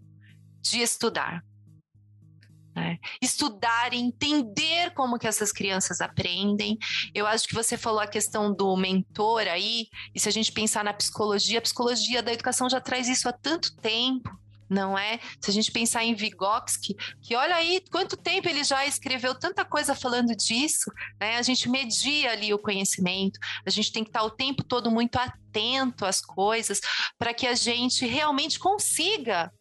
de 0.61 0.79
estudar. 0.79 1.43
Né? 2.75 2.97
Estudar, 3.21 3.93
entender 3.93 4.91
como 4.93 5.19
que 5.19 5.27
essas 5.27 5.51
crianças 5.51 5.99
aprendem. 5.99 6.77
Eu 7.13 7.27
acho 7.27 7.47
que 7.47 7.53
você 7.53 7.77
falou 7.77 7.99
a 7.99 8.07
questão 8.07 8.53
do 8.53 8.75
mentor 8.77 9.41
aí, 9.41 9.87
e 10.15 10.19
se 10.19 10.29
a 10.29 10.31
gente 10.31 10.51
pensar 10.51 10.83
na 10.83 10.93
psicologia, 10.93 11.59
a 11.59 11.61
psicologia 11.61 12.23
da 12.23 12.31
educação 12.31 12.69
já 12.69 12.79
traz 12.79 13.09
isso 13.09 13.27
há 13.27 13.33
tanto 13.33 13.75
tempo 13.77 14.29
não 14.71 14.97
é? 14.97 15.19
Se 15.41 15.51
a 15.51 15.53
gente 15.53 15.69
pensar 15.69 16.05
em 16.05 16.15
Vygotsky, 16.15 16.95
que 17.21 17.35
olha 17.35 17.55
aí 17.55 17.83
quanto 17.91 18.15
tempo 18.15 18.47
ele 18.47 18.63
já 18.63 18.85
escreveu 18.85 19.35
tanta 19.35 19.65
coisa 19.65 19.93
falando 19.93 20.33
disso, 20.33 20.89
né? 21.19 21.35
A 21.35 21.41
gente 21.41 21.67
media 21.67 22.31
ali 22.31 22.53
o 22.53 22.57
conhecimento, 22.57 23.37
a 23.65 23.69
gente 23.69 23.91
tem 23.91 24.01
que 24.01 24.09
estar 24.09 24.23
o 24.23 24.31
tempo 24.31 24.63
todo 24.63 24.89
muito 24.89 25.17
atento 25.17 26.05
às 26.05 26.21
coisas 26.21 26.79
para 27.19 27.33
que 27.33 27.45
a 27.45 27.53
gente 27.53 28.05
realmente 28.05 28.57
consiga 28.57 29.51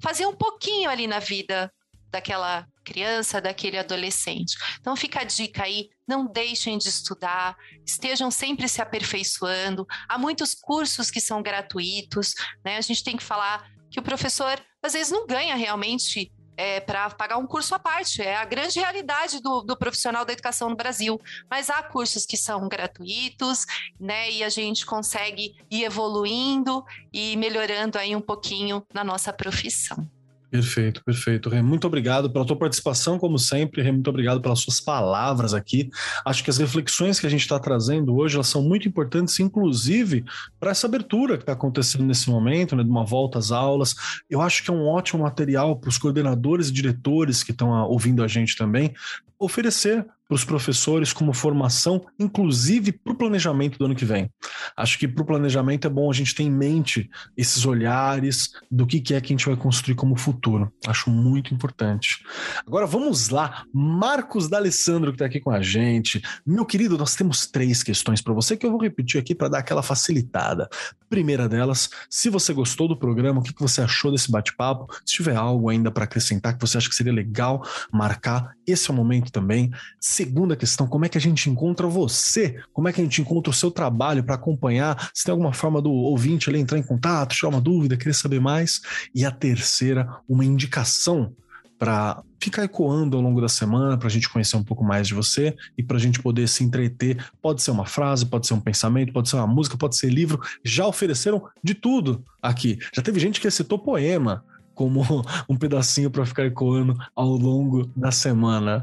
fazer 0.00 0.24
um 0.26 0.36
pouquinho 0.36 0.88
ali 0.88 1.08
na 1.08 1.18
vida 1.18 1.72
daquela 2.10 2.66
criança, 2.84 3.40
daquele 3.40 3.78
adolescente. 3.78 4.56
Então 4.80 4.96
fica 4.96 5.20
a 5.20 5.24
dica 5.24 5.64
aí, 5.64 5.88
não 6.06 6.26
deixem 6.26 6.76
de 6.76 6.88
estudar, 6.88 7.56
estejam 7.86 8.30
sempre 8.30 8.68
se 8.68 8.82
aperfeiçoando. 8.82 9.86
Há 10.08 10.18
muitos 10.18 10.54
cursos 10.54 11.10
que 11.10 11.20
são 11.20 11.42
gratuitos, 11.42 12.34
né? 12.64 12.76
A 12.76 12.80
gente 12.80 13.04
tem 13.04 13.16
que 13.16 13.22
falar 13.22 13.70
que 13.90 14.00
o 14.00 14.02
professor 14.02 14.60
às 14.82 14.92
vezes 14.92 15.12
não 15.12 15.26
ganha 15.26 15.54
realmente 15.54 16.32
é, 16.60 16.78
para 16.78 17.08
pagar 17.10 17.38
um 17.38 17.46
curso 17.46 17.74
à 17.74 17.78
parte. 17.78 18.20
É 18.20 18.36
a 18.36 18.44
grande 18.44 18.78
realidade 18.78 19.40
do, 19.40 19.62
do, 19.62 19.76
profissional 19.76 20.26
da 20.26 20.32
educação 20.34 20.68
no 20.68 20.76
Brasil. 20.76 21.18
Mas 21.48 21.70
há 21.70 21.82
cursos 21.82 22.26
que 22.26 22.36
são 22.36 22.68
gratuitos, 22.68 23.64
né? 23.98 24.30
E 24.30 24.44
a 24.44 24.48
gente 24.50 24.84
consegue 24.84 25.56
ir 25.70 25.84
evoluindo 25.84 26.84
e 27.10 27.34
melhorando 27.36 27.98
aí 27.98 28.14
um 28.14 28.20
pouquinho 28.20 28.84
na 28.92 29.02
nossa 29.02 29.32
profissão. 29.32 30.06
Perfeito, 30.50 31.04
perfeito. 31.04 31.48
Rê, 31.48 31.62
muito 31.62 31.86
obrigado 31.86 32.28
pela 32.28 32.44
tua 32.44 32.56
participação, 32.56 33.20
como 33.20 33.38
sempre. 33.38 33.82
Rê, 33.82 33.92
muito 33.92 34.10
obrigado 34.10 34.40
pelas 34.40 34.58
suas 34.58 34.80
palavras 34.80 35.54
aqui. 35.54 35.88
Acho 36.24 36.42
que 36.42 36.50
as 36.50 36.58
reflexões 36.58 37.20
que 37.20 37.26
a 37.26 37.30
gente 37.30 37.42
está 37.42 37.56
trazendo 37.60 38.16
hoje 38.16 38.34
elas 38.34 38.48
são 38.48 38.60
muito 38.60 38.88
importantes, 38.88 39.38
inclusive 39.38 40.24
para 40.58 40.72
essa 40.72 40.88
abertura 40.88 41.36
que 41.36 41.44
está 41.44 41.52
acontecendo 41.52 42.04
nesse 42.04 42.28
momento, 42.28 42.74
né, 42.74 42.82
de 42.82 42.90
uma 42.90 43.04
volta 43.04 43.38
às 43.38 43.52
aulas. 43.52 43.94
Eu 44.28 44.40
acho 44.40 44.64
que 44.64 44.70
é 44.70 44.74
um 44.74 44.88
ótimo 44.88 45.22
material 45.22 45.76
para 45.76 45.88
os 45.88 45.98
coordenadores 45.98 46.68
e 46.68 46.72
diretores 46.72 47.44
que 47.44 47.52
estão 47.52 47.72
ah, 47.72 47.86
ouvindo 47.86 48.20
a 48.24 48.26
gente 48.26 48.56
também, 48.56 48.92
oferecer 49.38 50.04
para 50.30 50.36
os 50.36 50.44
professores 50.44 51.12
como 51.12 51.32
formação, 51.32 52.06
inclusive 52.16 52.92
para 52.92 53.12
o 53.12 53.16
planejamento 53.16 53.76
do 53.76 53.86
ano 53.86 53.96
que 53.96 54.04
vem. 54.04 54.30
Acho 54.76 54.96
que 54.96 55.08
para 55.08 55.24
o 55.24 55.26
planejamento 55.26 55.88
é 55.88 55.90
bom 55.90 56.08
a 56.08 56.14
gente 56.14 56.36
ter 56.36 56.44
em 56.44 56.50
mente 56.50 57.10
esses 57.36 57.66
olhares 57.66 58.52
do 58.70 58.86
que, 58.86 58.98
é 59.12 59.20
que 59.20 59.32
a 59.32 59.36
gente 59.36 59.46
vai 59.46 59.56
construir 59.56 59.96
como 59.96 60.16
futuro. 60.16 60.72
Acho 60.86 61.10
muito 61.10 61.52
importante. 61.52 62.24
Agora 62.64 62.86
vamos 62.86 63.28
lá, 63.30 63.64
Marcos 63.74 64.48
D'Alessandro 64.48 65.10
que 65.10 65.16
está 65.16 65.26
aqui 65.26 65.40
com 65.40 65.50
a 65.50 65.60
gente. 65.60 66.22
Meu 66.46 66.64
querido, 66.64 66.96
nós 66.96 67.16
temos 67.16 67.48
três 67.48 67.82
questões 67.82 68.22
para 68.22 68.32
você 68.32 68.56
que 68.56 68.64
eu 68.64 68.70
vou 68.70 68.80
repetir 68.80 69.20
aqui 69.20 69.34
para 69.34 69.48
dar 69.48 69.58
aquela 69.58 69.82
facilitada. 69.82 70.68
Primeira 71.08 71.48
delas, 71.48 71.90
se 72.08 72.30
você 72.30 72.52
gostou 72.52 72.86
do 72.86 72.96
programa, 72.96 73.40
o 73.40 73.42
que, 73.42 73.52
que 73.52 73.60
você 73.60 73.80
achou 73.80 74.12
desse 74.12 74.30
bate-papo? 74.30 74.86
Se 75.04 75.16
tiver 75.16 75.34
algo 75.34 75.68
ainda 75.68 75.90
para 75.90 76.04
acrescentar 76.04 76.54
que 76.54 76.60
você 76.60 76.78
acha 76.78 76.88
que 76.88 76.94
seria 76.94 77.12
legal 77.12 77.66
marcar, 77.92 78.54
esse 78.64 78.88
é 78.88 78.94
o 78.94 78.96
momento 78.96 79.32
também. 79.32 79.72
Segunda 80.20 80.54
questão, 80.54 80.86
como 80.86 81.06
é 81.06 81.08
que 81.08 81.16
a 81.16 81.20
gente 81.20 81.48
encontra 81.48 81.86
você? 81.86 82.62
Como 82.74 82.86
é 82.86 82.92
que 82.92 83.00
a 83.00 83.04
gente 83.04 83.22
encontra 83.22 83.50
o 83.50 83.54
seu 83.54 83.70
trabalho 83.70 84.22
para 84.22 84.34
acompanhar? 84.34 85.10
Se 85.14 85.24
tem 85.24 85.32
alguma 85.32 85.50
forma 85.50 85.80
do 85.80 85.90
ouvinte 85.90 86.50
ali 86.50 86.60
entrar 86.60 86.78
em 86.78 86.82
contato, 86.82 87.34
tirar 87.34 87.48
uma 87.48 87.60
dúvida, 87.60 87.96
querer 87.96 88.12
saber 88.12 88.38
mais? 88.38 88.82
E 89.14 89.24
a 89.24 89.30
terceira, 89.30 90.06
uma 90.28 90.44
indicação 90.44 91.32
para 91.78 92.22
ficar 92.38 92.64
ecoando 92.64 93.16
ao 93.16 93.22
longo 93.22 93.40
da 93.40 93.48
semana 93.48 93.96
para 93.96 94.08
a 94.08 94.10
gente 94.10 94.28
conhecer 94.28 94.58
um 94.58 94.62
pouco 94.62 94.84
mais 94.84 95.08
de 95.08 95.14
você 95.14 95.56
e 95.78 95.82
para 95.82 95.96
a 95.96 96.00
gente 96.00 96.20
poder 96.20 96.46
se 96.48 96.62
entreter. 96.62 97.16
Pode 97.40 97.62
ser 97.62 97.70
uma 97.70 97.86
frase, 97.86 98.26
pode 98.26 98.46
ser 98.46 98.52
um 98.52 98.60
pensamento, 98.60 99.14
pode 99.14 99.30
ser 99.30 99.36
uma 99.36 99.46
música, 99.46 99.78
pode 99.78 99.96
ser 99.96 100.10
livro. 100.10 100.38
Já 100.62 100.86
ofereceram 100.86 101.48
de 101.64 101.72
tudo 101.72 102.22
aqui. 102.42 102.78
Já 102.94 103.00
teve 103.00 103.18
gente 103.18 103.40
que 103.40 103.50
citou 103.50 103.78
poema 103.78 104.44
como 104.80 105.02
um 105.46 105.56
pedacinho 105.58 106.10
para 106.10 106.24
ficar 106.24 106.46
ecoando 106.46 106.96
ao 107.14 107.28
longo 107.28 107.84
da 107.94 108.10
semana. 108.10 108.80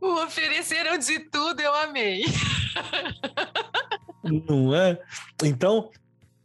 Ofereceram 0.00 0.96
de 0.98 1.18
tudo, 1.18 1.60
eu 1.60 1.74
amei. 1.74 2.24
Não 4.48 4.72
é? 4.72 5.00
Então, 5.42 5.90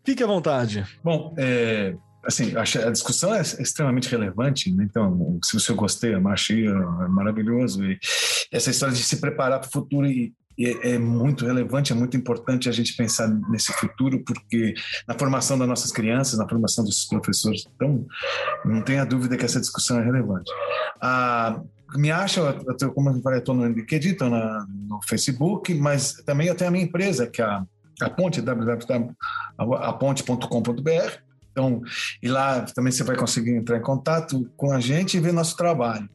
fique 0.04 0.24
à 0.24 0.26
vontade. 0.26 0.84
Bom, 1.04 1.36
é, 1.38 1.96
assim, 2.26 2.54
a 2.58 2.90
discussão 2.90 3.36
é 3.36 3.42
extremamente 3.42 4.10
relevante, 4.10 4.72
né? 4.72 4.84
então, 4.84 5.40
se 5.44 5.54
você 5.54 5.72
gostei, 5.74 6.16
eu 6.16 6.28
achei 6.28 6.66
é 6.66 7.08
maravilhoso. 7.08 7.86
E 7.86 8.00
essa 8.52 8.72
história 8.72 8.96
de 8.96 9.04
se 9.04 9.22
preparar 9.22 9.60
para 9.60 9.70
o 9.70 9.72
futuro 9.72 10.08
e, 10.08 10.34
e 10.58 10.66
é 10.82 10.98
muito 10.98 11.46
relevante, 11.46 11.92
é 11.92 11.96
muito 11.96 12.18
importante 12.18 12.68
a 12.68 12.72
gente 12.72 12.96
pensar 12.96 13.28
nesse 13.50 13.72
futuro, 13.74 14.24
porque 14.24 14.74
na 15.08 15.14
formação 15.14 15.56
das 15.58 15.68
nossas 15.68 15.92
crianças, 15.92 16.40
na 16.40 16.50
formação 16.50 16.84
dos 16.84 17.06
professores, 17.06 17.64
então, 17.76 18.04
não 18.66 18.82
tenha 18.82 19.06
dúvida 19.06 19.38
que 19.38 19.46
essa 19.46 19.60
discussão 19.60 20.00
é 20.00 20.04
relevante. 20.04 20.52
Ah, 21.00 21.62
me 21.96 22.12
acham, 22.12 22.44
como 22.94 23.12
eu 23.12 23.22
falei, 23.22 23.40
estou 23.40 23.56
no 23.56 23.68
LinkedIn, 23.68 24.10
estou 24.10 24.30
no 24.30 25.00
Facebook, 25.08 25.74
mas 25.76 26.14
também 26.26 26.48
eu 26.48 26.56
tenho 26.56 26.70
a 26.70 26.72
minha 26.72 26.86
empresa, 26.86 27.28
que 27.28 27.42
é 27.42 27.46
a, 27.46 27.64
a 28.02 28.10
Ponte, 28.10 28.42
www.aponte.com.br, 28.42 31.28
então, 31.58 31.82
e 32.22 32.28
lá 32.28 32.62
também 32.62 32.92
você 32.92 33.04
vai 33.04 33.16
conseguir 33.16 33.56
entrar 33.56 33.78
em 33.78 33.82
contato 33.82 34.48
com 34.56 34.72
a 34.72 34.80
gente 34.80 35.18
e 35.18 35.20
ver 35.20 35.34
nosso 35.34 35.58
trabalho. 35.58 36.08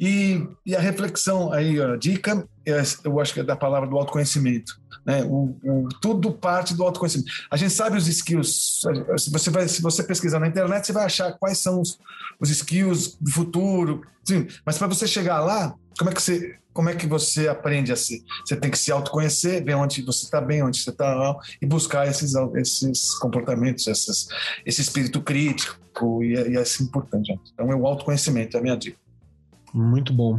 E, 0.00 0.42
e 0.64 0.74
a 0.74 0.80
reflexão 0.80 1.52
aí, 1.52 1.78
a 1.78 1.94
dica, 1.94 2.48
é, 2.57 2.57
eu 3.04 3.20
acho 3.20 3.34
que 3.34 3.40
é 3.40 3.44
da 3.44 3.56
palavra 3.56 3.88
do 3.88 3.96
autoconhecimento. 3.96 4.80
Né? 5.04 5.22
O, 5.24 5.56
o, 5.62 5.88
tudo 6.00 6.32
parte 6.32 6.74
do 6.74 6.82
autoconhecimento. 6.82 7.30
A 7.50 7.56
gente 7.56 7.72
sabe 7.72 7.96
os 7.96 8.06
skills. 8.06 8.80
Se 9.16 9.30
você, 9.30 9.50
vai, 9.50 9.68
se 9.68 9.80
você 9.80 10.02
pesquisar 10.02 10.38
na 10.38 10.48
internet, 10.48 10.86
você 10.86 10.92
vai 10.92 11.04
achar 11.04 11.32
quais 11.32 11.58
são 11.58 11.80
os, 11.80 11.98
os 12.38 12.50
skills 12.50 13.16
do 13.20 13.30
futuro. 13.30 14.02
Sim, 14.24 14.46
mas 14.64 14.76
para 14.78 14.86
você 14.86 15.06
chegar 15.06 15.40
lá, 15.40 15.74
como 15.98 16.10
é 16.10 16.14
que 16.14 16.22
você 16.22 16.58
como 16.78 16.88
é 16.88 16.94
que 16.94 17.08
você 17.08 17.48
aprende 17.48 17.90
a 17.90 17.96
ser? 17.96 18.22
Você 18.46 18.54
tem 18.54 18.70
que 18.70 18.78
se 18.78 18.92
autoconhecer, 18.92 19.64
ver 19.64 19.74
onde 19.74 20.00
você 20.00 20.26
está 20.26 20.40
bem, 20.40 20.62
onde 20.62 20.78
você 20.78 20.90
está 20.90 21.12
mal, 21.12 21.40
e 21.60 21.66
buscar 21.66 22.06
esses, 22.06 22.34
esses 22.54 23.16
comportamentos, 23.16 23.84
esses, 23.88 24.28
esse 24.64 24.80
espírito 24.80 25.20
crítico, 25.20 26.22
e, 26.22 26.34
e 26.34 26.56
é 26.56 26.60
assim 26.60 26.84
importante. 26.84 27.36
Então, 27.52 27.72
é 27.72 27.74
o 27.74 27.84
autoconhecimento, 27.84 28.56
é 28.56 28.60
a 28.60 28.62
minha 28.62 28.76
dica. 28.76 28.96
Muito 29.74 30.12
bom. 30.12 30.38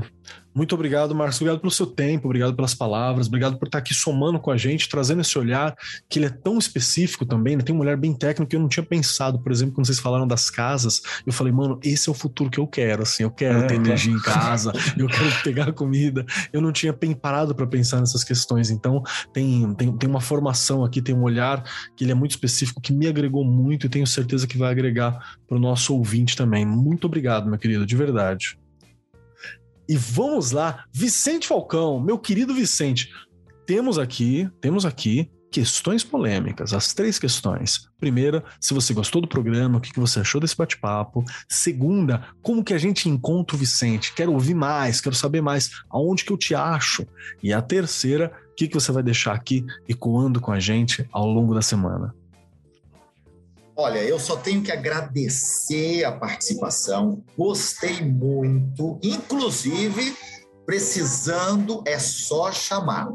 Muito 0.59 0.75
obrigado, 0.75 1.15
Marcos. 1.15 1.37
Obrigado 1.37 1.61
pelo 1.61 1.71
seu 1.71 1.85
tempo, 1.85 2.27
obrigado 2.27 2.53
pelas 2.53 2.73
palavras, 2.73 3.27
obrigado 3.27 3.57
por 3.57 3.69
estar 3.69 3.77
aqui 3.77 3.93
somando 3.93 4.37
com 4.41 4.51
a 4.51 4.57
gente, 4.57 4.89
trazendo 4.89 5.21
esse 5.21 5.39
olhar 5.39 5.73
que 6.09 6.19
ele 6.19 6.25
é 6.25 6.29
tão 6.29 6.57
específico 6.57 7.25
também. 7.25 7.55
Né? 7.55 7.63
Tem 7.63 7.73
um 7.73 7.79
olhar 7.79 7.95
bem 7.95 8.13
técnico 8.13 8.49
que 8.49 8.57
eu 8.57 8.59
não 8.59 8.67
tinha 8.67 8.83
pensado. 8.83 9.39
Por 9.39 9.53
exemplo, 9.53 9.75
quando 9.75 9.85
vocês 9.85 9.99
falaram 9.99 10.27
das 10.27 10.49
casas, 10.49 11.01
eu 11.25 11.31
falei, 11.31 11.53
mano, 11.53 11.79
esse 11.81 12.09
é 12.09 12.11
o 12.11 12.13
futuro 12.13 12.49
que 12.49 12.59
eu 12.59 12.67
quero. 12.67 13.03
Assim, 13.03 13.23
eu 13.23 13.31
quero 13.31 13.59
é, 13.59 13.67
ter 13.67 13.75
energia 13.75 14.11
em 14.11 14.19
casa, 14.19 14.73
eu 14.97 15.07
quero 15.07 15.31
pegar 15.45 15.71
comida. 15.71 16.25
Eu 16.51 16.59
não 16.59 16.73
tinha 16.73 16.93
parado 17.21 17.55
para 17.55 17.65
pensar 17.65 18.01
nessas 18.01 18.25
questões. 18.25 18.69
Então, 18.69 19.01
tem, 19.31 19.73
tem, 19.75 19.95
tem 19.95 20.09
uma 20.09 20.19
formação 20.19 20.83
aqui, 20.83 21.01
tem 21.01 21.15
um 21.15 21.23
olhar 21.23 21.63
que 21.95 22.03
ele 22.03 22.11
é 22.11 22.15
muito 22.15 22.31
específico, 22.31 22.81
que 22.81 22.91
me 22.91 23.07
agregou 23.07 23.45
muito 23.45 23.85
e 23.85 23.89
tenho 23.89 24.05
certeza 24.05 24.45
que 24.45 24.57
vai 24.57 24.69
agregar 24.69 25.37
para 25.47 25.55
o 25.55 25.59
nosso 25.61 25.95
ouvinte 25.95 26.35
também. 26.35 26.65
Muito 26.65 27.07
obrigado, 27.07 27.49
meu 27.49 27.57
querido, 27.57 27.85
de 27.85 27.95
verdade. 27.95 28.58
E 29.89 29.97
vamos 29.97 30.51
lá, 30.51 30.85
Vicente 30.93 31.47
Falcão, 31.47 31.99
meu 31.99 32.19
querido 32.19 32.53
Vicente, 32.53 33.11
temos 33.65 33.97
aqui, 33.97 34.47
temos 34.61 34.85
aqui 34.85 35.31
questões 35.51 36.03
polêmicas, 36.03 36.75
as 36.75 36.93
três 36.93 37.17
questões. 37.17 37.89
Primeira, 37.97 38.43
se 38.61 38.71
você 38.71 38.93
gostou 38.93 39.19
do 39.19 39.27
programa, 39.27 39.79
o 39.79 39.81
que 39.81 39.99
você 39.99 40.19
achou 40.19 40.39
desse 40.39 40.55
bate-papo. 40.55 41.25
Segunda, 41.49 42.23
como 42.43 42.63
que 42.63 42.75
a 42.75 42.77
gente 42.77 43.09
encontra 43.09 43.55
o 43.55 43.59
Vicente? 43.59 44.13
Quero 44.13 44.31
ouvir 44.31 44.53
mais, 44.53 45.01
quero 45.01 45.15
saber 45.15 45.41
mais, 45.41 45.71
aonde 45.89 46.23
que 46.23 46.31
eu 46.31 46.37
te 46.37 46.53
acho? 46.53 47.07
E 47.41 47.51
a 47.51 47.59
terceira, 47.59 48.31
o 48.51 48.53
que 48.53 48.71
você 48.71 48.91
vai 48.91 49.01
deixar 49.01 49.33
aqui 49.33 49.65
ecoando 49.87 50.39
com 50.39 50.51
a 50.51 50.59
gente 50.59 51.09
ao 51.11 51.25
longo 51.25 51.55
da 51.55 51.63
semana? 51.63 52.13
Olha, 53.81 53.99
eu 53.99 54.19
só 54.19 54.35
tenho 54.35 54.61
que 54.61 54.73
agradecer 54.73 56.03
a 56.03 56.11
participação, 56.11 57.23
gostei 57.37 58.01
muito, 58.01 58.99
inclusive 59.01 60.17
precisando 60.65 61.81
é 61.87 61.97
só 61.97 62.51
chamar. 62.51 63.07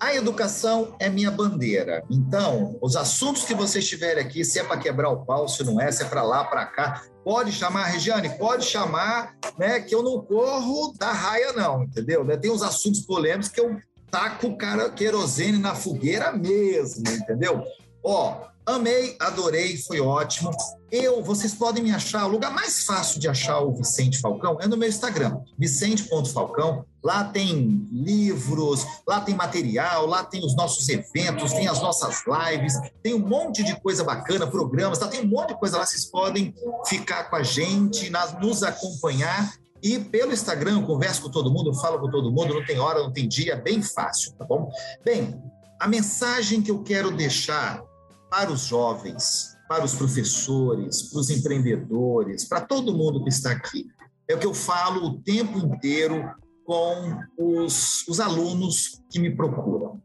A 0.00 0.16
educação 0.16 0.96
é 0.98 1.08
minha 1.08 1.30
bandeira. 1.30 2.02
Então, 2.10 2.76
os 2.82 2.96
assuntos 2.96 3.44
que 3.44 3.54
vocês 3.54 3.88
tiverem 3.88 4.20
aqui, 4.20 4.44
se 4.44 4.58
é 4.58 4.64
para 4.64 4.78
quebrar 4.78 5.08
o 5.10 5.24
pau, 5.24 5.46
se 5.46 5.62
não 5.62 5.80
é, 5.80 5.92
se 5.92 6.02
é 6.02 6.06
para 6.06 6.24
lá, 6.24 6.42
para 6.42 6.66
cá, 6.66 7.04
pode 7.22 7.52
chamar, 7.52 7.84
Regiane, 7.84 8.28
pode 8.30 8.64
chamar, 8.64 9.36
né? 9.56 9.78
Que 9.78 9.94
eu 9.94 10.02
não 10.02 10.20
corro 10.20 10.94
da 10.98 11.12
raia, 11.12 11.52
não, 11.52 11.84
entendeu? 11.84 12.26
Tem 12.40 12.50
uns 12.50 12.62
assuntos 12.62 13.02
polêmicos 13.02 13.50
que 13.50 13.60
eu 13.60 13.76
taco 14.10 14.48
o 14.48 14.58
cara 14.58 14.90
querosene 14.90 15.58
na 15.58 15.76
fogueira 15.76 16.32
mesmo, 16.32 17.04
entendeu? 17.08 17.62
Ó, 18.02 18.48
Amei, 18.68 19.16
adorei, 19.18 19.78
foi 19.78 19.98
ótimo. 19.98 20.50
Eu, 20.92 21.22
vocês 21.22 21.54
podem 21.54 21.82
me 21.82 21.90
achar, 21.90 22.26
o 22.26 22.28
lugar 22.28 22.52
mais 22.52 22.84
fácil 22.84 23.18
de 23.18 23.26
achar 23.26 23.60
o 23.60 23.72
Vicente 23.72 24.18
Falcão 24.18 24.58
é 24.60 24.66
no 24.66 24.76
meu 24.76 24.86
Instagram, 24.86 25.40
vicente.falcão. 25.58 26.84
Lá 27.02 27.24
tem 27.24 27.88
livros, 27.90 28.84
lá 29.06 29.22
tem 29.22 29.34
material, 29.34 30.04
lá 30.04 30.22
tem 30.22 30.44
os 30.44 30.54
nossos 30.54 30.86
eventos, 30.90 31.50
tem 31.54 31.66
as 31.66 31.80
nossas 31.80 32.24
lives, 32.26 32.74
tem 33.02 33.14
um 33.14 33.26
monte 33.26 33.64
de 33.64 33.74
coisa 33.80 34.04
bacana, 34.04 34.46
programas, 34.46 34.98
tá? 34.98 35.08
tem 35.08 35.22
um 35.22 35.28
monte 35.28 35.54
de 35.54 35.58
coisa 35.58 35.78
lá, 35.78 35.86
vocês 35.86 36.04
podem 36.04 36.54
ficar 36.84 37.30
com 37.30 37.36
a 37.36 37.42
gente, 37.42 38.12
nos 38.38 38.62
acompanhar 38.62 39.50
e 39.82 39.98
pelo 39.98 40.30
Instagram, 40.30 40.80
eu 40.80 40.86
converso 40.86 41.22
com 41.22 41.30
todo 41.30 41.50
mundo, 41.50 41.72
falo 41.72 41.98
com 41.98 42.10
todo 42.10 42.30
mundo, 42.30 42.52
não 42.52 42.66
tem 42.66 42.78
hora, 42.78 43.02
não 43.02 43.10
tem 43.10 43.26
dia, 43.26 43.54
é 43.54 43.56
bem 43.56 43.80
fácil, 43.80 44.34
tá 44.34 44.44
bom? 44.44 44.70
Bem, 45.02 45.42
a 45.80 45.88
mensagem 45.88 46.60
que 46.60 46.70
eu 46.70 46.82
quero 46.82 47.10
deixar 47.10 47.87
para 48.30 48.52
os 48.52 48.62
jovens, 48.66 49.56
para 49.68 49.84
os 49.84 49.94
professores, 49.94 51.02
para 51.02 51.20
os 51.20 51.30
empreendedores, 51.30 52.44
para 52.44 52.60
todo 52.60 52.94
mundo 52.94 53.22
que 53.22 53.28
está 53.28 53.52
aqui. 53.52 53.86
É 54.28 54.34
o 54.34 54.38
que 54.38 54.46
eu 54.46 54.54
falo 54.54 55.06
o 55.06 55.22
tempo 55.22 55.58
inteiro 55.58 56.30
com 56.64 57.18
os, 57.38 58.06
os 58.06 58.20
alunos 58.20 59.00
que 59.10 59.18
me 59.18 59.34
procuram. 59.34 60.02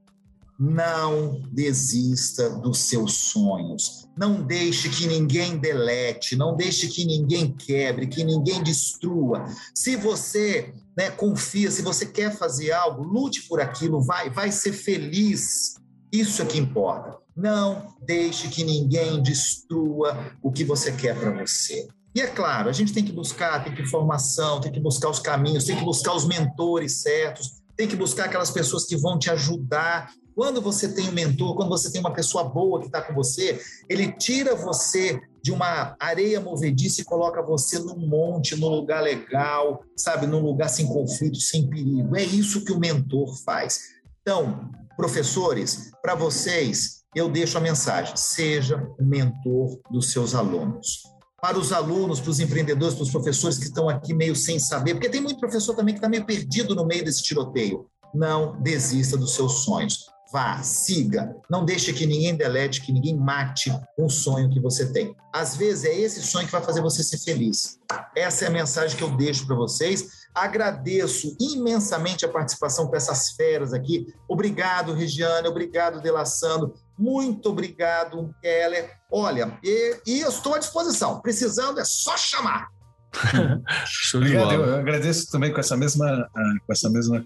Não 0.58 1.42
desista 1.52 2.50
dos 2.50 2.80
seus 2.80 3.14
sonhos. 3.32 4.08
Não 4.16 4.42
deixe 4.42 4.88
que 4.88 5.08
ninguém 5.08 5.58
delete, 5.58 6.36
não 6.36 6.56
deixe 6.56 6.88
que 6.88 7.04
ninguém 7.04 7.52
quebre, 7.52 8.08
que 8.08 8.24
ninguém 8.24 8.64
destrua. 8.64 9.46
Se 9.76 9.96
você 9.96 10.74
né, 10.96 11.10
confia, 11.10 11.70
se 11.72 11.82
você 11.82 12.06
quer 12.06 12.38
fazer 12.38 12.72
algo, 12.72 13.04
lute 13.04 13.42
por 13.48 13.60
aquilo, 13.60 14.02
vai, 14.02 14.30
vai 14.30 14.52
ser 14.52 14.72
feliz. 14.72 15.76
Isso 16.12 16.42
é 16.42 16.46
que 16.46 16.60
importa. 16.60 17.23
Não 17.36 17.96
deixe 18.06 18.48
que 18.48 18.64
ninguém 18.64 19.22
destrua 19.22 20.34
o 20.42 20.52
que 20.52 20.64
você 20.64 20.92
quer 20.92 21.20
para 21.20 21.32
você. 21.32 21.88
E 22.16 22.22
é 22.22 22.28
claro, 22.28 22.70
a 22.70 22.74
gente 22.74 22.94
tem 22.94 23.04
que 23.04 23.12
buscar, 23.12 23.64
tem 23.64 23.74
que 23.74 23.86
formação, 23.88 24.62
tem 24.62 24.72
que 24.72 24.80
buscar 24.80 25.10
os 25.10 25.20
caminhos, 25.20 25.64
tem 25.64 25.76
que 25.76 25.84
buscar 25.84 26.14
os 26.14 26.28
mentores 26.28 27.02
certos, 27.02 27.64
tem 27.76 27.88
que 27.88 27.96
buscar 27.96 28.26
aquelas 28.26 28.52
pessoas 28.52 28.86
que 28.86 28.96
vão 28.96 29.18
te 29.18 29.32
ajudar. 29.32 30.12
Quando 30.36 30.62
você 30.62 30.88
tem 30.90 31.10
um 31.10 31.12
mentor, 31.12 31.56
quando 31.56 31.70
você 31.70 31.92
tem 31.92 32.00
uma 32.00 32.14
pessoa 32.14 32.44
boa 32.44 32.80
que 32.80 32.86
está 32.86 33.02
com 33.02 33.16
você, 33.16 33.60
ele 33.90 34.12
tira 34.12 34.56
você 34.56 35.20
de 35.42 35.52
uma 35.52 35.96
areia 36.00 36.40
movediça 36.40 37.02
e 37.02 37.04
coloca 37.04 37.42
você 37.42 37.80
num 37.80 37.98
monte, 37.98 38.56
num 38.56 38.70
lugar 38.70 39.02
legal, 39.02 39.84
sabe, 39.98 40.28
num 40.28 40.40
lugar 40.40 40.70
sem 40.70 40.86
conflito, 40.86 41.38
sem 41.38 41.68
perigo. 41.68 42.16
É 42.16 42.24
isso 42.24 42.64
que 42.64 42.72
o 42.72 42.80
mentor 42.80 43.36
faz. 43.44 43.80
Então, 44.22 44.72
professores, 44.96 45.92
para 46.02 46.16
vocês, 46.16 47.03
eu 47.16 47.30
deixo 47.30 47.58
a 47.58 47.62
mensagem: 47.62 48.16
seja 48.16 48.88
o 49.00 49.04
mentor 49.04 49.80
dos 49.90 50.12
seus 50.12 50.36
alunos. 50.36 51.04
Para 51.42 51.60
os 51.60 51.74
alunos, 51.74 52.22
para 52.22 52.32
os 52.32 52.40
empreendedores, 52.40 52.96
para 52.96 53.04
os 53.04 53.12
professores 53.12 53.58
que 53.58 53.66
estão 53.66 53.90
aqui 53.90 54.14
meio 54.14 54.36
sem 54.36 54.58
saber, 54.60 54.94
porque 54.94 55.10
tem 55.10 55.22
muito 55.22 55.40
professor 55.40 55.76
também 55.76 55.94
que 55.94 56.00
está 56.00 56.08
meio 56.08 56.26
perdido 56.26 56.74
no 56.74 56.86
meio 56.86 57.04
desse 57.04 57.22
tiroteio. 57.22 57.86
Não 58.16 58.62
desista 58.62 59.18
dos 59.18 59.36
seus 59.36 59.66
sonhos. 59.66 60.06
Vá, 60.32 60.64
siga. 60.64 61.36
Não 61.48 61.64
deixe 61.64 61.94
que 61.94 62.08
ninguém 62.08 62.34
delete, 62.36 62.82
que 62.82 62.92
ninguém 62.92 63.16
mate 63.16 63.72
um 64.00 64.10
sonho 64.10 64.50
que 64.50 64.60
você 64.60 64.92
tem. 64.92 65.16
Às 65.32 65.56
vezes 65.56 65.84
é 65.86 65.94
esse 65.94 66.24
sonho 66.24 66.48
que 66.48 66.52
vai 66.52 66.64
fazer 66.64 66.82
você 66.82 67.04
ser 67.04 67.20
feliz. 67.20 67.78
Essa 68.16 68.46
é 68.46 68.48
a 68.48 68.52
mensagem 68.52 68.98
que 68.98 69.04
eu 69.04 69.16
deixo 69.16 69.46
para 69.46 69.56
vocês. 69.56 70.23
Agradeço 70.34 71.36
imensamente 71.40 72.26
a 72.26 72.30
participação 72.30 72.88
com 72.88 72.96
essas 72.96 73.32
feras 73.32 73.74
aqui. 73.74 74.08
Obrigado, 74.28 74.94
Regiane. 74.94 75.48
Obrigado, 75.48 76.02
Delassando. 76.02 76.74
Muito 76.98 77.50
obrigado, 77.50 78.34
Keller. 78.42 78.92
Olha, 79.12 79.58
e, 79.64 79.98
e 80.06 80.22
eu 80.22 80.30
estou 80.30 80.56
à 80.56 80.60
disposição. 80.60 81.22
Precisando 81.22 81.80
é 81.80 81.86
só 81.86 82.18
chamar. 82.18 82.68
Show 83.86 84.22
de 84.22 84.34
bola. 84.34 84.54
Eu, 84.54 84.76
agradeço 84.76 85.30
também 85.32 85.54
com 85.54 85.60
essa 85.60 85.78
mesma, 85.78 86.30
ah, 86.36 86.54
com 86.66 86.74
essa 86.74 86.90
mesma 86.90 87.24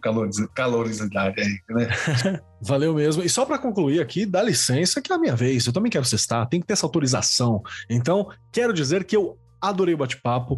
caloricidade 0.53 1.41
aí, 1.41 1.59
né? 1.69 1.87
Valeu 2.61 2.93
mesmo. 2.93 3.23
E 3.23 3.29
só 3.29 3.45
para 3.45 3.57
concluir 3.57 4.01
aqui, 4.01 4.25
dá 4.25 4.43
licença 4.43 5.01
que 5.01 5.11
é 5.11 5.15
a 5.15 5.19
minha 5.19 5.35
vez. 5.35 5.65
Eu 5.65 5.73
também 5.73 5.89
quero 5.89 6.05
cestar, 6.05 6.47
tem 6.47 6.59
que 6.59 6.67
ter 6.67 6.73
essa 6.73 6.85
autorização. 6.85 7.61
Então, 7.89 8.29
quero 8.51 8.73
dizer 8.73 9.05
que 9.05 9.15
eu 9.15 9.37
adorei 9.69 9.93
o 9.93 9.97
bate-papo. 9.97 10.57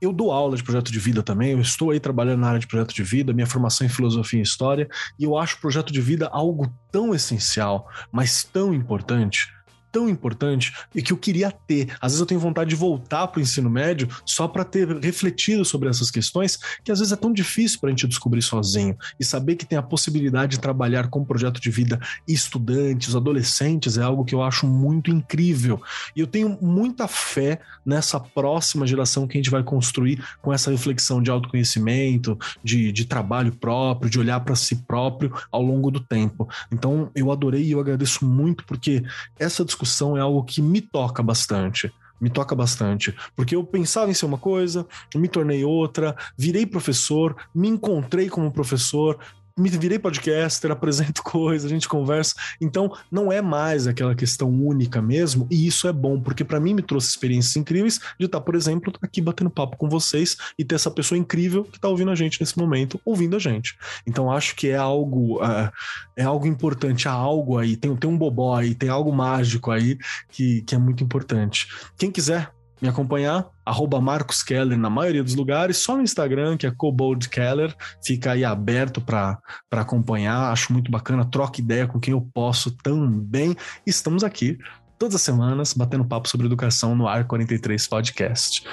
Eu 0.00 0.12
dou 0.12 0.32
aula 0.32 0.56
de 0.56 0.62
projeto 0.62 0.90
de 0.90 0.98
vida 0.98 1.22
também, 1.22 1.52
eu 1.52 1.60
estou 1.60 1.90
aí 1.90 2.00
trabalhando 2.00 2.40
na 2.40 2.48
área 2.48 2.60
de 2.60 2.66
projeto 2.66 2.94
de 2.94 3.02
vida, 3.02 3.32
minha 3.32 3.46
formação 3.46 3.86
em 3.86 3.90
filosofia 3.90 4.40
e 4.40 4.42
história, 4.42 4.88
e 5.18 5.24
eu 5.24 5.36
acho 5.36 5.56
o 5.56 5.60
projeto 5.60 5.92
de 5.92 6.00
vida 6.00 6.28
algo 6.28 6.72
tão 6.90 7.14
essencial, 7.14 7.88
mas 8.10 8.44
tão 8.44 8.74
importante 8.74 9.53
tão 9.94 10.08
importante 10.08 10.74
e 10.92 11.00
que 11.00 11.12
eu 11.12 11.16
queria 11.16 11.52
ter. 11.52 11.96
Às 12.00 12.10
vezes 12.10 12.20
eu 12.20 12.26
tenho 12.26 12.40
vontade 12.40 12.70
de 12.70 12.74
voltar 12.74 13.28
para 13.28 13.38
o 13.38 13.42
ensino 13.42 13.70
médio 13.70 14.08
só 14.26 14.48
para 14.48 14.64
ter 14.64 14.88
refletido 14.98 15.64
sobre 15.64 15.88
essas 15.88 16.10
questões 16.10 16.58
que 16.82 16.90
às 16.90 16.98
vezes 16.98 17.12
é 17.12 17.16
tão 17.16 17.32
difícil 17.32 17.78
para 17.78 17.90
a 17.90 17.92
gente 17.92 18.08
descobrir 18.08 18.42
sozinho 18.42 18.96
e 19.20 19.24
saber 19.24 19.54
que 19.54 19.64
tem 19.64 19.78
a 19.78 19.82
possibilidade 19.82 20.56
de 20.56 20.60
trabalhar 20.60 21.08
com 21.08 21.24
projeto 21.24 21.60
de 21.60 21.70
vida 21.70 22.00
estudantes, 22.26 23.14
adolescentes 23.14 23.96
é 23.96 24.02
algo 24.02 24.24
que 24.24 24.34
eu 24.34 24.42
acho 24.42 24.66
muito 24.66 25.12
incrível 25.12 25.80
e 26.16 26.20
eu 26.20 26.26
tenho 26.26 26.58
muita 26.60 27.06
fé 27.06 27.60
nessa 27.86 28.18
próxima 28.18 28.84
geração 28.88 29.28
que 29.28 29.38
a 29.38 29.40
gente 29.40 29.50
vai 29.50 29.62
construir 29.62 30.24
com 30.42 30.52
essa 30.52 30.72
reflexão 30.72 31.22
de 31.22 31.30
autoconhecimento, 31.30 32.36
de, 32.64 32.90
de 32.90 33.04
trabalho 33.04 33.52
próprio, 33.52 34.10
de 34.10 34.18
olhar 34.18 34.40
para 34.40 34.56
si 34.56 34.74
próprio 34.74 35.32
ao 35.52 35.62
longo 35.62 35.88
do 35.88 36.00
tempo. 36.00 36.48
Então 36.72 37.12
eu 37.14 37.30
adorei 37.30 37.62
e 37.62 37.70
eu 37.70 37.78
agradeço 37.78 38.24
muito 38.24 38.64
porque 38.64 39.04
essa 39.38 39.64
discussão 39.64 39.83
discussão 39.84 40.16
é 40.16 40.20
algo 40.20 40.42
que 40.42 40.60
me 40.60 40.80
toca 40.80 41.22
bastante 41.22 41.92
me 42.20 42.30
toca 42.30 42.54
bastante, 42.54 43.14
porque 43.36 43.54
eu 43.54 43.62
pensava 43.62 44.10
em 44.10 44.14
ser 44.14 44.24
uma 44.24 44.38
coisa, 44.38 44.86
me 45.14 45.28
tornei 45.28 45.62
outra, 45.62 46.16
virei 46.38 46.64
professor, 46.64 47.36
me 47.54 47.68
encontrei 47.68 48.30
como 48.30 48.50
professor, 48.50 49.18
me 49.56 49.68
virei 49.70 49.98
podcaster, 49.98 50.70
apresento 50.72 51.22
coisas, 51.22 51.70
a 51.70 51.74
gente 51.74 51.88
conversa. 51.88 52.34
Então, 52.60 52.94
não 53.10 53.32
é 53.32 53.40
mais 53.40 53.86
aquela 53.86 54.14
questão 54.14 54.50
única 54.50 55.00
mesmo, 55.00 55.46
e 55.50 55.66
isso 55.66 55.86
é 55.88 55.92
bom, 55.92 56.20
porque 56.20 56.44
para 56.44 56.60
mim 56.60 56.74
me 56.74 56.82
trouxe 56.82 57.08
experiências 57.08 57.56
incríveis 57.56 58.00
de 58.18 58.26
estar, 58.26 58.40
por 58.40 58.54
exemplo, 58.54 58.92
aqui 59.02 59.20
batendo 59.20 59.50
papo 59.50 59.76
com 59.76 59.88
vocês 59.88 60.36
e 60.58 60.64
ter 60.64 60.74
essa 60.74 60.90
pessoa 60.90 61.18
incrível 61.18 61.64
que 61.64 61.76
está 61.76 61.88
ouvindo 61.88 62.10
a 62.10 62.14
gente 62.14 62.40
nesse 62.40 62.58
momento, 62.58 63.00
ouvindo 63.04 63.36
a 63.36 63.38
gente. 63.38 63.76
Então, 64.06 64.30
acho 64.30 64.56
que 64.56 64.68
é 64.68 64.76
algo 64.76 65.42
uh, 65.42 65.70
é 66.16 66.22
algo 66.22 66.46
importante, 66.46 67.08
há 67.08 67.12
algo 67.12 67.58
aí, 67.58 67.76
tem, 67.76 67.94
tem 67.96 68.10
um 68.10 68.16
bobó 68.16 68.56
aí, 68.56 68.74
tem 68.74 68.88
algo 68.88 69.12
mágico 69.12 69.70
aí 69.70 69.98
que, 70.30 70.62
que 70.62 70.74
é 70.74 70.78
muito 70.78 71.02
importante. 71.02 71.68
Quem 71.96 72.10
quiser 72.10 72.52
me 72.84 72.90
acompanhar, 72.90 73.48
arroba 73.64 73.98
Marcos 73.98 74.42
Keller 74.42 74.78
na 74.78 74.90
maioria 74.90 75.24
dos 75.24 75.34
lugares, 75.34 75.78
só 75.78 75.96
no 75.96 76.02
Instagram, 76.02 76.58
que 76.58 76.66
é 76.66 76.70
Cobold 76.70 77.30
Keller, 77.30 77.74
fica 78.04 78.32
aí 78.32 78.44
aberto 78.44 79.00
para 79.00 79.40
acompanhar, 79.70 80.52
acho 80.52 80.70
muito 80.70 80.90
bacana, 80.90 81.24
troca 81.24 81.60
ideia 81.60 81.86
com 81.86 81.98
quem 81.98 82.12
eu 82.12 82.20
posso 82.20 82.70
também. 82.70 83.56
Estamos 83.86 84.22
aqui 84.22 84.58
todas 84.98 85.14
as 85.14 85.22
semanas 85.22 85.72
batendo 85.72 86.04
papo 86.04 86.28
sobre 86.28 86.46
educação 86.46 86.94
no 86.94 87.08
Ar 87.08 87.26
43 87.26 87.88
Podcast. 87.88 88.66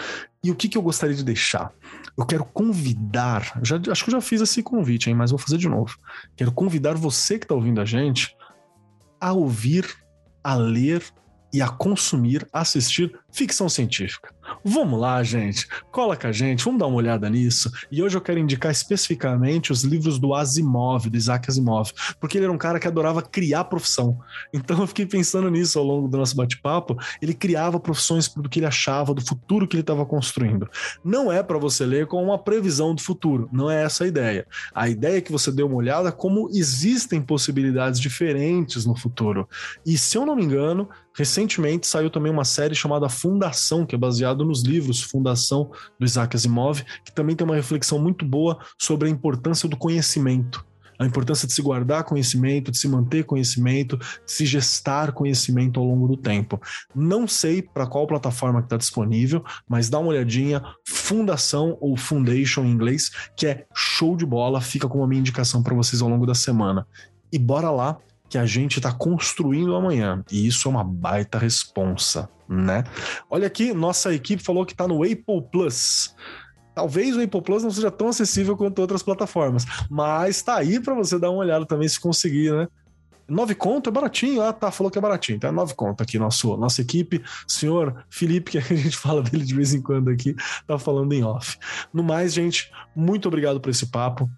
E 0.43 0.51
o 0.51 0.55
que, 0.55 0.67
que 0.67 0.77
eu 0.77 0.81
gostaria 0.81 1.15
de 1.15 1.23
deixar? 1.23 1.71
Eu 2.17 2.25
quero 2.25 2.43
convidar, 2.43 3.61
já, 3.63 3.79
acho 3.89 4.03
que 4.03 4.09
eu 4.09 4.19
já 4.19 4.21
fiz 4.21 4.41
esse 4.41 4.61
convite, 4.61 5.09
hein, 5.09 5.15
mas 5.15 5.31
vou 5.31 5.39
fazer 5.39 5.57
de 5.57 5.69
novo. 5.69 5.95
Quero 6.35 6.51
convidar 6.51 6.95
você 6.95 7.39
que 7.39 7.45
está 7.45 7.55
ouvindo 7.55 7.79
a 7.79 7.85
gente 7.85 8.35
a 9.21 9.31
ouvir, 9.31 9.85
a 10.43 10.55
ler 10.55 11.01
e 11.53 11.61
a 11.61 11.68
consumir, 11.68 12.48
assistir 12.52 13.19
ficção 13.30 13.68
científica. 13.68 14.34
Vamos 14.64 14.99
lá, 14.99 15.22
gente. 15.23 15.68
Cola 15.91 16.15
com 16.15 16.28
a 16.28 16.32
gente, 16.32 16.64
vamos 16.64 16.80
dar 16.80 16.88
uma 16.88 16.98
olhada 16.98 17.30
nisso. 17.30 17.72
E 17.91 18.02
hoje 18.02 18.18
eu 18.18 18.22
quero 18.22 18.40
indicar 18.40 18.72
especificamente 18.72 19.72
os 19.72 19.84
livros 19.84 20.19
do 20.19 20.34
Asimov, 20.34 21.10
do 21.10 21.18
Isaac 21.18 21.49
Asimov, 21.49 21.91
porque 22.19 22.38
ele 22.38 22.45
era 22.45 22.53
um 22.53 22.57
cara 22.57 22.80
que 22.80 22.88
adorava 22.88 23.22
criar 23.22 23.65
profissão. 23.65 24.19
Então 24.53 24.80
eu 24.80 24.88
fiquei 24.88 25.06
pensando 25.06 25.49
nisso 25.49 25.80
ao 25.80 25.86
longo 25.86 26.07
do 26.07 26.18
nosso 26.18 26.36
bate-papo. 26.36 26.98
Ele 27.22 27.34
criava 27.34 27.80
profissões 27.80 28.28
do 28.28 28.49
que 28.49 28.60
ele 28.60 28.65
achava, 28.65 29.14
do 29.14 29.26
futuro 29.26 29.68
que 29.68 29.76
ele 29.76 29.82
estava 29.82 30.06
construindo. 30.06 30.69
Não 31.03 31.32
é 31.32 31.41
para 31.41 31.57
você 31.57 31.86
ler 31.86 32.07
com 32.07 32.23
uma 32.23 32.38
previsão 32.38 32.94
do 32.94 33.02
futuro, 33.02 33.49
não 33.52 33.69
é 33.69 33.84
essa 33.84 34.03
a 34.03 34.07
ideia. 34.07 34.45
A 34.73 34.90
ideia 34.90 35.18
é 35.18 35.22
que 35.22 35.32
você 35.32 35.52
dê 35.52 35.64
uma 35.64 35.76
olhada 35.76 36.11
como 36.11 36.49
existem 36.52 37.22
possibilidades 37.22 37.99
diferentes 37.99 38.86
no 38.86 38.95
futuro. 38.95 39.48
E 39.86 39.98
se 39.98 40.18
eu 40.18 40.26
não 40.26 40.36
me 40.36 40.44
engano, 40.44 40.90
recentemente 41.14 41.88
saiu 41.88 42.10
também 42.10 42.32
uma 42.32 42.45
série 42.45 42.76
chamada 42.76 43.10
Fundação, 43.10 43.86
que 43.86 43.95
é 43.95 43.98
baseado 44.41 44.45
nos 44.45 44.63
livros 44.63 45.01
Fundação 45.01 45.72
do 45.99 46.05
Isaac 46.05 46.35
Asimov, 46.35 46.84
que 47.05 47.13
também 47.13 47.35
tem 47.35 47.45
uma 47.45 47.55
reflexão 47.55 47.99
muito 47.99 48.26
boa 48.26 48.59
sobre 48.77 49.07
a 49.07 49.11
importância 49.11 49.69
do 49.69 49.77
conhecimento 49.77 50.65
a 50.99 51.05
importância 51.07 51.47
de 51.47 51.53
se 51.53 51.63
guardar 51.63 52.03
conhecimento, 52.03 52.69
de 52.69 52.77
se 52.77 52.88
manter 52.88 53.23
conhecimento, 53.23 53.97
de 53.97 54.31
se 54.31 54.45
gestar 54.45 55.11
conhecimento 55.13 55.80
ao 55.80 55.85
longo 55.88 56.07
do 56.07 56.15
tempo. 56.15 56.61
Não 56.93 57.27
sei 57.27 57.59
para 57.63 57.88
qual 57.88 58.05
plataforma 58.05 58.59
que 58.59 58.68
está 58.68 58.77
disponível, 58.77 59.43
mas 59.68 59.89
dá 59.89 59.97
uma 59.97 60.09
olhadinha, 60.09 60.61
Fundação 60.88 61.76
ou 61.81 61.97
Foundation 61.97 62.65
em 62.65 62.69
inglês, 62.69 63.09
que 63.35 63.47
é 63.47 63.65
show 63.73 64.15
de 64.15 64.27
bola, 64.27 64.61
fica 64.61 64.88
como 64.88 65.03
a 65.03 65.07
minha 65.07 65.22
indicação 65.22 65.63
para 65.63 65.73
vocês 65.73 66.03
ao 66.03 66.07
longo 66.07 66.27
da 66.27 66.35
semana. 66.35 66.85
E 67.34 67.39
bora 67.39 67.72
lá 67.72 67.97
que 68.31 68.37
a 68.37 68.45
gente 68.45 68.77
está 68.77 68.93
construindo 68.93 69.75
amanhã. 69.75 70.23
E 70.31 70.47
isso 70.47 70.69
é 70.69 70.71
uma 70.71 70.85
baita 70.85 71.37
responsa, 71.37 72.29
né? 72.47 72.85
Olha 73.29 73.45
aqui, 73.45 73.73
nossa 73.73 74.13
equipe 74.13 74.41
falou 74.41 74.65
que 74.65 74.71
está 74.71 74.87
no 74.87 75.03
Apple 75.03 75.41
Plus. 75.51 76.15
Talvez 76.73 77.17
o 77.17 77.21
Apple 77.21 77.41
Plus 77.41 77.61
não 77.61 77.69
seja 77.69 77.91
tão 77.91 78.07
acessível 78.07 78.55
quanto 78.55 78.79
outras 78.79 79.03
plataformas, 79.03 79.65
mas 79.89 80.37
está 80.37 80.55
aí 80.55 80.79
para 80.79 80.95
você 80.95 81.19
dar 81.19 81.29
uma 81.29 81.41
olhada 81.41 81.65
também 81.65 81.89
se 81.89 81.99
conseguir, 81.99 82.53
né? 82.53 82.69
Nove 83.27 83.53
conto 83.53 83.89
é 83.89 83.91
baratinho. 83.91 84.41
Ah, 84.41 84.53
tá, 84.53 84.71
falou 84.71 84.89
que 84.89 84.97
é 84.97 85.01
baratinho. 85.01 85.39
É 85.43 85.51
nove 85.51 85.73
conto 85.73 86.01
aqui, 86.01 86.17
nosso, 86.17 86.55
nossa 86.55 86.81
equipe. 86.81 87.21
Senhor 87.45 88.05
Felipe, 88.09 88.51
que 88.51 88.57
a 88.57 88.61
gente 88.61 88.95
fala 88.97 89.21
dele 89.21 89.43
de 89.43 89.53
vez 89.53 89.73
em 89.73 89.81
quando 89.81 90.09
aqui, 90.09 90.35
tá 90.65 90.79
falando 90.79 91.11
em 91.11 91.23
off. 91.23 91.57
No 91.93 92.01
mais, 92.01 92.33
gente, 92.33 92.71
muito 92.95 93.27
obrigado 93.27 93.59
por 93.59 93.69
esse 93.69 93.87
papo. 93.87 94.29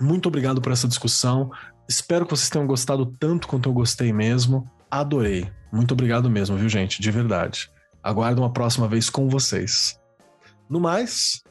Muito 0.00 0.26
obrigado 0.26 0.62
por 0.62 0.72
essa 0.72 0.88
discussão. 0.88 1.50
Espero 1.90 2.24
que 2.24 2.30
vocês 2.30 2.48
tenham 2.48 2.68
gostado 2.68 3.04
tanto 3.04 3.48
quanto 3.48 3.68
eu 3.68 3.72
gostei 3.72 4.12
mesmo. 4.12 4.70
Adorei. 4.88 5.50
Muito 5.72 5.90
obrigado 5.90 6.30
mesmo, 6.30 6.56
viu, 6.56 6.68
gente? 6.68 7.02
De 7.02 7.10
verdade. 7.10 7.68
Aguardo 8.00 8.40
uma 8.40 8.52
próxima 8.52 8.86
vez 8.86 9.10
com 9.10 9.28
vocês. 9.28 9.98
No 10.68 10.78
mais, 10.78 11.42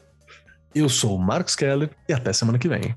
eu 0.74 0.88
sou 0.88 1.14
o 1.14 1.18
Marcos 1.18 1.54
Keller 1.54 1.90
e 2.08 2.14
até 2.14 2.32
semana 2.32 2.58
que 2.58 2.68
vem. 2.68 2.96